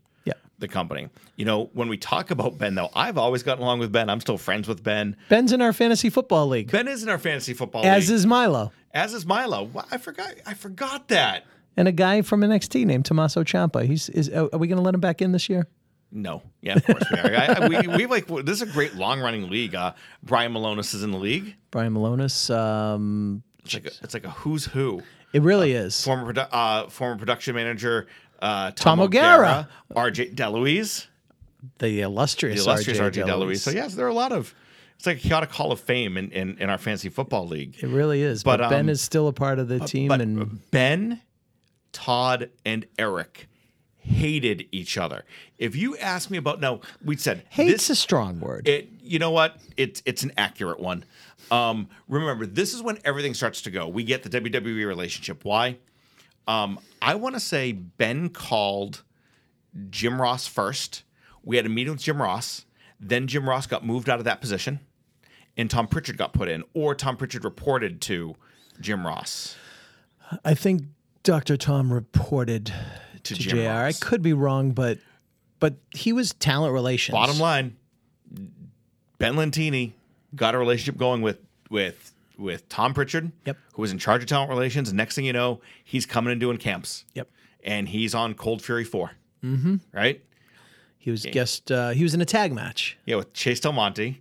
The 0.58 0.68
company. 0.68 1.08
You 1.36 1.44
know, 1.44 1.70
when 1.74 1.88
we 1.88 1.96
talk 1.96 2.30
about 2.30 2.56
Ben, 2.58 2.74
though, 2.74 2.90
I've 2.94 3.18
always 3.18 3.42
gotten 3.42 3.62
along 3.62 3.78
with 3.80 3.92
Ben. 3.92 4.08
I'm 4.08 4.20
still 4.20 4.38
friends 4.38 4.66
with 4.68 4.82
Ben. 4.82 5.16
Ben's 5.28 5.52
in 5.52 5.60
our 5.60 5.72
fantasy 5.72 6.08
football 6.10 6.46
league, 6.48 6.70
Ben 6.70 6.88
is 6.88 7.02
in 7.02 7.08
our 7.08 7.18
fantasy 7.18 7.52
football 7.54 7.82
league. 7.82 7.90
as 7.90 8.08
league, 8.08 8.16
is 8.16 8.26
Milo, 8.26 8.72
as 8.94 9.12
is 9.14 9.26
Milo. 9.26 9.70
I 9.90 9.98
forgot. 9.98 10.34
I 10.46 10.54
forgot 10.54 11.08
that. 11.08 11.44
and 11.76 11.86
a 11.88 11.92
guy 11.92 12.22
from 12.22 12.40
NXT 12.40 12.86
named 12.86 13.04
Tommaso 13.04 13.42
Ciampa. 13.44 13.84
He's 13.84 14.08
is. 14.08 14.30
Are 14.30 14.48
we 14.58 14.66
going 14.66 14.76
to 14.78 14.82
let 14.82 14.94
him 14.94 15.00
back 15.00 15.20
in 15.20 15.32
this 15.32 15.48
year? 15.48 15.66
No, 16.12 16.40
yeah, 16.62 16.76
of 16.76 16.86
course 16.86 17.02
we 17.12 17.18
are. 17.18 17.34
I, 17.34 17.68
we 17.68 17.88
we 17.96 18.06
like 18.06 18.26
this 18.46 18.62
is 18.62 18.62
a 18.62 18.66
great 18.72 18.94
long 18.94 19.20
running 19.20 19.50
league. 19.50 19.74
Uh, 19.74 19.92
Brian 20.22 20.52
Malonis 20.54 20.94
is 20.94 21.02
in 21.02 21.10
the 21.10 21.18
league. 21.18 21.56
Brian 21.70 21.92
Malonis. 21.92 22.54
Um, 22.56 23.42
It's 23.64 23.74
like 23.74 23.86
a, 23.86 23.90
it's 24.02 24.14
like 24.14 24.24
a 24.24 24.30
who's 24.30 24.64
who. 24.66 25.02
it 25.34 25.42
really 25.42 25.72
is. 25.72 26.02
Former 26.02 26.32
uh, 26.52 26.88
former 26.88 27.16
production 27.18 27.56
manager 27.56 28.06
uh, 28.46 28.70
Tom 28.70 28.98
Tom, 28.98 29.00
O'Gara. 29.00 29.68
O'Gara, 29.90 30.10
RJ 30.10 30.34
Deluise, 30.34 31.06
The 31.78 32.00
illustrious, 32.00 32.64
the 32.64 32.70
illustrious 32.70 32.98
RJ, 32.98 33.24
RJ 33.24 33.26
Deluise. 33.26 33.60
So 33.60 33.70
yes, 33.70 33.94
there 33.94 34.06
are 34.06 34.10
a 34.10 34.14
lot 34.14 34.32
of. 34.32 34.54
It's 34.96 35.06
like 35.06 35.18
a 35.18 35.20
chaotic 35.28 35.50
Hall 35.50 35.72
of 35.72 35.80
Fame 35.80 36.16
in, 36.16 36.30
in, 36.30 36.56
in 36.56 36.70
our 36.70 36.78
fantasy 36.78 37.10
football 37.10 37.46
league. 37.46 37.76
It 37.82 37.88
really 37.88 38.22
is. 38.22 38.42
But, 38.42 38.60
But, 38.60 38.70
Ben 38.70 38.80
um, 38.80 38.88
is 38.88 39.02
still 39.02 39.28
a 39.28 39.32
part 39.32 39.58
of 39.58 39.68
the 39.68 39.80
team, 39.80 40.10
and 40.10 40.70
Ben, 40.70 41.20
Todd, 41.92 42.48
and 42.64 42.86
Eric 42.98 43.46
hated 43.98 44.66
each 44.72 44.96
other. 44.96 45.24
If 45.58 45.76
you 45.76 45.96
ask 45.98 46.30
me 46.30 46.38
about 46.38 46.60
no, 46.60 46.80
we 47.04 47.16
said 47.16 47.44
hate's 47.50 47.72
this 47.72 47.90
a 47.90 47.96
strong 47.96 48.40
word. 48.40 48.68
it 48.68 48.88
you 49.02 49.18
know 49.18 49.32
what 49.32 49.56
it's 49.76 50.00
it's 50.06 50.22
an 50.22 50.32
accurate 50.36 50.78
one 50.78 51.04
um 51.50 51.88
remember 52.08 52.46
this 52.46 52.72
is 52.72 52.82
when 52.82 52.98
everything 53.04 53.34
starts 53.34 53.62
to 53.62 53.70
go 53.70 53.88
we 53.88 54.04
get 54.04 54.22
the 54.22 54.28
wwe 54.28 54.86
relationship 54.86 55.44
why 55.44 55.76
um 56.46 56.78
i 57.02 57.14
want 57.14 57.34
to 57.34 57.40
say 57.40 57.72
ben 57.72 58.28
called 58.28 59.02
jim 59.90 60.20
ross 60.20 60.46
first 60.46 61.02
we 61.42 61.56
had 61.56 61.66
a 61.66 61.68
meeting 61.68 61.92
with 61.92 62.02
jim 62.02 62.20
ross 62.20 62.64
then 63.00 63.26
jim 63.26 63.48
ross 63.48 63.66
got 63.66 63.84
moved 63.84 64.08
out 64.08 64.18
of 64.18 64.24
that 64.24 64.40
position 64.40 64.80
and 65.56 65.70
tom 65.70 65.86
pritchard 65.86 66.16
got 66.16 66.32
put 66.32 66.48
in 66.48 66.62
or 66.74 66.94
tom 66.94 67.16
pritchard 67.16 67.44
reported 67.44 68.00
to 68.00 68.34
jim 68.80 69.06
ross 69.06 69.56
I 70.44 70.54
think 70.54 70.82
Dr. 71.22 71.56
Tom 71.56 71.92
reported 71.92 72.72
to, 73.24 73.34
Jim 73.34 73.58
JR. 73.58 73.70
I 73.70 73.92
could 73.92 74.22
be 74.22 74.32
wrong, 74.32 74.72
but 74.72 74.98
but 75.58 75.74
he 75.90 76.12
was 76.12 76.32
talent 76.34 76.72
relations. 76.72 77.12
bottom 77.12 77.38
line 77.38 77.76
ben 79.18 79.34
lentini 79.34 79.92
got 80.34 80.54
a 80.54 80.58
relationship 80.58 80.96
going 80.98 81.22
with 81.22 81.38
with 81.70 82.12
with 82.38 82.68
tom 82.68 82.92
pritchard 82.94 83.32
Yep. 83.46 83.56
who 83.74 83.82
was 83.82 83.90
in 83.92 83.98
charge 83.98 84.22
of 84.22 84.28
talent 84.28 84.50
relations 84.50 84.92
next 84.92 85.14
thing 85.14 85.24
you 85.24 85.32
know 85.32 85.60
he's 85.84 86.04
coming 86.06 86.30
and 86.32 86.40
doing 86.40 86.56
camps 86.58 87.04
Yep. 87.14 87.30
and 87.64 87.88
he's 87.88 88.14
on 88.14 88.34
cold 88.34 88.60
fury 88.62 88.84
4 88.84 89.10
mm-hmm. 89.44 89.76
right 89.92 90.22
He 90.98 91.10
was 91.10 91.24
guest. 91.30 91.70
Uh, 91.72 91.90
he 91.90 92.02
was 92.02 92.14
in 92.14 92.20
a 92.20 92.24
tag 92.26 92.52
match. 92.52 92.98
yeah 93.06 93.16
with 93.16 93.32
chase 93.32 93.60
del 93.60 93.72
monte 93.72 94.20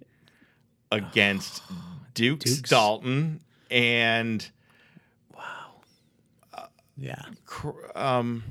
against 0.91 1.61
dukes, 2.13 2.45
Dukes. 2.57 2.69
dalton 2.69 3.41
and 3.71 4.49
wow. 5.35 5.73
Yeah. 6.97 7.21
Cr- 7.45 7.71
um 7.95 8.43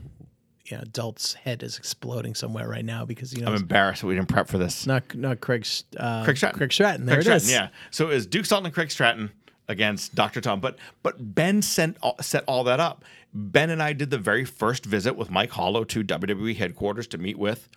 Yeah. 0.71 0.81
Adult's 0.83 1.35
head 1.35 1.63
is 1.63 1.79
exploding 1.79 2.35
somewhere 2.35 2.69
right 2.69 2.85
now 2.85 3.05
because 3.05 3.33
you 3.33 3.41
know 3.43 3.49
i'm 3.49 3.55
embarrassed 3.57 4.01
that 4.03 4.09
we 4.09 4.15
didn't 4.15 4.29
prep 4.29 4.49
for 4.49 4.59
this 4.59 4.87
not 4.87 5.15
not 5.15 5.41
Craig's 5.41 5.85
uh, 5.97 6.25
Craig 6.25 6.37
Stratton. 6.37 6.59
Craig 6.59 6.73
Stratton. 6.73 7.07
There 7.07 7.17
Craig 7.17 7.27
it 7.27 7.41
Stratton, 7.41 7.47
is. 7.47 7.53
Yeah. 7.53 7.69
So 7.91 8.11
it 8.11 8.15
was 8.15 8.27
Duke 8.27 8.47
Dalton 8.47 8.67
and 8.67 8.75
Craig 8.75 8.91
Stratton 8.91 9.31
against 9.69 10.15
Dr. 10.15 10.41
Tom. 10.41 10.61
But 10.61 10.79
but 11.03 11.35
Ben 11.35 11.63
sent 11.63 11.97
set 12.21 12.45
all 12.47 12.65
that 12.65 12.81
up. 12.81 13.05
Ben 13.33 13.71
and 13.71 13.83
I 13.83 13.93
did 13.93 14.11
the 14.11 14.19
very 14.19 14.45
first 14.45 14.85
visit 14.85 15.17
with 15.17 15.31
Mike 15.31 15.51
Hollow 15.51 15.85
to 15.85 16.05
WWE 16.05 16.57
headquarters 16.57 17.07
to 17.09 17.19
meet 17.19 17.39
with 17.39 17.69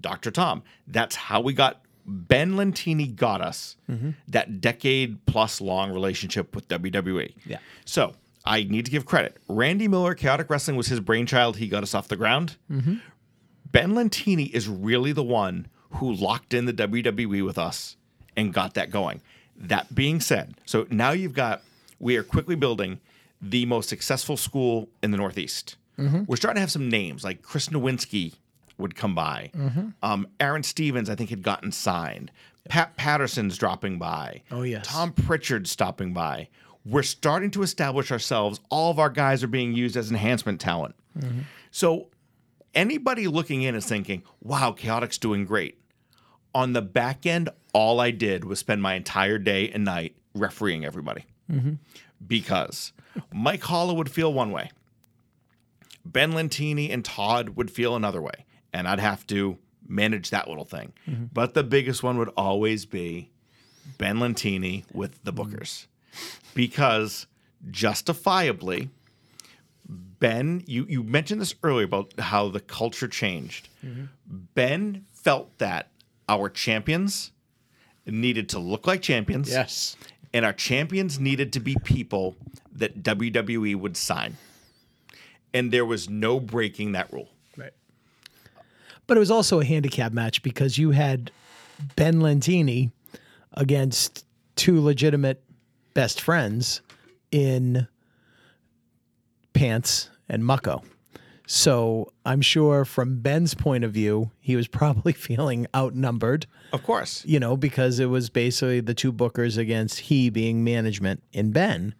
Dr. 0.00 0.30
Tom. 0.30 0.62
That's 0.86 1.16
how 1.16 1.40
we 1.40 1.52
got 1.52 1.82
Ben 2.06 2.52
Lentini 2.54 3.14
got 3.14 3.40
us 3.40 3.76
mm-hmm. 3.90 4.10
that 4.28 4.60
decade 4.60 5.24
plus 5.26 5.60
long 5.60 5.92
relationship 5.92 6.54
with 6.54 6.68
WWE. 6.68 7.34
Yeah. 7.46 7.58
So 7.84 8.14
I 8.44 8.64
need 8.64 8.84
to 8.86 8.90
give 8.90 9.06
credit. 9.06 9.36
Randy 9.48 9.88
Miller, 9.88 10.14
Chaotic 10.14 10.50
Wrestling 10.50 10.76
was 10.76 10.88
his 10.88 11.00
brainchild. 11.00 11.56
He 11.58 11.68
got 11.68 11.82
us 11.82 11.94
off 11.94 12.08
the 12.08 12.16
ground. 12.16 12.56
Mm-hmm. 12.70 12.96
Ben 13.70 13.92
Lentini 13.92 14.50
is 14.52 14.68
really 14.68 15.12
the 15.12 15.22
one 15.22 15.68
who 15.92 16.12
locked 16.12 16.54
in 16.54 16.64
the 16.66 16.72
WWE 16.72 17.44
with 17.44 17.58
us 17.58 17.96
and 18.36 18.52
got 18.52 18.74
that 18.74 18.90
going. 18.90 19.22
That 19.56 19.94
being 19.94 20.20
said, 20.20 20.54
so 20.64 20.86
now 20.90 21.10
you've 21.12 21.34
got, 21.34 21.62
we 22.00 22.16
are 22.16 22.22
quickly 22.22 22.56
building 22.56 23.00
the 23.40 23.66
most 23.66 23.88
successful 23.88 24.36
school 24.36 24.88
in 25.02 25.10
the 25.10 25.16
Northeast. 25.16 25.76
Mm-hmm. 25.98 26.24
We're 26.26 26.36
starting 26.36 26.56
to 26.56 26.60
have 26.60 26.70
some 26.70 26.88
names 26.88 27.22
like 27.24 27.42
Chris 27.42 27.68
Nowinski 27.68 28.34
would 28.78 28.96
come 28.96 29.14
by. 29.14 29.50
Mm-hmm. 29.54 29.88
Um, 30.02 30.26
Aaron 30.40 30.62
Stevens, 30.62 31.10
I 31.10 31.14
think, 31.14 31.30
had 31.30 31.42
gotten 31.42 31.70
signed. 31.70 32.30
Pat 32.68 32.96
Patterson's 32.96 33.58
dropping 33.58 33.98
by. 33.98 34.42
Oh, 34.50 34.62
yes. 34.62 34.86
Tom 34.86 35.12
Pritchard 35.12 35.66
stopping 35.66 36.12
by. 36.12 36.48
We're 36.84 37.02
starting 37.02 37.50
to 37.52 37.62
establish 37.62 38.10
ourselves. 38.10 38.60
All 38.70 38.90
of 38.90 38.98
our 38.98 39.10
guys 39.10 39.42
are 39.42 39.48
being 39.48 39.74
used 39.74 39.96
as 39.96 40.10
enhancement 40.10 40.60
talent. 40.60 40.94
Mm-hmm. 41.18 41.40
So 41.70 42.08
anybody 42.74 43.28
looking 43.28 43.62
in 43.62 43.74
is 43.74 43.86
thinking, 43.86 44.22
wow, 44.42 44.72
Chaotic's 44.72 45.18
doing 45.18 45.44
great. 45.44 45.78
On 46.54 46.72
the 46.72 46.82
back 46.82 47.24
end, 47.26 47.48
all 47.72 48.00
I 48.00 48.10
did 48.10 48.44
was 48.44 48.58
spend 48.58 48.82
my 48.82 48.94
entire 48.94 49.38
day 49.38 49.70
and 49.70 49.84
night 49.84 50.14
refereeing 50.34 50.84
everybody. 50.84 51.24
Because 52.26 52.92
Mike 53.32 53.62
Hollow 53.62 53.94
would 53.94 54.10
feel 54.10 54.32
one 54.32 54.50
way, 54.52 54.70
Ben 56.04 56.32
Lentini 56.32 56.90
and 56.92 57.04
Todd 57.04 57.50
would 57.50 57.70
feel 57.70 57.96
another 57.96 58.20
way, 58.22 58.44
and 58.72 58.86
I'd 58.88 59.00
have 59.00 59.26
to 59.28 59.58
manage 59.86 60.30
that 60.30 60.48
little 60.48 60.64
thing. 60.64 60.92
But 61.32 61.54
the 61.54 61.62
biggest 61.64 62.02
one 62.02 62.18
would 62.18 62.30
always 62.36 62.86
be 62.86 63.30
Ben 63.98 64.18
Lentini 64.18 64.84
with 64.92 65.22
the 65.24 65.32
Bookers. 65.32 65.86
Because 66.54 67.26
justifiably, 67.70 68.90
Ben, 69.88 70.62
you, 70.66 70.86
you 70.88 71.02
mentioned 71.02 71.40
this 71.40 71.54
earlier 71.62 71.84
about 71.86 72.12
how 72.18 72.48
the 72.48 72.60
culture 72.60 73.08
changed. 73.08 73.68
Ben 74.54 75.04
felt 75.12 75.58
that 75.58 75.90
our 76.28 76.48
champions 76.48 77.32
needed 78.06 78.48
to 78.50 78.58
look 78.58 78.86
like 78.86 79.02
champions. 79.02 79.50
Yes. 79.50 79.96
And 80.32 80.44
our 80.44 80.52
champions 80.52 81.20
needed 81.20 81.52
to 81.52 81.60
be 81.60 81.76
people 81.84 82.36
that 82.72 83.02
WWE 83.02 83.76
would 83.76 83.96
sign. 83.96 84.36
And 85.52 85.70
there 85.70 85.84
was 85.84 86.08
no 86.08 86.40
breaking 86.40 86.92
that 86.92 87.12
rule. 87.12 87.28
Right. 87.56 87.72
But 89.06 89.16
it 89.18 89.20
was 89.20 89.30
also 89.30 89.60
a 89.60 89.64
handicap 89.64 90.12
match 90.12 90.42
because 90.42 90.78
you 90.78 90.92
had 90.92 91.30
Ben 91.96 92.20
Lentini 92.20 92.90
against 93.52 94.24
two 94.56 94.80
legitimate 94.80 95.42
best 95.94 96.20
friends 96.20 96.80
in 97.30 97.86
Pants 99.52 100.08
and 100.28 100.42
Mucko. 100.42 100.82
So 101.54 102.10
I'm 102.24 102.40
sure 102.40 102.86
from 102.86 103.20
Ben's 103.20 103.52
point 103.52 103.84
of 103.84 103.92
view, 103.92 104.30
he 104.40 104.56
was 104.56 104.68
probably 104.68 105.12
feeling 105.28 105.66
outnumbered, 105.76 106.46
Of 106.72 106.82
course. 106.82 107.22
you 107.26 107.38
know, 107.38 107.58
because 107.58 107.98
it 107.98 108.06
was 108.06 108.30
basically 108.30 108.80
the 108.80 108.94
two 108.94 109.12
bookers 109.12 109.58
against 109.58 110.00
he 110.00 110.30
being 110.30 110.64
management 110.64 111.22
in 111.30 111.52
Ben. 111.52 111.94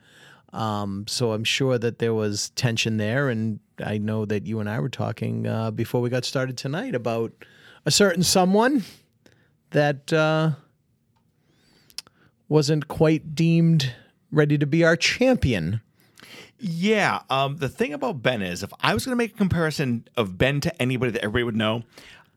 Um, 0.55 1.05
so 1.07 1.33
I'm 1.33 1.45
sure 1.45 1.77
that 1.77 1.99
there 1.99 2.15
was 2.15 2.49
tension 2.55 2.97
there, 2.97 3.29
and 3.29 3.61
I 3.85 3.99
know 3.99 4.25
that 4.25 4.47
you 4.47 4.59
and 4.59 4.71
I 4.71 4.81
were 4.81 4.89
talking 4.89 5.47
uh, 5.47 5.71
before 5.71 6.01
we 6.01 6.09
got 6.09 6.25
started 6.25 6.57
tonight 6.57 6.95
about 6.95 7.33
a 7.85 7.91
certain 7.91 8.23
someone 8.23 8.85
that 9.73 10.15
uh, 10.15 10.53
wasn't 12.49 12.89
quite 12.89 13.35
deemed 13.35 13.93
ready 14.31 14.57
to 14.57 14.67
be 14.67 14.83
our 14.83 14.97
champion. 14.97 15.83
Yeah. 16.65 17.23
Um, 17.29 17.57
the 17.57 17.69
thing 17.69 17.93
about 17.93 18.23
Ben 18.23 18.41
is, 18.41 18.63
if 18.63 18.73
I 18.81 18.95
was 18.95 19.05
going 19.05 19.13
to 19.13 19.17
make 19.17 19.35
a 19.35 19.37
comparison 19.37 20.07
of 20.17 20.39
Ben 20.39 20.61
to 20.61 20.83
anybody 20.83 21.11
that 21.13 21.23
everybody 21.23 21.43
would 21.45 21.57
know, 21.57 21.83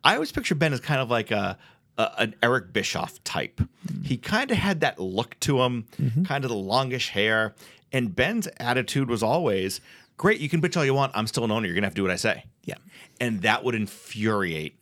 I 0.03 0.15
always 0.15 0.31
picture 0.31 0.55
Ben 0.55 0.73
as 0.73 0.79
kind 0.79 0.99
of 0.99 1.09
like 1.11 1.29
a, 1.31 1.57
a 1.97 2.11
an 2.17 2.35
Eric 2.41 2.73
Bischoff 2.73 3.23
type. 3.23 3.61
He 4.03 4.17
kind 4.17 4.49
of 4.51 4.57
had 4.57 4.81
that 4.81 4.99
look 4.99 5.39
to 5.41 5.61
him, 5.61 5.85
kind 6.25 6.43
of 6.43 6.49
the 6.49 6.55
longish 6.57 7.09
hair, 7.09 7.53
and 7.93 8.15
Ben's 8.15 8.47
attitude 8.57 9.09
was 9.09 9.21
always, 9.23 9.79
"Great, 10.17 10.39
you 10.39 10.49
can 10.49 10.59
bitch 10.61 10.75
all 10.75 10.83
you 10.85 10.93
want. 10.95 11.11
I'm 11.15 11.27
still 11.27 11.43
an 11.45 11.51
owner. 11.51 11.67
You're 11.67 11.75
gonna 11.75 11.85
have 11.87 11.93
to 11.93 11.99
do 11.99 12.03
what 12.03 12.11
I 12.11 12.15
say." 12.17 12.45
Yeah. 12.63 12.75
and 13.21 13.43
that 13.43 13.63
would 13.63 13.75
infuriate 13.75 14.81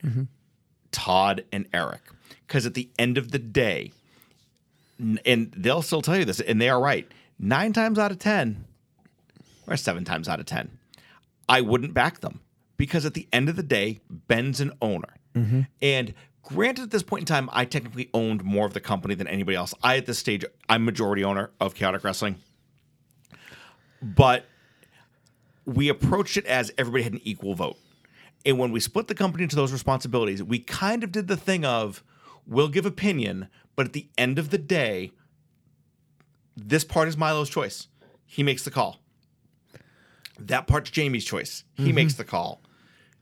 Todd 0.90 1.44
and 1.52 1.66
Eric 1.74 2.00
because 2.46 2.64
at 2.66 2.72
the 2.74 2.88
end 2.98 3.18
of 3.18 3.30
the 3.30 3.38
day, 3.38 3.92
and 4.98 5.52
they'll 5.56 5.82
still 5.82 6.02
tell 6.02 6.16
you 6.16 6.24
this, 6.24 6.40
and 6.40 6.60
they 6.60 6.68
are 6.68 6.80
right. 6.80 7.06
Nine 7.38 7.72
times 7.72 7.98
out 7.98 8.10
of 8.10 8.18
ten, 8.18 8.64
or 9.66 9.76
seven 9.76 10.04
times 10.04 10.28
out 10.28 10.40
of 10.40 10.46
ten, 10.46 10.78
I 11.48 11.60
wouldn't 11.60 11.94
back 11.94 12.20
them 12.20 12.40
because 12.76 13.04
at 13.04 13.14
the 13.14 13.28
end 13.32 13.48
of 13.48 13.56
the 13.56 13.62
day, 13.62 14.00
Ben's 14.10 14.60
an 14.60 14.72
owner, 14.80 15.16
mm-hmm. 15.34 15.62
and. 15.80 16.14
Granted, 16.46 16.82
at 16.82 16.90
this 16.90 17.02
point 17.02 17.22
in 17.22 17.26
time, 17.26 17.48
I 17.54 17.64
technically 17.64 18.10
owned 18.12 18.44
more 18.44 18.66
of 18.66 18.74
the 18.74 18.80
company 18.80 19.14
than 19.14 19.26
anybody 19.26 19.56
else. 19.56 19.72
I, 19.82 19.96
at 19.96 20.04
this 20.04 20.18
stage, 20.18 20.44
I'm 20.68 20.84
majority 20.84 21.24
owner 21.24 21.52
of 21.58 21.74
Chaotic 21.74 22.04
Wrestling. 22.04 22.36
But 24.02 24.44
we 25.64 25.88
approached 25.88 26.36
it 26.36 26.44
as 26.44 26.70
everybody 26.76 27.04
had 27.04 27.14
an 27.14 27.20
equal 27.24 27.54
vote. 27.54 27.78
And 28.44 28.58
when 28.58 28.72
we 28.72 28.80
split 28.80 29.08
the 29.08 29.14
company 29.14 29.44
into 29.44 29.56
those 29.56 29.72
responsibilities, 29.72 30.42
we 30.42 30.58
kind 30.58 31.02
of 31.02 31.10
did 31.12 31.28
the 31.28 31.36
thing 31.36 31.64
of 31.64 32.04
we'll 32.46 32.68
give 32.68 32.84
opinion, 32.84 33.48
but 33.74 33.86
at 33.86 33.92
the 33.94 34.08
end 34.18 34.38
of 34.38 34.50
the 34.50 34.58
day, 34.58 35.12
this 36.56 36.84
part 36.84 37.08
is 37.08 37.16
Milo's 37.16 37.48
choice. 37.48 37.88
He 38.26 38.42
makes 38.42 38.64
the 38.64 38.70
call. 38.70 38.98
That 40.48 40.66
part's 40.66 40.90
Jamie's 40.90 41.24
choice. 41.24 41.64
He 41.74 41.92
makes 41.92 42.14
the 42.14 42.24
call. 42.24 42.60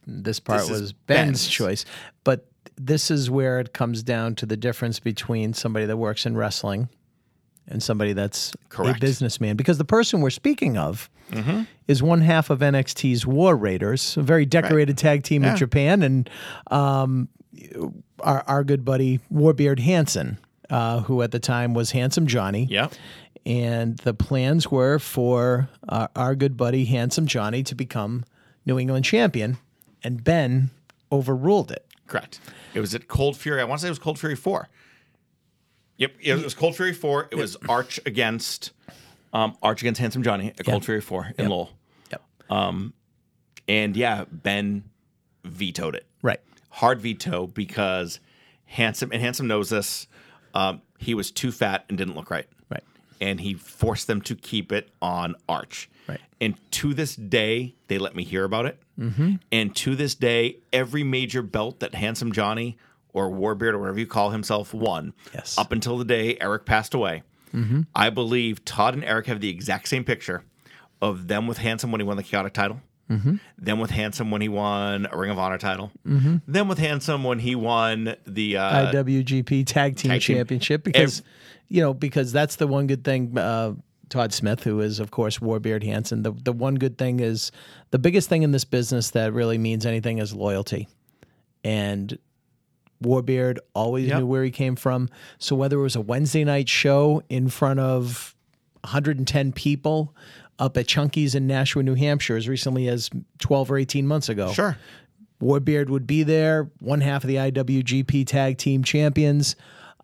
This 0.06 0.40
part 0.40 0.60
This 0.62 0.70
was 0.70 0.92
Ben's, 0.92 1.28
Ben's. 1.28 1.48
choice. 1.48 1.84
But 2.24 2.46
this 2.76 3.10
is 3.10 3.30
where 3.30 3.60
it 3.60 3.72
comes 3.72 4.02
down 4.02 4.34
to 4.36 4.46
the 4.46 4.56
difference 4.56 4.98
between 4.98 5.54
somebody 5.54 5.86
that 5.86 5.96
works 5.96 6.26
in 6.26 6.36
wrestling 6.36 6.88
and 7.68 7.80
somebody 7.82 8.12
that's 8.12 8.52
Correct. 8.68 8.96
a 8.98 9.00
businessman. 9.00 9.56
Because 9.56 9.78
the 9.78 9.84
person 9.84 10.20
we're 10.20 10.30
speaking 10.30 10.76
of 10.76 11.08
is 11.88 12.02
one 12.02 12.20
half 12.20 12.50
of 12.50 12.58
NXT's 12.58 13.26
War 13.26 13.56
Raiders, 13.56 14.16
a 14.18 14.22
very 14.22 14.44
decorated 14.44 14.98
tag 14.98 15.22
team 15.22 15.44
in 15.44 15.56
Japan, 15.56 16.02
and 16.02 16.28
um, 16.70 17.28
our, 18.20 18.44
our 18.46 18.64
good 18.64 18.84
buddy 18.84 19.18
Warbeard 19.32 19.78
Hanson, 19.78 20.38
uh, 20.68 21.00
who 21.00 21.22
at 21.22 21.30
the 21.30 21.38
time 21.38 21.72
was 21.74 21.92
Handsome 21.92 22.26
Johnny. 22.26 22.66
Yeah. 22.68 22.88
And 23.44 23.96
the 23.98 24.14
plans 24.14 24.70
were 24.70 24.98
for 24.98 25.68
uh, 25.88 26.08
our 26.14 26.34
good 26.34 26.56
buddy 26.56 26.84
Handsome 26.84 27.26
Johnny 27.26 27.62
to 27.64 27.74
become 27.74 28.24
New 28.64 28.78
England 28.78 29.04
champion, 29.04 29.58
and 30.04 30.22
Ben 30.22 30.70
overruled 31.10 31.72
it. 31.72 31.84
Correct. 32.06 32.38
It 32.74 32.80
was 32.80 32.94
at 32.94 33.08
Cold 33.08 33.36
Fury. 33.36 33.60
I 33.60 33.64
want 33.64 33.80
to 33.80 33.82
say 33.82 33.88
it 33.88 33.90
was 33.90 33.98
Cold 33.98 34.18
Fury 34.18 34.36
4. 34.36 34.68
Yep. 35.96 36.12
It 36.20 36.42
was 36.44 36.54
Cold 36.54 36.76
Fury 36.76 36.92
4. 36.92 37.28
It 37.32 37.36
was 37.36 37.56
Arch 37.68 37.98
against 38.06 38.72
um, 39.32 39.56
Arch 39.62 39.82
against 39.82 40.00
Handsome 40.00 40.22
Johnny 40.22 40.52
at 40.58 40.64
Cold 40.64 40.84
Fury 40.84 41.00
4 41.00 41.34
in 41.38 41.48
Lowell. 41.48 41.70
Yep. 42.10 42.22
And 43.68 43.96
yeah, 43.96 44.24
Ben 44.30 44.84
vetoed 45.44 45.94
it. 45.94 46.06
Right. 46.22 46.40
Hard 46.70 47.00
veto 47.00 47.46
because 47.46 48.20
Handsome 48.64 49.10
and 49.12 49.20
Handsome 49.20 49.46
knows 49.46 49.70
this. 49.70 50.06
Um, 50.54 50.82
he 50.98 51.14
was 51.14 51.30
too 51.30 51.52
fat 51.52 51.84
and 51.88 51.96
didn't 51.96 52.14
look 52.14 52.30
right. 52.30 52.46
And 53.22 53.40
he 53.40 53.54
forced 53.54 54.06
them 54.08 54.20
to 54.22 54.34
keep 54.34 54.72
it 54.72 54.90
on 55.00 55.36
Arch. 55.48 55.88
Right. 56.08 56.20
And 56.40 56.54
to 56.72 56.92
this 56.92 57.14
day, 57.16 57.76
they 57.86 57.96
let 57.98 58.14
me 58.16 58.24
hear 58.24 58.42
about 58.44 58.66
it. 58.66 58.78
Mm-hmm. 58.98 59.36
And 59.52 59.74
to 59.76 59.94
this 59.96 60.14
day, 60.14 60.58
every 60.72 61.04
major 61.04 61.40
belt 61.40 61.80
that 61.80 61.94
Handsome 61.94 62.32
Johnny 62.32 62.76
or 63.14 63.30
Warbeard 63.30 63.74
or 63.74 63.78
whatever 63.78 64.00
you 64.00 64.06
call 64.06 64.30
himself 64.30 64.74
won, 64.74 65.12
Yes. 65.32 65.56
up 65.56 65.70
until 65.72 65.96
the 65.98 66.04
day 66.04 66.36
Eric 66.40 66.66
passed 66.66 66.92
away, 66.94 67.22
Mm-hmm. 67.54 67.82
I 67.94 68.08
believe 68.10 68.64
Todd 68.64 68.94
and 68.94 69.04
Eric 69.04 69.26
have 69.26 69.40
the 69.40 69.50
exact 69.50 69.86
same 69.88 70.04
picture 70.04 70.42
of 71.02 71.28
them 71.28 71.46
with 71.46 71.58
Handsome 71.58 71.92
when 71.92 72.00
he 72.00 72.06
won 72.06 72.16
the 72.16 72.22
Chaotic 72.22 72.54
title, 72.54 72.80
Mm-hmm. 73.10 73.36
them 73.58 73.78
with 73.78 73.90
Handsome 73.90 74.30
when 74.30 74.40
he 74.40 74.48
won 74.48 75.06
a 75.12 75.16
Ring 75.18 75.30
of 75.30 75.38
Honor 75.38 75.58
title, 75.58 75.92
them 76.04 76.66
with 76.68 76.78
Handsome 76.78 77.22
when 77.24 77.38
he 77.40 77.54
won 77.54 78.16
the 78.26 78.56
uh, 78.56 78.90
IWGP 78.92 79.66
Tag 79.66 79.96
Team 79.96 80.10
Tag 80.12 80.22
Team. 80.22 80.36
Championship 80.38 80.82
because 80.82 81.20
you 81.72 81.80
know 81.80 81.94
because 81.94 82.32
that's 82.32 82.56
the 82.56 82.66
one 82.66 82.86
good 82.86 83.02
thing. 83.04 83.36
Uh, 83.36 83.74
Todd 84.08 84.32
Smith, 84.34 84.62
who 84.62 84.80
is 84.80 85.00
of 85.00 85.10
course 85.10 85.38
Warbeard 85.38 85.82
Hanson, 85.82 86.22
the 86.22 86.32
the 86.32 86.52
one 86.52 86.74
good 86.74 86.98
thing 86.98 87.20
is 87.20 87.50
the 87.90 87.98
biggest 87.98 88.28
thing 88.28 88.42
in 88.42 88.50
this 88.52 88.64
business 88.64 89.10
that 89.10 89.32
really 89.32 89.56
means 89.58 89.86
anything 89.86 90.18
is 90.18 90.34
loyalty, 90.34 90.86
and 91.64 92.18
Warbeard 93.02 93.58
always 93.74 94.08
Yep. 94.08 94.18
knew 94.18 94.26
where 94.26 94.44
he 94.44 94.50
came 94.50 94.76
from. 94.76 95.08
So 95.38 95.56
whether 95.56 95.78
it 95.78 95.82
was 95.82 95.96
a 95.96 96.00
Wednesday 96.00 96.44
night 96.44 96.68
show 96.68 97.22
in 97.28 97.48
front 97.48 97.80
of 97.80 98.36
110 98.84 99.52
people 99.52 100.14
up 100.58 100.76
at 100.76 100.86
Chunky's 100.86 101.34
in 101.34 101.46
Nashua, 101.46 101.82
New 101.82 101.94
Hampshire, 101.94 102.36
as 102.36 102.48
recently 102.48 102.86
as 102.88 103.10
12 103.40 103.70
or 103.72 103.78
18 103.78 104.06
months 104.06 104.28
ago, 104.28 104.52
Sure. 104.52 104.76
Warbeard 105.40 105.88
would 105.88 106.06
be 106.06 106.22
there, 106.22 106.70
one 106.78 107.00
half 107.00 107.24
of 107.24 107.28
the 107.28 107.36
IWGP 107.36 108.24
Tag 108.26 108.58
Team 108.58 108.84
Champions. 108.84 109.56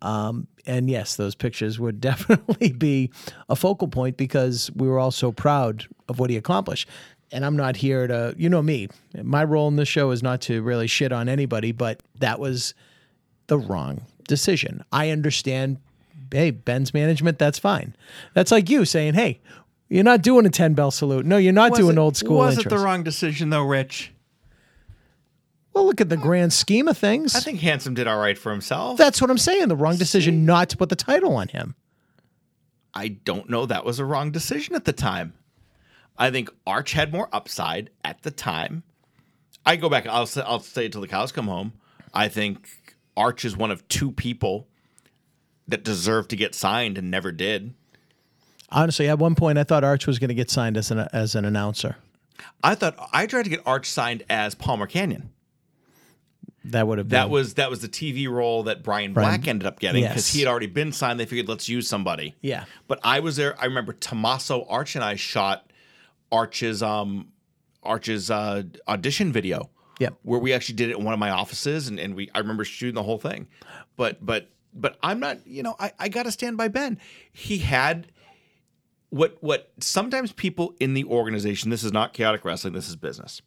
Um, 0.03 0.49
and 0.69 0.89
yes, 0.89 1.17
those 1.17 1.35
pictures 1.35 1.81
would 1.81 2.01
definitely 2.11 2.71
be 2.73 3.11
a 3.49 3.57
focal 3.57 3.89
point 3.89 4.17
because 4.17 4.71
we 4.77 4.87
were 4.87 5.01
all 5.01 5.11
so 5.11 5.33
proud 5.33 5.87
of 6.09 6.21
what 6.21 6.31
he 6.31 6.37
accomplished. 6.37 6.89
And 7.33 7.45
I'm 7.45 7.57
not 7.57 7.77
here 7.77 8.07
to, 8.07 8.35
you 8.39 8.49
know 8.49 8.63
me, 8.63 8.89
my 9.23 9.43
role 9.45 9.67
in 9.69 9.77
this 9.77 9.89
show 9.89 10.13
is 10.13 10.23
not 10.23 10.41
to 10.43 10.63
really 10.63 10.87
shit 10.87 11.11
on 11.13 11.29
anybody, 11.29 11.73
but 11.73 12.01
that 12.21 12.39
was 12.39 12.73
the 13.49 13.59
wrong 13.59 14.03
decision. 14.29 14.83
I 14.93 15.11
understand, 15.11 15.79
hey, 16.33 16.51
Ben's 16.53 16.95
management, 16.95 17.39
that's 17.39 17.59
fine. 17.59 17.95
That's 18.35 18.51
like 18.51 18.71
you 18.71 18.85
saying, 18.87 19.15
hey, 19.15 19.41
you're 19.91 20.05
not 20.05 20.23
doing 20.23 20.47
a 20.47 20.51
10 20.51 20.73
bell 20.75 20.91
salute. 20.91 21.27
No, 21.27 21.37
you're 21.39 21.53
not 21.53 21.73
Was 21.73 21.81
doing 21.81 21.97
it- 21.97 22.01
old 22.01 22.17
school 22.17 22.39
Was 22.39 22.57
intros. 22.59 22.67
it 22.67 22.69
the 22.71 22.79
wrong 22.79 23.03
decision 23.03 23.51
though, 23.51 23.65
Rich? 23.65 24.13
Well, 25.73 25.87
look 25.87 26.01
at 26.01 26.09
the 26.09 26.17
grand 26.17 26.53
scheme 26.53 26.89
of 26.89 26.99
things. 26.99 27.35
I 27.35 27.41
think 27.41 27.61
Handsome 27.61 27.95
did 27.95 28.07
all 28.07 28.19
right 28.19 28.37
for 28.37 28.51
himself. 28.51 28.99
that's 28.99 29.21
what 29.21 29.31
I'm 29.31 29.39
saying. 29.39 29.69
The 29.69 29.77
wrong 29.77 29.97
decision 29.97 30.45
not 30.45 30.69
to 30.71 30.77
put 30.77 30.89
the 30.89 30.97
title 30.97 31.37
on 31.37 31.49
him. 31.49 31.75
I 32.95 33.09
don't 33.09 33.49
know 33.49 33.67
that 33.67 33.85
was 33.85 33.99
a 33.99 34.05
wrong 34.05 34.31
decision 34.33 34.75
at 34.75 34.85
the 34.85 34.93
time. 34.93 35.35
I 36.17 36.31
think 36.31 36.51
Arch 36.67 36.93
had 36.93 37.13
more 37.13 37.29
upside 37.33 37.91
at 38.03 38.23
the 38.23 38.31
time. 38.33 38.83
I 39.65 39.77
go 39.77 39.89
back. 39.89 40.07
I'll 40.07 40.27
say, 40.27 40.43
I'll 40.45 40.61
say 40.61 40.87
it 40.87 40.93
till 40.93 41.01
the 41.01 41.07
cows 41.09 41.31
come 41.31 41.47
home. 41.47 41.75
I 42.13 42.29
think 42.29 42.69
Arch 43.17 43.45
is 43.45 43.57
one 43.57 43.71
of 43.71 43.87
two 43.87 44.11
people 44.11 44.67
that 45.69 45.85
deserve 45.85 46.27
to 46.29 46.37
get 46.37 46.55
signed 46.55 46.99
and 46.99 47.11
never 47.11 47.31
did. 47.31 47.75
Honestly, 48.71 49.09
at 49.09 49.19
one 49.19 49.35
point, 49.35 49.59
I 49.59 49.65
thought 49.65 49.85
Arch 49.85 50.07
was 50.07 50.19
going 50.19 50.29
to 50.29 50.35
get 50.35 50.51
signed 50.51 50.77
as 50.77 50.91
an 50.91 51.07
as 51.13 51.35
an 51.35 51.45
announcer. 51.45 51.97
I 52.63 52.75
thought 52.75 52.97
I 53.13 53.27
tried 53.27 53.45
to 53.45 53.51
get 53.51 53.61
Arch 53.65 53.89
signed 53.89 54.25
as 54.29 54.55
Palmer 54.55 54.87
Cannon. 54.87 55.31
That 56.73 56.87
would 56.87 56.99
have 56.99 57.09
been 57.09 57.17
That 57.17 57.31
was 57.31 57.55
that 57.55 57.71
was 57.71 57.81
the 57.81 57.89
TV 57.89 58.29
role 58.29 58.65
that 58.65 58.83
Brian 58.83 59.13
Brian- 59.13 59.29
Black 59.41 59.49
ended 59.49 59.67
up 59.67 59.81
getting 59.81 60.03
because 60.03 60.17
Yes. 60.29 60.33
he 60.33 60.41
had 60.41 60.49
already 60.49 60.67
been 60.67 60.93
signed. 60.93 61.19
They 61.21 61.27
figured 61.27 61.49
let's 61.49 61.69
use 61.69 61.89
somebody. 61.89 62.35
Yeah. 62.41 62.65
But 62.87 63.01
I 63.03 63.21
was 63.21 63.37
there. 63.37 63.59
I 63.61 63.65
remember 63.67 63.93
Tommaso 63.93 64.65
Arch 64.69 64.95
and 64.95 65.05
I 65.05 65.15
shot 65.17 65.73
Arch's 66.33 66.83
um 66.83 67.29
Arch's 67.83 68.31
uh, 68.31 68.65
audition 68.87 69.33
video. 69.33 69.71
Yep. 70.01 70.15
Where 70.23 70.39
we 70.41 70.53
actually 70.53 70.77
did 70.77 70.91
it 70.91 70.97
in 70.99 71.05
one 71.05 71.15
of 71.15 71.21
my 71.21 71.31
offices 71.31 71.89
and, 71.89 71.99
and 71.99 72.15
we 72.15 72.31
I 72.35 72.39
remember 72.39 72.65
shooting 72.65 72.95
the 72.95 73.03
whole 73.03 73.19
thing. 73.19 73.49
But 73.97 74.25
but 74.25 74.51
but 74.75 74.99
I'm 75.03 75.19
not, 75.19 75.47
you 75.47 75.63
know, 75.63 75.75
I, 75.81 75.93
I 75.99 76.09
gotta 76.09 76.31
stand 76.31 76.57
by 76.57 76.69
Ben. 76.69 76.99
He 77.33 77.59
had 77.59 78.09
what 79.11 79.39
what 79.41 79.71
sometimes 79.81 80.33
people 80.33 80.75
in 80.79 80.95
the 80.95 81.05
organization, 81.05 81.71
this 81.71 81.83
is 81.83 81.93
not 81.93 82.13
chaotic 82.13 82.45
wrestling, 82.45 82.75
this 82.75 82.89
is 82.89 82.97
business. 82.97 83.41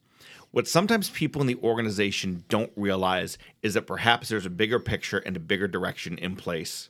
What 0.51 0.67
sometimes 0.67 1.09
people 1.09 1.41
in 1.41 1.47
the 1.47 1.57
organization 1.63 2.43
don't 2.49 2.71
realize 2.75 3.37
is 3.61 3.73
that 3.73 3.87
perhaps 3.87 4.27
there's 4.27 4.45
a 4.45 4.49
bigger 4.49 4.79
picture 4.79 5.19
and 5.19 5.37
a 5.37 5.39
bigger 5.39 5.67
direction 5.67 6.17
in 6.17 6.35
place 6.35 6.89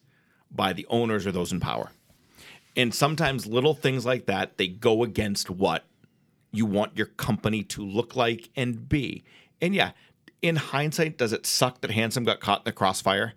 by 0.50 0.74
the 0.74 0.88
owners 0.90 1.28
or 1.28 1.32
those 1.32 1.52
in 1.52 1.60
power. 1.60 1.92
And 2.76 2.94
sometimes 2.94 3.46
little 3.46 3.76
things 3.76 4.06
like 4.06 4.26
that, 4.26 4.58
they 4.58 4.68
go 4.68 5.04
against 5.04 5.50
what 5.50 5.86
you 6.52 6.66
want 6.66 6.98
your 6.98 7.06
company 7.06 7.64
to 7.64 7.86
look 7.86 8.16
like 8.16 8.50
and 8.56 8.90
be. 8.90 9.24
And 9.62 9.76
yeah, 9.76 9.92
in 10.42 10.56
hindsight, 10.56 11.18
does 11.18 11.32
it 11.32 11.46
suck 11.46 11.82
that 11.82 11.92
Handsome 11.92 12.24
got 12.24 12.40
caught 12.40 12.62
in 12.62 12.66
the 12.66 12.72
crossfire? 12.72 13.34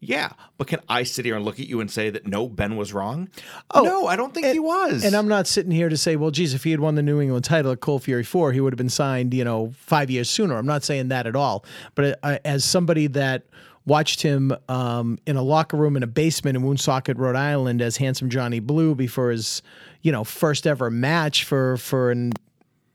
Yeah, 0.00 0.30
but 0.58 0.68
can 0.68 0.78
I 0.88 1.02
sit 1.02 1.24
here 1.24 1.34
and 1.34 1.44
look 1.44 1.58
at 1.58 1.66
you 1.66 1.80
and 1.80 1.90
say 1.90 2.08
that 2.10 2.24
no, 2.24 2.48
Ben 2.48 2.76
was 2.76 2.92
wrong? 2.92 3.28
Oh, 3.72 3.82
no, 3.82 4.06
I 4.06 4.14
don't 4.14 4.32
think 4.32 4.46
he 4.46 4.60
was. 4.60 5.04
And 5.04 5.16
I'm 5.16 5.26
not 5.26 5.48
sitting 5.48 5.72
here 5.72 5.88
to 5.88 5.96
say, 5.96 6.14
well, 6.14 6.30
geez, 6.30 6.54
if 6.54 6.62
he 6.62 6.70
had 6.70 6.78
won 6.78 6.94
the 6.94 7.02
New 7.02 7.20
England 7.20 7.44
title 7.44 7.72
at 7.72 7.80
Cold 7.80 8.04
Fury 8.04 8.22
4, 8.22 8.52
he 8.52 8.60
would 8.60 8.72
have 8.72 8.78
been 8.78 8.88
signed, 8.88 9.34
you 9.34 9.42
know, 9.42 9.72
five 9.76 10.08
years 10.08 10.30
sooner. 10.30 10.56
I'm 10.56 10.66
not 10.66 10.84
saying 10.84 11.08
that 11.08 11.26
at 11.26 11.34
all. 11.34 11.64
But 11.96 12.20
uh, 12.22 12.38
as 12.44 12.64
somebody 12.64 13.08
that 13.08 13.42
watched 13.86 14.22
him 14.22 14.52
um, 14.68 15.18
in 15.26 15.36
a 15.36 15.42
locker 15.42 15.76
room 15.76 15.96
in 15.96 16.04
a 16.04 16.06
basement 16.08 16.56
in 16.56 16.62
Woonsocket, 16.62 17.16
Rhode 17.16 17.36
Island, 17.36 17.82
as 17.82 17.96
handsome 17.96 18.30
Johnny 18.30 18.60
Blue 18.60 18.94
before 18.94 19.30
his, 19.30 19.62
you 20.02 20.12
know, 20.12 20.22
first 20.22 20.64
ever 20.64 20.90
match 20.90 21.42
for 21.42 21.76
for 21.78 22.12
an 22.12 22.34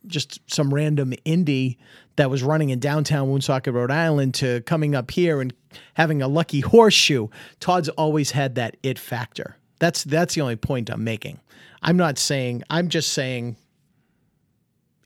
just 0.08 0.40
some 0.52 0.74
random 0.74 1.14
indie 1.26 1.78
that 2.16 2.30
was 2.30 2.44
running 2.44 2.70
in 2.70 2.80
downtown 2.80 3.30
Woonsocket, 3.30 3.74
Rhode 3.74 3.92
Island, 3.92 4.36
to 4.36 4.62
coming 4.62 4.96
up 4.96 5.12
here 5.12 5.42
and 5.42 5.54
having 5.96 6.22
a 6.22 6.28
lucky 6.28 6.60
horseshoe. 6.62 7.28
Todd's 7.60 7.90
always 7.90 8.32
had 8.32 8.56
that 8.56 8.78
it 8.84 9.00
factor. 9.00 9.58
That's 9.80 10.04
that's 10.04 10.36
the 10.36 10.42
only 10.42 10.56
point 10.56 10.90
I'm 10.90 11.04
making. 11.04 11.40
I'm 11.82 11.98
not 11.98 12.18
saying. 12.18 12.64
I'm 12.70 12.90
just 12.90 13.14
saying. 13.14 13.58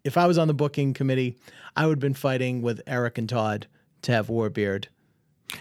If 0.04 0.18
I 0.18 0.26
was 0.26 0.38
on 0.38 0.48
the 0.48 0.54
booking 0.54 0.94
committee, 0.94 1.38
I 1.76 1.86
would 1.86 1.98
have 1.98 2.00
been 2.00 2.14
fighting 2.14 2.62
with 2.62 2.82
Eric 2.88 3.18
and 3.18 3.28
Todd 3.28 3.68
to 4.04 4.14
have 4.14 4.28
Warbeard. 4.28 4.86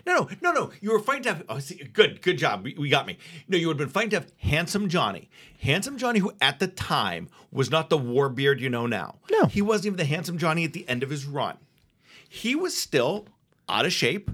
No, 0.04 0.14
no, 0.14 0.28
no, 0.42 0.52
no. 0.52 0.70
You 0.80 0.92
were 0.92 0.98
fighting 0.98 1.22
to 1.24 1.34
have. 1.34 1.44
Oh, 1.48 1.58
see, 1.58 1.76
good, 1.92 2.20
good 2.22 2.38
job. 2.38 2.64
We, 2.64 2.74
we 2.78 2.88
got 2.88 3.06
me. 3.06 3.18
No, 3.48 3.56
you 3.56 3.68
would 3.68 3.78
have 3.78 3.86
been 3.88 3.92
fighting 3.92 4.10
to 4.10 4.16
have 4.16 4.32
handsome 4.38 4.88
Johnny. 4.88 5.30
Handsome 5.60 5.96
Johnny, 5.96 6.18
who 6.18 6.32
at 6.40 6.58
the 6.58 6.66
time 6.66 7.28
was 7.52 7.70
not 7.70 7.88
the 7.90 7.98
war 7.98 8.28
beard 8.28 8.60
you 8.60 8.68
know 8.68 8.86
now. 8.86 9.16
No. 9.30 9.46
He 9.46 9.62
wasn't 9.62 9.86
even 9.86 9.96
the 9.96 10.04
handsome 10.04 10.38
Johnny 10.38 10.64
at 10.64 10.72
the 10.72 10.88
end 10.88 11.02
of 11.02 11.10
his 11.10 11.24
run. 11.24 11.56
He 12.28 12.54
was 12.56 12.76
still 12.76 13.26
out 13.68 13.86
of 13.86 13.92
shape. 13.92 14.30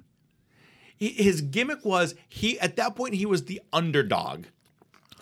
He- 0.97 1.11
His 1.13 1.41
gimmick 1.43 1.85
was 1.85 2.15
he 2.29 2.59
at 2.61 2.77
that 2.77 2.95
point 2.97 3.15
he 3.15 3.27
was 3.27 3.45
the 3.45 3.61
underdog. 3.73 4.45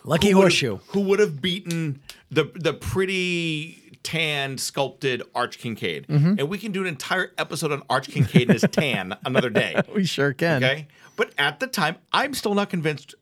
Lucky 0.03 0.31
who 0.31 0.37
horseshoe. 0.39 0.77
Who 0.87 1.01
would 1.01 1.19
have 1.19 1.41
beaten 1.41 2.01
the 2.31 2.45
the 2.55 2.73
pretty 2.73 3.80
tan 4.03 4.57
sculpted 4.57 5.23
Arch 5.35 5.57
Kincaid. 5.57 6.07
Mm-hmm. 6.07 6.35
And 6.39 6.49
we 6.49 6.57
can 6.57 6.71
do 6.71 6.81
an 6.81 6.87
entire 6.87 7.31
episode 7.37 7.71
on 7.71 7.83
Arch 7.89 8.09
Kincaid 8.09 8.43
and 8.43 8.53
his 8.53 8.65
tan 8.71 9.15
another 9.25 9.49
day. 9.49 9.81
We 9.95 10.05
sure 10.05 10.33
can. 10.33 10.63
Okay. 10.63 10.87
But 11.15 11.33
at 11.37 11.59
the 11.59 11.67
time, 11.67 11.97
I'm 12.13 12.33
still 12.33 12.55
not 12.55 12.69
convinced 12.69 13.13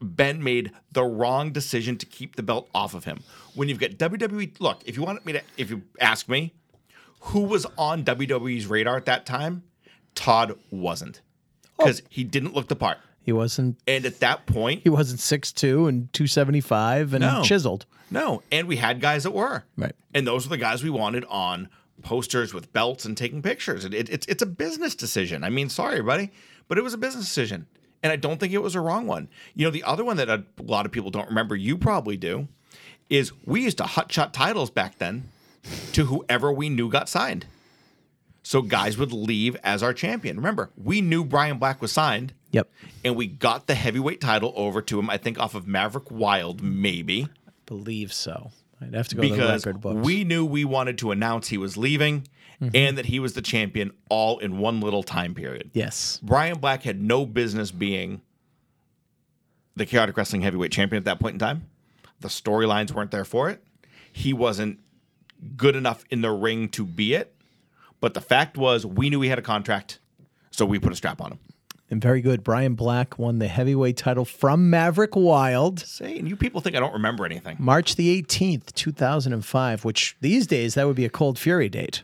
Ben 0.00 0.42
made 0.42 0.72
the 0.92 1.04
wrong 1.04 1.52
decision 1.52 1.96
to 1.98 2.06
keep 2.06 2.36
the 2.36 2.42
belt 2.42 2.68
off 2.74 2.94
of 2.94 3.04
him. 3.04 3.20
When 3.54 3.68
you've 3.68 3.78
got 3.78 3.92
WWE, 3.92 4.60
look, 4.60 4.82
if 4.86 4.96
you 4.96 5.02
want 5.02 5.24
me 5.26 5.32
to, 5.32 5.42
if 5.56 5.70
you 5.70 5.82
ask 6.00 6.28
me, 6.28 6.54
who 7.20 7.40
was 7.40 7.66
on 7.76 8.04
WWE's 8.04 8.66
radar 8.66 8.96
at 8.96 9.06
that 9.06 9.26
time, 9.26 9.64
Todd 10.14 10.58
wasn't. 10.70 11.22
Because 11.76 12.02
he 12.08 12.24
didn't 12.24 12.54
look 12.54 12.68
the 12.68 12.76
part. 12.76 12.98
He 13.26 13.32
wasn't. 13.32 13.78
And 13.86 14.06
at 14.06 14.20
that 14.20 14.46
point, 14.46 14.80
He 14.84 14.88
wasn't 14.88 15.20
6'2 15.20 15.88
and 15.88 16.10
275 16.14 17.12
and 17.12 17.20
No. 17.22 17.42
chiseled. 17.42 17.84
no. 18.10 18.42
And 18.50 18.66
we 18.68 18.76
had 18.76 19.00
guys 19.00 19.24
that 19.24 19.32
were. 19.32 19.64
Right. 19.76 19.92
And 20.14 20.26
those 20.26 20.46
were 20.46 20.50
the 20.56 20.60
guys 20.62 20.82
we 20.82 20.90
wanted 20.90 21.24
on 21.28 21.68
posters 22.02 22.54
with 22.54 22.72
belts 22.72 23.04
and 23.04 23.16
taking 23.16 23.42
pictures. 23.42 23.84
It, 23.84 23.92
it, 23.92 24.08
it's 24.08 24.26
it's 24.28 24.42
a 24.42 24.46
business 24.46 24.94
decision. 24.94 25.42
I 25.44 25.50
mean, 25.50 25.68
sorry, 25.68 26.00
buddy, 26.02 26.30
but 26.68 26.78
it 26.78 26.82
was 26.82 26.94
a 26.94 26.98
business 26.98 27.24
decision, 27.24 27.66
and 28.02 28.12
I 28.12 28.16
don't 28.16 28.38
think 28.38 28.52
it 28.52 28.62
was 28.62 28.74
a 28.76 28.80
wrong 28.80 29.06
one. 29.08 29.28
You 29.54 29.64
know, 29.66 29.70
the 29.72 29.82
other 29.82 30.04
one 30.04 30.16
that 30.18 30.28
a 30.28 30.44
lot 30.62 30.86
of 30.86 30.92
people 30.92 31.10
don't 31.10 31.26
remember, 31.28 31.56
you 31.56 31.76
probably 31.76 32.16
do, 32.16 32.46
is 33.10 33.32
we 33.44 33.62
used 33.64 33.78
to 33.78 33.84
hotshot 33.84 34.32
titles 34.32 34.70
back 34.70 34.98
then 34.98 35.24
to 35.94 36.04
whoever 36.04 36.52
we 36.52 36.68
knew 36.68 36.88
got 36.88 37.08
signed. 37.08 37.46
So 38.44 38.62
guys 38.62 38.96
would 38.96 39.12
leave 39.12 39.56
as 39.64 39.82
our 39.82 39.92
champion. 39.92 40.36
Remember, 40.36 40.70
we 40.76 41.00
knew 41.00 41.24
Brian 41.24 41.58
Black 41.58 41.82
was 41.82 41.90
signed, 41.90 42.32
Yep. 42.56 42.70
and 43.04 43.16
we 43.16 43.26
got 43.26 43.66
the 43.66 43.74
heavyweight 43.74 44.20
title 44.20 44.52
over 44.56 44.82
to 44.82 44.98
him. 44.98 45.08
I 45.08 45.16
think 45.16 45.38
off 45.38 45.54
of 45.54 45.66
Maverick 45.66 46.10
Wild, 46.10 46.62
maybe 46.62 47.28
Believe 47.66 48.12
so. 48.12 48.52
I'd 48.80 48.94
have 48.94 49.08
to 49.08 49.16
go 49.16 49.22
to 49.22 49.28
the 49.28 49.34
because 49.34 49.66
record 49.66 49.80
books. 49.80 50.04
we 50.04 50.24
knew 50.24 50.44
we 50.44 50.64
wanted 50.64 50.98
to 50.98 51.10
announce 51.10 51.48
he 51.48 51.58
was 51.58 51.76
leaving 51.76 52.28
mm-hmm. 52.60 52.74
and 52.74 52.96
that 52.98 53.06
he 53.06 53.18
was 53.18 53.32
the 53.34 53.42
champion 53.42 53.92
all 54.08 54.38
in 54.38 54.58
one 54.58 54.80
little 54.80 55.02
time 55.02 55.34
period. 55.34 55.70
yes. 55.72 56.20
Brian 56.22 56.58
Black 56.58 56.82
had 56.82 57.00
no 57.00 57.26
business 57.26 57.70
being 57.70 58.22
the 59.74 59.86
chaotic 59.86 60.16
wrestling 60.16 60.42
heavyweight 60.42 60.72
champion 60.72 61.00
at 61.00 61.04
that 61.04 61.20
point 61.20 61.34
in 61.34 61.38
time. 61.38 61.66
The 62.20 62.28
storylines 62.28 62.92
weren't 62.92 63.10
there 63.10 63.24
for 63.24 63.50
it. 63.50 63.62
He 64.12 64.32
wasn't 64.32 64.78
good 65.56 65.76
enough 65.76 66.04
in 66.10 66.22
the 66.22 66.30
ring 66.30 66.68
to 66.70 66.84
be 66.84 67.14
it. 67.14 67.34
But 68.00 68.14
the 68.14 68.20
fact 68.20 68.56
was, 68.56 68.86
we 68.86 69.10
knew 69.10 69.20
he 69.20 69.28
had 69.28 69.38
a 69.38 69.42
contract, 69.42 69.98
so 70.50 70.64
we 70.64 70.78
put 70.78 70.92
a 70.92 70.96
strap 70.96 71.20
on 71.20 71.32
him. 71.32 71.38
And 71.88 72.02
very 72.02 72.20
good. 72.20 72.42
Brian 72.42 72.74
Black 72.74 73.16
won 73.16 73.38
the 73.38 73.46
heavyweight 73.46 73.96
title 73.96 74.24
from 74.24 74.70
Maverick 74.70 75.14
Wild 75.14 75.78
Say, 75.80 76.18
and 76.18 76.28
you 76.28 76.34
people 76.34 76.60
think 76.60 76.74
I 76.74 76.80
don't 76.80 76.92
remember 76.94 77.24
anything. 77.24 77.56
March 77.60 77.94
the 77.94 78.20
18th, 78.22 78.72
2005, 78.74 79.84
which 79.84 80.16
these 80.20 80.48
days 80.48 80.74
that 80.74 80.86
would 80.86 80.96
be 80.96 81.04
a 81.04 81.08
Cold 81.10 81.38
Fury 81.38 81.68
date. 81.68 82.02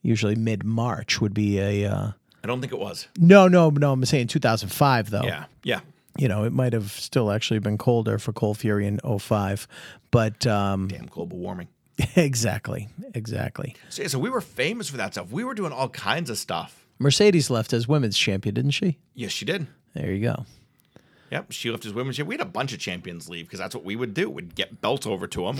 Usually 0.00 0.34
mid 0.34 0.64
March 0.64 1.20
would 1.20 1.34
be 1.34 1.58
a. 1.60 1.84
Uh, 1.86 2.12
I 2.42 2.46
don't 2.46 2.60
think 2.60 2.72
it 2.72 2.78
was. 2.78 3.06
no, 3.18 3.48
no, 3.48 3.68
no. 3.70 3.92
I'm 3.92 4.04
saying 4.06 4.28
2005, 4.28 5.10
though. 5.10 5.22
Yeah, 5.22 5.44
yeah. 5.62 5.80
You 6.18 6.28
know, 6.28 6.44
it 6.44 6.52
might 6.52 6.72
have 6.72 6.90
still 6.92 7.30
actually 7.30 7.60
been 7.60 7.78
colder 7.78 8.18
for 8.18 8.32
Cold 8.32 8.58
Fury 8.58 8.86
in 8.86 8.98
05. 8.98 9.68
But 10.10 10.46
um, 10.46 10.88
Damn 10.90 11.06
global 11.06 11.38
warming. 11.38 11.68
exactly, 12.16 12.88
exactly. 13.14 13.76
So, 13.90 14.02
yeah, 14.02 14.08
so 14.08 14.18
we 14.18 14.30
were 14.30 14.40
famous 14.40 14.88
for 14.88 14.96
that 14.96 15.12
stuff. 15.12 15.30
We 15.30 15.44
were 15.44 15.54
doing 15.54 15.72
all 15.72 15.88
kinds 15.90 16.30
of 16.30 16.38
stuff. 16.38 16.81
Mercedes 16.98 17.50
left 17.50 17.72
as 17.72 17.88
women's 17.88 18.16
champion, 18.16 18.54
didn't 18.54 18.70
she? 18.72 18.98
Yes, 19.14 19.32
she 19.32 19.44
did. 19.44 19.66
There 19.94 20.12
you 20.12 20.22
go. 20.22 20.46
Yep, 21.30 21.52
she 21.52 21.70
left 21.70 21.86
as 21.86 21.94
women's 21.94 22.16
champion. 22.16 22.28
We 22.28 22.34
had 22.34 22.46
a 22.46 22.50
bunch 22.50 22.72
of 22.72 22.78
champions 22.78 23.28
leave 23.28 23.46
because 23.46 23.58
that's 23.58 23.74
what 23.74 23.84
we 23.84 23.96
would 23.96 24.14
do. 24.14 24.28
We'd 24.28 24.54
get 24.54 24.80
belts 24.80 25.06
over 25.06 25.26
to 25.26 25.46
them 25.46 25.56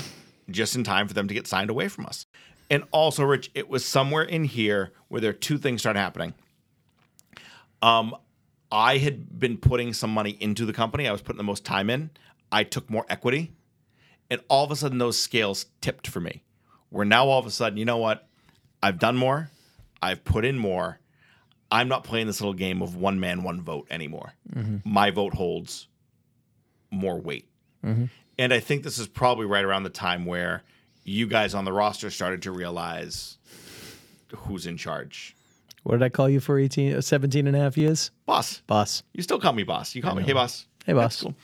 just 0.51 0.77
in 0.77 0.85
time 0.85 1.09
for 1.09 1.15
them 1.15 1.29
to 1.29 1.35
get 1.35 1.47
signed 1.47 1.71
away 1.71 1.89
from 1.89 2.07
us. 2.07 2.27
And 2.71 2.85
also, 2.91 3.25
Rich, 3.25 3.51
it 3.55 3.69
was 3.69 3.85
somewhere 3.85 4.23
in 4.23 4.45
here 4.45 4.93
where 5.09 5.21
there 5.21 5.31
are 5.31 5.35
two 5.35 5.59
things 5.59 5.83
started 5.83 5.99
happening. 5.99 6.35
Um, 7.81 8.15
I 8.71 8.99
had 8.99 9.39
been 9.39 9.59
putting 9.59 9.93
some 9.93 10.11
money 10.11 10.37
into 10.41 10.65
the 10.65 10.73
company. 10.73 11.07
I 11.07 11.13
was 11.13 11.21
putting 11.21 11.39
the 11.39 11.45
most 11.45 11.65
time 11.65 11.91
in. 11.91 12.11
I 12.51 12.65
took 12.65 12.89
more 12.89 13.05
equity, 13.09 13.53
and 14.31 14.41
all 14.49 14.65
of 14.65 14.71
a 14.71 14.77
sudden 14.77 14.99
those 14.99 15.19
scales 15.19 15.67
tipped 15.81 16.07
for 16.07 16.21
me. 16.21 16.45
Where 16.91 17.05
now 17.05 17.27
all 17.27 17.39
of 17.39 17.47
a 17.47 17.51
sudden, 17.51 17.79
you 17.79 17.85
know 17.85 17.97
what? 17.97 18.29
I've 18.83 18.99
done 18.99 19.17
more. 19.17 19.51
I've 20.03 20.25
put 20.25 20.45
in 20.45 20.59
more. 20.59 20.99
I'm 21.73 21.89
not 21.89 22.05
playing 22.05 22.27
this 22.27 22.39
little 22.41 22.53
game 22.53 22.83
of 22.83 22.97
one 22.97 23.19
man, 23.19 23.43
one 23.43 23.63
vote 23.63 23.87
anymore. 23.91 24.35
My 24.85 25.11
vote 25.11 25.33
holds 25.33 25.89
more 26.91 27.19
weight. 27.19 27.49
And 27.83 28.53
I 28.53 28.61
think 28.61 28.83
this 28.85 28.99
is 28.99 29.09
probably 29.09 29.47
right 29.47 29.65
around 29.65 29.85
the 29.85 29.91
time 29.91 30.27
where 30.27 30.63
you 31.05 31.27
guys 31.27 31.55
on 31.55 31.65
the 31.65 31.73
roster 31.73 32.11
started 32.11 32.43
to 32.43 32.53
realize 32.53 33.39
who's 34.37 34.67
in 34.67 34.77
charge. 34.77 35.35
What 35.83 35.95
did 35.95 36.03
I 36.05 36.11
call 36.11 36.29
you 36.29 36.41
for 36.41 36.59
18, 36.59 37.01
17 37.01 37.47
and 37.47 37.57
a 37.57 37.59
half 37.59 37.77
years? 37.77 38.11
Boss. 38.27 38.61
Boss. 38.67 39.03
You 39.15 39.23
still 39.23 39.41
call 39.41 39.53
me 39.55 39.63
boss. 39.63 39.95
You 39.95 40.03
call 40.03 40.15
me, 40.15 40.23
hey, 40.23 40.35
boss. 40.35 40.67
Hey, 40.87 40.93
boss. 40.93 41.23
Cool. 41.23 41.35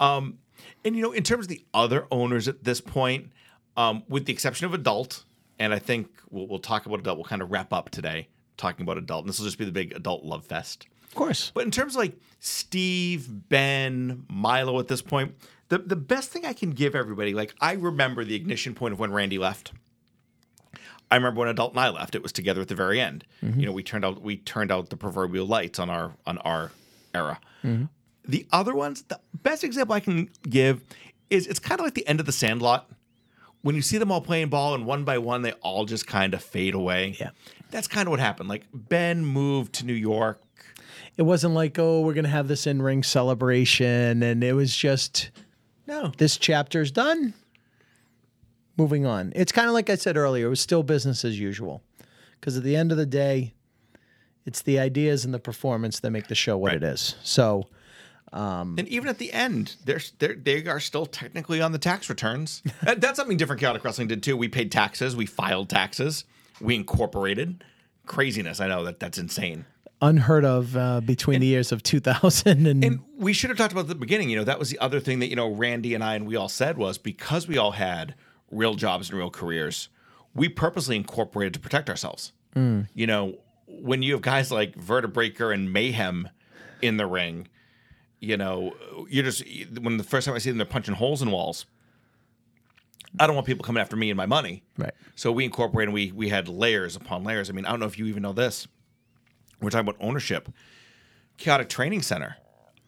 Um, 0.00 0.38
and, 0.84 0.94
you 0.96 1.02
know, 1.02 1.12
in 1.12 1.22
terms 1.24 1.46
of 1.46 1.48
the 1.48 1.64
other 1.74 2.06
owners 2.10 2.46
at 2.48 2.62
this 2.64 2.80
point, 2.80 3.30
um, 3.76 4.04
with 4.08 4.24
the 4.24 4.32
exception 4.32 4.66
of 4.66 4.72
adult, 4.72 5.24
and 5.58 5.74
I 5.74 5.80
think 5.80 6.08
we'll, 6.30 6.46
we'll 6.46 6.58
talk 6.60 6.86
about 6.86 7.00
adult, 7.00 7.18
we'll 7.18 7.24
kind 7.24 7.42
of 7.42 7.50
wrap 7.50 7.72
up 7.72 7.90
today 7.90 8.28
talking 8.56 8.82
about 8.84 8.98
adult. 8.98 9.24
And 9.24 9.28
this 9.28 9.38
will 9.38 9.46
just 9.46 9.58
be 9.58 9.64
the 9.64 9.72
big 9.72 9.92
adult 9.92 10.24
love 10.24 10.44
fest. 10.44 10.86
Of 11.04 11.14
course. 11.14 11.52
But 11.54 11.64
in 11.64 11.70
terms 11.70 11.94
of 11.94 12.00
like 12.00 12.18
Steve, 12.40 13.28
Ben, 13.48 14.24
Milo 14.28 14.78
at 14.80 14.88
this 14.88 15.02
point, 15.02 15.34
the, 15.68 15.78
the 15.78 15.96
best 15.96 16.30
thing 16.30 16.44
I 16.44 16.52
can 16.52 16.70
give 16.70 16.94
everybody, 16.94 17.34
like 17.34 17.54
I 17.60 17.72
remember 17.72 18.24
the 18.24 18.34
ignition 18.34 18.74
point 18.74 18.92
of 18.92 18.98
when 18.98 19.12
Randy 19.12 19.38
left. 19.38 19.72
I 21.10 21.16
remember 21.16 21.40
when 21.40 21.48
Adult 21.48 21.72
and 21.72 21.80
I 21.80 21.90
left. 21.90 22.14
It 22.14 22.22
was 22.22 22.32
together 22.32 22.60
at 22.60 22.68
the 22.68 22.74
very 22.74 23.00
end. 23.00 23.24
Mm-hmm. 23.42 23.60
You 23.60 23.66
know, 23.66 23.72
we 23.72 23.82
turned 23.82 24.04
out 24.04 24.22
we 24.22 24.38
turned 24.38 24.72
out 24.72 24.90
the 24.90 24.96
proverbial 24.96 25.46
lights 25.46 25.78
on 25.78 25.88
our 25.90 26.12
on 26.26 26.38
our 26.38 26.72
era. 27.14 27.38
Mm-hmm. 27.62 27.84
The 28.26 28.46
other 28.52 28.74
ones, 28.74 29.02
the 29.02 29.20
best 29.42 29.64
example 29.64 29.94
I 29.94 30.00
can 30.00 30.30
give 30.42 30.82
is 31.30 31.46
it's 31.46 31.58
kind 31.58 31.80
of 31.80 31.84
like 31.84 31.94
the 31.94 32.06
end 32.08 32.20
of 32.20 32.26
the 32.26 32.32
Sandlot. 32.32 32.90
When 33.62 33.74
you 33.74 33.82
see 33.82 33.96
them 33.96 34.10
all 34.10 34.20
playing 34.20 34.48
ball 34.48 34.74
and 34.74 34.86
one 34.86 35.04
by 35.04 35.18
one 35.18 35.42
they 35.42 35.52
all 35.52 35.84
just 35.84 36.06
kind 36.06 36.34
of 36.34 36.42
fade 36.42 36.74
away. 36.74 37.16
Yeah. 37.18 37.30
That's 37.74 37.88
kind 37.88 38.06
of 38.06 38.10
what 38.12 38.20
happened. 38.20 38.48
Like 38.48 38.62
Ben 38.72 39.26
moved 39.26 39.72
to 39.74 39.84
New 39.86 39.92
York. 39.94 40.40
It 41.16 41.22
wasn't 41.22 41.54
like, 41.54 41.76
oh, 41.78 42.02
we're 42.02 42.14
going 42.14 42.24
to 42.24 42.30
have 42.30 42.46
this 42.48 42.66
in 42.68 42.80
ring 42.80 43.02
celebration. 43.02 44.22
And 44.22 44.44
it 44.44 44.52
was 44.52 44.76
just, 44.76 45.30
No. 45.86 46.12
this 46.16 46.36
chapter's 46.36 46.90
done. 46.92 47.34
Moving 48.76 49.06
on. 49.06 49.32
It's 49.36 49.52
kind 49.52 49.68
of 49.68 49.74
like 49.74 49.90
I 49.90 49.94
said 49.96 50.16
earlier, 50.16 50.46
it 50.46 50.50
was 50.50 50.60
still 50.60 50.82
business 50.82 51.24
as 51.24 51.38
usual. 51.38 51.82
Because 52.40 52.56
at 52.56 52.62
the 52.64 52.76
end 52.76 52.90
of 52.92 52.98
the 52.98 53.06
day, 53.06 53.54
it's 54.46 54.62
the 54.62 54.78
ideas 54.78 55.24
and 55.24 55.32
the 55.32 55.38
performance 55.38 56.00
that 56.00 56.10
make 56.10 56.26
the 56.28 56.34
show 56.34 56.56
what 56.58 56.68
Right. 56.72 56.76
it 56.76 56.84
is. 56.84 57.16
So, 57.22 57.64
Um, 58.32 58.74
And 58.78 58.88
even 58.88 59.08
at 59.08 59.18
the 59.18 59.32
end, 59.32 59.76
they're, 59.84 60.00
they're 60.18 60.34
they 60.34 60.66
are 60.66 60.80
still 60.80 61.06
technically 61.06 61.60
on 61.60 61.70
the 61.72 61.78
tax 61.78 62.08
returns. 62.08 62.62
That's 62.82 63.16
something 63.16 63.36
different. 63.36 63.60
Chaotic 63.60 63.84
Wrestling 63.84 64.08
did 64.08 64.22
too. 64.24 64.36
We 64.36 64.48
paid 64.48 64.72
taxes. 64.72 65.14
We 65.14 65.26
filed 65.26 65.68
taxes. 65.70 66.24
We 66.60 66.74
incorporated. 66.74 67.64
Craziness. 68.06 68.60
I 68.60 68.68
know 68.68 68.84
that 68.84 69.00
that's 69.00 69.18
insane. 69.18 69.64
unheard 70.02 70.44
of 70.44 70.76
uh, 70.76 71.00
between 71.00 71.40
the 71.40 71.46
years 71.46 71.72
of 71.72 71.82
2000 71.82 72.66
and, 72.66 72.84
And 72.84 73.00
we 73.16 73.32
should 73.32 73.48
have 73.50 73.56
talked 73.58 73.72
about 73.72 73.86
the 73.88 73.94
beginning. 73.94 74.28
You 74.28 74.36
know, 74.36 74.44
that 74.44 74.58
was 74.58 74.68
the 74.70 74.78
other 74.78 75.00
thing 75.00 75.20
that 75.20 75.28
you 75.28 75.36
know 75.36 75.48
Randy 75.48 75.94
and 75.94 76.04
I 76.04 76.14
and 76.14 76.26
we 76.26 76.36
all 76.36 76.48
said 76.50 76.76
was 76.76 76.98
because 76.98 77.48
we 77.48 77.56
all 77.56 77.72
had 77.72 78.14
real 78.50 78.74
jobs 78.74 79.08
and 79.10 79.18
real 79.18 79.30
careers, 79.30 79.88
we 80.34 80.48
purposely 80.48 80.96
incorporated 80.96 81.54
to 81.54 81.60
protect 81.60 81.88
ourselves. 81.88 82.32
You 82.94 83.06
know, 83.08 83.38
when 83.66 84.02
you 84.04 84.12
have 84.12 84.22
guys 84.22 84.52
like 84.52 84.76
Vertebreaker 84.76 85.52
and 85.52 85.72
Mayhem 85.72 86.28
in 86.82 86.98
the 86.98 87.06
ring, 87.06 87.48
you 88.20 88.36
know, 88.36 88.74
you're 89.08 89.24
just 89.24 89.42
when 89.80 89.96
the 89.96 90.04
first 90.04 90.26
time 90.26 90.36
I 90.36 90.38
see 90.38 90.50
them, 90.50 90.58
they're 90.58 90.66
punching 90.66 90.94
holes 90.94 91.20
in 91.20 91.30
walls. 91.32 91.66
I 93.18 93.26
don't 93.26 93.36
want 93.36 93.46
people 93.46 93.64
coming 93.64 93.80
after 93.80 93.96
me 93.96 94.10
and 94.10 94.16
my 94.16 94.26
money. 94.26 94.62
right. 94.76 94.94
So 95.16 95.30
we 95.30 95.44
incorporated. 95.44 95.94
We 95.94 96.12
we 96.12 96.28
had 96.28 96.48
layers 96.48 96.96
upon 96.96 97.24
layers. 97.24 97.48
I 97.48 97.52
mean, 97.52 97.64
I 97.64 97.70
don't 97.70 97.80
know 97.80 97.86
if 97.86 97.98
you 97.98 98.06
even 98.06 98.22
know 98.22 98.32
this. 98.32 98.66
We're 99.60 99.70
talking 99.70 99.88
about 99.88 100.00
ownership. 100.00 100.48
Chaotic 101.36 101.68
Training 101.68 102.02
Center. 102.02 102.36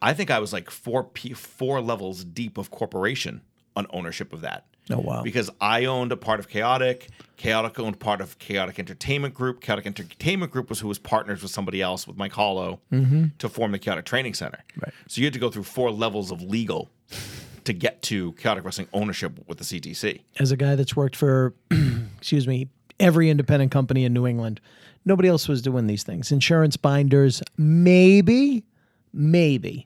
I 0.01 0.13
think 0.13 0.29
I 0.29 0.39
was 0.39 0.53
like 0.53 0.69
four 0.69 1.03
p 1.03 1.33
four 1.33 1.81
levels 1.81 2.23
deep 2.23 2.57
of 2.57 2.69
corporation 2.71 3.41
on 3.75 3.87
ownership 3.91 4.33
of 4.33 4.41
that. 4.41 4.65
Oh, 4.89 4.99
wow. 4.99 5.21
Because 5.21 5.49
I 5.59 5.85
owned 5.85 6.11
a 6.11 6.17
part 6.17 6.39
of 6.39 6.47
Chaotic. 6.47 7.09
Chaotic 7.35 7.77
owned 7.79 7.99
part 7.99 8.21
of 8.21 8.39
Chaotic 8.39 8.79
Entertainment 8.79 9.33
Group. 9.33 9.61
Chaotic 9.61 9.85
Entertainment 9.85 10.51
Group 10.51 10.69
was 10.69 10.79
who 10.79 10.87
was 10.87 10.97
partners 10.97 11.41
with 11.41 11.51
somebody 11.51 11.81
else 11.81 12.07
with 12.07 12.17
Mike 12.17 12.31
Hollow 12.31 12.79
mm-hmm. 12.91 13.25
to 13.37 13.49
form 13.49 13.73
the 13.73 13.79
Chaotic 13.79 14.05
Training 14.05 14.33
Center. 14.33 14.59
Right. 14.81 14.93
So 15.07 15.19
you 15.19 15.25
had 15.25 15.33
to 15.33 15.39
go 15.39 15.49
through 15.49 15.63
four 15.63 15.91
levels 15.91 16.31
of 16.31 16.41
legal 16.41 16.89
to 17.67 17.73
get 17.73 18.01
to 18.03 18.31
Chaotic 18.33 18.63
Wrestling 18.65 18.87
ownership 18.93 19.39
with 19.47 19.57
the 19.59 19.63
CTC. 19.63 20.21
As 20.39 20.51
a 20.51 20.57
guy 20.57 20.75
that's 20.75 20.95
worked 20.95 21.15
for, 21.15 21.53
excuse 22.17 22.47
me, 22.47 22.69
every 22.99 23.29
independent 23.29 23.71
company 23.71 24.05
in 24.05 24.13
New 24.13 24.25
England, 24.25 24.59
nobody 25.05 25.29
else 25.29 25.47
was 25.47 25.61
doing 25.61 25.85
these 25.87 26.03
things. 26.03 26.31
Insurance 26.31 26.77
binders, 26.77 27.43
maybe, 27.57 28.63
maybe. 29.13 29.85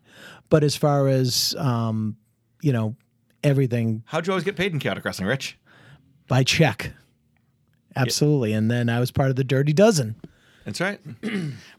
But 0.49 0.63
as 0.63 0.75
far 0.75 1.07
as, 1.07 1.55
um, 1.57 2.15
you 2.61 2.71
know, 2.71 2.95
everything 3.43 4.03
How'd 4.05 4.27
you 4.27 4.33
always 4.33 4.43
get 4.43 4.55
paid 4.55 4.71
in 4.73 4.79
Chaotic 4.79 5.03
Wrestling, 5.03 5.27
Rich? 5.27 5.57
by 6.27 6.43
check. 6.43 6.93
Absolutely. 7.95 8.53
And 8.53 8.71
then 8.71 8.87
I 8.87 8.99
was 9.01 9.11
part 9.11 9.29
of 9.31 9.35
the 9.35 9.43
Dirty 9.43 9.73
Dozen. 9.73 10.15
That's 10.65 10.79
right. 10.79 10.99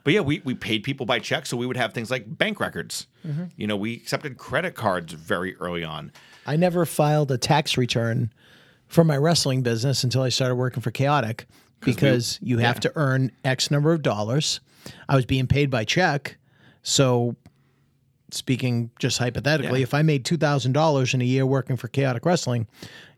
but 0.05 0.13
yeah, 0.13 0.21
we, 0.21 0.41
we 0.45 0.55
paid 0.55 0.83
people 0.83 1.07
by 1.07 1.19
check, 1.21 1.47
so 1.47 1.57
we 1.57 1.67
would 1.67 1.77
have 1.77 1.93
things 1.93 2.11
like 2.11 2.25
bank 2.39 2.59
records. 2.61 3.07
Mm-hmm. 3.27 3.45
You 3.57 3.67
know, 3.67 3.77
we 3.77 3.95
accepted 3.95 4.39
credit 4.39 4.75
cards 4.75 5.13
very 5.13 5.55
early 5.57 5.85
on. 5.85 6.13
I 6.47 6.57
never 6.57 6.85
filed 6.85 7.31
a 7.31 7.39
tax 7.39 7.77
return 7.77 8.33
for 8.89 9.05
my 9.05 9.17
wrestling 9.17 9.63
business 9.63 10.03
until 10.05 10.23
I 10.23 10.29
started 10.29 10.57
working 10.57 10.83
for 10.83 10.91
Chaotic 10.91 11.47
because 11.81 12.39
you 12.43 12.59
have 12.59 12.81
to 12.81 12.93
earn 12.97 13.33
X 13.45 13.71
number 13.71 13.93
of 13.93 14.03
dollars. 14.03 14.61
I 15.09 15.17
was 15.17 15.27
being 15.27 15.47
paid 15.47 15.71
by 15.71 15.85
check. 15.85 16.37
So, 16.83 17.37
speaking 18.31 18.91
just 18.99 19.19
hypothetically, 19.19 19.81
Yeah. 19.81 19.85
if 19.85 19.95
I 19.95 20.03
made 20.03 20.25
$2,000 20.25 21.15
in 21.15 21.21
a 21.21 21.25
year 21.25 21.47
working 21.47 21.77
for 21.77 21.89
Chaotic 21.89 22.25
Wrestling, 22.27 22.67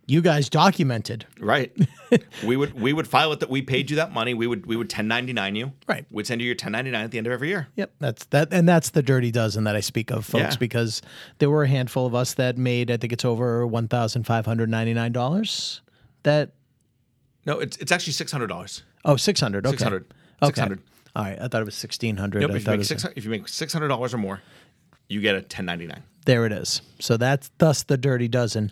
you 0.06 0.20
guys 0.20 0.48
documented. 0.48 1.26
Right. 1.40 1.74
we 2.46 2.56
would 2.56 2.78
we 2.80 2.92
would 2.92 3.08
file 3.08 3.32
it 3.32 3.40
that 3.40 3.48
we 3.50 3.62
paid 3.62 3.90
you 3.90 3.96
that 3.96 4.12
money. 4.12 4.34
We 4.34 4.46
would 4.46 4.66
we 4.66 4.76
would 4.76 4.86
1099 4.86 5.56
you. 5.56 5.72
Right. 5.88 6.04
We'd 6.10 6.26
send 6.26 6.40
you 6.40 6.46
your 6.46 6.54
1099 6.54 7.04
at 7.04 7.10
the 7.10 7.18
end 7.18 7.26
of 7.26 7.32
every 7.32 7.48
year. 7.48 7.68
Yep, 7.76 7.94
that's 8.00 8.24
that, 8.26 8.48
and 8.52 8.68
that's 8.68 8.90
the 8.90 9.02
dirty 9.02 9.30
dozen 9.30 9.64
that 9.64 9.76
I 9.76 9.80
speak 9.80 10.10
of, 10.10 10.24
folks, 10.26 10.42
Yeah. 10.54 10.56
because 10.58 11.02
there 11.38 11.50
were 11.50 11.62
a 11.64 11.68
handful 11.68 12.06
of 12.06 12.14
us 12.14 12.34
that 12.34 12.58
made, 12.58 12.90
I 12.90 12.96
think 12.96 13.12
it's 13.12 13.24
over 13.24 13.66
one 13.66 13.88
thousand 13.88 14.24
five 14.24 14.46
hundred 14.46 14.68
ninety 14.68 14.94
nine 14.94 15.12
dollars. 15.12 15.80
That 16.24 16.52
No, 17.46 17.58
it's 17.58 17.76
it's 17.78 17.92
actually 17.92 18.12
six 18.12 18.30
hundred 18.30 18.48
dollars. 18.48 18.82
oh, 19.04 19.16
six 19.16 19.40
hundred. 19.40 19.66
Okay, 19.66 19.76
600. 19.76 20.06
Okay. 20.42 20.48
600. 20.50 20.82
All 21.16 21.22
right, 21.24 21.38
I 21.40 21.46
thought 21.48 21.62
it 21.62 21.64
was 21.64 21.76
sixteen 21.76 22.16
hundred. 22.16 22.40
Nope, 22.40 22.50
if 22.56 22.66
you 22.66 22.76
make 22.76 23.16
if 23.16 23.24
you 23.24 23.30
make 23.30 23.46
six 23.48 23.72
hundred 23.72 23.88
dollars 23.88 24.12
or 24.12 24.18
more, 24.18 24.40
you 25.08 25.20
get 25.20 25.34
a 25.34 25.38
1099. 25.38 26.02
there 26.24 26.46
it 26.46 26.52
is. 26.52 26.80
So 27.00 27.16
that's 27.16 27.50
thus 27.58 27.82
the 27.82 27.96
dirty 27.96 28.28
dozen. 28.28 28.70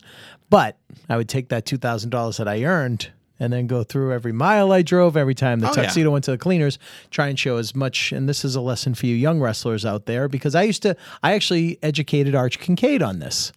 But 0.51 0.77
I 1.09 1.17
would 1.17 1.29
take 1.29 1.49
that 1.49 1.65
two 1.67 1.79
thousand 1.79 2.11
dollars 2.11 2.37
that 2.39 2.49
I 2.49 2.65
earned 2.65 3.11
and 3.41 3.53
then 3.53 3.67
go 3.67 3.83
through 3.83 4.13
every 4.13 4.33
mile 4.33 4.71
I 4.71 4.83
drove, 4.83 5.17
every 5.17 5.35
time 5.35 5.61
the 5.61 5.67
Oh, 5.69 5.73
yeah. 5.77 5.83
tuxedo 5.85 6.11
went 6.11 6.25
to 6.25 6.31
the 6.31 6.39
cleaners, 6.39 6.79
try 7.11 7.27
and 7.29 7.39
show 7.39 7.57
as 7.57 7.75
much. 7.75 8.13
And 8.13 8.29
this 8.29 8.45
is 8.45 8.55
a 8.55 8.61
lesson 8.61 8.95
for 8.95 9.07
you 9.07 9.17
young 9.17 9.41
wrestlers 9.41 9.85
out 9.85 10.07
there 10.07 10.29
because 10.29 10.55
I 10.55 10.63
used 10.63 10.83
to, 10.83 10.97
I 11.23 11.33
actually 11.33 11.79
educated 11.83 12.35
Arch 12.35 12.59
Kincaid 12.61 13.03
on 13.03 13.19
this. 13.19 13.51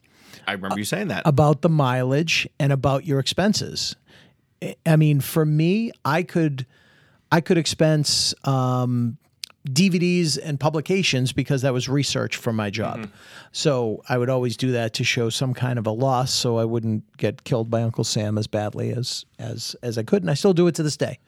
I 0.47 0.53
remember 0.53 0.77
you 0.80 0.85
saying 0.85 1.10
that. 1.10 1.23
about 1.26 1.61
the 1.61 1.69
mileage 1.69 2.47
and 2.60 2.72
about 2.72 3.06
your 3.06 3.19
expenses. 3.19 3.95
I- 4.64 4.76
I 4.85 4.95
mean, 4.95 5.19
for 5.22 5.45
me, 5.45 5.91
I 6.03 6.23
could 6.23 6.65
I 7.31 7.41
could 7.41 7.57
expense 7.57 8.34
um, 8.45 9.18
DVDs 9.65 10.37
and 10.41 10.59
publications 10.59 11.33
because 11.33 11.63
that 11.63 11.73
was 11.73 11.89
research 11.89 12.37
for 12.37 12.53
my 12.53 12.69
job. 12.69 13.09
So 13.51 14.03
I 14.07 14.17
would 14.17 14.29
always 14.29 14.57
do 14.57 14.71
that 14.73 14.93
to 14.95 15.03
show 15.03 15.29
some 15.29 15.53
kind 15.53 15.79
of 15.79 15.87
a 15.87 15.91
loss, 15.91 16.31
so 16.33 16.57
I 16.57 16.65
wouldn't 16.65 17.17
get 17.17 17.43
killed 17.43 17.69
by 17.69 17.81
Uncle 17.81 18.03
Sam 18.03 18.37
as 18.37 18.47
badly 18.47 18.91
as 18.91 19.25
as 19.39 19.75
as 19.81 19.97
I 19.97 20.03
could, 20.03 20.21
and 20.23 20.29
I 20.29 20.35
still 20.35 20.53
do 20.53 20.67
it 20.67 20.75
to 20.75 20.83
this 20.83 20.97
day. 20.97 21.19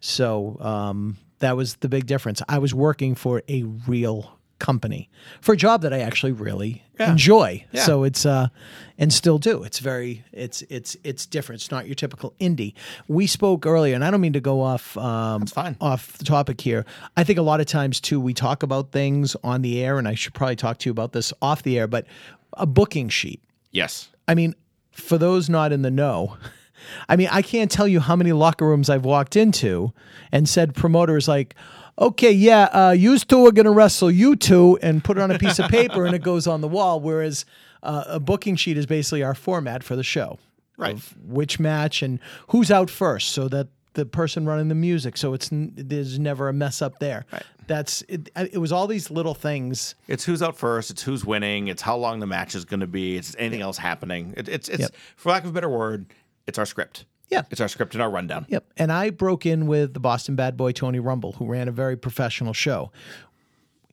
So 0.00 0.56
um, 0.60 1.18
that 1.38 1.56
was 1.56 1.76
the 1.76 1.88
big 1.88 2.06
difference. 2.06 2.42
I 2.48 2.58
was 2.58 2.74
working 2.74 3.14
for 3.14 3.42
a 3.48 3.62
real 3.62 4.38
company 4.64 5.10
for 5.42 5.52
a 5.52 5.56
job 5.56 5.82
that 5.82 5.92
I 5.92 6.00
actually 6.00 6.32
really 6.32 6.82
enjoy. 6.98 7.66
Yeah. 7.70 7.82
So 7.82 8.04
it's 8.04 8.24
uh 8.24 8.48
and 8.96 9.12
still 9.12 9.38
do. 9.38 9.62
It's 9.62 9.78
very 9.78 10.24
it's 10.32 10.62
it's 10.70 10.96
it's 11.04 11.26
different. 11.26 11.60
It's 11.60 11.70
not 11.70 11.86
your 11.86 11.94
typical 11.94 12.32
indie. 12.40 12.72
We 13.06 13.26
spoke 13.26 13.66
earlier, 13.66 13.94
and 13.94 14.02
I 14.02 14.10
don't 14.10 14.22
mean 14.22 14.32
to 14.32 14.40
go 14.40 14.62
off 14.62 14.96
um 14.96 15.44
off 15.80 16.16
the 16.16 16.24
topic 16.24 16.60
here. 16.62 16.86
I 17.16 17.24
think 17.24 17.38
a 17.38 17.42
lot 17.42 17.60
of 17.60 17.66
times 17.66 18.00
too 18.00 18.18
we 18.18 18.32
talk 18.32 18.62
about 18.62 18.90
things 18.90 19.36
on 19.44 19.60
the 19.60 19.82
air, 19.84 19.98
and 19.98 20.08
I 20.08 20.14
should 20.14 20.32
probably 20.32 20.56
talk 20.56 20.78
to 20.78 20.88
you 20.88 20.92
about 20.92 21.12
this 21.12 21.32
off 21.42 21.62
the 21.62 21.78
air, 21.78 21.86
but 21.86 22.06
a 22.54 22.66
booking 22.66 23.08
sheet. 23.10 23.42
yes. 23.70 24.08
I 24.26 24.34
mean, 24.34 24.54
for 24.92 25.18
those 25.18 25.50
not 25.50 25.70
in 25.70 25.82
the 25.82 25.90
know, 25.90 26.38
I 27.10 27.16
mean, 27.16 27.28
I 27.30 27.42
can't 27.42 27.70
tell 27.70 27.86
you 27.86 28.00
how 28.00 28.16
many 28.16 28.32
locker 28.32 28.66
rooms 28.66 28.88
I've 28.88 29.04
walked 29.04 29.36
into 29.36 29.92
and 30.32 30.48
said 30.48 30.74
promoters 30.74 31.28
like, 31.28 31.54
okay, 31.98 32.32
yeah, 32.32 32.64
uh, 32.72 32.90
you 32.92 33.18
two 33.18 33.46
are 33.46 33.52
going 33.52 33.64
to 33.66 33.70
wrestle 33.70 34.10
you 34.10 34.36
two 34.36 34.78
and 34.82 35.02
put 35.02 35.16
it 35.18 35.20
on 35.20 35.30
a 35.30 35.38
piece 35.38 35.58
of 35.58 35.68
paper 35.70 36.04
and 36.06 36.14
it 36.14 36.22
goes 36.22 36.46
on 36.46 36.60
the 36.60 36.68
wall. 36.68 37.00
Whereas 37.00 37.44
uh, 37.82 38.04
a 38.06 38.20
booking 38.20 38.56
sheet 38.56 38.76
is 38.78 38.86
basically 38.86 39.22
our 39.22 39.34
format 39.34 39.82
for 39.82 39.96
the 39.96 40.02
show. 40.04 40.38
Right. 40.76 40.94
Of 40.94 41.14
which 41.26 41.60
match 41.60 42.02
and 42.02 42.18
who's 42.48 42.70
out 42.70 42.90
first 42.90 43.30
so 43.30 43.46
that 43.48 43.68
the 43.92 44.04
person 44.04 44.44
running 44.44 44.68
the 44.68 44.74
music. 44.74 45.16
So 45.16 45.32
it's 45.34 45.52
n- 45.52 45.72
there's 45.76 46.18
never 46.18 46.48
a 46.48 46.52
mess 46.52 46.82
up 46.82 46.98
there. 46.98 47.26
Right. 47.32 47.42
That's 47.68 48.02
it, 48.08 48.28
it 48.36 48.58
was 48.58 48.72
all 48.72 48.86
these 48.88 49.08
little 49.10 49.34
things. 49.34 49.94
It's 50.08 50.24
who's 50.24 50.42
out 50.42 50.56
first. 50.56 50.90
It's 50.90 51.02
who's 51.02 51.24
winning. 51.24 51.68
It's 51.68 51.80
how 51.80 51.96
long 51.96 52.18
the 52.18 52.26
match 52.26 52.54
is 52.56 52.64
going 52.64 52.80
to 52.80 52.86
be. 52.88 53.16
It's 53.16 53.36
anything 53.38 53.60
else 53.62 53.78
happening. 53.78 54.34
It, 54.36 54.48
it's 54.48 54.68
it's 54.68 54.80
Yep. 54.80 54.94
for 55.16 55.30
lack 55.30 55.44
of 55.44 55.50
a 55.50 55.52
better 55.52 55.70
word, 55.70 56.06
it's 56.48 56.58
our 56.58 56.66
script. 56.66 57.04
Yeah. 57.28 57.42
It's 57.50 57.60
our 57.60 57.68
script 57.68 57.94
and 57.94 58.02
our 58.02 58.10
rundown. 58.10 58.46
Yep. 58.48 58.72
And 58.76 58.92
I 58.92 59.10
broke 59.10 59.46
in 59.46 59.66
with 59.66 59.94
the 59.94 60.00
Boston 60.00 60.36
bad 60.36 60.56
boy 60.56 60.72
Tony 60.72 61.00
Rumble, 61.00 61.32
who 61.32 61.46
ran 61.46 61.68
a 61.68 61.72
very 61.72 61.96
professional 61.96 62.52
show. 62.52 62.92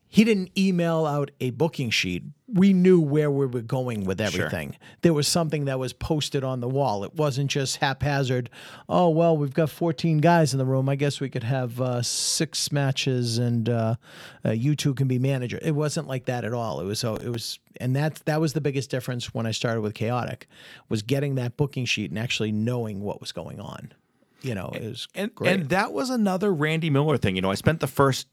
He 0.07 0.23
didn't 0.23 0.51
email 0.57 1.05
out 1.05 1.31
a 1.39 1.51
booking 1.51 1.89
sheet. 1.89 2.23
We 2.53 2.73
knew 2.73 2.99
where 2.99 3.31
we 3.31 3.45
were 3.45 3.61
going 3.61 4.03
with 4.03 4.19
everything. 4.19 4.75
There 5.03 5.13
was 5.13 5.27
something 5.27 5.65
that 5.65 5.79
was 5.79 5.93
posted 5.93 6.43
on 6.43 6.59
the 6.59 6.67
wall. 6.67 7.03
It 7.03 7.15
wasn't 7.15 7.49
just 7.49 7.77
haphazard. 7.77 8.49
Oh 8.89 9.09
well, 9.09 9.37
we've 9.37 9.53
got 9.53 9.69
14 9.69 10.17
guys 10.17 10.53
in 10.53 10.57
the 10.57 10.65
room. 10.65 10.89
I 10.89 10.95
guess 10.95 11.19
we 11.21 11.29
could 11.29 11.43
have 11.43 11.79
uh, 11.79 12.01
six 12.01 12.71
matches, 12.71 13.37
and 13.37 13.69
uh, 13.69 13.95
uh, 14.45 14.51
you 14.51 14.75
two 14.75 14.93
can 14.93 15.07
be 15.07 15.17
manager. 15.19 15.59
It 15.61 15.71
wasn't 15.75 16.07
like 16.07 16.25
that 16.25 16.43
at 16.43 16.53
all. 16.53 16.81
It 16.81 16.85
was 16.85 16.99
so. 16.99 17.15
It 17.15 17.29
was, 17.29 17.59
and 17.79 17.95
that 17.95 18.15
that 18.25 18.41
was 18.41 18.53
the 18.53 18.61
biggest 18.61 18.89
difference 18.89 19.33
when 19.33 19.45
I 19.45 19.51
started 19.51 19.81
with 19.81 19.93
Chaotic, 19.93 20.47
was 20.89 21.01
getting 21.01 21.35
that 21.35 21.55
booking 21.57 21.85
sheet 21.85 22.09
and 22.11 22.19
actually 22.19 22.51
knowing 22.51 23.01
what 23.01 23.21
was 23.21 23.31
going 23.31 23.59
on. 23.59 23.93
You 24.41 24.55
know, 24.55 24.71
it 24.73 24.81
was 24.83 25.07
And 25.13 25.33
great. 25.35 25.53
and 25.53 25.69
that 25.69 25.93
was 25.93 26.09
another 26.09 26.51
Randy 26.51 26.89
Miller 26.89 27.17
thing. 27.17 27.35
You 27.35 27.41
know, 27.43 27.51
I 27.51 27.55
spent 27.55 27.79
the 27.79 27.87
first 27.87 28.27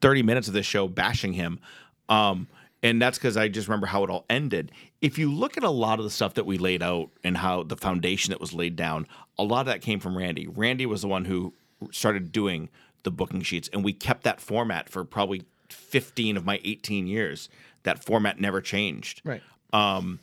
30 0.00 0.22
minutes 0.22 0.48
of 0.48 0.54
this 0.54 0.64
show 0.66 0.88
bashing 0.88 1.34
him. 1.34 1.60
Um, 2.08 2.48
and 2.82 3.00
that's 3.00 3.18
because 3.18 3.36
I 3.36 3.48
just 3.48 3.68
remember 3.68 3.86
how 3.86 4.04
it 4.04 4.10
all 4.10 4.24
ended. 4.30 4.72
If 5.00 5.18
you 5.18 5.32
look 5.32 5.56
at 5.56 5.64
a 5.64 5.70
lot 5.70 5.98
of 5.98 6.04
the 6.04 6.10
stuff 6.10 6.34
that 6.34 6.46
we 6.46 6.58
laid 6.58 6.82
out 6.82 7.10
and 7.22 7.36
how 7.36 7.62
the 7.62 7.76
foundation 7.76 8.30
that 8.30 8.40
was 8.40 8.52
laid 8.52 8.76
down, 8.76 9.06
a 9.38 9.42
lot 9.42 9.60
of 9.60 9.66
that 9.66 9.82
came 9.82 10.00
from 10.00 10.16
Randy. 10.16 10.46
Randy 10.46 10.86
was 10.86 11.02
the 11.02 11.08
one 11.08 11.24
who 11.26 11.54
started 11.90 12.32
doing 12.32 12.68
the 13.02 13.10
booking 13.10 13.42
sheets, 13.42 13.68
and 13.72 13.84
we 13.84 13.92
kept 13.92 14.24
that 14.24 14.40
format 14.40 14.88
for 14.88 15.04
probably 15.04 15.44
15 15.68 16.36
of 16.36 16.44
my 16.44 16.60
18 16.64 17.06
years. 17.06 17.48
That 17.82 18.04
format 18.04 18.40
never 18.40 18.60
changed 18.60 19.22
right. 19.24 19.42
Um, 19.72 20.20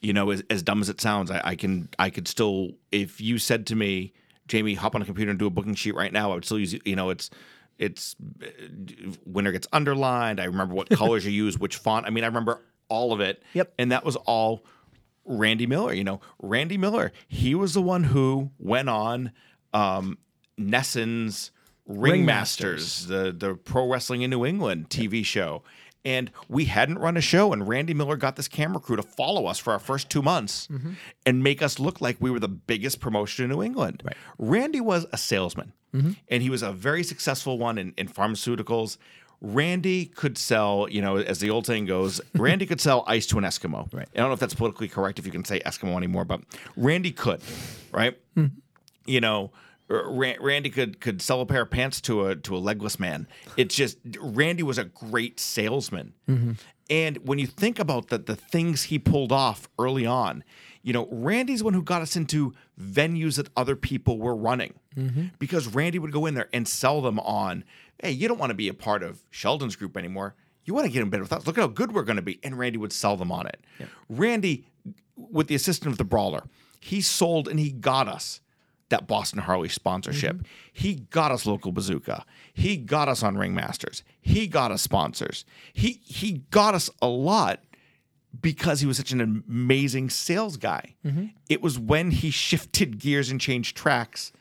you 0.00 0.12
know, 0.12 0.30
as, 0.30 0.42
as 0.50 0.62
dumb 0.62 0.80
as 0.80 0.88
it 0.88 1.00
sounds, 1.00 1.30
I, 1.30 1.40
I 1.44 1.56
can 1.56 1.88
I 1.98 2.10
could 2.10 2.28
still 2.28 2.72
if 2.92 3.20
you 3.20 3.38
said 3.38 3.66
to 3.68 3.76
me, 3.76 4.12
Jamie, 4.48 4.74
hop 4.74 4.94
on 4.94 5.02
a 5.02 5.04
computer 5.04 5.30
and 5.30 5.38
do 5.38 5.46
a 5.46 5.50
booking 5.50 5.74
sheet 5.74 5.94
right 5.94 6.12
now, 6.12 6.32
I 6.32 6.34
would 6.34 6.44
still 6.44 6.58
use 6.58 6.74
you 6.84 6.96
know 6.96 7.10
it's 7.10 7.30
it's 7.78 8.16
uh, 8.42 8.46
winner 9.24 9.52
gets 9.52 9.66
underlined. 9.72 10.40
I 10.40 10.44
remember 10.44 10.74
what 10.74 10.88
colors 10.90 11.24
you 11.24 11.32
use, 11.32 11.58
which 11.58 11.76
font. 11.76 12.06
I 12.06 12.10
mean, 12.10 12.24
I 12.24 12.28
remember 12.28 12.62
all 12.88 13.12
of 13.12 13.20
it. 13.20 13.42
Yep. 13.54 13.74
And 13.78 13.92
that 13.92 14.04
was 14.04 14.16
all 14.16 14.64
Randy 15.24 15.66
Miller. 15.66 15.92
You 15.92 16.04
know, 16.04 16.20
Randy 16.40 16.78
Miller. 16.78 17.12
He 17.28 17.54
was 17.54 17.74
the 17.74 17.82
one 17.82 18.04
who 18.04 18.50
went 18.58 18.88
on 18.88 19.32
um, 19.72 20.18
Nesson's 20.56 21.50
Ringmasters, 21.88 23.06
the 23.06 23.32
the 23.32 23.54
Pro 23.54 23.88
Wrestling 23.88 24.22
in 24.22 24.30
New 24.30 24.44
England 24.44 24.88
TV 24.88 25.24
show. 25.24 25.62
And 26.04 26.30
we 26.48 26.66
hadn't 26.66 27.00
run 27.00 27.16
a 27.16 27.20
show, 27.20 27.52
and 27.52 27.66
Randy 27.66 27.92
Miller 27.92 28.14
got 28.14 28.36
this 28.36 28.46
camera 28.46 28.78
crew 28.78 28.94
to 28.94 29.02
follow 29.02 29.46
us 29.46 29.58
for 29.58 29.72
our 29.72 29.80
first 29.80 30.08
two 30.08 30.22
months 30.22 30.68
and 31.24 31.42
make 31.42 31.62
us 31.62 31.80
look 31.80 32.00
like 32.00 32.16
we 32.20 32.30
were 32.30 32.38
the 32.38 32.46
biggest 32.46 33.00
promotion 33.00 33.44
in 33.44 33.50
New 33.50 33.60
England. 33.60 34.02
Right. 34.04 34.16
Randy 34.38 34.80
was 34.80 35.04
a 35.12 35.18
salesman, 35.18 35.72
Mm-hmm. 35.96 36.10
and 36.28 36.42
he 36.42 36.50
was 36.50 36.62
a 36.62 36.72
very 36.72 37.02
successful 37.02 37.58
one 37.58 37.78
in, 37.78 37.94
in 37.96 38.08
pharmaceuticals. 38.08 38.98
Randy 39.40 40.06
could 40.06 40.38
sell, 40.38 40.88
you 40.90 41.02
know, 41.02 41.16
as 41.16 41.40
the 41.40 41.50
old 41.50 41.66
saying 41.66 41.86
goes, 41.86 42.20
Randy 42.34 42.66
could 42.66 42.80
sell 42.80 43.04
ice 43.06 43.26
to 43.26 43.38
an 43.38 43.44
Eskimo. 43.44 43.92
Right. 43.92 44.08
I 44.14 44.18
don't 44.18 44.28
know 44.28 44.34
if 44.34 44.40
that's 44.40 44.54
politically 44.54 44.88
correct 44.88 45.18
if 45.18 45.26
you 45.26 45.32
can 45.32 45.44
say 45.44 45.60
Eskimo 45.60 45.96
anymore, 45.96 46.24
but 46.24 46.40
Randy 46.76 47.12
could, 47.12 47.40
right? 47.92 48.18
Hmm. 48.34 48.46
you 49.06 49.20
know, 49.20 49.52
Randy 49.88 50.70
could 50.70 51.00
could 51.00 51.22
sell 51.22 51.40
a 51.40 51.46
pair 51.46 51.62
of 51.62 51.70
pants 51.70 52.00
to 52.02 52.26
a 52.26 52.36
to 52.36 52.56
a 52.56 52.58
legless 52.58 52.98
man. 52.98 53.28
It's 53.56 53.74
just 53.74 53.98
Randy 54.18 54.62
was 54.62 54.78
a 54.78 54.84
great 54.84 55.38
salesman. 55.38 56.12
Mm-hmm. 56.28 56.52
And 56.90 57.18
when 57.18 57.38
you 57.38 57.46
think 57.46 57.78
about 57.78 58.08
the 58.08 58.18
the 58.18 58.34
things 58.34 58.84
he 58.84 58.98
pulled 58.98 59.30
off 59.30 59.68
early 59.78 60.04
on, 60.04 60.42
you 60.82 60.92
know, 60.92 61.08
Randy's 61.10 61.62
one 61.62 61.74
who 61.74 61.82
got 61.82 62.02
us 62.02 62.16
into 62.16 62.52
venues 62.80 63.36
that 63.36 63.48
other 63.56 63.76
people 63.76 64.18
were 64.18 64.34
running. 64.34 64.74
Mm-hmm. 64.96 65.26
Because 65.38 65.68
Randy 65.68 65.98
would 65.98 66.12
go 66.12 66.26
in 66.26 66.34
there 66.34 66.48
and 66.52 66.66
sell 66.66 67.00
them 67.00 67.18
on, 67.20 67.64
hey, 68.02 68.10
you 68.10 68.28
don't 68.28 68.38
want 68.38 68.50
to 68.50 68.54
be 68.54 68.68
a 68.68 68.74
part 68.74 69.02
of 69.02 69.20
Sheldon's 69.30 69.76
group 69.76 69.96
anymore. 69.96 70.34
You 70.64 70.74
want 70.74 70.86
to 70.86 70.92
get 70.92 71.02
in 71.02 71.10
bed 71.10 71.20
with 71.20 71.32
us. 71.32 71.46
Look 71.46 71.58
at 71.58 71.60
how 71.60 71.68
good 71.68 71.92
we're 71.92 72.02
going 72.02 72.16
to 72.16 72.22
be. 72.22 72.40
And 72.42 72.58
Randy 72.58 72.78
would 72.78 72.92
sell 72.92 73.16
them 73.16 73.30
on 73.30 73.46
it. 73.46 73.60
Randy, 74.08 74.66
with 75.16 75.46
the 75.46 75.54
assistance 75.54 75.92
of 75.92 75.98
the 75.98 76.04
brawler, 76.04 76.44
he 76.80 77.00
sold 77.00 77.48
and 77.48 77.58
he 77.58 77.70
got 77.70 78.08
us 78.08 78.40
that 78.88 79.06
Boston 79.06 79.40
Harley 79.40 79.68
sponsorship. 79.68 80.36
Mm-hmm. 80.36 80.46
He 80.72 80.94
got 80.94 81.32
us 81.32 81.46
Loco 81.46 81.72
Bazooka. 81.72 82.24
He 82.52 82.76
got 82.76 83.08
us 83.08 83.22
on 83.22 83.36
Ringmasters. 83.36 84.02
He 84.20 84.46
got 84.46 84.70
us 84.70 84.82
sponsors. 84.82 85.44
He 85.72 86.00
he 86.04 86.44
got 86.50 86.74
us 86.74 86.88
a 87.02 87.08
lot 87.08 87.60
because 88.40 88.80
he 88.80 88.86
was 88.86 88.96
such 88.96 89.12
an 89.12 89.20
amazing 89.20 90.10
sales 90.10 90.56
guy. 90.56 90.94
Mm-hmm. 91.04 91.26
It 91.48 91.62
was 91.62 91.78
when 91.78 92.10
he 92.10 92.30
shifted 92.30 92.98
gears 92.98 93.30
and 93.30 93.40
changed 93.40 93.76
tracks 93.76 94.32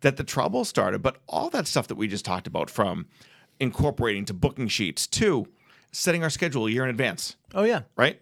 that 0.00 0.16
the 0.16 0.24
trouble 0.24 0.64
started. 0.64 1.02
But 1.02 1.18
all 1.26 1.50
that 1.50 1.66
stuff 1.66 1.88
that 1.88 1.94
we 1.96 2.08
just 2.08 2.24
talked 2.24 2.46
about, 2.46 2.70
from 2.70 3.06
incorporating 3.60 4.24
to 4.26 4.34
booking 4.34 4.68
sheets 4.68 5.06
to 5.06 5.46
setting 5.92 6.22
our 6.22 6.30
schedule 6.30 6.66
a 6.66 6.70
year 6.70 6.84
in 6.84 6.90
advance, 6.90 7.36
Oh 7.54 7.64
yeah. 7.64 7.82
right? 7.96 8.20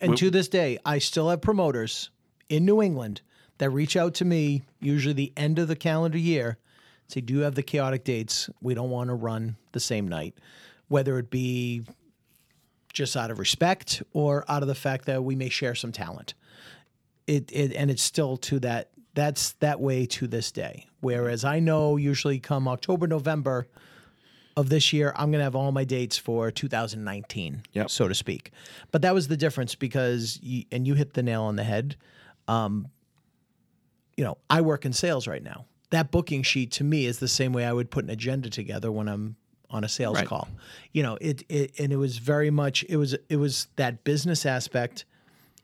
And 0.00 0.10
We- 0.10 0.16
to 0.18 0.30
this 0.30 0.48
day, 0.48 0.78
I 0.84 0.98
still 0.98 1.30
have 1.30 1.40
promoters 1.40 2.10
in 2.50 2.66
New 2.66 2.82
England 2.82 3.22
that 3.58 3.70
reach 3.70 3.96
out 3.96 4.12
to 4.14 4.24
me, 4.24 4.62
usually 4.80 5.14
the 5.14 5.32
end 5.36 5.58
of 5.58 5.68
the 5.68 5.76
calendar 5.76 6.18
year, 6.18 6.58
say, 7.08 7.20
Do 7.22 7.32
you 7.32 7.40
have 7.40 7.54
the 7.54 7.62
chaotic 7.62 8.04
dates? 8.04 8.50
We 8.60 8.74
don't 8.74 8.90
want 8.90 9.08
to 9.08 9.14
run 9.14 9.56
the 9.72 9.80
same 9.80 10.06
night. 10.08 10.34
Whether 10.88 11.18
it 11.18 11.30
be 11.30 11.84
just 12.92 13.16
out 13.16 13.30
of 13.30 13.38
respect 13.38 14.02
or 14.12 14.44
out 14.48 14.62
of 14.62 14.68
the 14.68 14.74
fact 14.74 15.06
that 15.06 15.24
we 15.24 15.34
may 15.34 15.48
share 15.48 15.74
some 15.74 15.92
talent. 15.92 16.34
It, 17.26 17.50
it 17.52 17.72
and 17.74 17.90
it's 17.90 18.02
still 18.02 18.36
to 18.38 18.60
that 18.60 18.90
that's 19.14 19.52
that 19.54 19.80
way 19.80 20.06
to 20.06 20.26
this 20.26 20.50
day. 20.52 20.86
Whereas 21.00 21.44
I 21.44 21.60
know 21.60 21.96
usually 21.96 22.38
come 22.40 22.66
October, 22.68 23.06
November 23.06 23.66
of 24.56 24.68
this 24.68 24.92
year, 24.92 25.12
I'm 25.16 25.30
going 25.30 25.40
to 25.40 25.44
have 25.44 25.56
all 25.56 25.72
my 25.72 25.84
dates 25.84 26.16
for 26.16 26.50
2019, 26.50 27.62
Yep. 27.72 27.90
so 27.90 28.06
to 28.08 28.14
speak. 28.14 28.52
But 28.92 29.02
that 29.02 29.12
was 29.14 29.28
the 29.28 29.36
difference 29.36 29.74
because, 29.74 30.38
you, 30.42 30.64
and 30.70 30.86
you 30.86 30.94
hit 30.94 31.14
the 31.14 31.22
nail 31.22 31.42
on 31.42 31.56
the 31.56 31.64
head. 31.64 31.96
Um, 32.46 32.88
you 34.16 34.22
know, 34.24 34.38
I 34.48 34.60
work 34.60 34.84
in 34.84 34.92
sales 34.92 35.26
right 35.26 35.42
now. 35.42 35.64
That 35.90 36.10
booking 36.10 36.42
sheet 36.42 36.70
to 36.72 36.84
me 36.84 37.06
is 37.06 37.18
the 37.18 37.28
same 37.28 37.52
way 37.52 37.64
I 37.64 37.72
would 37.72 37.90
put 37.90 38.04
an 38.04 38.10
agenda 38.10 38.48
together 38.50 38.90
when 38.92 39.08
I'm 39.08 39.36
on 39.70 39.82
a 39.84 39.88
sales 39.88 40.16
Right. 40.18 40.26
call. 40.26 40.48
You 40.92 41.02
know, 41.02 41.18
it, 41.20 41.42
it 41.48 41.78
and 41.80 41.92
it 41.92 41.96
was 41.96 42.18
very 42.18 42.50
much 42.50 42.84
it 42.88 42.96
was 42.96 43.16
it 43.28 43.36
was 43.36 43.66
that 43.76 44.04
business 44.04 44.46
aspect 44.46 45.04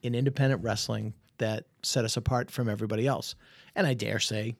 in 0.03 0.15
independent 0.17 0.63
wrestling 0.65 1.15
that 1.39 1.67
set 1.83 2.05
us 2.05 2.17
apart 2.17 2.51
from 2.51 2.69
everybody 2.69 3.07
else. 3.07 3.35
And 3.75 3.87
I 3.87 3.95
dare 3.95 4.19
say 4.19 4.57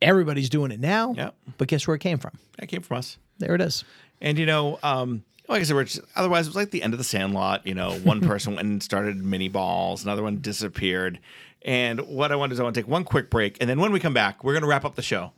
everybody's 0.00 0.50
doing 0.50 0.70
it 0.70 0.80
now. 0.80 1.14
Yep. 1.16 1.34
But 1.58 1.68
guess 1.68 1.86
where 1.86 1.94
it 1.94 2.00
came 2.00 2.18
from? 2.18 2.38
It 2.58 2.66
came 2.66 2.82
from 2.82 2.98
us. 2.98 3.18
There 3.38 3.54
it 3.54 3.60
is. 3.60 3.84
And 4.20 4.38
you 4.38 4.46
know, 4.46 4.78
um, 4.82 5.24
like 5.48 5.60
I 5.60 5.64
said, 5.64 5.76
Rich, 5.76 5.98
otherwise 6.16 6.46
it 6.46 6.50
was 6.50 6.56
like 6.56 6.70
the 6.70 6.82
end 6.82 6.94
of 6.94 6.98
the 6.98 7.04
Sandlot. 7.04 7.66
You 7.66 7.74
know, 7.74 7.92
one 8.00 8.20
person 8.26 8.54
went 8.54 8.68
and 8.68 8.82
started 8.82 9.16
mini 9.16 9.48
balls, 9.48 10.04
another 10.04 10.22
one 10.22 10.40
disappeared. 10.40 11.18
And 11.62 12.00
what 12.00 12.32
I 12.32 12.36
want 12.36 12.50
to 12.50 12.56
do, 12.56 12.62
I 12.62 12.64
want 12.64 12.74
to 12.74 12.80
take 12.80 12.88
one 12.88 13.04
quick 13.04 13.28
break, 13.28 13.58
and 13.60 13.68
then 13.68 13.78
when 13.80 13.92
we 13.92 14.00
come 14.00 14.14
back, 14.14 14.42
we're 14.42 14.54
going 14.54 14.62
to 14.62 14.68
wrap 14.68 14.84
up 14.84 14.94
the 14.94 15.02
show. 15.02 15.32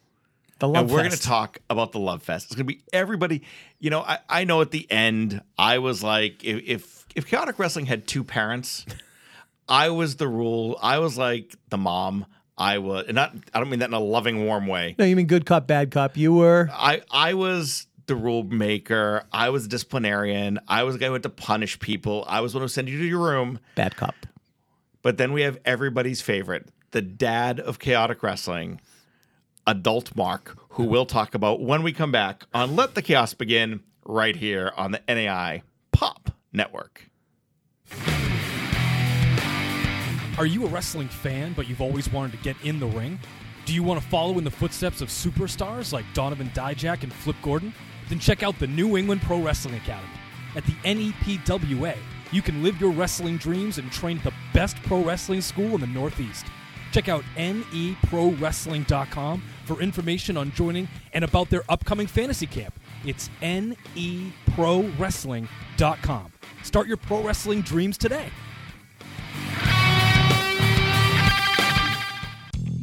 The 0.60 0.68
love 0.68 0.84
and 0.84 0.92
we're 0.92 1.00
going 1.00 1.10
to 1.10 1.20
talk 1.20 1.58
about 1.68 1.90
the 1.90 1.98
Love 1.98 2.22
Fest. 2.22 2.46
It's 2.46 2.54
going 2.54 2.68
to 2.68 2.72
be 2.72 2.82
everybody. 2.92 3.42
You 3.80 3.90
know, 3.90 4.02
I, 4.02 4.18
I 4.28 4.44
know 4.44 4.60
at 4.60 4.70
the 4.70 4.88
end, 4.88 5.42
I 5.58 5.78
was 5.78 6.04
like, 6.04 6.44
if, 6.44 6.62
if 6.64 7.06
if 7.16 7.26
chaotic 7.26 7.58
wrestling 7.58 7.86
had 7.86 8.06
two 8.06 8.22
parents, 8.22 8.86
I 9.72 9.88
was 9.88 10.16
the 10.16 10.28
rule. 10.28 10.78
I 10.82 10.98
was 10.98 11.16
like 11.16 11.54
the 11.70 11.78
mom. 11.78 12.26
I 12.58 12.76
was, 12.76 13.06
and 13.06 13.14
not. 13.14 13.34
I 13.54 13.58
don't 13.58 13.70
mean 13.70 13.78
that 13.78 13.88
in 13.88 13.94
a 13.94 14.00
loving, 14.00 14.44
warm 14.44 14.66
way. 14.66 14.94
No, 14.98 15.06
you 15.06 15.16
mean 15.16 15.26
good 15.26 15.46
cop, 15.46 15.66
bad 15.66 15.90
cop. 15.90 16.14
You 16.14 16.34
were 16.34 16.68
I 16.70 17.00
I 17.10 17.32
was 17.32 17.86
the 18.06 18.14
rule 18.14 18.42
maker. 18.42 19.24
I 19.32 19.48
was 19.48 19.64
a 19.64 19.68
disciplinarian. 19.68 20.60
I 20.68 20.82
was 20.82 20.96
the 20.96 20.98
guy 20.98 21.06
who 21.06 21.14
had 21.14 21.22
to 21.22 21.30
punish 21.30 21.78
people. 21.78 22.22
I 22.28 22.42
was 22.42 22.52
the 22.52 22.58
one 22.58 22.64
who 22.64 22.68
sent 22.68 22.88
you 22.88 22.98
to 22.98 23.04
your 23.06 23.24
room. 23.24 23.58
bad 23.74 23.96
cop. 23.96 24.14
But 25.00 25.16
then 25.16 25.32
we 25.32 25.40
have 25.40 25.58
everybody's 25.64 26.20
favorite, 26.20 26.68
the 26.90 27.00
dad 27.00 27.58
of 27.58 27.78
chaotic 27.78 28.22
wrestling, 28.22 28.78
adult 29.66 30.14
Mark, 30.14 30.54
who 30.74 30.84
we'll 30.84 31.06
talk 31.06 31.34
about 31.34 31.62
when 31.62 31.82
we 31.82 31.94
come 31.94 32.12
back 32.12 32.44
on 32.52 32.76
Let 32.76 32.94
the 32.94 33.00
Chaos 33.00 33.32
Begin 33.32 33.80
right 34.04 34.36
here 34.36 34.70
on 34.76 34.92
the 34.92 35.00
NAI 35.08 35.62
Pop 35.92 36.30
Network. 36.52 37.08
Are 40.38 40.46
you 40.46 40.64
a 40.64 40.68
wrestling 40.68 41.08
fan, 41.08 41.52
but 41.52 41.68
you've 41.68 41.82
always 41.82 42.10
wanted 42.10 42.32
to 42.32 42.38
get 42.38 42.56
in 42.64 42.80
the 42.80 42.86
ring? 42.86 43.20
Do 43.66 43.74
you 43.74 43.82
want 43.82 44.00
to 44.00 44.08
follow 44.08 44.38
in 44.38 44.44
the 44.44 44.50
footsteps 44.50 45.02
of 45.02 45.08
superstars 45.08 45.92
like 45.92 46.06
Donovan 46.14 46.48
Dijak 46.54 47.02
and 47.02 47.12
Flip 47.12 47.36
Gordon? 47.42 47.74
Then 48.08 48.18
check 48.18 48.42
out 48.42 48.58
the 48.58 48.66
New 48.66 48.96
England 48.96 49.20
Pro 49.20 49.40
Wrestling 49.40 49.74
Academy. 49.74 50.08
At 50.56 50.64
the 50.64 50.72
NEPWA, 50.84 51.98
you 52.32 52.40
can 52.40 52.62
live 52.62 52.80
your 52.80 52.92
wrestling 52.92 53.36
dreams 53.36 53.76
and 53.76 53.92
train 53.92 54.16
at 54.18 54.24
the 54.24 54.32
best 54.54 54.82
pro 54.84 55.04
wrestling 55.04 55.42
school 55.42 55.74
in 55.74 55.82
the 55.82 55.86
Northeast. 55.86 56.46
Check 56.92 57.10
out 57.10 57.24
neprowrestling.com 57.36 59.42
for 59.66 59.82
information 59.82 60.38
on 60.38 60.50
joining 60.52 60.88
and 61.12 61.24
about 61.24 61.50
their 61.50 61.62
upcoming 61.68 62.06
fantasy 62.06 62.46
camp. 62.46 62.72
It's 63.04 63.28
neprowrestling.com. 63.42 66.32
Start 66.62 66.86
your 66.86 66.96
pro 66.96 67.22
wrestling 67.22 67.60
dreams 67.60 67.98
today. 67.98 68.30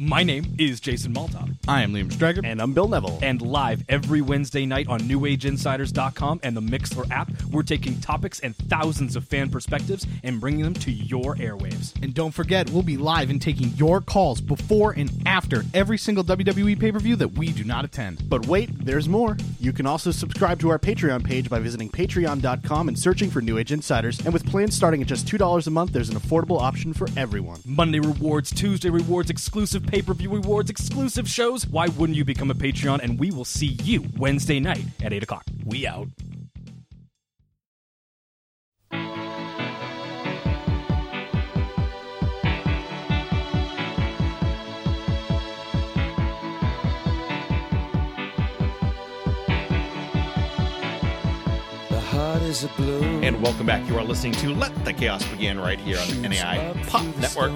My 0.02 0.22
name 0.22 0.56
is 0.58 0.80
Jason 0.80 1.12
Maltop. 1.12 1.54
I 1.68 1.82
am 1.82 1.92
Liam 1.92 2.10
Strager. 2.10 2.40
And 2.42 2.62
I'm 2.62 2.72
Bill 2.72 2.88
Neville. 2.88 3.18
And 3.20 3.42
live 3.42 3.84
every 3.86 4.22
Wednesday 4.22 4.64
night 4.64 4.88
on 4.88 5.00
NewAgeInsiders.com 5.00 6.40
and 6.42 6.56
the 6.56 6.62
Mixlr 6.62 7.10
app, 7.10 7.30
we're 7.50 7.62
taking 7.62 8.00
topics 8.00 8.40
and 8.40 8.56
thousands 8.56 9.14
of 9.14 9.28
fan 9.28 9.50
perspectives 9.50 10.06
and 10.22 10.40
bringing 10.40 10.64
them 10.64 10.72
to 10.72 10.90
your 10.90 11.36
airwaves. 11.36 12.02
And 12.02 12.14
don't 12.14 12.30
forget, 12.30 12.70
we'll 12.70 12.82
be 12.82 12.96
live 12.96 13.28
and 13.28 13.42
taking 13.42 13.74
your 13.76 14.00
calls 14.00 14.40
before 14.40 14.92
and 14.92 15.10
after 15.26 15.64
every 15.74 15.98
single 15.98 16.24
WWE 16.24 16.80
pay 16.80 16.92
per 16.92 16.98
view 16.98 17.16
that 17.16 17.32
we 17.32 17.52
do 17.52 17.64
not 17.64 17.84
attend. 17.84 18.26
But 18.26 18.46
wait, 18.46 18.70
there's 18.82 19.06
more. 19.06 19.36
You 19.58 19.74
can 19.74 19.84
also 19.84 20.12
subscribe 20.12 20.60
to 20.60 20.70
our 20.70 20.78
Patreon 20.78 21.24
page 21.24 21.50
by 21.50 21.58
visiting 21.58 21.90
patreon.com 21.90 22.88
and 22.88 22.98
searching 22.98 23.28
for 23.28 23.42
New 23.42 23.58
Age 23.58 23.70
Insiders. 23.70 24.18
And 24.20 24.32
with 24.32 24.46
plans 24.46 24.74
starting 24.74 25.02
at 25.02 25.08
just 25.08 25.26
$2 25.26 25.66
a 25.66 25.70
month, 25.70 25.92
there's 25.92 26.08
an 26.08 26.16
affordable 26.18 26.58
option 26.58 26.94
for 26.94 27.06
everyone. 27.18 27.60
Monday 27.66 28.00
rewards, 28.00 28.50
Tuesday 28.50 28.88
rewards, 28.88 29.28
exclusive 29.28 29.89
pay 29.90 30.02
per 30.02 30.14
view 30.14 30.30
rewards, 30.30 30.70
exclusive 30.70 31.28
shows. 31.28 31.66
Why 31.66 31.88
wouldn't 31.88 32.16
you 32.16 32.24
become 32.24 32.50
a 32.50 32.54
Patreon? 32.54 33.02
And 33.02 33.18
we 33.18 33.30
will 33.30 33.44
see 33.44 33.76
you 33.82 34.04
Wednesday 34.16 34.60
night 34.60 34.84
at 35.02 35.12
8 35.12 35.24
o'clock. 35.24 35.44
We 35.64 35.86
out. 35.86 36.08
The 51.88 52.00
heart 52.00 52.42
is 52.42 52.62
a 52.62 52.68
blue. 52.68 53.02
And 53.22 53.42
welcome 53.42 53.66
back. 53.66 53.88
You 53.88 53.98
are 53.98 54.04
listening 54.04 54.32
to 54.34 54.54
Let 54.54 54.84
the 54.84 54.92
Chaos 54.92 55.24
Begin 55.30 55.58
right 55.58 55.80
here 55.80 55.98
on 55.98 56.22
the 56.22 56.28
NAI 56.28 56.80
Pop 56.86 57.04
Network. 57.16 57.50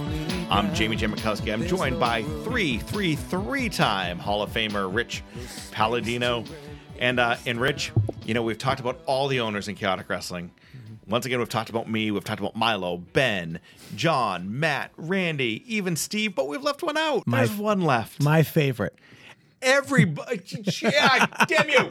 I'm 0.51 0.73
Jamie 0.75 0.97
J. 0.97 1.07
Mikowski. 1.07 1.53
I'm 1.53 1.66
joined 1.66 1.99
by 1.99 2.23
three, 2.45 2.79
three, 2.79 3.16
three 3.16 3.69
time 3.69 4.19
Hall 4.19 4.43
of 4.43 4.51
Famer 4.51 4.93
Rich 4.93 5.23
Palladino. 5.73 6.45
And, 6.99 7.19
uh, 7.19 7.37
and 7.47 7.61
Rich, 7.61 7.93
you 8.25 8.35
know, 8.35 8.43
we've 8.43 8.59
talked 8.59 8.81
about 8.81 9.01
all 9.07 9.27
the 9.29 9.41
owners 9.41 9.66
in 9.69 9.75
chaotic 9.75 10.09
wrestling. 10.09 10.53
Once 11.09 11.27
again, 11.27 11.39
we've 11.39 11.49
talked 11.49 11.71
about 11.71 11.89
me, 11.91 12.11
we've 12.11 12.25
talked 12.25 12.41
about 12.41 12.55
Milo, 12.57 12.99
Ben, 12.99 13.59
John, 13.97 14.59
Matt, 14.61 14.91
Randy, 14.97 15.62
even 15.66 15.97
Steve, 15.97 16.35
but 16.35 16.47
we've 16.49 16.62
left 16.62 16.83
one 16.83 16.97
out. 16.97 17.27
My- 17.27 17.39
There's 17.45 17.59
one 17.59 17.81
left. 17.83 18.23
My 18.23 18.43
favorite. 18.43 18.95
Everybody, 19.61 20.41
yeah, 20.83 21.27
damn 21.49 21.69
you! 21.71 21.91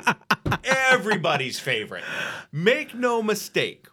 Everybody's 0.63 1.59
favorite. 1.59 2.03
Make 2.51 2.93
no 2.93 3.23
mistake. 3.23 3.87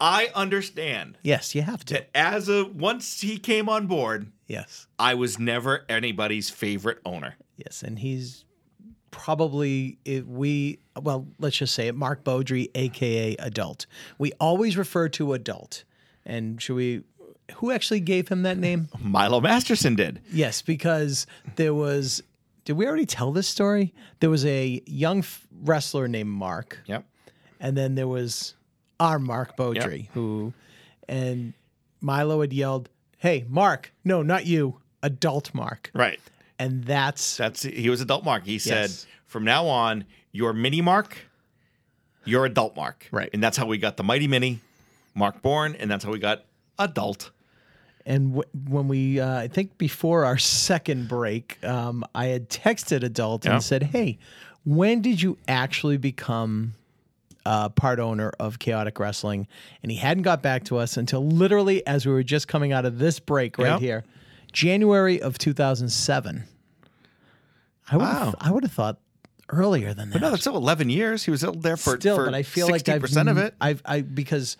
I 0.00 0.30
understand 0.34 1.18
Yes, 1.22 1.54
you 1.54 1.62
have 1.62 1.84
to. 1.86 1.94
that 1.94 2.10
as 2.14 2.48
a 2.48 2.64
once 2.66 3.20
he 3.20 3.38
came 3.38 3.68
on 3.68 3.86
board, 3.86 4.30
Yes. 4.46 4.86
I 4.98 5.14
was 5.14 5.38
never 5.38 5.84
anybody's 5.88 6.50
favorite 6.50 6.98
owner. 7.04 7.34
Yes, 7.56 7.82
and 7.82 7.98
he's 7.98 8.44
probably 9.10 9.98
if 10.04 10.24
we 10.26 10.78
well, 11.00 11.26
let's 11.38 11.56
just 11.56 11.74
say 11.74 11.88
it, 11.88 11.94
Mark 11.94 12.24
Beaudry, 12.24 12.68
aka 12.74 13.36
Adult. 13.38 13.86
We 14.18 14.32
always 14.40 14.76
refer 14.76 15.08
to 15.10 15.32
Adult, 15.32 15.84
and 16.24 16.60
should 16.60 16.76
we? 16.76 17.02
Who 17.56 17.70
actually 17.70 18.00
gave 18.00 18.28
him 18.28 18.42
that 18.42 18.58
name? 18.58 18.88
Milo 19.00 19.40
Masterson 19.40 19.94
did. 19.94 20.20
yes, 20.32 20.62
because 20.62 21.26
there 21.56 21.74
was. 21.74 22.22
Did 22.64 22.72
we 22.72 22.86
already 22.86 23.06
tell 23.06 23.30
this 23.30 23.46
story? 23.46 23.94
There 24.18 24.30
was 24.30 24.44
a 24.44 24.82
young 24.86 25.20
f- 25.20 25.46
wrestler 25.62 26.08
named 26.08 26.30
Mark, 26.30 26.80
Yep. 26.86 27.04
and 27.60 27.76
then 27.76 27.94
there 27.94 28.08
was 28.08 28.54
our 29.00 29.18
Mark 29.18 29.56
Beaudry, 29.56 30.08
who, 30.14 30.52
and 31.08 31.52
Milo 32.00 32.40
had 32.40 32.52
yelled, 32.52 32.88
"Hey, 33.18 33.44
Mark! 33.48 33.92
No, 34.04 34.22
not 34.22 34.46
you, 34.46 34.80
Adult 35.02 35.52
Mark!" 35.54 35.90
Right. 35.94 36.20
And 36.58 36.84
that's 36.84 37.36
That's 37.36 37.62
he 37.64 37.90
was 37.90 38.00
adult 38.00 38.24
Mark. 38.24 38.44
He 38.46 38.58
said, 38.58 38.90
from 39.26 39.44
now 39.44 39.66
on, 39.66 40.06
your 40.32 40.54
mini 40.54 40.80
Mark, 40.80 41.18
your 42.24 42.46
adult 42.46 42.74
Mark. 42.76 43.06
Right. 43.10 43.28
And 43.34 43.42
that's 43.42 43.58
how 43.58 43.66
we 43.66 43.76
got 43.76 43.98
the 43.98 44.02
Mighty 44.02 44.26
Mini, 44.26 44.60
Mark 45.14 45.42
Born, 45.42 45.74
and 45.74 45.90
that's 45.90 46.02
how 46.04 46.10
we 46.12 46.18
got 46.18 46.44
adult. 46.78 47.30
And 48.06 48.36
w- 48.36 48.48
when 48.68 48.88
we, 48.88 49.20
uh, 49.20 49.38
I 49.38 49.48
think 49.48 49.76
before 49.78 50.24
our 50.24 50.38
second 50.38 51.08
break, 51.08 51.62
um, 51.64 52.04
I 52.14 52.26
had 52.26 52.48
texted 52.48 53.02
Adult 53.02 53.44
Yeah. 53.44 53.54
and 53.54 53.62
said, 53.62 53.82
"Hey, 53.82 54.18
when 54.64 55.02
did 55.02 55.20
you 55.20 55.36
actually 55.48 55.98
become 55.98 56.72
uh, 57.46 57.68
part 57.70 57.98
owner 58.00 58.32
of 58.40 58.58
Chaotic 58.58 58.98
Wrestling?" 58.98 59.46
And 59.82 59.90
he 59.92 59.98
hadn't 59.98 60.24
got 60.24 60.42
back 60.42 60.64
to 60.64 60.76
us 60.78 60.96
until 60.96 61.26
literally 61.26 61.86
as 61.86 62.04
we 62.04 62.12
were 62.12 62.22
just 62.22 62.48
coming 62.48 62.72
out 62.72 62.84
of 62.84 62.98
this 62.98 63.18
break 63.20 63.56
right 63.58 63.68
Yeah. 63.68 63.78
here, 63.78 64.04
January 64.52 65.20
of 65.22 65.38
2007. 65.38 66.44
I 67.90 67.96
would, 67.96 68.02
Wow. 68.02 68.34
I 68.40 68.50
would 68.50 68.64
have 68.64 68.72
thought 68.72 68.98
earlier 69.48 69.94
than 69.94 70.08
that. 70.10 70.14
But 70.14 70.22
no, 70.22 70.30
that's 70.30 70.42
still 70.42 70.56
11 70.56 70.90
years. 70.90 71.22
He 71.24 71.30
was 71.30 71.40
still 71.40 71.52
there 71.52 71.76
for, 71.76 71.96
Still, 72.00 72.16
for 72.16 72.24
but 72.24 72.34
I 72.34 72.42
feel 72.42 72.68
like 72.68 72.88
I've 72.88 73.02
60% 73.02 73.30
of 73.30 73.38
it. 73.38 73.54
I've, 73.60 73.80
I 73.84 74.00
because, 74.00 74.56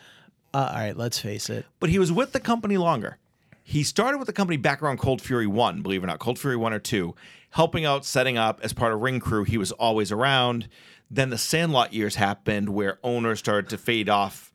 uh, 0.55 0.59
all 0.71 0.79
right, 0.79 0.97
let's 0.97 1.19
face 1.19 1.51
it. 1.51 1.67
but 1.81 1.91
he 1.91 1.99
was 1.99 2.13
with 2.13 2.33
the 2.33 2.41
company 2.41 2.77
longer. 2.77 3.19
He 3.65 3.83
started 3.83 4.19
with 4.19 4.29
the 4.29 4.33
company 4.33 4.59
back 4.59 4.81
around 4.81 4.99
Cold 4.99 5.21
Fury 5.21 5.49
1, 5.49 5.83
believe 5.83 6.03
it 6.03 6.05
or 6.05 6.07
not, 6.07 6.21
Cold 6.21 6.39
Fury 6.39 6.57
1 6.57 6.73
or 6.73 6.79
2, 6.79 7.17
helping 7.51 7.85
out, 7.85 8.05
setting 8.05 8.39
up 8.39 8.61
as 8.63 8.73
part 8.73 8.93
of 8.93 9.01
Ring 9.01 9.19
Crew. 9.19 9.43
He 9.43 9.59
was 9.59 9.73
always 9.73 10.13
around. 10.13 10.69
Then 11.11 11.31
the 11.31 11.39
Sandlot 11.39 11.93
years 11.93 12.17
happened 12.17 12.69
where 12.69 12.99
owners 13.03 13.39
started 13.39 13.71
to 13.71 13.79
fade 13.79 14.09
off 14.09 14.53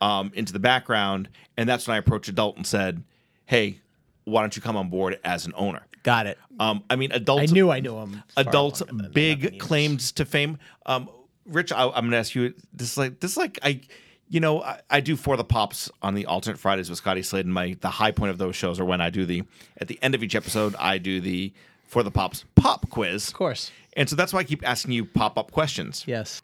um, 0.00 0.32
into 0.34 0.52
the 0.52 0.58
background. 0.58 1.28
And 1.56 1.68
that's 1.68 1.86
when 1.86 1.94
I 1.94 1.98
approached 1.98 2.28
Adult 2.28 2.56
and 2.56 2.66
said, 2.66 3.04
hey, 3.46 3.80
why 4.24 4.40
don't 4.40 4.54
you 4.54 4.62
come 4.62 4.76
on 4.76 4.88
board 4.88 5.18
as 5.24 5.46
an 5.46 5.52
owner? 5.56 5.86
Got 6.02 6.26
it. 6.26 6.38
Um, 6.58 6.82
I 6.90 6.96
mean, 6.96 7.12
Adult. 7.12 7.40
I 7.42 7.46
knew 7.46 7.70
I 7.70 7.80
knew 7.80 7.96
him. 7.96 8.22
adult 8.36 8.80
longer 8.80 8.86
than 8.86 9.12
11 9.12 9.12
big 9.12 9.60
claims 9.60 10.12
to 10.12 10.24
fame. 10.24 10.58
Um, 10.86 11.08
Rich, 11.46 11.72
I, 11.72 11.84
I'm 11.84 11.90
going 11.92 12.10
to 12.10 12.16
ask 12.16 12.34
you 12.34 12.54
this. 12.72 12.92
Is 12.92 12.98
like 12.98 13.20
this, 13.20 13.32
is 13.32 13.36
like 13.36 13.58
I, 13.62 13.80
you 14.28 14.40
know, 14.40 14.62
I, 14.62 14.80
I 14.90 15.00
do 15.00 15.16
for 15.16 15.36
the 15.36 15.44
pops 15.44 15.90
on 16.02 16.14
the 16.14 16.26
alternate 16.26 16.58
Fridays 16.58 16.88
with 16.88 16.98
Scotty 16.98 17.22
Slade, 17.22 17.46
and 17.46 17.54
my 17.54 17.76
the 17.80 17.90
high 17.90 18.10
point 18.10 18.30
of 18.30 18.38
those 18.38 18.56
shows 18.56 18.80
are 18.80 18.84
when 18.84 19.00
I 19.00 19.10
do 19.10 19.26
the 19.26 19.42
at 19.78 19.88
the 19.88 19.98
end 20.02 20.14
of 20.14 20.22
each 20.22 20.34
episode 20.34 20.74
I 20.78 20.98
do 20.98 21.20
the 21.20 21.52
for 21.92 22.02
the 22.02 22.10
pops 22.10 22.46
pop 22.54 22.88
quiz. 22.88 23.28
Of 23.28 23.34
course. 23.34 23.70
And 23.98 24.08
so 24.08 24.16
that's 24.16 24.32
why 24.32 24.40
I 24.40 24.44
keep 24.44 24.66
asking 24.66 24.92
you 24.92 25.04
pop 25.04 25.36
up 25.36 25.50
questions. 25.50 26.04
Yes. 26.06 26.40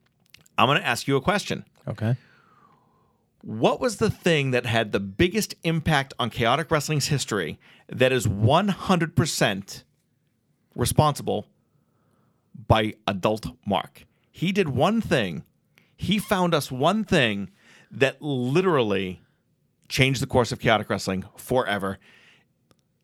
I'm 0.59 0.69
going 0.69 0.79
to 0.79 0.87
ask 0.87 1.09
you 1.09 1.16
a 1.16 1.23
question. 1.23 1.65
Okay. 1.89 2.16
What 3.41 3.81
was 3.81 3.97
the 3.97 4.11
thing 4.11 4.51
that 4.51 4.66
had 4.66 4.93
the 4.93 5.01
biggest 5.01 5.55
impact 5.65 6.12
on 6.19 6.29
chaotic 6.29 6.70
wrestling's 6.70 7.07
history 7.07 7.59
that 7.89 8.12
is 8.12 8.27
100% 8.27 9.85
responsible 10.75 11.47
by 12.66 12.93
adult 13.07 13.47
Mark? 13.65 14.05
He 14.31 14.53
did 14.53 14.69
one 14.69 15.01
thing. 15.01 15.45
He 15.97 16.19
found 16.19 16.53
us 16.53 16.70
one 16.70 17.05
thing 17.05 17.49
that 17.91 18.20
literally 18.20 19.23
changed 19.89 20.20
the 20.20 20.27
course 20.27 20.53
of 20.53 20.61
chaotic 20.61 20.91
wrestling 20.91 21.25
forever. 21.39 21.99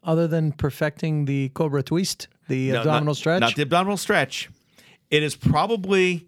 Other 0.04 0.28
than 0.28 0.52
perfecting 0.52 1.24
the 1.24 1.48
Cobra 1.50 1.82
Twist, 1.82 2.28
the 2.48 2.70
uh, 2.70 2.74
No, 2.74 2.80
abdominal 2.80 3.06
not, 3.06 3.16
stretch. 3.16 3.40
Not 3.40 3.54
the 3.56 3.62
abdominal 3.62 3.96
stretch. 3.96 4.50
It 5.10 5.22
is 5.22 5.34
probably 5.34 6.26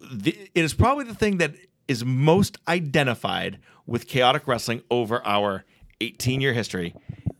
the, 0.00 0.36
it 0.54 0.64
is 0.64 0.74
probably 0.74 1.04
the 1.04 1.14
thing 1.14 1.38
that 1.38 1.54
is 1.86 2.04
most 2.04 2.58
identified 2.68 3.58
with 3.86 4.06
chaotic 4.06 4.46
wrestling 4.46 4.82
over 4.90 5.24
our 5.24 5.64
18 6.00 6.40
year 6.40 6.52
history. 6.52 6.94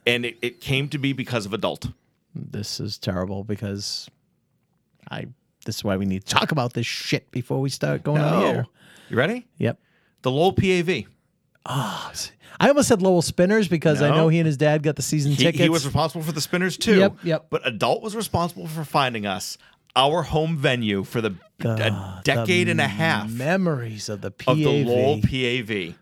And 0.06 0.24
it, 0.24 0.38
it 0.42 0.60
came 0.60 0.88
to 0.90 0.98
be 0.98 1.12
because 1.12 1.46
of 1.46 1.52
adult. 1.52 1.88
this 2.34 2.80
is 2.80 2.98
terrible 2.98 3.44
because 3.44 4.08
I. 5.10 5.26
This 5.66 5.76
is 5.76 5.84
why 5.84 5.98
we 5.98 6.06
need 6.06 6.24
to 6.24 6.34
talk 6.34 6.52
about 6.52 6.72
this 6.72 6.86
shit 6.86 7.30
before 7.30 7.60
we 7.60 7.68
start 7.68 8.02
going 8.02 8.22
on 8.22 8.40
the 8.40 8.46
air. 8.46 8.66
You 9.10 9.16
ready? 9.16 9.46
Yep. 9.58 9.78
The 10.22 10.30
Lowell 10.30 10.54
PAV. 10.54 11.04
I 11.66 12.68
almost 12.68 12.88
said 12.88 13.00
Lowell 13.02 13.22
Spinners 13.22 13.68
because 13.68 14.02
I 14.02 14.08
No. 14.10 14.16
know 14.16 14.28
he 14.28 14.38
and 14.38 14.46
his 14.46 14.56
dad 14.56 14.82
got 14.82 14.96
the 14.96 15.02
season 15.02 15.32
He, 15.32 15.38
tickets. 15.44 15.62
he 15.62 15.68
was 15.68 15.84
responsible 15.84 16.22
for 16.22 16.32
the 16.32 16.40
spinners 16.40 16.76
too. 16.76 16.98
Yep, 16.98 17.16
yep. 17.22 17.46
But 17.50 17.66
adult 17.66 18.02
was 18.02 18.14
responsible 18.16 18.66
for 18.66 18.84
finding 18.84 19.24
us 19.26 19.56
our 19.96 20.22
home 20.22 20.56
venue 20.56 21.02
for 21.04 21.20
the, 21.20 21.34
a 21.64 22.20
decade 22.22 22.68
and 22.68 22.80
a 22.80 22.86
half. 22.88 23.30
memories 23.30 24.08
of 24.08 24.20
the 24.20 24.30
PAV. 24.30 24.48
of 24.52 24.58
the 24.58 24.84
Lowell 24.84 25.20
PAV. 25.22 25.94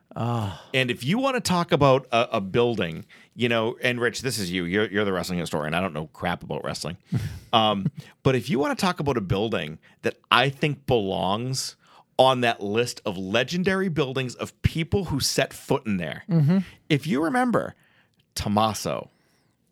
And 0.75 0.91
if 0.91 1.05
you 1.05 1.19
want 1.19 1.37
to 1.37 1.41
talk 1.41 1.73
about 1.73 2.07
a, 2.13 2.29
a 2.33 2.41
building, 2.41 3.05
you 3.35 3.49
know, 3.49 3.77
and 3.83 4.01
Rich, 4.01 4.23
this 4.23 4.39
is 4.39 4.51
you. 4.51 4.65
You're, 4.65 4.89
you're 4.91 5.05
the 5.05 5.13
wrestling 5.13 5.39
historian. 5.39 5.75
I 5.75 5.81
don't 5.81 5.95
know 5.95 6.09
crap 6.09 6.43
about 6.43 6.65
wrestling. 6.65 6.97
Um, 7.51 7.91
but 8.25 8.35
if 8.35 8.51
you 8.51 8.59
want 8.59 8.79
to 8.79 8.85
talk 8.85 9.01
about 9.01 9.17
a 9.17 9.23
building 9.23 9.79
that 10.03 10.19
I 10.31 10.51
think 10.51 10.85
belongs 10.85 11.77
on 12.19 12.41
that 12.41 12.61
list 12.63 13.01
of 13.07 13.17
legendary 13.17 13.89
buildings 13.89 14.35
of 14.35 14.61
people 14.63 15.05
who 15.07 15.21
set 15.21 15.53
foot 15.53 15.87
in 15.87 15.97
there, 15.99 16.25
if 16.89 17.07
you 17.07 17.23
remember 17.23 17.75
Tommaso, 18.35 19.11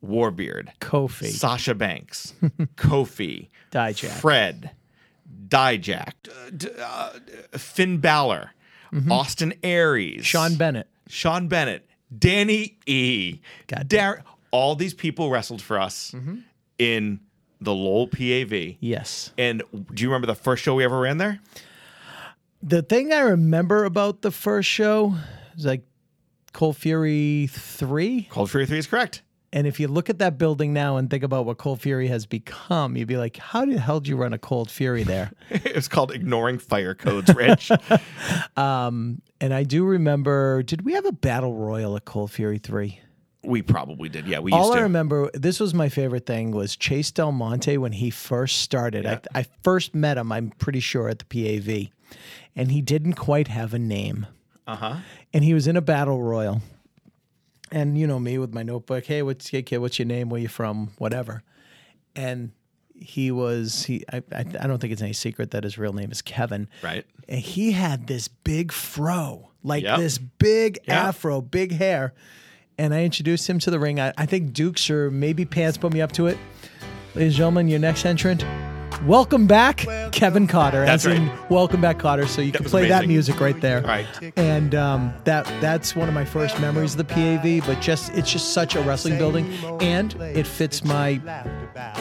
Warbeard, 0.05 0.69
Kofi. 0.81 1.27
Sasha 1.27 1.75
Banks, 1.75 2.35
Kofi, 2.77 3.49
Dijak. 3.73 4.09
Fred, 4.21 4.71
Dijak, 5.49 6.13
uh, 6.29 6.51
d- 6.57 6.69
uh, 6.81 7.11
Finn 7.59 7.99
Balor, 7.99 8.51
Austin 9.11 9.53
Aries, 9.63 10.25
Sean 10.25 10.55
Bennett. 10.55 10.87
Sean 11.09 11.49
Bennett, 11.49 11.89
Danny 12.17 12.79
E, 12.87 13.41
God 13.67 13.89
Dar- 13.89 14.23
all 14.53 14.75
these 14.77 14.95
people 14.95 15.31
wrestled 15.31 15.61
for 15.63 15.79
us 15.81 16.13
Mm-hmm. 16.13 16.37
in 16.79 17.21
the 17.61 17.75
Lowell 17.75 18.07
PAV. 18.07 18.77
Yes. 18.81 19.33
And 19.39 19.63
do 19.95 20.03
you 20.03 20.09
remember 20.09 20.27
the 20.27 20.35
first 20.35 20.63
show 20.63 20.75
we 20.75 20.85
ever 20.85 21.01
ran 21.01 21.17
there? 21.19 21.41
The 22.69 22.83
thing 22.83 23.13
I 23.13 23.21
remember 23.21 23.85
about 23.85 24.23
the 24.23 24.33
first 24.33 24.69
show 24.69 25.15
is 25.57 25.65
like 25.65 25.83
Cold 26.53 26.77
Fury 26.77 27.47
3. 27.49 28.27
Cold 28.29 28.51
Fury 28.51 28.67
3 28.67 28.79
is 28.79 28.89
correct. 28.89 29.23
And 29.53 29.69
if 29.69 29.79
you 29.79 29.87
look 29.87 30.11
at 30.11 30.19
that 30.19 30.37
building 30.37 30.73
now 30.73 30.97
and 30.97 31.09
think 31.09 31.23
about 31.23 31.47
what 31.47 31.59
Cold 31.59 31.81
Fury 31.81 32.09
has 32.09 32.27
become, 32.27 32.97
you'd 32.97 33.07
be 33.07 33.19
like, 33.19 33.37
how 33.37 33.65
the 33.65 33.79
hell 33.79 34.01
did 34.01 34.09
you 34.09 34.17
run 34.17 34.33
a 34.33 34.39
Cold 34.39 34.69
Fury 34.69 35.05
there? 35.05 35.31
it 35.51 35.77
was 35.77 35.87
called 35.87 36.11
Ignoring 36.11 36.59
Fire 36.59 36.95
Codes, 36.95 37.33
Rich. 37.35 37.71
Um, 38.57 39.23
and 39.41 39.55
I 39.55 39.63
do 39.63 39.85
remember, 39.85 40.65
did 40.65 40.83
we 40.83 40.95
have 40.95 41.07
a 41.07 41.13
battle 41.13 41.55
royal 41.55 41.95
at 41.95 42.05
Cold 42.05 42.33
Fury 42.33 42.59
3? 42.59 43.01
we 43.45 43.63
probably 43.63 44.09
did. 44.09 44.27
Yeah, 44.27 44.41
we 44.41 44.51
used 44.51 44.61
All. 44.61 44.75
I 44.75 44.81
remember, 44.81 45.31
this 45.33 45.61
was 45.61 45.73
my 45.73 45.89
favorite 45.89 46.27
thing, 46.27 46.51
was 46.51 46.75
Chase 46.75 47.13
Del 47.13 47.31
Monte 47.31 47.79
when 47.79 47.93
he 47.93 48.11
first 48.11 48.59
started. 48.59 49.07
I, 49.07 49.21
I 49.35 49.47
first 49.63 49.95
met 49.95 50.19
him, 50.19 50.33
I'm 50.33 50.51
pretty 50.59 50.81
sure, 50.81 51.09
at 51.09 51.21
the 51.21 51.25
PAV, 51.27 51.91
and 52.57 52.73
he 52.73 52.81
didn't 52.81 53.13
quite 53.15 53.49
have 53.49 53.73
a 53.75 53.79
name. 53.79 54.27
Uh 54.67 54.75
huh. 54.77 54.97
and 55.33 55.45
he 55.45 55.55
was 55.55 55.69
in 55.69 55.77
a 55.77 55.81
battle 55.81 56.21
royal. 56.23 56.61
And 57.71 57.97
you 57.99 58.07
know 58.07 58.19
me 58.19 58.39
with 58.39 58.53
my 58.55 58.63
notebook. 58.65 59.05
Hey, 59.05 59.23
what's 59.23 59.49
hey, 59.49 59.63
kid? 59.63 59.79
What's 59.79 59.99
your 59.99 60.07
name? 60.07 60.29
Where 60.29 60.41
you 60.41 60.49
from? 60.49 60.91
Whatever. 60.99 61.43
And 62.15 62.53
he 62.95 63.31
was 63.31 63.85
he. 63.85 64.05
I, 64.13 64.23
I 64.33 64.41
I 64.61 64.67
don't 64.67 64.79
think 64.81 64.93
it's 64.93 65.03
any 65.03 65.13
secret 65.13 65.51
that 65.51 65.65
his 65.65 65.77
real 65.77 65.93
name 65.93 66.11
is 66.11 66.23
Kevin. 66.23 66.69
Right. 66.83 67.05
And 67.29 67.41
he 67.41 67.73
had 67.73 68.07
this 68.07 68.27
big 68.29 68.73
fro, 68.73 69.51
like 69.63 69.83
Yep. 69.85 69.99
this 69.99 70.19
big 70.19 70.79
Yeah. 70.87 71.09
afro, 71.09 71.41
big 71.41 71.73
hair. 71.73 72.15
And 72.79 72.95
I 72.95 73.05
introduced 73.05 73.49
him 73.49 73.59
to 73.61 73.71
the 73.71 73.79
ring. 73.81 73.99
I, 74.01 74.13
I 74.17 74.27
think 74.27 74.53
Dukes 74.53 74.89
or 74.91 75.11
maybe 75.11 75.45
Pants 75.45 75.77
put 75.79 75.93
me 75.93 76.01
up 76.01 76.13
to 76.13 76.27
it. 76.29 76.39
Ladies 77.15 77.33
and 77.33 77.37
gentlemen, 77.39 77.69
your 77.69 77.79
next 77.81 78.05
entrant. 78.05 78.45
Welcome 79.05 79.47
back, 79.47 79.87
Kevin 80.11 80.49
Kotter. 80.49 80.85
That's 80.85 81.07
as 81.07 81.17
in, 81.19 81.29
right. 81.29 81.51
welcome 81.51 81.81
back, 81.81 81.99
Kotter. 81.99 82.27
So 82.27 82.41
you 82.41 82.51
can 82.51 82.65
was 82.65 82.73
play 82.73 82.89
that 82.89 83.07
music 83.07 83.39
right 83.41 83.61
there 83.61 83.83
Right. 83.83 84.07
and 84.37 84.75
um, 84.75 85.13
that 85.25 85.45
that's 85.61 85.95
one 85.95 86.09
of 86.09 86.15
my 86.15 86.25
first 86.25 86.59
memories 86.61 86.93
of 86.95 86.99
the 86.99 87.05
PAV. 87.05 87.65
But 87.67 87.81
just 87.81 88.13
it's 88.15 88.33
just 88.33 88.53
such 88.53 88.75
a 88.75 88.81
wrestling 88.83 89.19
building, 89.19 89.53
and 89.81 90.15
it 90.21 90.47
fits 90.47 90.83
my 90.83 91.21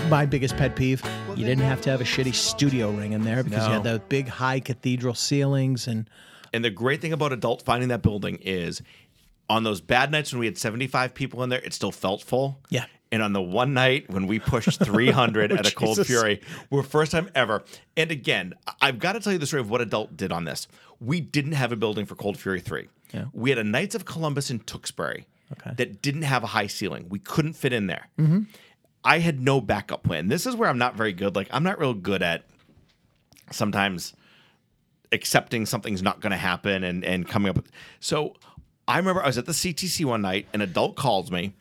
my 0.10 0.26
biggest 0.26 0.56
pet 0.58 0.76
peeve. 0.76 1.04
You 1.36 1.46
didn't 1.46 1.66
have 1.66 1.82
to 1.82 1.92
have 1.92 2.02
a 2.02 2.06
shitty 2.06 2.34
studio 2.34 2.90
ring 2.92 3.12
in 3.14 3.24
there 3.24 3.44
because 3.44 3.68
you 3.68 3.74
had 3.74 3.84
No. 3.84 3.94
the 3.94 4.00
big 4.00 4.28
high 4.28 4.60
cathedral 4.60 5.14
ceilings 5.14 5.88
and 5.88 6.10
And 6.54 6.64
the 6.64 6.70
great 6.72 7.02
thing 7.02 7.14
about 7.14 7.34
adult 7.34 7.64
finding 7.64 7.90
that 7.90 8.02
building 8.02 8.38
is 8.42 8.82
on 9.50 9.64
those 9.64 9.80
bad 9.82 10.12
nights 10.12 10.32
when 10.34 10.40
we 10.40 10.46
had 10.48 10.58
75 10.58 11.14
people 11.14 11.44
in 11.44 11.50
there, 11.50 11.60
it 11.60 11.74
still 11.74 11.92
felt 11.92 12.24
full. 12.24 12.60
Yeah. 12.70 12.86
And 13.16 13.24
on 13.24 13.32
the 13.32 13.42
one 13.42 13.74
night 13.74 14.10
when 14.10 14.28
we 14.28 14.40
pushed 14.40 14.78
300 14.84 15.54
at 15.54 15.66
a 15.66 15.74
Cold 15.74 15.96
Jesus. 15.96 16.08
Fury, 16.08 16.42
we're 16.70 16.84
first 16.84 17.14
time 17.14 17.30
ever. 17.34 17.64
And 17.96 18.12
again, 18.12 18.56
I've 18.82 19.00
got 19.00 19.14
to 19.14 19.22
tell 19.22 19.32
you 19.32 19.40
the 19.40 19.48
story 19.48 19.62
of 19.62 19.70
what 19.70 19.80
adult 19.80 20.18
did 20.18 20.34
on 20.34 20.44
this. 20.44 20.68
We 21.00 21.22
didn't 21.22 21.54
have 21.54 21.72
a 21.72 21.78
building 21.78 22.06
for 22.06 22.16
Cold 22.16 22.38
Fury 22.38 22.60
3. 22.60 22.90
Yeah. 23.14 23.26
We 23.32 23.52
had 23.52 23.58
a 23.60 23.64
Knights 23.64 23.96
of 23.96 24.04
Columbus 24.04 24.52
in 24.52 24.60
Tewksbury 24.60 25.28
Okay. 25.54 25.72
that 25.78 26.02
didn't 26.02 26.24
have 26.24 26.44
a 26.44 26.48
high 26.48 26.68
ceiling. 26.68 27.06
We 27.08 27.20
couldn't 27.20 27.54
fit 27.54 27.72
in 27.72 27.88
there. 27.88 28.10
Mm-hmm. 28.20 28.42
I 29.06 29.20
had 29.20 29.40
no 29.40 29.62
backup 29.62 30.04
plan. 30.04 30.28
This 30.28 30.46
is 30.46 30.56
where 30.56 30.68
I'm 30.68 30.78
not 30.80 30.96
very 30.96 31.14
good. 31.14 31.36
Like, 31.38 31.48
I'm 31.52 31.64
not 31.64 31.80
real 31.80 31.94
good 31.94 32.22
at 32.22 32.44
sometimes 33.52 34.14
accepting 35.12 35.66
something's 35.66 36.02
not 36.02 36.20
going 36.20 36.32
to 36.32 36.38
happen 36.38 36.84
and 36.84 37.06
and 37.06 37.28
coming 37.28 37.50
up 37.50 37.56
with 37.56 37.72
so 38.00 38.34
i 38.88 38.98
remember 38.98 39.22
i 39.24 39.28
was 39.28 39.38
at 39.38 39.46
the 39.46 39.52
ctc 39.52 40.04
one 40.04 40.22
night 40.24 40.48
an 40.52 40.62
adult 40.62 40.96
calls 40.96 41.30
me 41.32 41.54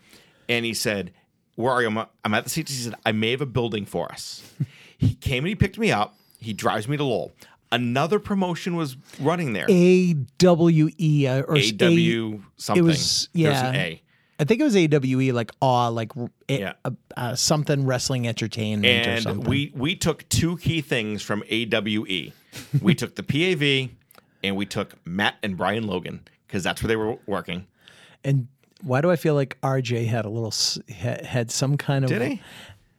and 0.48 0.64
he 0.64 0.72
said 0.72 1.12
where 1.56 1.72
are 1.72 1.82
you 1.82 1.89
i'm, 1.89 2.06
I'm 2.24 2.35
at 2.35 2.44
the 2.44 2.51
ctc 2.51 2.68
he 2.68 2.74
said 2.74 2.94
i 3.06 3.12
may 3.12 3.31
have 3.32 3.40
a 3.40 3.47
building 3.47 3.86
for 3.86 4.10
us 4.12 4.43
he 4.98 5.14
came 5.14 5.44
and 5.44 5.48
he 5.48 5.55
picked 5.55 5.78
me 5.78 5.93
up 5.93 6.14
he 6.39 6.52
drives 6.52 6.86
me 6.89 6.97
to 6.97 7.05
lowell 7.05 7.32
another 7.72 8.18
promotion 8.20 8.76
was 8.76 8.97
running 9.20 9.52
there 9.52 9.66
A 9.68 10.12
W 10.39 10.90
E 10.98 11.26
uh, 11.26 11.43
or 11.43 11.56
aw 11.56 12.43
something 12.56 12.85
It 12.85 12.86
was 12.86 13.28
There's 13.35 13.52
yeah. 13.56 13.68
an 13.70 13.74
a 13.76 14.01
I 14.39 14.43
think 14.44 14.60
it 14.60 14.64
was 14.64 14.74
AWE, 14.76 15.32
like 15.32 15.52
awe, 15.60 15.89
like 15.89 16.10
Yeah. 16.48 16.72
uh, 16.85 16.90
uh, 17.16 17.35
something 17.36 17.86
wrestling 17.86 18.26
entertainment 18.26 19.06
or 19.06 19.10
and 19.10 19.22
something. 19.22 19.48
we 19.48 19.72
we 19.76 19.94
took 19.97 20.28
two 20.28 20.56
key 20.59 20.81
things 20.82 21.22
from 21.22 21.43
AWE. 21.51 22.32
we 22.82 22.94
took 22.97 23.14
the 23.16 23.22
PAV 23.22 23.90
and 24.43 24.56
we 24.56 24.66
took 24.66 24.94
Matt 25.06 25.36
and 25.43 25.56
Brian 25.56 25.86
Logan 25.86 26.26
because 26.47 26.62
that's 26.64 26.82
where 26.82 26.89
they 26.89 26.97
were 26.97 27.16
working. 27.26 27.66
and 28.24 28.48
why 28.85 29.01
do 29.01 29.11
I 29.11 29.16
feel 29.16 29.35
like 29.35 29.59
RJ 29.62 30.06
had 30.06 30.24
a 30.24 30.28
little 30.28 30.52
had 30.98 31.51
some 31.51 31.77
kind 31.77 32.05
of 32.05 32.11
Did 32.11 32.23
he? 32.23 32.43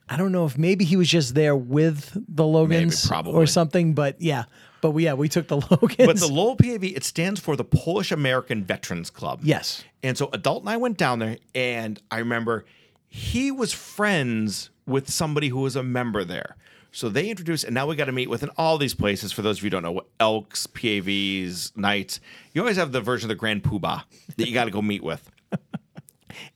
I 0.08 0.18
don't 0.18 0.32
know 0.32 0.46
if 0.46 0.58
maybe 0.58 0.86
he 0.86 0.98
was 0.98 1.08
just 1.08 1.34
there 1.34 1.56
with 1.56 2.16
the 2.28 2.46
Logans 2.46 3.08
probably. 3.08 3.34
or 3.34 3.48
something, 3.48 3.94
but 3.94 4.22
yeah. 4.22 4.46
But 4.82 4.92
we, 4.92 5.06
yeah, 5.06 5.14
we 5.14 5.30
took 5.30 5.48
the 5.48 5.56
Logans. 5.72 5.96
But 5.98 6.18
the 6.18 6.28
Lowell 6.28 6.56
PAV 6.56 6.84
it 6.84 7.04
stands 7.04 7.40
for 7.40 7.56
the 7.56 7.64
Polish 7.64 8.12
American 8.12 8.64
Veterans 8.64 9.10
Club. 9.10 9.40
yes. 9.44 9.84
And 10.04 10.16
so 10.16 10.30
Adult 10.34 10.62
and 10.62 10.70
I 10.70 10.78
went 10.78 10.98
down 10.98 11.18
there, 11.18 11.38
and 11.56 12.00
I 12.12 12.20
remember 12.20 12.66
he 13.08 13.50
was 13.50 13.74
friends 13.74 14.70
with 14.86 15.10
somebody 15.10 15.50
who 15.50 15.62
was 15.62 15.76
a 15.76 15.82
member 15.82 16.24
there. 16.24 16.56
So 16.92 17.10
they 17.10 17.30
introduced, 17.30 17.64
and 17.64 17.74
now 17.74 17.88
we 17.88 17.96
got 17.96 18.06
to 18.06 18.12
meet 18.12 18.30
with 18.30 18.44
in 18.44 18.50
all 18.58 18.78
these 18.78 18.94
places. 18.94 19.32
For 19.32 19.42
those 19.42 19.58
of 19.58 19.64
you 19.64 19.68
who 19.68 19.72
don't 19.72 19.84
know, 19.84 19.92
what 19.92 20.06
Elks, 20.20 20.68
PAVs, 20.68 21.76
Knights, 21.76 22.20
you 22.54 22.62
always 22.62 22.78
have 22.78 22.92
the 22.92 23.02
version 23.02 23.26
of 23.26 23.36
the 23.36 23.40
Grand 23.40 23.64
Poobah 23.64 24.04
that 24.38 24.48
you 24.48 24.54
got 24.54 24.66
to 24.66 24.72
go 24.72 24.82
meet 24.82 25.04
with. 25.04 25.30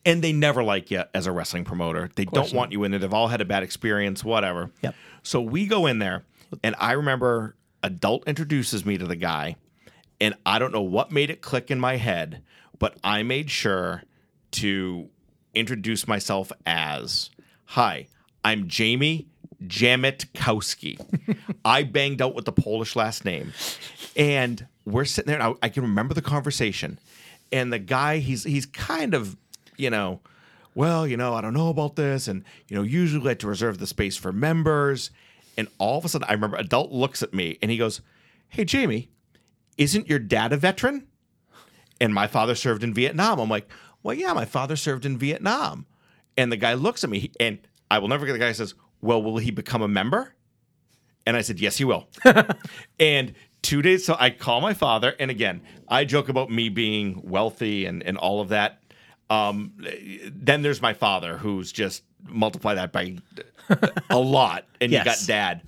And 0.05 0.21
they 0.21 0.33
never 0.33 0.63
like 0.63 0.91
you 0.91 1.03
as 1.13 1.27
a 1.27 1.31
wrestling 1.31 1.65
promoter. 1.65 2.09
They 2.15 2.25
don't 2.25 2.53
want 2.53 2.71
you 2.71 2.83
in 2.83 2.91
there. 2.91 2.99
They've 2.99 3.13
all 3.13 3.27
had 3.27 3.41
a 3.41 3.45
bad 3.45 3.63
experience, 3.63 4.23
whatever. 4.23 4.71
Yep. 4.81 4.95
So 5.23 5.41
we 5.41 5.65
go 5.65 5.85
in 5.85 5.99
there, 5.99 6.23
and 6.63 6.75
I 6.79 6.93
remember 6.93 7.55
Adult 7.83 8.27
introduces 8.27 8.85
me 8.85 8.97
to 8.97 9.05
the 9.05 9.15
guy, 9.15 9.55
and 10.19 10.35
I 10.45 10.59
don't 10.59 10.73
know 10.73 10.81
what 10.81 11.11
made 11.11 11.29
it 11.29 11.41
click 11.41 11.71
in 11.71 11.79
my 11.79 11.97
head, 11.97 12.41
but 12.77 12.97
I 13.03 13.23
made 13.23 13.49
sure 13.49 14.03
to 14.51 15.09
introduce 15.53 16.07
myself 16.07 16.51
as 16.65 17.29
Hi, 17.65 18.07
I'm 18.43 18.67
Jamie 18.67 19.27
Jamitkowski. 19.63 21.37
I 21.65 21.83
banged 21.83 22.21
out 22.21 22.33
with 22.33 22.45
the 22.45 22.51
Polish 22.51 22.95
last 22.95 23.25
name. 23.25 23.53
And 24.15 24.65
we're 24.85 25.05
sitting 25.05 25.27
there, 25.27 25.39
and 25.39 25.55
I, 25.61 25.65
I 25.67 25.69
can 25.69 25.83
remember 25.83 26.13
the 26.13 26.21
conversation. 26.21 26.99
And 27.51 27.71
the 27.71 27.79
guy, 27.79 28.17
he's 28.17 28.43
he's 28.43 28.65
kind 28.65 29.13
of, 29.13 29.35
you 29.79 29.89
know, 29.89 30.19
well, 30.75 31.07
you 31.07 31.17
know, 31.17 31.33
I 31.33 31.41
don't 31.41 31.53
know 31.53 31.69
about 31.69 31.95
this. 31.95 32.27
And, 32.27 32.43
you 32.67 32.75
know, 32.75 32.83
usually 32.83 33.23
like 33.23 33.39
to 33.39 33.47
reserve 33.47 33.79
the 33.79 33.87
space 33.87 34.17
for 34.17 34.31
members. 34.31 35.11
And 35.57 35.67
all 35.77 35.97
of 35.97 36.05
a 36.05 36.09
sudden, 36.09 36.27
I 36.29 36.33
remember 36.33 36.57
adult 36.57 36.91
looks 36.91 37.23
at 37.23 37.33
me 37.33 37.57
and 37.61 37.71
he 37.71 37.77
goes, 37.77 38.01
Hey, 38.49 38.65
Jamie, 38.65 39.09
isn't 39.77 40.09
your 40.09 40.19
dad 40.19 40.53
a 40.53 40.57
veteran? 40.57 41.07
And 42.01 42.13
my 42.13 42.27
father 42.27 42.55
served 42.55 42.83
in 42.83 42.93
Vietnam. 42.93 43.39
I'm 43.39 43.49
like, 43.49 43.69
Well, 44.03 44.15
yeah, 44.15 44.33
my 44.33 44.45
father 44.45 44.75
served 44.75 45.05
in 45.05 45.17
Vietnam. 45.17 45.85
And 46.37 46.51
the 46.51 46.57
guy 46.57 46.75
looks 46.75 47.03
at 47.03 47.09
me 47.09 47.31
and 47.39 47.59
I 47.91 47.99
will 47.99 48.07
never 48.07 48.21
forget 48.21 48.33
the 48.33 48.39
guy 48.39 48.51
says, 48.51 48.75
Well, 49.01 49.21
will 49.21 49.37
he 49.37 49.51
become 49.51 49.81
a 49.81 49.87
member? 49.87 50.35
And 51.25 51.35
I 51.35 51.41
said, 51.41 51.59
Yes, 51.59 51.77
he 51.77 51.83
will. 51.83 52.07
and 52.99 53.33
two 53.61 53.81
days, 53.81 54.05
so 54.05 54.15
I 54.19 54.29
call 54.29 54.61
my 54.61 54.73
father. 54.73 55.15
And 55.19 55.29
again, 55.29 55.61
I 55.87 56.05
joke 56.05 56.29
about 56.29 56.49
me 56.49 56.69
being 56.69 57.21
wealthy 57.23 57.85
and, 57.85 58.01
and 58.03 58.17
all 58.17 58.41
of 58.41 58.49
that. 58.49 58.81
Um, 59.29 59.73
then 60.31 60.61
there's 60.63 60.81
my 60.81 60.93
father, 60.93 61.37
who's 61.37 61.71
just 61.71 62.03
multiply 62.27 62.73
that 62.75 62.91
by 62.91 63.15
a 64.09 64.17
lot. 64.17 64.65
And 64.81 64.91
you 64.91 64.97
got 64.99 65.05
Yes. 65.05 65.25
dad. 65.27 65.61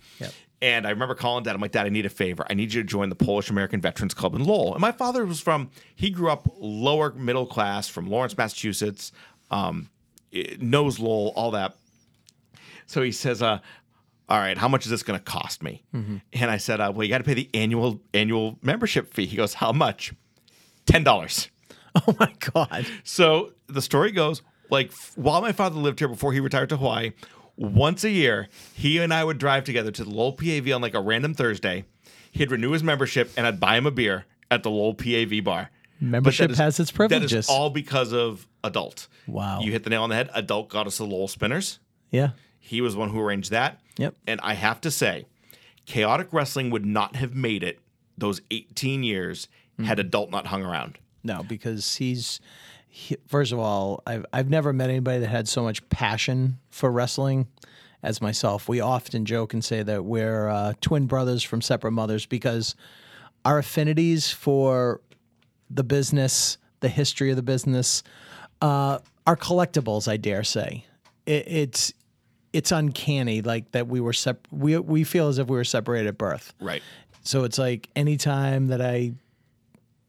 And 0.64 0.86
I 0.86 0.92
remember 0.92 1.16
calling 1.16 1.44
dad. 1.44 1.56
I'm 1.56 1.62
like, 1.62 1.72
Dad, 1.72 1.88
I 1.88 1.90
need 1.90 2.06
a 2.06 2.10
favor. 2.10 2.46
I 2.48 2.54
need 2.54 2.72
you 2.74 2.84
to 2.84 2.88
join 2.88 3.10
the 3.10 3.16
Polish 3.16 3.50
American 3.50 3.82
Veterans 3.82 4.14
Club 4.14 4.36
in 4.36 4.44
Lowell. 4.44 4.74
And 4.74 4.82
my 4.82 4.92
father 4.92 5.26
was 5.26 5.40
from, 5.40 5.72
he 5.96 6.12
grew 6.12 6.30
up 6.30 6.48
lower 6.60 7.12
middle 7.14 7.48
class 7.48 7.88
from 7.88 8.08
Lawrence, 8.08 8.38
Massachusetts, 8.38 9.12
um, 9.50 9.90
eh, 10.32 10.56
knows 10.60 11.00
Lowell, 11.00 11.34
all 11.36 11.50
that. 11.52 11.76
So 12.86 13.02
he 13.02 13.12
says, 13.12 13.42
uh, 13.42 13.60
all 14.30 14.38
right, 14.40 14.58
how 14.58 14.68
much 14.68 14.86
is 14.86 14.92
this 14.92 15.02
going 15.04 15.18
to 15.18 15.24
cost 15.24 15.64
me? 15.64 15.84
And 15.94 16.22
I 16.52 16.58
said, 16.58 16.80
uh, 16.80 16.92
well, 16.94 17.04
you 17.04 17.10
got 17.10 17.18
to 17.20 17.24
pay 17.24 17.34
the 17.34 17.50
annual 17.56 18.00
annual 18.14 18.58
membership 18.62 19.14
fee. 19.14 19.26
He 19.26 19.36
goes, 19.38 19.56
how 19.56 19.72
much? 19.72 20.14
Ten 20.86 21.04
dollars. 21.04 21.50
Oh 22.08 22.16
my 22.20 22.34
God. 22.54 22.86
So 23.04 23.52
the 23.68 23.82
story 23.82 24.12
goes, 24.12 24.42
like 24.70 24.92
while 25.16 25.42
my 25.42 25.52
father 25.52 25.76
lived 25.80 26.00
here 26.00 26.08
before 26.08 26.32
he 26.34 26.40
retired 26.40 26.70
to 26.70 26.78
Hawaii, 26.78 27.12
once 27.58 28.04
a 28.04 28.10
year 28.10 28.48
he 28.74 28.98
and 29.00 29.14
I 29.14 29.24
would 29.24 29.38
drive 29.38 29.64
together 29.66 29.92
to 29.92 30.04
the 30.06 30.10
Lowell 30.10 30.34
PAV 30.34 30.70
on 30.74 30.82
like 30.82 30.94
a 30.94 31.02
random 31.02 31.34
Thursday. 31.34 31.86
He'd 32.32 32.50
renew 32.50 32.72
his 32.72 32.82
membership, 32.82 33.30
and 33.36 33.46
I'd 33.46 33.60
buy 33.60 33.76
him 33.78 33.86
a 33.86 33.92
beer 33.92 34.26
at 34.50 34.64
the 34.64 34.70
Lowell 34.72 34.94
PAV 34.94 35.44
bar. 35.44 35.70
Membership 36.00 36.48
that 36.48 36.52
is- 36.54 36.58
has 36.60 36.80
its 36.80 36.92
privileges. 36.92 37.34
is 37.34 37.50
all 37.50 37.70
because 37.70 38.14
of 38.14 38.48
adult. 38.64 39.08
Wow. 39.28 39.60
You 39.60 39.72
hit 39.74 39.84
the 39.84 39.90
nail 39.90 40.04
on 40.04 40.10
the 40.10 40.16
head. 40.16 40.30
Adult 40.34 40.70
got 40.70 40.88
us 40.88 40.98
the 40.98 41.06
Lowell 41.06 41.28
Spinners. 41.28 41.80
yeah. 42.10 42.30
He 42.64 42.80
was 42.80 42.96
one 42.96 43.10
who 43.10 43.20
arranged 43.20 43.52
that. 43.52 43.82
Yep. 43.98 44.16
And 44.28 44.40
I 44.42 44.54
have 44.54 44.80
to 44.82 44.92
say, 44.92 45.26
chaotic 45.86 46.30
wrestling 46.32 46.70
would 46.70 46.86
not 46.86 47.16
have 47.18 47.36
made 47.36 47.64
it 47.64 47.80
those 48.18 48.40
18 48.52 49.04
years 49.04 49.48
Hmm. 49.78 49.86
had 49.86 50.00
adult 50.00 50.30
not 50.32 50.48
hung 50.48 50.64
around. 50.64 50.98
No, 51.24 51.44
because 51.44 51.96
he's 51.96 52.40
he, 52.88 53.16
first 53.28 53.52
of 53.52 53.60
all, 53.60 54.02
I've 54.06 54.26
I've 54.34 54.50
never 54.50 54.74
met 54.74 54.90
anybody 54.90 55.20
that 55.20 55.28
had 55.28 55.48
so 55.48 55.64
much 55.64 55.88
passion 55.90 56.58
for 56.70 56.92
wrestling 56.92 57.48
as 58.04 58.22
myself. 58.22 58.68
We 58.68 58.82
often 58.82 59.26
joke 59.26 59.54
and 59.54 59.64
say 59.64 59.84
that 59.84 60.04
we're 60.06 60.50
uh, 60.50 60.74
twin 60.82 61.06
brothers 61.06 61.44
from 61.44 61.62
separate 61.62 61.92
mothers 61.92 62.26
because 62.26 62.76
our 63.46 63.60
affinities 63.60 64.32
for 64.32 65.02
the 65.70 65.84
business, 65.84 66.58
the 66.80 66.90
history 66.90 67.30
of 67.30 67.36
the 67.36 67.44
business, 67.44 68.04
uh, 68.62 69.00
are 69.26 69.38
collectibles. 69.38 70.08
I 70.08 70.18
dare 70.18 70.44
say, 70.44 70.86
it, 71.26 71.48
it's 71.48 71.94
it's 72.54 72.72
uncanny 72.72 73.42
like 73.42 73.72
that 73.72 73.88
we 73.88 74.00
were 74.00 74.14
sep- 74.14 74.48
we 74.52 74.78
we 74.78 75.04
feel 75.04 75.28
as 75.28 75.38
if 75.38 75.48
we 75.48 75.56
were 75.56 75.64
separated 75.64 76.08
at 76.08 76.18
birth. 76.18 76.54
Right. 76.60 76.82
So 77.24 77.44
it's 77.44 77.58
like 77.58 77.90
anytime 77.96 78.68
that 78.68 78.82
I, 78.82 79.14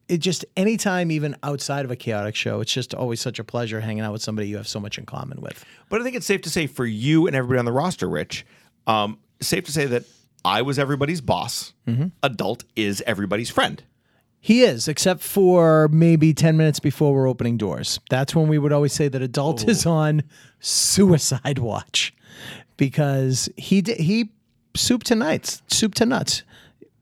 it 0.09 0.19
just 0.19 0.45
anytime 0.57 1.11
even 1.11 1.37
outside 1.43 1.85
of 1.85 1.91
a 1.91 1.97
chaotic 1.97 2.35
show, 2.35 2.61
it's 2.61 2.73
just 2.73 2.95
always 2.95 3.21
such 3.21 3.39
a 3.39 3.45
pleasure 3.45 3.81
hanging 3.81 4.03
out 4.03 4.13
with 4.13 4.23
somebody 4.23 4.49
you 4.49 4.57
have 4.57 4.69
so 4.69 4.81
much 4.81 4.99
in 4.99 5.07
common 5.07 5.41
with. 5.41 5.65
But 5.89 6.01
I 6.01 6.05
think 6.05 6.17
it's 6.17 6.27
safe 6.27 6.43
to 6.43 6.51
say 6.51 6.67
for 6.67 6.85
you 6.85 7.27
and 7.27 7.37
everybody 7.37 7.59
on 7.59 7.65
the 7.65 7.73
roster, 7.73 8.09
Rich, 8.09 8.45
um, 8.87 9.19
safe 9.41 9.65
to 9.65 9.73
say 9.73 9.87
that 9.87 10.05
I 10.45 10.63
was 10.63 10.79
everybody's 10.79 11.21
boss. 11.21 11.73
Mm-hmm. 11.87 12.09
Adult 12.23 12.65
is 12.77 13.03
everybody's 13.07 13.51
friend. 13.51 13.83
He 14.41 14.63
is, 14.63 14.89
except 14.89 15.23
for 15.23 15.87
maybe 15.89 16.35
10 16.35 16.57
minutes 16.57 16.81
before 16.81 17.15
we're 17.15 17.29
opening 17.29 17.57
doors. 17.57 18.01
That's 18.11 18.35
when 18.35 18.49
we 18.49 18.59
would 18.59 18.73
always 18.73 18.93
say 18.93 19.07
that 19.07 19.23
adult 19.23 19.69
is 19.69 19.87
on 19.87 20.25
suicide 20.59 21.61
watch 21.61 22.13
because 22.77 23.49
he 23.57 23.83
did, 23.83 23.99
he 23.99 24.31
soup 24.75 25.05
to 25.05 25.15
nights, 25.15 25.63
soup 25.69 25.95
to 25.95 26.07
nuts, 26.07 26.43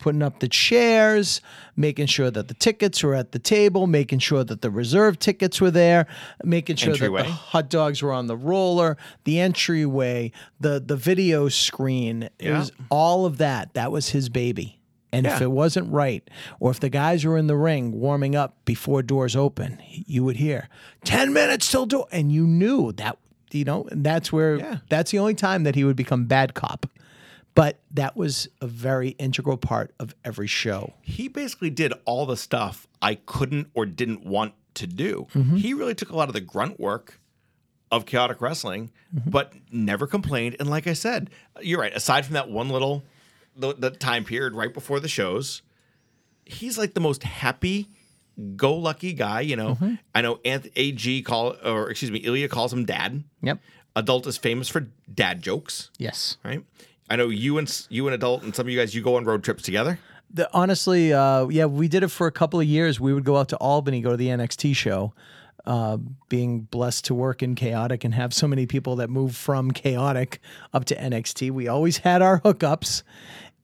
putting 0.00 0.22
up 0.22 0.40
the 0.40 0.48
chairs, 0.48 1.40
making 1.76 2.06
sure 2.06 2.30
that 2.30 2.48
the 2.48 2.54
tickets 2.54 3.02
were 3.02 3.14
at 3.14 3.32
the 3.32 3.38
table, 3.38 3.86
making 3.86 4.18
sure 4.18 4.42
that 4.42 4.62
the 4.62 4.70
reserve 4.70 5.18
tickets 5.18 5.60
were 5.60 5.70
there, 5.70 6.06
making 6.42 6.76
sure 6.76 6.92
Entryway. 6.92 7.22
that 7.22 7.28
the 7.28 7.32
hot 7.34 7.70
dogs 7.70 8.02
were 8.02 8.12
on 8.12 8.26
the 8.26 8.36
roller, 8.36 8.96
the 9.24 9.38
entryway, 9.38 10.32
the 10.58 10.80
the 10.80 10.96
video 10.96 11.48
screen. 11.48 12.24
It 12.24 12.32
Yeah. 12.46 12.58
was 12.58 12.72
all 12.90 13.26
of 13.26 13.38
that. 13.38 13.74
That 13.74 13.92
was 13.92 14.08
his 14.10 14.28
baby. 14.28 14.78
And 15.12 15.26
if 15.26 15.40
it 15.40 15.50
wasn't 15.50 15.90
right, 15.92 16.22
or 16.60 16.70
if 16.70 16.78
the 16.78 16.88
guys 16.88 17.24
were 17.24 17.36
in 17.36 17.48
the 17.48 17.56
ring 17.56 17.90
warming 17.98 18.36
up 18.36 18.64
before 18.64 19.02
doors 19.02 19.34
open, 19.34 19.80
you 19.88 20.22
would 20.22 20.36
hear 20.36 20.68
10 21.04 21.32
minutes 21.32 21.68
till 21.68 21.84
door. 21.84 22.06
And 22.12 22.30
you 22.30 22.46
knew 22.46 22.92
that, 22.92 23.18
you 23.50 23.64
know, 23.64 23.88
and 23.90 24.04
that's 24.04 24.32
where, 24.32 24.56
Yeah. 24.58 24.76
that's 24.88 25.10
the 25.10 25.18
only 25.18 25.34
time 25.34 25.64
that 25.64 25.74
he 25.74 25.82
would 25.82 25.96
become 25.96 26.26
bad 26.26 26.54
cop. 26.54 26.86
But 27.54 27.80
that 27.90 28.16
was 28.16 28.48
a 28.60 28.66
very 28.66 29.10
integral 29.10 29.56
part 29.56 29.92
of 29.98 30.14
every 30.24 30.46
show. 30.46 30.94
He 31.02 31.28
basically 31.28 31.70
did 31.70 31.92
all 32.04 32.24
the 32.26 32.36
stuff 32.36 32.86
I 33.02 33.16
couldn't 33.16 33.70
or 33.74 33.86
didn't 33.86 34.24
want 34.24 34.54
to 34.74 34.86
do. 34.86 35.26
Mm-hmm. 35.34 35.56
He 35.56 35.74
really 35.74 35.94
took 35.94 36.10
a 36.10 36.16
lot 36.16 36.28
of 36.28 36.32
the 36.34 36.40
grunt 36.40 36.78
work 36.78 37.20
of 37.90 38.06
chaotic 38.06 38.40
wrestling, 38.40 38.90
Mm-hmm. 39.14 39.30
but 39.30 39.52
never 39.72 40.06
complained. 40.06 40.54
And 40.60 40.70
like 40.70 40.86
I 40.86 40.92
said, 40.92 41.30
you're 41.60 41.80
right. 41.80 41.92
Aside 41.92 42.24
from 42.24 42.34
that 42.34 42.48
one 42.48 42.68
little 42.68 43.02
the, 43.56 43.74
the 43.74 43.90
time 43.90 44.22
period 44.24 44.54
right 44.54 44.72
before 44.72 45.00
the 45.00 45.08
shows, 45.08 45.62
he's 46.46 46.78
like 46.78 46.94
the 46.94 47.00
most 47.00 47.24
happy 47.24 47.88
go 48.54 48.76
lucky 48.76 49.12
guy. 49.12 49.40
You 49.40 49.56
know, 49.56 49.74
Mm-hmm. 49.74 49.94
I 50.14 50.20
know 50.22 50.36
Anth- 50.44 50.70
AG 50.76 51.22
call 51.22 51.56
or 51.64 51.90
excuse 51.90 52.12
me, 52.12 52.20
Ilya 52.20 52.48
calls 52.48 52.72
him 52.72 52.84
dad. 52.84 53.24
Yep. 53.42 53.58
Adult 53.96 54.28
is 54.28 54.36
famous 54.36 54.68
for 54.68 54.86
dad 55.12 55.42
jokes, 55.42 55.90
Yes. 55.98 56.36
right? 56.44 56.62
I 57.10 57.16
know 57.16 57.28
you 57.28 57.58
and 57.58 57.86
you 57.90 58.06
and 58.06 58.14
adult 58.14 58.42
and 58.44 58.54
some 58.54 58.66
of 58.66 58.70
you 58.70 58.78
guys 58.78 58.94
you 58.94 59.02
go 59.02 59.16
on 59.16 59.24
road 59.24 59.42
trips 59.44 59.62
together. 59.62 59.98
The, 60.32 60.48
honestly, 60.54 61.12
uh, 61.12 61.48
yeah, 61.48 61.64
we 61.66 61.88
did 61.88 62.04
it 62.04 62.08
for 62.08 62.28
a 62.28 62.32
couple 62.32 62.60
of 62.60 62.66
years. 62.66 63.00
We 63.00 63.12
would 63.12 63.24
go 63.24 63.36
out 63.36 63.48
to 63.48 63.56
Albany, 63.56 64.00
go 64.00 64.10
to 64.10 64.16
the 64.16 64.28
NXT 64.28 64.76
show. 64.76 65.12
Uh, 65.66 65.98
being 66.30 66.60
blessed 66.60 67.04
to 67.04 67.14
work 67.14 67.42
in 67.42 67.54
chaotic 67.54 68.02
and 68.02 68.14
have 68.14 68.32
so 68.32 68.48
many 68.48 68.64
people 68.64 68.96
that 68.96 69.10
move 69.10 69.36
from 69.36 69.70
chaotic 69.70 70.40
up 70.72 70.86
to 70.86 70.96
NXT, 70.96 71.50
we 71.50 71.68
always 71.68 71.98
had 71.98 72.22
our 72.22 72.40
hookups. 72.40 73.02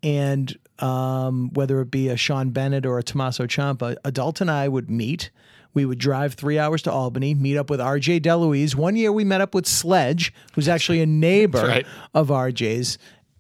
And 0.02 0.54
um, 0.78 1.50
whether 1.54 1.80
it 1.80 1.90
be 1.90 2.08
a 2.08 2.16
Sean 2.16 2.50
Bennett 2.50 2.84
or 2.84 2.98
a 2.98 3.02
Tommaso 3.02 3.46
Ciampa, 3.46 3.96
Adult 4.04 4.40
and 4.40 4.50
I 4.50 4.68
would 4.68 4.90
meet. 4.90 5.30
We 5.72 5.84
would 5.84 5.98
drive 5.98 6.34
three 6.34 6.58
hours 6.58 6.80
to 6.82 6.92
Albany, 6.92 7.34
meet 7.34 7.58
up 7.58 7.68
with 7.68 7.80
RJ 7.80 8.22
Deluise. 8.22 8.74
One 8.74 8.96
year 8.96 9.12
we 9.12 9.24
met 9.24 9.42
up 9.42 9.54
with 9.54 9.66
Sledge, 9.66 10.32
who's 10.54 10.68
actually 10.68 11.02
a 11.02 11.06
neighbor 11.06 11.66
right. 11.66 11.86
of 12.14 12.28
RJ's, 12.28 12.96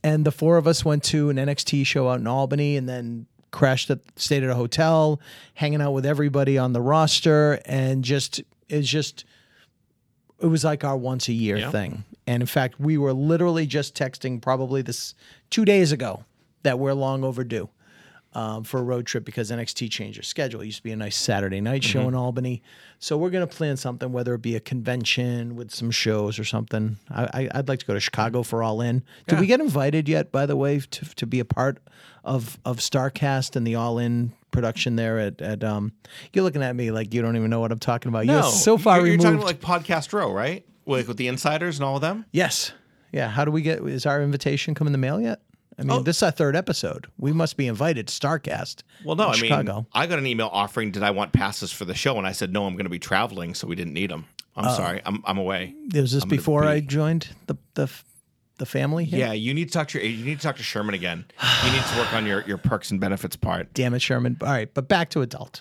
and 0.06 0.24
the 0.24 0.30
four 0.30 0.56
of 0.56 0.66
us 0.66 0.84
went 0.84 1.02
to 1.04 1.30
an 1.30 1.36
NXT 1.36 1.84
show 1.86 2.08
out 2.08 2.20
in 2.20 2.26
Albany, 2.26 2.76
and 2.76 2.88
then 2.88 3.26
crashed 3.50 3.90
at 3.90 4.00
stayed 4.16 4.42
at 4.44 4.50
a 4.50 4.54
hotel, 4.54 5.20
hanging 5.54 5.80
out 5.80 5.92
with 5.92 6.06
everybody 6.06 6.56
on 6.58 6.72
the 6.72 6.80
roster, 6.80 7.60
and 7.66 8.04
just 8.04 8.40
it's 8.68 8.88
just 8.88 9.24
it 10.40 10.46
was 10.46 10.62
like 10.64 10.84
our 10.84 10.96
once 10.96 11.28
a 11.28 11.32
year 11.32 11.56
Yeah. 11.56 11.70
thing. 11.70 12.04
And 12.26 12.42
in 12.42 12.46
fact, 12.46 12.78
we 12.78 12.98
were 12.98 13.12
literally 13.12 13.66
just 13.66 13.94
texting 13.94 14.40
probably 14.42 14.82
this 14.82 15.14
two 15.50 15.64
days 15.64 15.92
ago 15.92 16.24
that 16.62 16.78
we're 16.78 16.92
long 16.92 17.24
overdue 17.24 17.68
um, 18.36 18.64
for 18.64 18.78
a 18.78 18.82
road 18.82 19.06
trip 19.06 19.24
because 19.24 19.50
NXT 19.50 19.90
changed 19.90 20.18
their 20.18 20.22
schedule. 20.22 20.60
It 20.60 20.66
used 20.66 20.76
to 20.76 20.82
be 20.82 20.92
a 20.92 20.96
nice 20.96 21.16
Saturday 21.16 21.60
night 21.62 21.82
show 21.82 22.00
Mm-hmm. 22.00 22.08
in 22.08 22.14
Albany. 22.16 22.62
So 22.98 23.16
we're 23.16 23.30
going 23.30 23.46
to 23.46 23.52
plan 23.56 23.78
something, 23.78 24.12
whether 24.12 24.34
it 24.34 24.42
be 24.42 24.56
a 24.56 24.60
convention 24.60 25.56
with 25.56 25.70
some 25.74 25.90
shows 25.90 26.38
or 26.38 26.44
something. 26.44 26.98
I, 27.10 27.48
I'd 27.54 27.66
like 27.68 27.78
to 27.78 27.86
go 27.86 27.94
to 27.94 28.00
Chicago 28.00 28.42
for 28.42 28.62
All 28.62 28.82
In. 28.82 29.02
Did 29.26 29.40
we 29.40 29.46
get 29.46 29.60
invited 29.60 30.06
yet, 30.06 30.30
by 30.32 30.44
the 30.44 30.54
way, 30.54 30.80
to, 30.80 31.04
to 31.14 31.26
be 31.26 31.40
a 31.40 31.44
part 31.46 31.78
of, 32.24 32.58
of 32.66 32.76
Starrcast 32.78 33.56
and 33.56 33.66
the 33.66 33.74
All 33.76 33.98
In 33.98 34.32
production 34.50 34.96
there 34.96 35.18
at, 35.18 35.42
at 35.42 35.62
um 35.62 35.92
you're 36.32 36.42
looking 36.44 36.62
at 36.62 36.74
me 36.74 36.90
like 36.90 37.12
you 37.12 37.20
don't 37.20 37.36
even 37.36 37.50
know 37.50 37.60
what 37.60 37.72
I'm 37.72 37.78
talking 37.78 38.08
about. 38.10 38.24
You're 38.26 38.42
so 38.42 38.76
far 38.78 38.96
you're, 38.96 39.04
removed. 39.04 39.22
You're 39.22 39.32
talking 39.38 39.56
about 39.56 39.70
like 39.70 39.84
podcast 39.84 40.12
row, 40.12 40.32
right? 40.32 40.64
Like 40.86 41.08
with 41.08 41.16
the 41.18 41.28
insiders 41.28 41.78
and 41.78 41.84
all 41.84 41.96
of 41.96 42.00
them. 42.02 42.24
Yes. 42.32 42.72
Yeah. 43.12 43.28
How 43.28 43.44
do 43.44 43.50
we 43.50 43.62
get? 43.62 43.80
Is 43.86 44.06
our 44.06 44.22
invitation 44.22 44.74
come 44.74 44.86
in 44.86 44.92
the 44.92 44.98
mail 44.98 45.20
yet? 45.20 45.40
I 45.78 45.82
mean, 45.82 45.90
Oh. 45.92 46.00
this 46.02 46.16
is 46.18 46.22
our 46.22 46.30
third 46.30 46.56
episode. 46.56 47.06
We 47.18 47.32
must 47.32 47.56
be 47.56 47.66
invited 47.66 48.08
to 48.08 48.12
Starrcast. 48.14 48.82
Well, 49.04 49.14
no, 49.16 49.28
I 49.28 49.40
mean, 49.40 49.52
I 49.92 50.06
got 50.06 50.18
an 50.18 50.26
email 50.26 50.48
offering 50.50 50.90
did 50.90 51.02
I 51.02 51.10
want 51.10 51.32
passes 51.32 51.70
for 51.72 51.84
the 51.84 51.94
show, 51.94 52.16
and 52.18 52.26
I 52.26 52.32
said 52.32 52.52
no, 52.52 52.66
I'm 52.66 52.74
going 52.74 52.86
to 52.86 52.90
be 52.90 52.98
traveling, 52.98 53.54
so 53.54 53.66
we 53.66 53.76
didn't 53.76 53.92
need 53.92 54.10
them. 54.10 54.24
I'm 54.56 54.68
Oh. 54.68 54.74
sorry, 54.76 55.02
I'm 55.04 55.22
I'm 55.26 55.36
away. 55.38 55.74
Was 55.94 56.12
this 56.12 56.22
I'm 56.22 56.28
before 56.30 56.64
I 56.64 56.80
joined 56.80 57.28
the 57.46 57.56
the 57.74 57.88
the 58.58 58.64
family 58.64 59.04
here? 59.04 59.18
Yeah, 59.18 59.32
you 59.32 59.52
need 59.52 59.66
to 59.68 59.72
talk 59.74 59.88
to 59.88 59.98
your 60.00 60.08
you 60.08 60.24
need 60.24 60.38
to 60.40 60.42
talk 60.42 60.56
to 60.56 60.62
Sherman 60.62 60.94
again. 60.94 61.26
You 61.66 61.72
need 61.72 61.82
to 61.82 61.98
work 61.98 62.12
on 62.14 62.24
your 62.24 62.40
your 62.46 62.56
perks 62.56 62.90
and 62.90 62.98
benefits 62.98 63.36
part. 63.36 63.74
Damn 63.74 63.92
it, 63.92 64.00
Sherman. 64.00 64.38
All 64.40 64.48
right, 64.48 64.72
but 64.72 64.88
back 64.88 65.10
to 65.10 65.20
adult. 65.20 65.60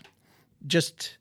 Just 0.66 1.18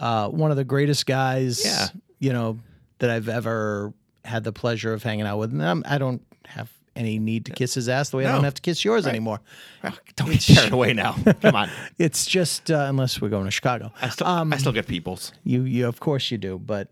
uh, 0.00 0.28
one 0.28 0.50
of 0.50 0.56
the 0.56 0.64
greatest 0.64 1.06
guys. 1.06 1.64
Yeah. 1.64 1.86
You 2.18 2.32
know 2.32 2.58
that 2.98 3.10
I've 3.10 3.28
ever 3.28 3.92
had 4.24 4.42
the 4.42 4.52
pleasure 4.52 4.92
of 4.92 5.02
hanging 5.04 5.26
out 5.26 5.38
with. 5.38 5.52
And 5.52 5.62
I'm, 5.62 5.82
I 5.86 5.98
don't 5.98 6.22
have 6.46 6.72
any 6.96 7.18
need 7.18 7.46
to 7.46 7.52
kiss 7.52 7.74
his 7.74 7.88
ass 7.88 8.10
the 8.10 8.16
way 8.18 8.26
I 8.26 8.32
don't 8.32 8.44
have 8.44 8.54
to 8.54 8.62
kiss 8.62 8.84
yours 8.84 9.06
anymore. 9.06 9.40
Ah, 9.84 9.96
Don't 10.16 10.30
get 10.30 10.40
carried 10.40 10.72
away 10.72 10.92
now. 10.92 11.14
Come 11.42 11.54
on, 11.54 11.70
It's 11.98 12.26
just 12.26 12.70
uh, 12.70 12.86
unless 12.88 13.20
we're 13.20 13.28
going 13.28 13.44
to 13.44 13.50
Chicago. 13.50 13.92
I 14.00 14.08
still 14.08 14.26
Um, 14.26 14.52
I 14.52 14.56
still 14.56 14.72
get 14.72 14.86
peoples. 14.86 15.32
You 15.44 15.62
you 15.62 15.86
of 15.86 16.00
course 16.00 16.30
you 16.30 16.38
do, 16.38 16.58
but 16.58 16.88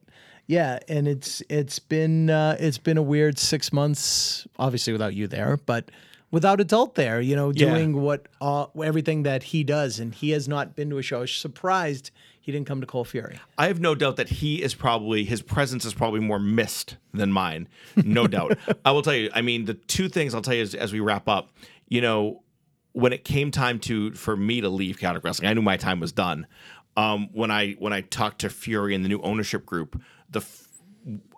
yeah, 0.46 0.78
and 0.88 1.08
it's 1.08 1.42
it's 1.48 1.78
been 1.78 2.28
uh, 2.30 2.56
it's 2.60 2.78
been 2.78 2.98
a 2.98 3.02
weird 3.02 3.38
six 3.38 3.72
months, 3.72 4.46
obviously 4.58 4.92
without 4.92 5.14
you 5.14 5.26
there, 5.26 5.56
but 5.64 5.90
without 6.30 6.60
adult 6.60 6.96
there, 6.96 7.20
you 7.20 7.34
know, 7.36 7.50
Yeah. 7.54 7.70
doing 7.70 8.00
what 8.02 8.26
uh, 8.40 8.66
everything 8.84 9.22
that 9.22 9.42
he 9.44 9.64
does, 9.64 9.98
and 10.00 10.14
he 10.14 10.30
has 10.30 10.46
not 10.48 10.76
been 10.76 10.90
to 10.90 10.98
a 10.98 11.02
show. 11.02 11.18
I 11.18 11.20
was 11.20 11.32
surprised 11.32 12.10
he 12.44 12.52
didn't 12.52 12.66
come 12.66 12.82
to 12.82 12.86
Cold 12.86 13.08
Fury. 13.08 13.40
I 13.56 13.68
have 13.68 13.80
no 13.80 13.94
doubt 13.94 14.16
that 14.16 14.28
he 14.28 14.62
is 14.62 14.74
probably 14.74 15.24
his 15.24 15.40
presence 15.40 15.86
is 15.86 15.94
probably 15.94 16.20
more 16.20 16.38
missed 16.38 16.98
than 17.14 17.32
mine. 17.32 17.68
No 17.96 18.26
doubt. 18.36 18.58
I 18.84 18.92
will 18.92 19.00
tell 19.00 19.14
you. 19.14 19.30
I 19.34 19.40
mean, 19.40 19.64
the 19.64 19.72
two 19.72 20.10
things 20.10 20.34
I'll 20.34 20.42
tell 20.42 20.52
you 20.52 20.60
as, 20.60 20.74
as 20.74 20.92
we 20.92 21.00
wrap 21.00 21.26
up. 21.26 21.48
You 21.88 22.02
know, 22.02 22.42
when 22.92 23.14
it 23.14 23.24
came 23.24 23.50
time 23.50 23.78
to 23.80 24.12
for 24.12 24.36
me 24.36 24.60
to 24.60 24.68
leave 24.68 24.98
Chaotic 24.98 25.24
Wrestling, 25.24 25.48
I 25.48 25.54
knew 25.54 25.62
my 25.62 25.78
time 25.78 26.00
was 26.00 26.12
done. 26.12 26.46
Um, 26.98 27.30
when 27.32 27.50
I 27.50 27.72
when 27.78 27.94
I 27.94 28.02
talked 28.02 28.42
to 28.42 28.50
Fury 28.50 28.94
and 28.94 29.02
the 29.02 29.08
new 29.08 29.22
ownership 29.22 29.64
group, 29.64 29.98
the 30.28 30.40
f- 30.40 30.68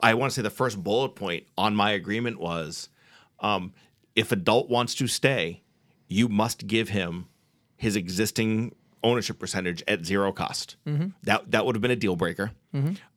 I 0.02 0.14
want 0.14 0.32
to 0.32 0.34
say 0.34 0.42
the 0.42 0.50
first 0.50 0.82
bullet 0.82 1.10
point 1.10 1.46
on 1.56 1.76
my 1.76 1.92
agreement 1.92 2.40
was, 2.40 2.88
um, 3.38 3.72
if 4.16 4.32
adult 4.32 4.68
wants 4.68 4.96
to 4.96 5.06
stay, 5.06 5.62
you 6.08 6.28
must 6.28 6.66
give 6.66 6.88
him 6.88 7.28
his 7.76 7.94
existing 7.94 8.74
ownership 9.06 9.38
percentage 9.38 9.82
at 9.88 10.04
zero 10.04 10.32
cost. 10.32 10.76
That 11.22 11.50
that 11.52 11.64
would 11.64 11.74
have 11.76 11.82
been 11.82 11.90
a 11.90 11.96
deal 11.96 12.16
breaker. 12.16 12.50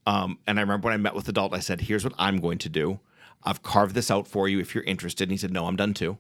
Um, 0.06 0.38
and 0.48 0.58
I 0.60 0.62
remember 0.62 0.86
when 0.86 0.94
I 0.94 0.98
met 0.98 1.16
with 1.16 1.28
Adult, 1.28 1.54
I 1.54 1.60
said, 1.60 1.82
"Here's 1.82 2.04
what 2.04 2.14
I'm 2.18 2.38
going 2.40 2.60
to 2.60 2.70
do. 2.70 3.00
I've 3.44 3.62
carved 3.64 3.94
this 3.96 4.10
out 4.12 4.28
for 4.28 4.48
you 4.48 4.60
if 4.60 4.74
you're 4.74 4.84
interested." 4.86 5.24
And 5.24 5.32
he 5.32 5.38
said, 5.38 5.52
"No, 5.52 5.66
I'm 5.66 5.76
done 5.76 5.94
too." 5.94 6.18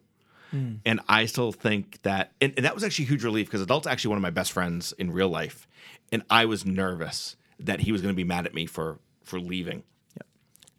And 0.83 0.99
I 1.07 1.25
still 1.27 1.51
think 1.51 2.01
that, 2.01 2.31
and, 2.41 2.53
and 2.57 2.65
that 2.65 2.73
was 2.73 2.83
actually 2.83 3.05
a 3.05 3.09
huge 3.09 3.23
relief 3.23 3.45
because 3.47 3.61
Adult's 3.61 3.85
actually 3.85 4.09
one 4.09 4.17
of 4.17 4.23
my 4.23 4.31
best 4.31 4.51
friends 4.51 4.93
in 4.97 5.11
real 5.11 5.29
life, 5.29 5.67
and 6.11 6.23
I 6.29 6.45
was 6.45 6.65
nervous 6.65 7.35
that 7.59 7.81
he 7.81 7.91
was 7.91 8.01
going 8.01 8.13
to 8.13 8.17
be 8.17 8.23
mad 8.23 8.45
at 8.47 8.53
me 8.53 8.65
for 8.65 8.97
for 9.23 9.39
leaving. 9.39 9.83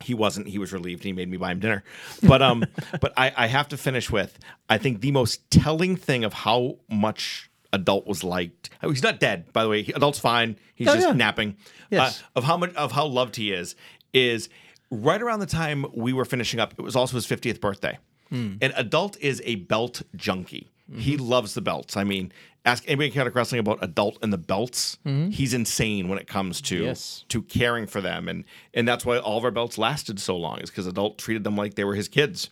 He 0.02 0.14
wasn't. 0.14 0.48
He 0.48 0.58
was 0.58 0.72
relieved. 0.72 1.04
He 1.04 1.12
made 1.12 1.28
me 1.28 1.36
buy 1.36 1.52
him 1.52 1.60
dinner. 1.60 1.84
But 2.22 2.40
um, 2.42 2.64
but 3.00 3.12
I, 3.16 3.32
I 3.36 3.46
have 3.48 3.68
to 3.68 3.76
finish 3.76 4.10
with 4.10 4.38
I 4.68 4.78
think 4.78 5.02
the 5.02 5.12
most 5.12 5.48
telling 5.50 5.94
thing 5.94 6.24
of 6.24 6.32
how 6.32 6.78
much 6.88 7.49
adult 7.72 8.06
was 8.06 8.24
liked. 8.24 8.70
Oh, 8.82 8.90
he's 8.90 9.02
not 9.02 9.20
dead, 9.20 9.52
by 9.52 9.62
the 9.62 9.68
way. 9.68 9.80
Adult's 9.94 10.18
fine. 10.18 10.56
He's 10.74 10.88
Oh, 10.88 10.94
just 10.94 11.06
yeah. 11.08 11.12
napping. 11.14 11.56
Yes. 11.90 12.20
Uh, 12.20 12.38
of 12.38 12.44
how 12.44 12.56
much 12.56 12.74
of 12.74 12.92
how 12.92 13.06
loved 13.06 13.36
he 13.36 13.52
is 13.52 13.74
is 14.12 14.48
right 14.90 15.20
around 15.22 15.40
the 15.40 15.46
time 15.46 15.86
we 15.94 16.12
were 16.12 16.24
finishing 16.24 16.58
up. 16.60 16.74
It 16.78 16.82
was 16.82 16.96
also 16.96 17.16
his 17.16 17.26
50th 17.26 17.60
birthday. 17.60 17.98
Hmm. 18.28 18.54
And 18.60 18.72
adult 18.76 19.16
is 19.20 19.40
a 19.44 19.56
belt 19.56 20.02
junkie. 20.16 20.68
He 20.92 21.14
Mm-hmm. 21.14 21.24
loves 21.24 21.54
the 21.54 21.60
belts. 21.60 21.96
I 21.96 22.02
mean, 22.02 22.32
ask 22.64 22.82
anybody 22.88 23.06
in 23.06 23.12
chaotic 23.12 23.34
wrestling 23.36 23.60
about 23.60 23.78
adult 23.80 24.18
and 24.22 24.32
the 24.32 24.38
belts. 24.38 24.98
Mm-hmm. 25.06 25.30
He's 25.30 25.54
insane 25.54 26.08
when 26.08 26.18
it 26.18 26.26
comes 26.26 26.60
to 26.62 26.82
Yes. 26.82 27.24
to 27.28 27.42
caring 27.42 27.86
for 27.86 28.00
them, 28.00 28.28
and 28.28 28.44
and 28.74 28.88
that's 28.88 29.06
why 29.06 29.18
all 29.18 29.38
of 29.38 29.44
our 29.44 29.52
belts 29.52 29.78
lasted 29.78 30.18
so 30.18 30.36
long. 30.36 30.58
Is 30.58 30.68
because 30.70 30.88
adult 30.88 31.18
treated 31.18 31.44
them 31.44 31.56
like 31.56 31.74
they 31.74 31.84
were 31.84 31.94
his 31.94 32.08
kids. 32.08 32.50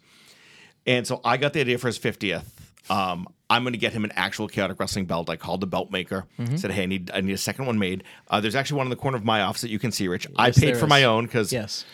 And 0.87 1.05
so 1.07 1.21
I 1.25 1.37
got 1.37 1.53
the 1.53 1.61
idea 1.61 1.79
for 1.79 1.89
his 1.89 1.99
50th. 1.99 2.45
Um, 2.89 3.27
I'm 3.51 3.63
going 3.63 3.73
to 3.73 3.79
get 3.79 3.93
him 3.93 4.05
an 4.05 4.13
actual 4.15 4.47
chaotic 4.47 4.79
wrestling 4.79 5.07
belt. 5.07 5.31
I 5.31 5.37
called 5.37 5.61
the 5.61 5.67
belt 5.67 5.91
maker. 5.91 6.27
Mm-hmm. 6.39 6.57
Said, 6.57 6.71
"Hey, 6.71 6.83
I 6.83 6.87
need 6.87 7.11
I 7.13 7.21
need 7.21 7.33
a 7.33 7.39
second 7.39 7.67
one 7.67 7.79
made." 7.79 8.05
Uh, 8.29 8.41
there's 8.41 8.55
actually 8.55 8.79
one 8.79 8.87
in 8.87 8.91
the 8.91 8.97
corner 8.97 9.17
of 9.17 9.25
my 9.25 9.41
office 9.43 9.63
that 9.63 9.71
you 9.71 9.79
can 9.79 9.91
see, 9.93 10.09
Rich. 10.09 10.27
I 10.37 10.51
paid 10.51 10.77
for 10.77 10.85
is. 10.85 10.89
my 10.89 11.05
own 11.05 11.25
because 11.25 11.53
Yes. 11.53 11.85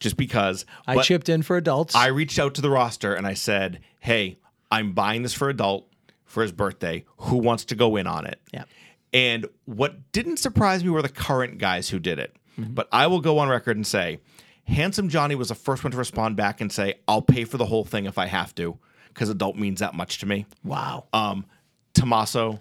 just 0.00 0.16
because 0.16 0.64
I 0.86 1.02
chipped 1.02 1.28
in 1.28 1.42
for 1.42 1.56
adults. 1.56 1.94
I 1.94 2.06
reached 2.06 2.38
out 2.38 2.54
to 2.54 2.62
the 2.62 2.70
roster 2.70 3.14
and 3.14 3.26
I 3.26 3.34
said, 3.34 3.80
"Hey, 4.00 4.38
I'm 4.70 4.92
buying 4.92 5.22
this 5.22 5.34
for 5.34 5.48
adult 5.48 5.86
for 6.24 6.42
his 6.42 6.52
birthday. 6.52 7.04
Who 7.18 7.36
wants 7.36 7.66
to 7.66 7.74
go 7.74 7.96
in 7.96 8.06
on 8.06 8.26
it?" 8.26 8.40
Yeah. 8.52 8.64
And 9.12 9.46
what 9.66 10.10
didn't 10.12 10.38
surprise 10.38 10.82
me 10.82 10.90
were 10.90 11.02
the 11.02 11.08
current 11.08 11.58
guys 11.58 11.88
who 11.90 11.98
did 12.00 12.18
it. 12.18 12.34
Mm-hmm. 12.58 12.74
But 12.74 12.88
I 12.90 13.06
will 13.06 13.20
go 13.20 13.38
on 13.38 13.48
record 13.48 13.76
and 13.76 13.86
say, 13.86 14.18
Handsome 14.66 15.08
Johnny 15.08 15.34
was 15.34 15.50
the 15.50 15.54
first 15.54 15.84
one 15.84 15.90
to 15.90 15.96
respond 15.96 16.36
back 16.36 16.60
and 16.60 16.72
say, 16.72 16.94
"I'll 17.06 17.22
pay 17.22 17.44
for 17.44 17.58
the 17.58 17.66
whole 17.66 17.84
thing 17.84 18.06
if 18.06 18.16
I 18.16 18.26
have 18.26 18.54
to, 18.56 18.78
because 19.14 19.30
adult 19.30 19.56
means 19.56 19.80
that 19.80 19.94
much 19.94 20.18
to 20.18 20.26
me." 20.26 20.44
wow. 20.62 21.04
um, 21.12 21.46
Tommaso, 21.94 22.60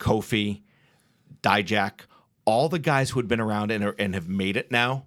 Kofi, 0.00 0.60
Dijak, 1.42 2.00
all 2.44 2.68
the 2.68 2.78
guys 2.80 3.10
who 3.10 3.20
had 3.20 3.28
been 3.28 3.40
around 3.40 3.70
and, 3.70 3.84
are, 3.84 3.94
and 3.98 4.14
have 4.14 4.28
made 4.28 4.56
it 4.56 4.70
now 4.70 5.04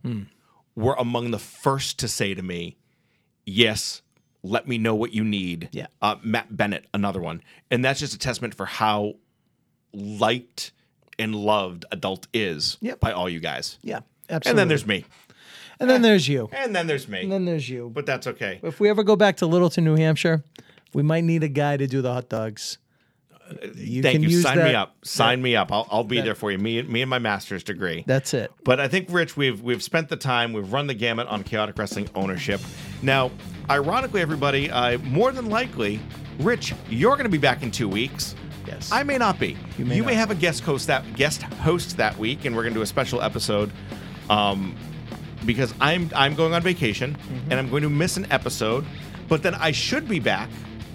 were 0.76 0.96
among 0.98 1.32
the 1.32 1.40
first 1.40 2.00
to 2.00 2.08
say 2.08 2.34
to 2.34 2.42
me, 2.42 2.78
Yes, 3.46 4.02
let 4.44 4.68
me 4.68 4.78
know 4.78 4.96
what 4.96 5.14
you 5.14 5.24
need. 5.24 5.70
Yeah. 5.72 5.88
Uh, 6.02 6.16
Matt 6.24 6.56
Bennett, 6.56 6.86
another 6.94 7.20
one. 7.22 7.42
And 7.70 7.84
that's 7.84 8.00
just 8.00 8.14
a 8.14 8.18
testament 8.18 8.54
for 8.56 8.66
how 8.66 9.16
liked 9.94 10.72
and 11.20 11.36
loved 11.36 11.86
adult 11.92 12.28
is 12.34 12.78
Yep. 12.82 13.00
by 13.00 13.12
all 13.12 13.30
you 13.30 13.40
guys. 13.40 13.80
yeah. 13.82 14.00
Absolutely. 14.30 14.50
And 14.50 14.60
then 14.60 14.68
there's 14.68 14.86
me. 14.86 15.06
and 15.80 15.90
then 15.90 16.02
there's 16.02 16.28
you. 16.28 16.50
And 16.52 16.76
then 16.76 16.88
there's 16.88 17.08
me. 17.08 17.22
And 17.24 17.32
then 17.32 17.46
there's 17.46 17.70
you. 17.70 17.90
but 17.94 18.06
that's 18.06 18.28
okay. 18.28 18.60
If 18.62 18.80
we 18.82 18.90
ever 18.90 19.04
go 19.04 19.16
back 19.16 19.38
to 19.38 19.46
Littleton, 19.46 19.86
New 19.86 19.96
Hampshire, 19.96 20.44
we 20.98 21.04
might 21.04 21.24
need 21.24 21.44
a 21.44 21.48
guy 21.48 21.78
to 21.78 21.86
do 21.86 22.02
the 22.02 22.12
hot 22.12 22.28
dogs. 22.28 22.80
You 23.76 24.02
Thank 24.02 24.16
can 24.16 24.24
you. 24.24 24.30
use 24.30 24.42
Sign 24.42 24.58
that- 24.58 24.66
me 24.68 24.74
up. 24.74 24.96
Sign 25.06 25.42
me 25.44 25.56
up. 25.56 25.72
I'll, 25.72 25.88
I'll 25.92 26.04
be 26.04 26.16
that- 26.18 26.26
there 26.26 26.34
for 26.36 26.52
you. 26.52 26.58
Me, 26.58 26.80
and 26.80 26.90
me 26.90 27.02
and 27.04 27.10
my 27.10 27.20
master's 27.20 27.64
degree. 27.64 28.04
That's 28.08 28.34
it. 28.34 28.52
But 28.66 28.80
I 28.80 28.88
think, 28.88 29.08
Rich, 29.12 29.38
we've 29.38 29.62
we've 29.62 29.84
spent 29.84 30.10
the 30.10 30.18
time, 30.18 30.54
we've 30.54 30.74
run 30.74 30.88
the 30.88 30.96
gamut 30.96 31.28
on 31.28 31.44
chaotic 31.44 31.78
wrestling 31.78 32.10
ownership. 32.16 32.60
Now, 33.04 33.30
ironically, 33.70 34.22
everybody, 34.22 34.72
uh, 34.72 34.98
more 34.98 35.32
than 35.32 35.50
likely, 35.52 36.00
Rich, 36.40 36.74
you're 36.90 37.14
going 37.16 37.24
to 37.26 37.30
be 37.30 37.38
back 37.38 37.62
in 37.62 37.70
two 37.70 37.88
weeks. 37.88 38.34
Yes. 38.66 38.92
I 38.92 39.04
may 39.04 39.18
not 39.20 39.40
be. 39.40 39.50
You 39.50 39.58
You 39.78 39.86
may 39.86 40.02
may, 40.02 40.14
have 40.16 40.32
a 40.32 40.36
guest 40.36 40.64
host 40.64 40.88
that 40.88 41.04
guest 41.16 41.44
host 41.44 41.96
that 41.98 42.18
week, 42.18 42.44
and 42.46 42.56
we're 42.56 42.64
going 42.64 42.74
to 42.74 42.80
do 42.80 42.84
a 42.84 42.88
special 42.88 43.22
episode. 43.22 43.72
Um, 44.32 44.76
because 45.46 45.74
I'm 45.80 46.10
I'm 46.16 46.34
going 46.36 46.54
on 46.54 46.64
vacation 46.64 47.14
Mm-hmm. 47.16 47.52
and 47.52 47.60
I'm 47.60 47.70
going 47.70 47.84
to 47.84 47.90
miss 47.90 48.18
an 48.18 48.26
episode, 48.32 48.84
but 49.30 49.42
then 49.44 49.54
I 49.56 49.72
should 49.72 50.10
be 50.10 50.20
back 50.20 50.50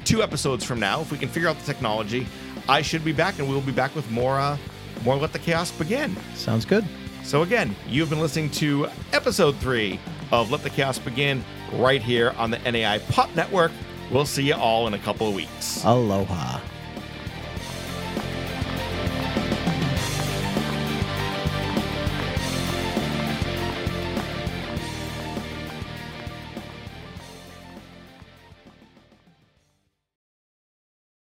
two 0.04 0.22
episodes 0.22 0.64
from 0.64 0.80
now 0.80 1.00
if 1.00 1.10
we 1.10 1.18
can 1.18 1.28
figure 1.28 1.48
out 1.48 1.58
the 1.58 1.64
technology. 1.64 2.26
I 2.68 2.82
should 2.82 3.04
be 3.04 3.12
back, 3.12 3.38
and 3.38 3.48
we 3.48 3.54
will 3.54 3.60
be 3.62 3.72
back 3.72 3.94
with 3.94 4.10
more 4.10 4.38
uh, 4.38 4.56
more 5.04 5.16
let 5.16 5.32
the 5.32 5.38
chaos 5.38 5.70
begin. 5.72 6.16
Sounds 6.34 6.64
good. 6.64 6.84
So 7.24 7.42
again, 7.42 7.74
you've 7.88 8.10
been 8.10 8.20
listening 8.20 8.50
to 8.52 8.88
episode 9.12 9.56
three 9.56 9.98
of 10.32 10.50
Let 10.50 10.62
the 10.62 10.70
Chaos 10.70 10.98
Begin 10.98 11.44
right 11.74 12.02
here 12.02 12.34
on 12.36 12.50
the 12.50 12.58
NAI 12.58 12.98
Pop 13.10 13.34
Network. 13.36 13.70
We'll 14.10 14.26
see 14.26 14.42
you 14.42 14.54
all 14.54 14.86
in 14.86 14.94
a 14.94 14.98
couple 14.98 15.28
of 15.28 15.34
weeks. 15.34 15.84
Aloha. 15.84 16.60